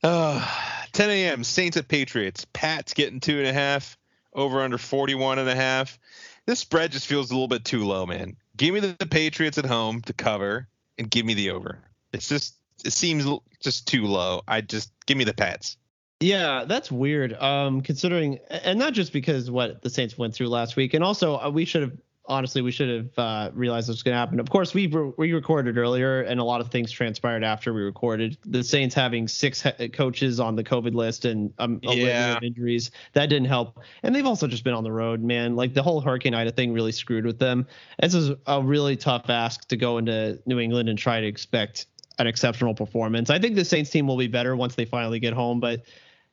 Uh, 0.02 0.46
10 0.92 1.10
a.m. 1.10 1.44
Saints 1.44 1.76
at 1.76 1.88
Patriots. 1.88 2.46
Pats 2.52 2.94
getting 2.94 3.20
two 3.20 3.38
and 3.38 3.46
a 3.46 3.52
half. 3.52 3.96
Over 4.34 4.60
under 4.60 4.78
41 4.78 5.38
and 5.38 5.48
a 5.48 5.54
half. 5.54 5.98
This 6.46 6.60
spread 6.60 6.92
just 6.92 7.06
feels 7.06 7.30
a 7.30 7.34
little 7.34 7.48
bit 7.48 7.64
too 7.64 7.84
low, 7.84 8.06
man. 8.06 8.36
Give 8.56 8.74
me 8.74 8.80
the, 8.80 8.94
the 8.98 9.06
Patriots 9.06 9.58
at 9.58 9.66
home 9.66 10.02
to 10.02 10.12
cover 10.12 10.68
and 10.98 11.10
give 11.10 11.26
me 11.26 11.34
the 11.34 11.50
over. 11.50 11.80
It's 12.12 12.28
just 12.28 12.57
it 12.84 12.92
seems 12.92 13.24
just 13.60 13.86
too 13.88 14.06
low. 14.06 14.42
I 14.48 14.60
just 14.60 14.92
give 15.06 15.16
me 15.16 15.24
the 15.24 15.34
Pats. 15.34 15.76
Yeah, 16.20 16.64
that's 16.66 16.90
weird. 16.90 17.32
Um, 17.34 17.80
considering, 17.80 18.38
and 18.50 18.78
not 18.78 18.92
just 18.92 19.12
because 19.12 19.50
what 19.50 19.82
the 19.82 19.90
Saints 19.90 20.18
went 20.18 20.34
through 20.34 20.48
last 20.48 20.74
week, 20.76 20.94
and 20.94 21.04
also 21.04 21.38
uh, 21.38 21.48
we 21.50 21.64
should 21.64 21.82
have 21.82 21.92
honestly 22.30 22.60
we 22.60 22.70
should 22.70 22.88
have 22.90 23.18
uh, 23.18 23.50
realized 23.54 23.88
was 23.88 24.02
going 24.02 24.14
to 24.14 24.18
happen. 24.18 24.40
Of 24.40 24.50
course, 24.50 24.74
we 24.74 24.88
re- 24.88 25.12
we 25.16 25.32
recorded 25.32 25.78
earlier, 25.78 26.22
and 26.22 26.40
a 26.40 26.44
lot 26.44 26.60
of 26.60 26.70
things 26.72 26.90
transpired 26.90 27.44
after 27.44 27.72
we 27.72 27.82
recorded. 27.82 28.36
The 28.44 28.64
Saints 28.64 28.96
having 28.96 29.28
six 29.28 29.62
he- 29.62 29.88
coaches 29.90 30.40
on 30.40 30.56
the 30.56 30.64
COVID 30.64 30.92
list 30.94 31.24
and 31.24 31.52
um, 31.60 31.78
Yeah. 31.82 32.36
of 32.36 32.42
injuries 32.42 32.90
that 33.12 33.26
didn't 33.26 33.46
help, 33.48 33.80
and 34.02 34.12
they've 34.12 34.26
also 34.26 34.48
just 34.48 34.64
been 34.64 34.74
on 34.74 34.82
the 34.82 34.92
road, 34.92 35.22
man. 35.22 35.54
Like 35.54 35.72
the 35.72 35.84
whole 35.84 36.00
Hurricane 36.00 36.34
Ida 36.34 36.50
thing 36.50 36.72
really 36.72 36.92
screwed 36.92 37.24
with 37.26 37.38
them. 37.38 37.64
This 38.02 38.14
is 38.14 38.32
a 38.46 38.60
really 38.60 38.96
tough 38.96 39.30
ask 39.30 39.68
to 39.68 39.76
go 39.76 39.98
into 39.98 40.40
New 40.46 40.58
England 40.58 40.88
and 40.88 40.98
try 40.98 41.20
to 41.20 41.26
expect 41.28 41.86
an 42.18 42.26
exceptional 42.26 42.74
performance. 42.74 43.30
I 43.30 43.38
think 43.38 43.54
the 43.54 43.64
Saints 43.64 43.90
team 43.90 44.06
will 44.06 44.16
be 44.16 44.26
better 44.26 44.56
once 44.56 44.74
they 44.74 44.84
finally 44.84 45.20
get 45.20 45.32
home, 45.32 45.60
but 45.60 45.82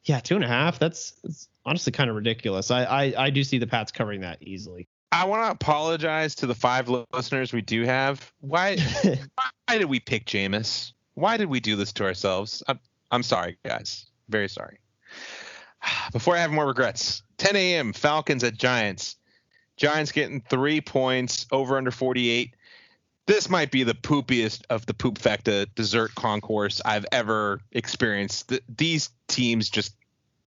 yeah, 0.04 0.20
two 0.20 0.36
and 0.36 0.44
a 0.44 0.48
half. 0.48 0.80
That's, 0.80 1.14
honestly 1.66 1.92
kind 1.92 2.10
of 2.10 2.16
ridiculous. 2.16 2.72
I, 2.72 2.84
I 2.84 3.26
I 3.26 3.30
do 3.30 3.44
see 3.44 3.58
the 3.58 3.68
Pats 3.68 3.92
covering 3.92 4.22
that 4.22 4.38
easily. 4.42 4.88
I 5.12 5.26
want 5.26 5.46
to 5.46 5.52
apologize 5.52 6.36
to 6.36 6.48
the 6.48 6.56
five 6.56 6.90
listeners 6.90 7.54
we 7.54 7.62
do 7.62 7.84
have. 7.84 8.32
Why 8.42 8.78
why 9.04 9.78
did 9.78 9.86
we 9.86 10.00
pick 10.00 10.26
Jameis? 10.26 10.92
Why 11.16 11.38
did 11.38 11.50
we 11.50 11.60
do 11.60 11.76
this 11.76 11.94
to 11.94 12.04
ourselves? 12.04 12.62
I'm, 12.68 12.80
I'm 13.12 13.24
sorry, 13.24 13.58
guys. 13.66 14.06
Very 14.30 14.50
sorry. 14.50 14.80
Before 16.12 16.36
I 16.36 16.40
have 16.40 16.52
more 16.52 16.68
regrets, 16.68 17.24
10 17.38 17.56
a.m. 17.56 17.94
Falcons 17.94 18.44
at 18.44 18.56
Giants. 18.56 19.16
Giants 19.78 20.12
getting 20.12 20.42
three 20.42 20.82
points 20.82 21.46
over 21.52 21.78
under 21.78 21.92
48. 21.92 22.54
This 23.28 23.50
might 23.50 23.72
be 23.72 23.84
the 23.84 23.96
poopiest 23.96 24.64
of 24.70 24.86
the 24.86 24.94
poop 24.94 25.18
facta 25.18 25.68
dessert 25.76 26.14
concourse 26.14 26.82
I've 26.86 27.06
ever 27.12 27.60
experienced. 27.72 28.50
Th- 28.50 28.64
these 28.78 29.10
teams 29.28 29.70
just, 29.70 29.96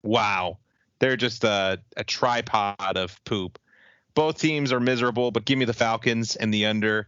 wow, 0.03 0.57
they're 0.99 1.15
just 1.15 1.45
a, 1.45 1.79
a 1.95 2.03
tripod 2.03 2.97
of 2.97 3.23
poop. 3.23 3.59
Both 4.13 4.39
teams 4.39 4.73
are 4.73 4.79
miserable, 4.79 5.31
but 5.31 5.45
give 5.45 5.57
me 5.57 5.65
the 5.65 5.73
Falcons 5.73 6.35
and 6.35 6.53
the 6.53 6.65
under. 6.65 7.07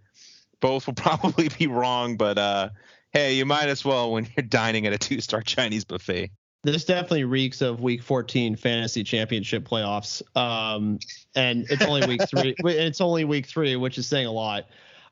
Both 0.61 0.87
will 0.87 0.93
probably 0.95 1.49
be 1.49 1.67
wrong, 1.67 2.15
but 2.15 2.37
uh, 2.37 2.69
hey, 3.11 3.33
you 3.33 3.45
might 3.45 3.67
as 3.67 3.83
well 3.83 4.13
when 4.13 4.27
you're 4.37 4.45
dining 4.45 4.87
at 4.87 4.93
a 4.93 4.97
two-star 4.97 5.41
Chinese 5.41 5.83
buffet. 5.83 6.31
This 6.63 6.85
definitely 6.85 7.23
reeks 7.23 7.61
of 7.61 7.81
Week 7.81 8.01
14 8.01 8.55
fantasy 8.55 9.03
championship 9.03 9.67
playoffs. 9.67 10.21
Um, 10.35 10.99
and 11.35 11.65
it's 11.69 11.83
only 11.83 12.05
week 12.07 12.21
three. 12.27 12.55
It's 12.65 12.99
only 12.99 13.25
week 13.25 13.45
three, 13.45 13.75
which 13.75 13.97
is 13.97 14.07
saying 14.07 14.25
a 14.25 14.31
lot. 14.31 14.65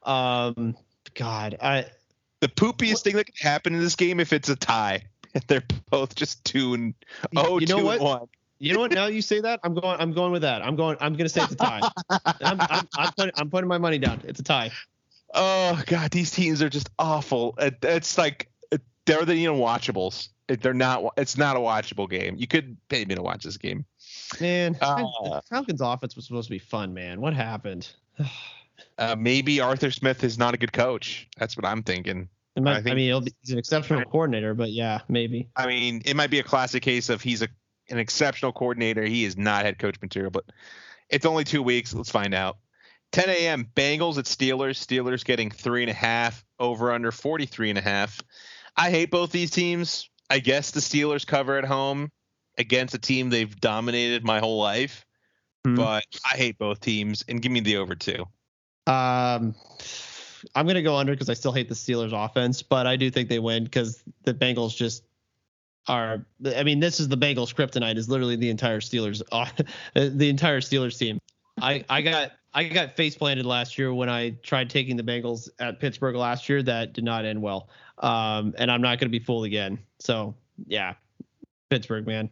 Um, 0.05 0.75
God, 1.15 1.57
I 1.61 1.85
The 2.41 2.47
poopiest 2.47 3.03
thing 3.03 3.15
that 3.15 3.25
could 3.25 3.39
happen 3.39 3.73
in 3.73 3.81
this 3.81 3.95
game 3.95 4.19
if 4.19 4.31
it's 4.31 4.49
a 4.49 4.55
tie. 4.55 5.03
They're 5.47 5.63
both 5.89 6.15
just 6.15 6.43
two 6.45 6.73
and 6.73 6.93
oh, 7.35 7.59
you 7.59 7.67
know 7.67 7.79
two 7.79 7.85
what? 7.85 7.95
and 7.95 8.03
one. 8.03 8.27
You 8.59 8.73
know 8.73 8.79
what? 8.79 8.91
Now 8.91 9.07
you 9.07 9.21
say 9.21 9.41
that, 9.41 9.59
I'm 9.63 9.73
going. 9.73 9.99
I'm 9.99 10.13
going 10.13 10.31
with 10.31 10.43
that. 10.43 10.61
I'm 10.61 10.75
going. 10.75 10.95
I'm 11.01 11.13
going 11.13 11.25
to 11.25 11.29
say 11.29 11.41
it's 11.41 11.51
a 11.51 11.55
tie. 11.55 11.81
I'm, 12.09 12.61
I'm, 12.61 12.87
I'm, 12.97 13.11
putting, 13.13 13.31
I'm 13.35 13.49
putting 13.49 13.67
my 13.67 13.77
money 13.77 13.97
down. 13.97 14.21
It's 14.23 14.39
a 14.39 14.43
tie. 14.43 14.71
Oh 15.33 15.81
god, 15.87 16.11
these 16.11 16.31
teams 16.31 16.61
are 16.61 16.69
just 16.69 16.89
awful. 16.97 17.55
It, 17.57 17.77
it's 17.81 18.17
like 18.17 18.49
they're 19.05 19.25
the 19.25 19.45
unwatchables. 19.45 20.29
It, 20.47 20.61
they're 20.61 20.73
not. 20.73 21.13
It's 21.17 21.37
not 21.37 21.57
a 21.57 21.59
watchable 21.59 22.09
game. 22.09 22.35
You 22.37 22.47
could 22.47 22.77
pay 22.87 23.03
me 23.03 23.15
to 23.15 23.21
watch 23.21 23.43
this 23.43 23.57
game. 23.57 23.83
Man, 24.39 24.77
uh, 24.79 25.41
Falcons' 25.49 25.81
offense 25.81 26.15
was 26.15 26.25
supposed 26.25 26.47
to 26.47 26.51
be 26.51 26.59
fun. 26.59 26.93
Man, 26.93 27.19
what 27.19 27.33
happened? 27.33 27.89
uh, 28.97 29.15
maybe 29.17 29.59
Arthur 29.59 29.91
Smith 29.91 30.23
is 30.23 30.37
not 30.37 30.53
a 30.53 30.57
good 30.57 30.73
coach. 30.73 31.27
That's 31.37 31.57
what 31.57 31.65
I'm 31.65 31.83
thinking. 31.83 32.29
Might, 32.57 32.71
I, 32.71 32.81
think, 32.81 32.93
I, 32.93 32.95
mean, 32.95 33.23
be, 33.23 33.33
he's 33.41 33.51
an 33.51 33.57
exceptional 33.57 34.05
coordinator, 34.05 34.53
but 34.53 34.71
yeah, 34.71 35.01
maybe. 35.09 35.49
I 35.57 35.67
mean, 35.67 36.01
it 36.05 36.15
might 36.15 36.29
be 36.29 36.39
a 36.39 36.43
classic 36.43 36.83
case 36.83 37.09
of 37.09 37.21
he's 37.21 37.41
a 37.41 37.49
an 37.89 37.99
exceptional 37.99 38.51
coordinator. 38.51 39.03
He 39.03 39.25
is 39.25 39.37
not 39.37 39.65
head 39.65 39.77
coach 39.77 39.99
material, 40.01 40.31
but 40.31 40.45
it's 41.09 41.25
only 41.25 41.43
two 41.43 41.61
weeks. 41.61 41.93
Let's 41.93 42.09
find 42.09 42.33
out. 42.33 42.57
10 43.11 43.29
a.m. 43.29 43.67
Bengals 43.75 44.17
at 44.17 44.25
Steelers. 44.25 44.77
Steelers 44.83 45.23
getting 45.23 45.51
three 45.51 45.83
and 45.83 45.91
a 45.91 45.93
half 45.93 46.43
over 46.59 46.91
under 46.91 47.11
43 47.11 47.69
and 47.69 47.79
a 47.79 47.81
half. 47.81 48.21
I 48.75 48.89
hate 48.89 49.11
both 49.11 49.31
these 49.31 49.51
teams. 49.51 50.09
I 50.29 50.39
guess 50.39 50.71
the 50.71 50.79
Steelers 50.79 51.25
cover 51.25 51.57
at 51.57 51.65
home 51.65 52.11
against 52.57 52.95
a 52.95 52.99
team 52.99 53.29
they've 53.29 53.59
dominated 53.59 54.23
my 54.23 54.39
whole 54.39 54.59
life, 54.59 55.05
mm-hmm. 55.65 55.75
but 55.75 56.05
I 56.29 56.35
hate 56.35 56.57
both 56.57 56.79
teams 56.79 57.23
and 57.27 57.41
give 57.41 57.51
me 57.51 57.59
the 57.59 57.77
over 57.77 57.95
two. 57.95 58.25
Um, 58.87 59.55
I'm 60.53 60.67
gonna 60.67 60.81
go 60.81 60.95
under 60.95 61.13
because 61.13 61.29
I 61.29 61.33
still 61.33 61.51
hate 61.51 61.69
the 61.69 61.75
Steelers 61.75 62.13
offense, 62.13 62.61
but 62.61 62.85
I 62.85 62.95
do 62.95 63.09
think 63.09 63.29
they 63.29 63.39
win 63.39 63.63
because 63.63 64.03
the 64.23 64.33
Bengals 64.33 64.75
just 64.75 65.03
are. 65.87 66.25
I 66.55 66.63
mean, 66.63 66.79
this 66.79 66.99
is 66.99 67.07
the 67.07 67.17
Bengals 67.17 67.53
kryptonite. 67.53 67.97
Is 67.97 68.09
literally 68.09 68.35
the 68.35 68.49
entire 68.49 68.79
Steelers, 68.79 69.21
uh, 69.31 69.47
the 69.93 70.29
entire 70.29 70.61
Steelers 70.61 70.97
team. 70.97 71.19
I 71.61 71.83
I 71.89 72.01
got 72.01 72.33
I 72.53 72.65
got 72.65 72.95
face 72.95 73.17
planted 73.17 73.45
last 73.45 73.77
year 73.77 73.93
when 73.93 74.09
I 74.09 74.31
tried 74.43 74.69
taking 74.69 74.97
the 74.97 75.03
Bengals 75.03 75.49
at 75.59 75.79
Pittsburgh 75.79 76.15
last 76.15 76.47
year. 76.47 76.61
That 76.61 76.93
did 76.93 77.03
not 77.03 77.25
end 77.25 77.41
well. 77.41 77.69
Um, 77.99 78.53
and 78.57 78.71
I'm 78.71 78.81
not 78.81 78.99
going 78.99 79.11
to 79.11 79.19
be 79.19 79.23
fooled 79.23 79.45
again. 79.45 79.79
So 79.99 80.35
yeah, 80.67 80.93
Pittsburgh, 81.69 82.05
man. 82.05 82.29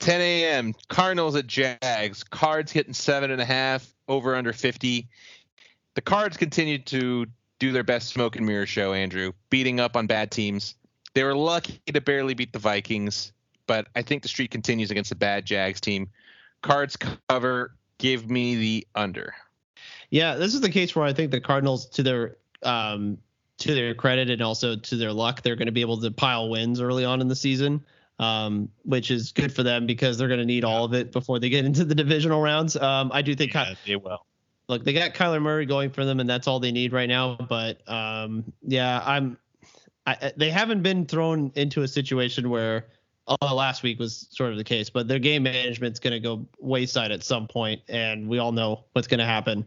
10 0.00 0.20
a.m. 0.20 0.74
Cardinals 0.88 1.36
at 1.36 1.46
Jags. 1.46 2.22
Cards 2.22 2.70
hitting 2.70 2.92
seven 2.92 3.30
and 3.30 3.40
a 3.40 3.44
half 3.44 3.95
over 4.08 4.34
under 4.34 4.52
50. 4.52 5.08
The 5.94 6.00
Cards 6.00 6.36
continued 6.36 6.86
to 6.86 7.26
do 7.58 7.72
their 7.72 7.84
best 7.84 8.08
smoke 8.08 8.36
and 8.36 8.46
mirror 8.46 8.66
show, 8.66 8.92
Andrew, 8.92 9.32
beating 9.50 9.80
up 9.80 9.96
on 9.96 10.06
bad 10.06 10.30
teams. 10.30 10.74
They 11.14 11.24
were 11.24 11.34
lucky 11.34 11.80
to 11.86 12.00
barely 12.00 12.34
beat 12.34 12.52
the 12.52 12.58
Vikings, 12.58 13.32
but 13.66 13.88
I 13.96 14.02
think 14.02 14.22
the 14.22 14.28
streak 14.28 14.50
continues 14.50 14.90
against 14.90 15.12
a 15.12 15.16
bad 15.16 15.46
Jags 15.46 15.80
team. 15.80 16.08
Cards 16.62 16.96
cover. 17.28 17.74
Give 17.98 18.28
me 18.30 18.56
the 18.56 18.86
under. 18.94 19.34
Yeah, 20.10 20.34
this 20.34 20.54
is 20.54 20.60
the 20.60 20.68
case 20.68 20.94
where 20.94 21.06
I 21.06 21.14
think 21.14 21.30
the 21.30 21.40
Cardinals, 21.40 21.86
to 21.86 22.02
their 22.02 22.36
um, 22.62 23.16
to 23.58 23.74
their 23.74 23.94
credit 23.94 24.28
and 24.28 24.42
also 24.42 24.76
to 24.76 24.96
their 24.96 25.12
luck, 25.12 25.42
they're 25.42 25.56
going 25.56 25.66
to 25.66 25.72
be 25.72 25.80
able 25.80 25.98
to 26.00 26.10
pile 26.10 26.50
wins 26.50 26.80
early 26.80 27.04
on 27.04 27.22
in 27.22 27.28
the 27.28 27.36
season, 27.36 27.82
um, 28.18 28.68
which 28.84 29.10
is 29.10 29.32
good 29.32 29.52
for 29.52 29.62
them 29.62 29.86
because 29.86 30.18
they're 30.18 30.28
going 30.28 30.40
to 30.40 30.46
need 30.46 30.64
all 30.64 30.84
of 30.84 30.94
it 30.94 31.12
before 31.12 31.38
they 31.38 31.48
get 31.48 31.64
into 31.64 31.84
the 31.84 31.94
divisional 31.94 32.40
rounds. 32.40 32.76
Um, 32.76 33.10
I 33.12 33.22
do 33.22 33.34
think 33.34 33.54
yeah, 33.54 33.74
they 33.86 33.96
will. 33.96 34.24
Look, 34.68 34.84
they 34.84 34.92
got 34.92 35.14
Kyler 35.14 35.40
Murray 35.40 35.66
going 35.66 35.90
for 35.90 36.04
them, 36.04 36.18
and 36.18 36.28
that's 36.28 36.48
all 36.48 36.58
they 36.58 36.72
need 36.72 36.92
right 36.92 37.08
now. 37.08 37.36
But 37.36 37.88
um, 37.88 38.52
yeah, 38.62 39.02
I'm. 39.04 39.38
I, 40.06 40.32
they 40.36 40.50
haven't 40.50 40.82
been 40.82 41.04
thrown 41.04 41.50
into 41.56 41.82
a 41.82 41.88
situation 41.88 42.48
where 42.48 42.86
uh, 43.26 43.54
last 43.54 43.82
week 43.82 43.98
was 43.98 44.28
sort 44.30 44.52
of 44.52 44.56
the 44.56 44.64
case, 44.64 44.88
but 44.88 45.08
their 45.08 45.18
game 45.18 45.42
management's 45.42 45.98
going 45.98 46.12
to 46.12 46.20
go 46.20 46.46
wayside 46.60 47.10
at 47.10 47.24
some 47.24 47.48
point, 47.48 47.82
and 47.88 48.28
we 48.28 48.38
all 48.38 48.52
know 48.52 48.84
what's 48.92 49.08
going 49.08 49.18
to 49.18 49.26
happen 49.26 49.66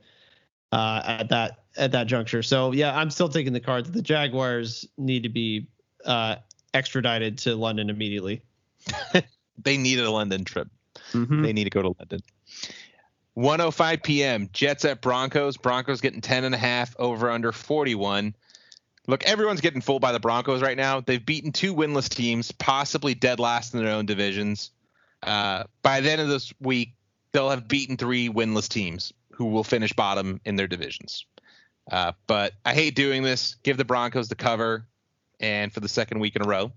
uh, 0.72 1.02
at 1.06 1.30
that 1.30 1.64
at 1.78 1.92
that 1.92 2.08
juncture. 2.08 2.42
So 2.44 2.72
yeah, 2.72 2.98
I'm 2.98 3.10
still 3.10 3.30
taking 3.30 3.54
the 3.54 3.60
cards. 3.60 3.92
The 3.92 4.02
Jaguars 4.02 4.88
need 4.98 5.24
to 5.24 5.30
be 5.30 5.68
uh, 6.06 6.38
extradited 6.74 7.38
to 7.40 7.56
London 7.56 7.90
immediately. 7.90 8.42
they 9.58 9.78
need 9.78 10.00
a 10.00 10.10
London 10.10 10.44
trip. 10.44 10.68
Mm-hmm. 11.14 11.42
They 11.42 11.54
need 11.54 11.66
to 11.66 11.70
go 11.70 11.82
to 11.82 11.96
London. 11.98 12.22
105 13.34 14.04
p.m. 14.04 14.50
Jets 14.52 14.86
at 14.86 15.02
Broncos. 15.02 15.58
Broncos 15.58 16.02
getting 16.02 16.22
10 16.22 16.44
and 16.44 16.56
a 16.56 16.58
half 16.58 16.96
over 17.00 17.30
under 17.30 17.52
41. 17.52 18.36
Look, 19.08 19.24
everyone's 19.24 19.62
getting 19.62 19.82
fooled 19.82 20.02
by 20.02 20.12
the 20.12 20.20
Broncos 20.20 20.62
right 20.62 20.78
now. 20.78 21.02
They've 21.02 21.26
beaten 21.26 21.52
two 21.52 21.74
winless 21.74 22.10
teams, 22.10 22.52
possibly 22.52 23.16
dead 23.16 23.40
last 23.40 23.74
in 23.74 23.84
their 23.84 23.94
own 23.94 24.06
divisions. 24.06 24.72
Uh, 25.24 25.64
by 25.82 26.02
the 26.02 26.12
end 26.12 26.22
of 26.22 26.28
this 26.28 26.54
week, 26.60 26.94
they'll 27.32 27.50
have 27.50 27.68
beaten 27.68 27.98
three 27.98 28.30
winless 28.30 28.68
teams 28.68 29.14
who 29.32 29.46
will 29.46 29.64
finish 29.64 29.94
bottom 29.94 30.42
in 30.46 30.58
their 30.58 30.68
divisions. 30.68 31.26
Uh, 31.90 32.12
but 32.28 32.54
I 32.66 32.74
hate 32.74 32.96
doing 32.96 33.24
this. 33.24 33.56
Give 33.64 33.78
the 33.78 33.86
Broncos 33.86 34.28
the 34.28 34.36
cover, 34.36 34.86
and 35.40 35.74
for 35.74 35.80
the 35.80 35.90
second 35.90 36.20
week 36.20 36.36
in 36.36 36.42
a 36.42 36.48
row, 36.48 36.72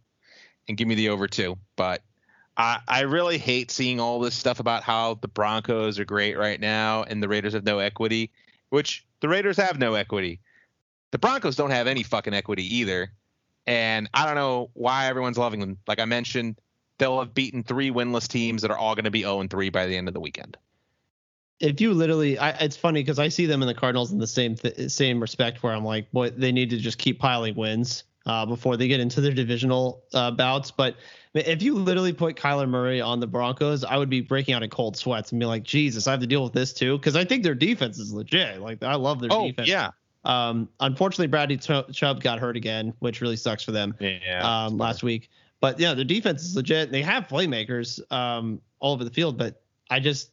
and 0.68 0.76
give 0.76 0.89
me 0.89 0.94
the 0.94 1.09
over 1.09 1.26
two. 1.26 1.59
But 1.76 2.02
I, 2.56 2.80
I 2.86 3.01
really 3.01 3.39
hate 3.39 3.70
seeing 3.70 4.01
all 4.01 4.20
this 4.20 4.34
stuff 4.34 4.60
about 4.60 4.82
how 4.82 5.14
the 5.14 5.28
Broncos 5.28 5.98
are 5.98 6.05
great 6.05 6.36
right 6.36 6.60
now 6.60 7.02
and 7.05 7.22
the 7.22 7.28
Raiders 7.28 7.55
have 7.55 7.64
no 7.64 7.78
equity, 7.78 8.30
which 8.70 9.05
the 9.20 9.28
Raiders 9.28 9.56
have 9.56 9.78
no 9.78 9.94
equity. 9.94 10.40
The 11.10 11.18
Broncos 11.18 11.56
don't 11.56 11.70
have 11.70 11.86
any 11.86 12.02
fucking 12.02 12.34
equity 12.34 12.76
either. 12.76 13.12
And 13.66 14.09
I 14.12 14.26
don't 14.26 14.34
know 14.34 14.70
why 14.74 15.06
everyone's 15.06 15.39
loving 15.39 15.60
them. 15.60 15.78
Like 15.86 16.01
I 16.01 16.05
mentioned, 16.05 16.59
they'll 16.98 17.20
have 17.20 17.32
beaten 17.32 17.62
three 17.62 17.90
winless 17.90 18.28
teams 18.28 18.62
that 18.62 18.70
are 18.70 18.78
all 18.78 18.94
going 18.94 19.05
to 19.05 19.10
be 19.10 19.22
0 19.22 19.47
3 19.48 19.70
by 19.70 19.86
the 19.86 19.97
end 19.97 20.09
of 20.09 20.14
the 20.14 20.20
weekend 20.20 20.56
if 21.60 21.80
you 21.80 21.94
literally, 21.94 22.36
I, 22.39 22.51
it's 22.51 22.76
funny 22.76 23.02
because 23.02 23.20
I 23.20 23.28
see 23.28 23.47
them 23.47 23.62
and 23.62 23.68
the 23.68 23.74
Cardinals 23.74 24.10
in 24.10 24.18
the 24.18 24.26
same 24.26 24.56
th- 24.56 24.90
same 24.90 25.20
respect, 25.20 25.62
where 25.62 25.72
I'm 25.72 25.84
like, 25.84 26.10
boy, 26.10 26.30
they 26.30 26.51
need 26.51 26.70
to 26.70 26.76
just 26.76 26.98
keep 26.98 27.20
piling 27.20 27.55
wins 27.55 28.02
uh, 28.27 28.47
before 28.47 28.77
they 28.77 28.89
get 28.89 29.01
into 29.01 29.20
their 29.20 29.32
divisional 29.32 30.03
uh, 30.15 30.31
bouts. 30.31 30.70
But 30.70 30.97
if 31.35 31.62
you 31.62 31.74
literally 31.74 32.12
put 32.12 32.36
Kyler 32.36 32.69
Murray 32.69 33.01
on 33.01 33.20
the 33.20 33.27
Broncos, 33.27 33.85
I 33.85 33.97
would 33.97 34.11
be 34.11 34.20
breaking 34.20 34.55
out 34.55 34.62
in 34.62 34.70
cold 34.70 34.97
sweats 34.97 35.32
and 35.32 35.40
be 35.40 35.47
like, 35.47 35.62
Jesus, 35.62 36.07
I 36.07 36.12
have 36.12 36.20
to 36.20 36.27
deal 36.27 36.44
with 36.44 36.53
this 36.53 36.73
too, 36.73 36.99
because 36.99 37.16
I 37.16 37.24
think 37.24 37.43
their 37.43 37.55
defense 37.55 37.99
is 37.99 38.12
legit. 38.12 38.61
Like 38.61 38.82
I 38.82 38.94
love 38.94 39.20
their 39.20 39.31
oh, 39.32 39.49
defense. 39.49 39.69
Yeah. 39.69 39.90
Um, 40.24 40.69
unfortunately, 40.78 41.27
Bradley 41.27 41.57
Chubb 41.57 42.23
got 42.23 42.39
hurt 42.39 42.57
again, 42.57 42.94
which 43.01 43.20
really 43.20 43.36
sucks 43.36 43.65
for 43.65 43.73
them. 43.73 43.94
Yeah. 43.99 44.66
Um, 44.66 44.78
last 44.78 45.03
week, 45.03 45.31
but 45.61 45.81
yeah, 45.81 45.94
their 45.94 46.05
defense 46.05 46.43
is 46.43 46.55
legit. 46.55 46.93
They 46.93 47.03
have 47.03 47.27
playmakers 47.28 48.01
um, 48.12 48.61
all 48.78 48.93
over 48.93 49.05
the 49.05 49.11
field, 49.11 49.36
but 49.36 49.62
I 49.90 50.01
just 50.01 50.31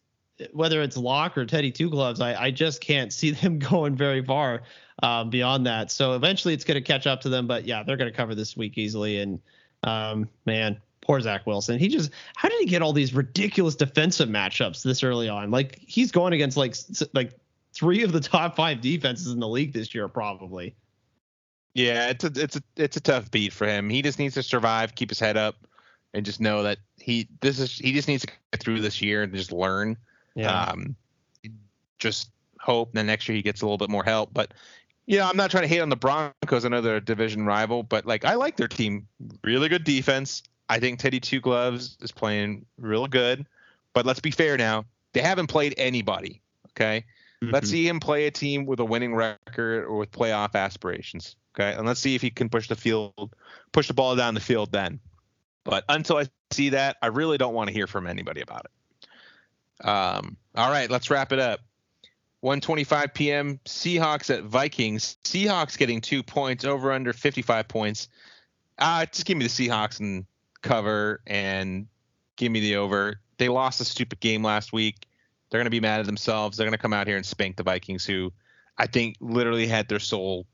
whether 0.54 0.82
it's 0.82 0.98
Lock 0.98 1.38
or 1.38 1.46
Teddy 1.46 1.72
Two 1.72 1.90
Gloves, 1.90 2.22
I, 2.22 2.44
I 2.44 2.52
just 2.52 2.82
can't 2.82 3.12
see 3.12 3.32
them 3.32 3.60
going 3.60 3.96
very 3.96 4.24
far 4.24 4.62
um, 5.04 5.30
beyond 5.30 5.66
that. 5.66 5.92
So 5.92 6.14
eventually 6.14 6.54
it's 6.54 6.64
going 6.64 6.76
to 6.76 6.82
catch 6.82 7.08
up 7.08 7.22
to 7.22 7.30
them. 7.30 7.48
But 7.48 7.66
yeah, 7.66 7.84
they're 7.84 7.98
going 7.98 8.12
to 8.12 8.16
cover 8.16 8.36
this 8.36 8.58
week 8.58 8.78
easily. 8.78 9.20
And 9.20 9.40
um, 9.84 10.30
man, 10.46 10.80
poor 11.02 11.20
Zach 11.22 11.46
Wilson. 11.48 11.80
He 11.80 11.88
just 11.88 12.12
how 12.36 12.50
did 12.50 12.60
he 12.60 12.66
get 12.66 12.82
all 12.82 12.94
these 12.94 13.14
ridiculous 13.14 13.76
defensive 13.76 14.30
matchups 14.30 14.84
this 14.84 15.04
early 15.04 15.30
on? 15.30 15.52
Like 15.52 15.80
he's 15.80 16.12
going 16.12 16.34
against 16.34 16.58
like 16.58 16.76
like 17.14 17.34
three 17.74 18.04
of 18.04 18.12
the 18.12 18.20
top 18.20 18.56
five 18.56 18.82
defenses 18.82 19.32
in 19.32 19.40
the 19.40 19.48
league 19.48 19.74
this 19.74 19.94
year, 19.94 20.08
probably. 20.08 20.76
Yeah, 21.74 22.10
it's 22.10 22.24
a 22.24 22.32
it's 22.36 22.56
a 22.56 22.62
it's 22.76 22.98
a 22.98 23.02
tough 23.02 23.32
beat 23.32 23.54
for 23.54 23.68
him. 23.68 23.90
He 23.90 24.02
just 24.02 24.20
needs 24.20 24.34
to 24.36 24.44
survive, 24.44 24.96
keep 24.96 25.10
his 25.10 25.20
head 25.20 25.38
up, 25.38 25.56
and 26.14 26.26
just 26.26 26.42
know 26.42 26.64
that 26.64 26.80
he 26.98 27.28
this 27.42 27.60
is 27.60 27.78
he 27.78 27.94
just 27.94 28.08
needs 28.08 28.26
to 28.26 28.32
get 28.52 28.62
through 28.62 28.82
this 28.82 29.02
year 29.02 29.24
and 29.24 29.34
just 29.34 29.52
learn 29.52 29.98
yeah. 30.36 30.64
Um, 30.64 30.96
just 31.98 32.32
hope 32.60 32.94
the 32.94 33.04
next 33.04 33.28
year 33.28 33.36
he 33.36 33.42
gets 33.42 33.62
a 33.62 33.66
little 33.66 33.78
bit 33.78 33.90
more 33.90 34.04
help. 34.04 34.34
But 34.34 34.54
yeah, 35.06 35.28
I'm 35.28 35.38
not 35.38 35.52
trying 35.52 35.64
to 35.64 35.68
hate 35.68 35.80
on 35.80 35.90
the 35.90 35.96
Broncos. 35.96 36.66
I 36.66 36.70
know 36.70 36.82
they're 36.82 36.98
a 36.98 37.02
division 37.02 37.46
rival, 37.46 37.84
but 37.84 38.06
like 38.06 38.26
I 38.26 38.36
like 38.36 38.58
their 38.58 38.68
team. 38.68 39.08
Really 39.44 39.70
good 39.70 39.84
defense. 39.84 40.44
I 40.70 40.80
think 40.80 41.00
Teddy 41.00 41.20
Two 41.20 41.42
Gloves 41.42 41.98
is 42.02 42.12
playing 42.12 42.66
real 42.78 43.08
good. 43.08 43.46
But 43.94 44.06
let's 44.06 44.20
be 44.20 44.32
fair 44.32 44.58
now. 44.58 44.86
They 45.14 45.22
haven't 45.22 45.48
played 45.48 45.74
anybody. 45.78 46.42
Okay. 46.70 47.06
Mm-hmm. 47.44 47.54
Let's 47.54 47.70
see 47.70 47.88
him 47.88 48.00
play 48.00 48.28
a 48.28 48.32
team 48.32 48.66
with 48.66 48.80
a 48.80 48.86
winning 48.86 49.16
record 49.16 49.86
or 49.86 49.98
with 49.98 50.12
playoff 50.12 50.54
aspirations. 50.54 51.36
Okay. 51.56 51.74
And 51.74 51.88
let's 51.88 52.00
see 52.00 52.16
if 52.16 52.22
he 52.22 52.30
can 52.30 52.50
push 52.50 52.68
the 52.68 52.76
field, 52.76 53.36
push 53.72 53.88
the 53.88 53.94
ball 53.94 54.16
down 54.16 54.36
the 54.36 54.40
field 54.40 54.72
then. 54.72 55.00
But 55.64 55.84
until 55.90 56.18
I 56.18 56.28
see 56.52 56.70
that, 56.70 56.98
I 57.02 57.08
really 57.08 57.38
don't 57.38 57.54
want 57.54 57.68
to 57.68 57.74
hear 57.74 57.88
from 57.88 58.08
anybody 58.08 58.42
about 58.42 58.66
it. 58.66 58.72
Um, 59.84 60.38
all 60.56 60.70
right, 60.70 60.90
let's 60.90 61.10
wrap 61.10 61.32
it 61.32 61.40
up. 61.40 61.62
1:25 62.44 63.14
p.m. 63.14 63.60
Seahawks 63.66 64.34
at 64.34 64.44
Vikings. 64.44 65.18
Seahawks 65.24 65.78
getting 65.78 66.00
two 66.00 66.24
points 66.24 66.64
over 66.64 66.92
under 66.92 67.12
55 67.12 67.68
points. 67.68 68.08
Uh, 68.78 69.06
just 69.06 69.26
give 69.26 69.38
me 69.38 69.46
the 69.46 69.50
Seahawks 69.50 70.00
and 70.00 70.26
cover 70.62 71.22
and 71.28 71.88
give 72.38 72.52
me 72.52 72.62
the 72.62 72.78
over. 72.78 73.20
They 73.38 73.50
lost 73.50 73.82
a 73.82 73.86
stupid 73.86 74.20
game 74.20 74.44
last 74.44 74.72
week. 74.72 75.08
They're 75.50 75.60
going 75.60 75.66
to 75.66 75.72
be 75.72 75.82
mad 75.82 76.00
at 76.00 76.06
themselves. 76.06 76.58
They're 76.58 76.66
going 76.66 76.78
to 76.78 76.82
come 76.82 76.94
out 76.94 77.08
here 77.08 77.18
and 77.18 77.26
spank 77.26 77.58
the 77.58 77.64
Vikings, 77.64 78.06
who 78.06 78.32
I 78.78 78.88
think 78.88 79.18
literally 79.20 79.68
had 79.68 79.90
their 79.90 80.00
soul, 80.00 80.46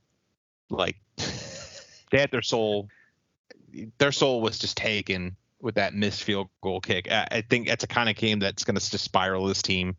like, 0.70 0.96
they 1.18 2.20
had 2.20 2.32
their 2.32 2.42
soul, 2.42 2.90
their 3.98 4.12
soul 4.12 4.42
was 4.42 4.58
just 4.58 4.78
taken 4.78 5.36
with 5.62 5.76
that 5.76 5.94
missed 5.94 6.24
field 6.24 6.50
goal 6.62 6.82
kick. 6.82 7.12
I, 7.12 7.28
I 7.32 7.42
think 7.42 7.68
that's 7.68 7.84
a 7.84 7.88
kind 7.88 8.10
of 8.10 8.16
game 8.16 8.40
that's 8.40 8.64
going 8.64 8.76
to 8.76 8.82
spiral 8.82 9.46
this 9.46 9.62
team. 9.62 9.96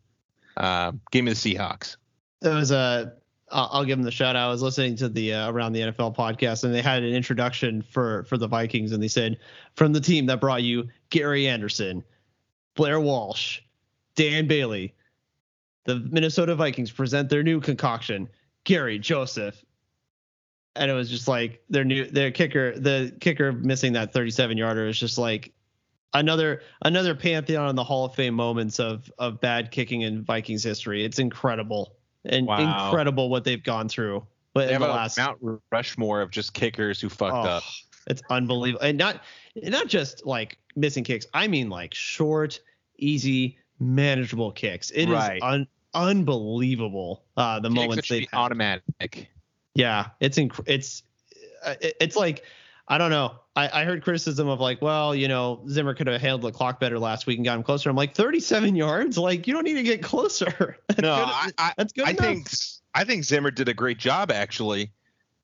Uh, 0.57 0.93
give 1.11 1.25
me 1.25 1.33
the 1.33 1.37
Seahawks. 1.37 1.97
It 2.43 2.49
was 2.49 2.71
a. 2.71 3.13
I'll 3.49 3.85
give 3.85 3.97
them 3.97 4.05
the 4.05 4.11
shout 4.11 4.35
out. 4.35 4.49
I 4.49 4.51
was 4.51 4.61
listening 4.61 4.97
to 4.97 5.09
the 5.09 5.35
uh, 5.35 5.51
around 5.51 5.73
the 5.73 5.81
NFL 5.81 6.17
podcast, 6.17 6.65
and 6.65 6.75
they 6.75 6.83
had 6.83 7.05
an 7.05 7.15
introduction 7.15 7.81
for 7.83 8.25
for 8.25 8.37
the 8.37 8.49
Vikings, 8.49 8.93
and 8.93 9.03
they 9.03 9.09
said 9.09 9.39
from 9.75 9.93
the 9.93 10.01
team 10.01 10.27
that 10.27 10.41
brought 10.41 10.65
you 10.65 10.89
Gary 11.11 11.47
Anderson, 11.47 12.03
Blair 12.75 12.99
Walsh, 12.99 13.61
Dan 14.17 14.49
Bailey, 14.49 14.95
the 15.85 16.01
Minnesota 16.11 16.57
Vikings 16.57 16.91
present 16.91 17.29
their 17.29 17.45
new 17.45 17.61
concoction, 17.61 18.29
Greg 18.67 19.01
Joseph. 19.01 19.65
And 20.77 20.91
it 20.91 20.95
was 20.95 21.11
just 21.11 21.29
like 21.29 21.63
their 21.71 21.85
new 21.85 22.07
their 22.07 22.31
kicker, 22.31 22.79
the 22.79 23.15
kicker 23.21 23.53
missing 23.53 23.93
that 23.95 24.13
37 24.13 24.57
yarder 24.57 24.87
is 24.87 24.99
just 24.99 25.19
like 25.19 25.53
another 26.15 26.63
another 26.83 27.15
pantheon 27.15 27.69
in 27.71 27.77
the 27.77 27.85
Hall 27.85 28.05
of 28.07 28.15
Fame 28.15 28.35
moments 28.35 28.79
of 28.81 29.11
of 29.19 29.41
bad 29.41 29.71
kicking 29.71 30.03
in 30.03 30.23
Vikings 30.25 30.63
history. 30.63 31.05
It's 31.05 31.19
incredible 31.19 31.97
and 32.25 32.47
Wow. 32.47 32.87
incredible 32.89 33.29
what 33.31 33.45
they've 33.45 33.63
gone 33.63 33.89
through. 33.89 34.27
But 34.55 34.69
They 34.69 34.75
in 34.75 34.81
have 34.81 34.89
the 34.89 34.95
a 34.95 34.97
last, 34.97 35.19
Mount 35.19 35.61
Rushmore 35.71 36.23
of 36.23 36.31
just 36.31 36.55
kickers 36.55 37.01
who 37.01 37.09
fucked 37.11 37.35
oh, 37.35 37.43
up. 37.43 37.63
it's 38.07 38.23
unbelievable, 38.31 38.85
and 38.87 38.97
not 38.97 39.23
not 39.63 39.87
just 39.89 40.25
like 40.25 40.57
missing 40.77 41.05
kicks. 41.05 41.27
I 41.35 41.47
mean 41.47 41.69
like 41.69 41.93
short, 41.93 42.59
easy, 42.99 43.59
manageable 43.79 44.53
kicks. 44.53 44.91
It 44.91 45.03
is 45.09 45.15
Right. 45.15 45.43
un, 45.43 45.67
unbelievable. 45.93 47.25
Uh, 47.37 47.61
the 47.61 47.69
Kicks 47.69 47.75
moments 47.75 48.09
they've 48.09 48.29
had. 48.31 48.39
automatic. 48.39 49.29
Yeah, 49.77 50.09
it's 50.21 50.39
inc- 50.39 50.63
it's 50.67 51.03
uh, 51.65 51.75
it's 51.81 52.17
like 52.17 52.45
I 52.89 52.99
don't 52.99 53.11
know. 53.11 53.35
I, 53.57 53.83
I 53.83 53.85
heard 53.85 54.03
criticism 54.05 54.49
of 54.49 54.61
like, 54.61 54.81
well, 54.83 55.15
you 55.15 55.29
know, 55.29 55.63
Zimmer 55.69 55.93
could 55.95 56.07
have 56.07 56.21
handled 56.21 56.43
the 56.43 56.53
clock 56.53 56.79
better 56.79 56.99
last 56.99 57.27
week 57.27 57.39
and 57.39 57.45
got 57.45 57.57
him 57.57 57.63
closer. 57.65 57.89
I'm 57.91 57.97
like, 57.97 58.15
37 58.15 58.77
yards, 58.77 59.19
like 59.19 59.47
you 59.47 59.55
don't 59.55 59.65
need 59.65 59.75
to 59.75 59.83
get 59.83 60.03
closer. 60.03 60.77
That's 60.89 61.01
No, 61.03 61.17
good- 61.17 61.33
I, 61.33 61.51
I, 61.59 61.73
that's 61.77 61.93
good 61.93 62.07
I 62.07 62.11
enough. 62.11 62.25
think 62.25 62.49
I 62.95 63.05
think 63.05 63.25
Zimmer 63.25 63.51
did 63.51 63.69
a 63.69 63.75
great 63.75 63.99
job 63.99 64.31
actually, 64.31 64.93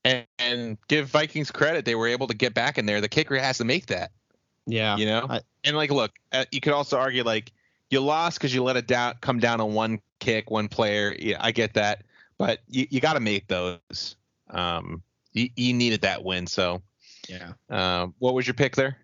and, 0.05 0.25
and 0.39 0.77
give 0.87 1.07
Vikings 1.07 1.51
credit. 1.51 1.85
They 1.85 1.95
were 1.95 2.07
able 2.07 2.27
to 2.27 2.35
get 2.35 2.53
back 2.53 2.77
in 2.77 2.85
there. 2.85 3.01
The 3.01 3.09
kicker 3.09 3.37
has 3.37 3.57
to 3.59 3.65
make 3.65 3.87
that. 3.87 4.11
yeah, 4.65 4.95
you 4.97 5.05
know 5.05 5.27
I- 5.29 5.41
and 5.65 5.75
like 5.77 5.91
look 5.91 6.11
uh, 6.31 6.45
you 6.51 6.59
could 6.61 6.73
also 6.73 6.97
argue 6.97 7.23
like 7.23 7.51
you 7.89 7.99
lost 7.99 8.37
because 8.39 8.53
you 8.55 8.63
let 8.63 8.75
it 8.77 8.87
down 8.87 9.15
come 9.21 9.39
down 9.39 9.59
on 9.61 9.73
one 9.73 9.99
kick 10.19 10.49
one 10.49 10.67
player 10.69 11.15
yeah 11.19 11.37
i 11.41 11.51
get 11.51 11.73
that 11.75 12.03
but 12.37 12.59
you, 12.67 12.87
you 12.89 12.99
got 13.01 13.13
to 13.13 13.19
make 13.19 13.47
those 13.47 14.15
um 14.53 15.01
you, 15.33 15.49
you 15.55 15.73
needed 15.73 16.01
that 16.01 16.23
win 16.23 16.47
so 16.47 16.81
yeah. 17.27 17.53
um 17.69 18.13
what 18.19 18.33
was 18.33 18.45
your 18.47 18.53
pick 18.53 18.75
there 18.75 18.97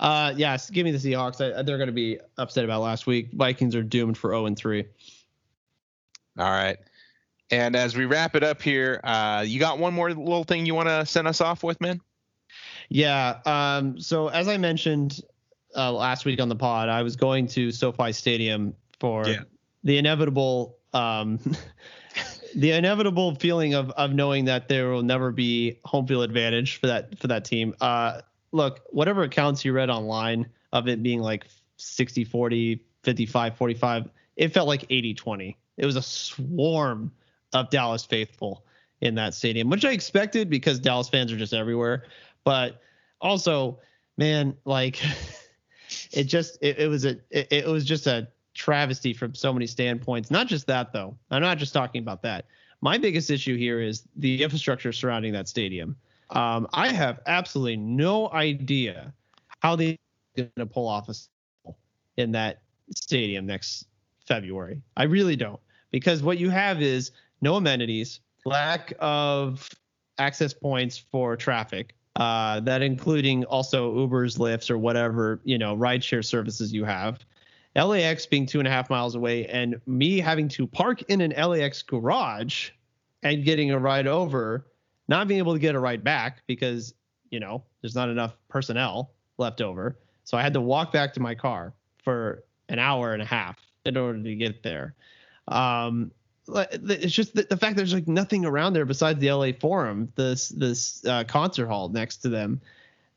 Uh, 0.00 0.32
yes, 0.36 0.70
give 0.70 0.84
me 0.84 0.90
the 0.90 0.98
Seahawks. 0.98 1.40
I, 1.40 1.62
they're 1.62 1.76
going 1.78 1.86
to 1.86 1.92
be 1.92 2.18
upset 2.36 2.64
about 2.64 2.82
last 2.82 3.06
week. 3.06 3.30
Vikings 3.32 3.76
are 3.76 3.82
doomed 3.82 4.18
for 4.18 4.30
0 4.30 4.46
and 4.46 4.56
3. 4.56 4.84
all 6.38 6.50
right 6.50 6.76
and 7.50 7.76
as 7.76 7.96
we 7.96 8.04
wrap 8.04 8.34
it 8.34 8.42
up 8.42 8.60
here 8.62 9.00
uh 9.04 9.44
you 9.46 9.60
got 9.60 9.78
one 9.78 9.94
more 9.94 10.10
little 10.10 10.44
thing 10.44 10.66
you 10.66 10.74
want 10.74 10.88
to 10.88 11.06
send 11.06 11.28
us 11.28 11.40
off 11.40 11.62
with 11.62 11.80
man 11.80 12.00
Yeah. 12.88 13.40
Um, 13.46 13.98
so 14.00 14.28
as 14.28 14.46
I 14.48 14.56
mentioned 14.58 15.20
uh, 15.76 15.90
last 15.92 16.24
week 16.24 16.40
on 16.40 16.48
the 16.48 16.54
pod, 16.56 16.88
I 16.88 17.02
was 17.02 17.16
going 17.16 17.46
to 17.48 17.72
SoFi 17.72 18.12
Stadium 18.12 18.74
for 19.00 19.26
Yeah. 19.26 19.42
the 19.82 19.98
inevitable 19.98 20.76
um, 20.92 21.38
the 22.54 22.72
inevitable 22.72 23.34
feeling 23.36 23.74
of 23.74 23.90
of 23.92 24.12
knowing 24.12 24.44
that 24.46 24.68
there 24.68 24.88
will 24.88 25.02
never 25.02 25.32
be 25.32 25.78
home 25.84 26.06
field 26.06 26.24
advantage 26.24 26.78
for 26.80 26.86
that 26.86 27.18
for 27.18 27.26
that 27.26 27.44
team. 27.44 27.74
Uh, 27.80 28.20
look, 28.52 28.80
whatever 28.90 29.22
accounts 29.22 29.64
you 29.64 29.72
read 29.72 29.90
online 29.90 30.46
of 30.72 30.88
it 30.88 31.02
being 31.02 31.20
like 31.20 31.46
60 31.76 32.24
40, 32.24 32.84
55 33.02 33.56
45, 33.56 34.08
it 34.36 34.48
felt 34.52 34.68
like 34.68 34.84
80 34.90 35.14
20. 35.14 35.58
It 35.76 35.86
was 35.86 35.96
a 35.96 36.02
swarm 36.02 37.12
of 37.52 37.70
Dallas 37.70 38.04
faithful 38.04 38.64
in 39.00 39.14
that 39.16 39.34
stadium, 39.34 39.70
which 39.70 39.84
I 39.84 39.90
expected 39.90 40.48
because 40.48 40.78
Dallas 40.78 41.08
fans 41.08 41.32
are 41.32 41.36
just 41.36 41.52
everywhere. 41.52 42.04
But 42.44 42.80
also, 43.20 43.80
man, 44.16 44.56
like 44.64 45.02
it 46.12 46.24
just 46.24 46.58
it, 46.60 46.78
it 46.78 46.88
was 46.88 47.04
a 47.04 47.18
it, 47.30 47.48
it 47.50 47.66
was 47.66 47.84
just 47.84 48.06
a 48.06 48.28
travesty 48.54 49.12
from 49.12 49.34
so 49.34 49.52
many 49.52 49.66
standpoints. 49.66 50.30
Not 50.30 50.46
just 50.46 50.66
that 50.68 50.92
though. 50.92 51.16
I'm 51.30 51.42
not 51.42 51.58
just 51.58 51.74
talking 51.74 52.00
about 52.00 52.22
that. 52.22 52.46
My 52.80 52.98
biggest 52.98 53.30
issue 53.30 53.56
here 53.56 53.80
is 53.80 54.04
the 54.16 54.42
infrastructure 54.42 54.92
surrounding 54.92 55.32
that 55.32 55.48
stadium. 55.48 55.96
Um, 56.30 56.66
I 56.72 56.92
have 56.92 57.20
absolutely 57.26 57.76
no 57.76 58.30
idea 58.32 59.12
how 59.60 59.76
they're 59.76 59.96
going 60.36 60.50
to 60.56 60.66
pull 60.66 60.88
off 60.88 61.08
a 61.08 61.14
in 62.16 62.32
that 62.32 62.62
stadium 62.94 63.46
next 63.46 63.86
February. 64.26 64.80
I 64.96 65.04
really 65.04 65.36
don't, 65.36 65.60
because 65.90 66.22
what 66.22 66.38
you 66.38 66.50
have 66.50 66.80
is 66.80 67.10
no 67.40 67.56
amenities, 67.56 68.20
lack 68.44 68.92
of 69.00 69.68
access 70.18 70.52
points 70.54 70.96
for 70.96 71.36
traffic, 71.36 71.94
uh, 72.16 72.60
that 72.60 72.82
including 72.82 73.44
also 73.46 73.94
Ubers, 73.94 74.38
Lyfts, 74.38 74.70
or 74.70 74.78
whatever 74.78 75.40
you 75.44 75.58
know 75.58 75.76
rideshare 75.76 76.24
services 76.24 76.72
you 76.72 76.84
have. 76.84 77.24
LAX 77.76 78.26
being 78.26 78.46
two 78.46 78.58
and 78.58 78.68
a 78.68 78.70
half 78.70 78.88
miles 78.88 79.14
away, 79.14 79.46
and 79.46 79.80
me 79.86 80.18
having 80.18 80.48
to 80.48 80.66
park 80.66 81.02
in 81.02 81.20
an 81.20 81.32
LAX 81.32 81.82
garage 81.82 82.70
and 83.22 83.44
getting 83.44 83.70
a 83.72 83.78
ride 83.78 84.06
over, 84.06 84.66
not 85.08 85.26
being 85.26 85.38
able 85.38 85.54
to 85.54 85.58
get 85.58 85.74
a 85.74 85.80
ride 85.80 86.04
back 86.04 86.42
because 86.46 86.94
you 87.30 87.40
know 87.40 87.62
there's 87.80 87.94
not 87.94 88.08
enough 88.08 88.36
personnel 88.48 89.10
left 89.38 89.60
over. 89.60 89.98
So 90.24 90.38
I 90.38 90.42
had 90.42 90.54
to 90.54 90.60
walk 90.60 90.92
back 90.92 91.12
to 91.14 91.20
my 91.20 91.34
car 91.34 91.74
for 92.02 92.44
an 92.68 92.78
hour 92.78 93.12
and 93.12 93.22
a 93.22 93.26
half 93.26 93.58
in 93.84 93.96
order 93.96 94.22
to 94.22 94.34
get 94.34 94.62
there. 94.62 94.94
Um, 95.48 96.12
it's 96.46 97.12
just 97.12 97.34
the, 97.34 97.42
the 97.42 97.56
fact 97.56 97.76
there's 97.76 97.94
like 97.94 98.08
nothing 98.08 98.44
around 98.44 98.74
there 98.74 98.84
besides 98.84 99.18
the 99.18 99.32
LA 99.32 99.52
Forum, 99.58 100.12
this 100.14 100.50
this 100.50 101.04
uh, 101.06 101.24
concert 101.24 101.66
hall 101.66 101.88
next 101.88 102.18
to 102.18 102.28
them. 102.28 102.60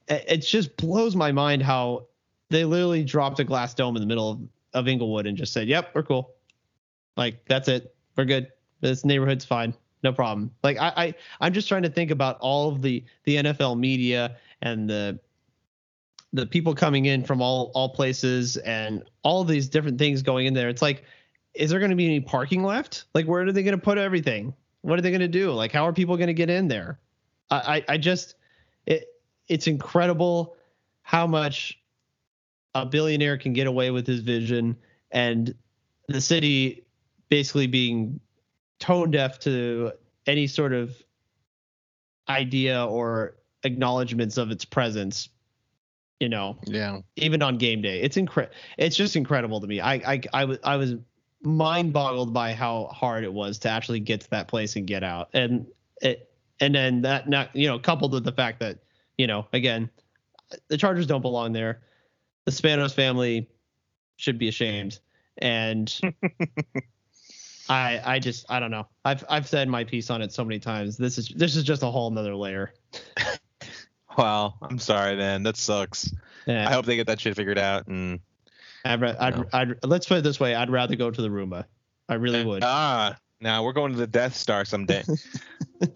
It, 0.07 0.25
it 0.27 0.37
just 0.37 0.75
blows 0.77 1.15
my 1.15 1.31
mind 1.31 1.61
how 1.61 2.07
they 2.49 2.65
literally 2.65 3.03
dropped 3.03 3.39
a 3.39 3.43
glass 3.43 3.73
dome 3.73 3.95
in 3.95 4.01
the 4.01 4.07
middle 4.07 4.31
of, 4.31 4.39
of 4.73 4.87
Inglewood 4.87 5.27
and 5.27 5.37
just 5.37 5.53
said, 5.53 5.67
"Yep, 5.67 5.91
we're 5.93 6.03
cool. 6.03 6.33
Like 7.15 7.45
that's 7.47 7.67
it. 7.67 7.95
We're 8.15 8.25
good. 8.25 8.51
This 8.81 9.05
neighborhood's 9.05 9.45
fine. 9.45 9.73
No 10.03 10.13
problem." 10.13 10.51
Like 10.63 10.77
I, 10.77 10.93
I 10.95 11.13
I'm 11.41 11.53
just 11.53 11.67
trying 11.67 11.83
to 11.83 11.89
think 11.89 12.11
about 12.11 12.37
all 12.39 12.69
of 12.69 12.81
the 12.81 13.03
the 13.23 13.37
NFL 13.37 13.77
media 13.79 14.37
and 14.61 14.89
the 14.89 15.19
the 16.33 16.45
people 16.45 16.75
coming 16.75 17.05
in 17.05 17.23
from 17.23 17.41
all 17.41 17.71
all 17.73 17.89
places 17.89 18.57
and 18.57 19.03
all 19.23 19.43
these 19.43 19.67
different 19.67 19.97
things 19.97 20.21
going 20.21 20.45
in 20.45 20.53
there. 20.53 20.69
It's 20.69 20.81
like, 20.81 21.03
is 21.53 21.69
there 21.69 21.79
going 21.79 21.91
to 21.91 21.95
be 21.97 22.05
any 22.05 22.19
parking 22.19 22.63
left? 22.63 23.05
Like, 23.13 23.25
where 23.25 23.43
are 23.43 23.51
they 23.51 23.63
going 23.63 23.77
to 23.77 23.83
put 23.83 23.97
everything? 23.97 24.53
What 24.81 24.99
are 24.99 25.01
they 25.01 25.11
going 25.11 25.21
to 25.21 25.27
do? 25.27 25.51
Like, 25.51 25.71
how 25.71 25.85
are 25.87 25.93
people 25.93 26.17
going 26.17 26.27
to 26.27 26.33
get 26.33 26.49
in 26.49 26.67
there? 26.67 26.99
I, 27.49 27.77
I, 27.87 27.93
I 27.93 27.97
just, 27.97 28.35
it, 28.85 29.07
it's 29.47 29.67
incredible 29.67 30.55
how 31.01 31.25
much 31.25 31.79
a 32.75 32.85
billionaire 32.85 33.37
can 33.37 33.53
get 33.53 33.67
away 33.67 33.91
with 33.91 34.05
his 34.05 34.19
vision, 34.19 34.77
and 35.11 35.53
the 36.07 36.21
city 36.21 36.85
basically 37.29 37.67
being 37.67 38.19
tone 38.79 39.11
deaf 39.11 39.39
to 39.39 39.91
any 40.25 40.47
sort 40.47 40.73
of 40.73 40.95
idea 42.29 42.85
or 42.85 43.37
acknowledgments 43.63 44.37
of 44.37 44.51
its 44.51 44.65
presence 44.65 45.29
you 46.19 46.29
know 46.29 46.57
yeah. 46.65 46.99
even 47.15 47.41
on 47.41 47.57
game 47.57 47.81
day. 47.81 48.01
It's 48.01 48.17
incre- 48.17 48.49
it's 48.77 48.95
just 48.95 49.15
incredible 49.15 49.61
to 49.61 49.67
me. 49.67 49.79
I 49.79 49.93
i 49.95 50.21
i 50.33 50.45
was 50.45 50.57
i 50.63 50.75
was 50.75 50.95
mind 51.43 51.93
boggled 51.93 52.33
by 52.33 52.53
how 52.53 52.85
hard 52.85 53.23
it 53.23 53.31
was 53.31 53.59
to 53.59 53.69
actually 53.69 53.99
get 53.99 54.21
to 54.21 54.29
that 54.31 54.47
place 54.47 54.75
and 54.75 54.87
get 54.87 55.03
out. 55.03 55.29
And 55.33 55.67
it 56.01 56.31
and 56.59 56.73
then 56.73 57.01
that 57.03 57.29
not 57.29 57.55
you 57.55 57.67
know 57.67 57.79
coupled 57.79 58.13
with 58.13 58.23
the 58.23 58.31
fact 58.31 58.59
that 58.59 58.79
you 59.17 59.27
know 59.27 59.45
again 59.53 59.89
the 60.69 60.77
chargers 60.77 61.05
don't 61.05 61.21
belong 61.21 61.53
there 61.53 61.81
the 62.47 62.51
spanos 62.53 62.93
family 62.93 63.45
should 64.15 64.39
be 64.39 64.47
ashamed. 64.47 64.99
And 65.39 65.93
i 67.69 68.01
i 68.05 68.19
just 68.19 68.45
i 68.49 68.59
don't 68.59 68.71
know. 68.71 68.87
I've 69.03 69.23
i've 69.29 69.47
said 69.47 69.67
my 69.67 69.83
piece 69.83 70.09
on 70.09 70.21
it 70.21 70.31
so 70.31 70.43
many 70.43 70.57
times. 70.57 70.97
This 70.97 71.17
is 71.17 71.27
this 71.27 71.55
is 71.55 71.63
just 71.63 71.83
a 71.83 71.87
whole 71.87 72.09
nother 72.09 72.35
layer. 72.35 72.73
Well 74.17 74.57
i'm 74.63 74.79
sorry 74.79 75.15
man. 75.15 75.43
That 75.43 75.57
sucks. 75.57 76.11
Yeah. 76.47 76.67
I 76.67 76.73
hope 76.73 76.87
they 76.87 76.95
get 76.95 77.05
that 77.05 77.19
shit 77.21 77.35
figured 77.35 77.59
out 77.59 77.85
and 77.85 78.19
I'd, 78.83 79.03
I'd. 79.03 79.45
I'd, 79.53 79.85
let's 79.85 80.07
put 80.07 80.17
it 80.17 80.23
this 80.23 80.39
way. 80.39 80.55
I'd 80.55 80.71
rather 80.71 80.95
go 80.95 81.11
to 81.11 81.21
the 81.21 81.29
roomba. 81.29 81.65
I 82.09 82.15
really 82.15 82.43
would. 82.43 82.63
Ah 82.63 83.15
now 83.41 83.63
we're 83.63 83.73
going 83.73 83.91
to 83.91 83.97
the 83.97 84.07
death 84.07 84.35
star 84.35 84.65
someday. 84.65 85.03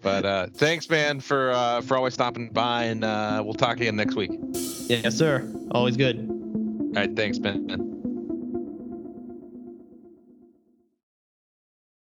But 0.00 0.24
uh 0.24 0.46
thanks 0.54 0.88
man 0.88 1.18
for 1.18 1.50
uh 1.50 1.80
for 1.80 1.96
always 1.96 2.14
stopping 2.14 2.50
by 2.50 2.84
and 2.84 3.02
uh 3.02 3.42
we'll 3.44 3.54
talk 3.54 3.78
again 3.78 3.96
next 3.96 4.14
week. 4.14 4.30
Yes 4.86 5.18
sir. 5.18 5.52
Always 5.72 5.96
good 5.96 6.41
right 6.92 7.16
thanks 7.16 7.38
man 7.38 7.88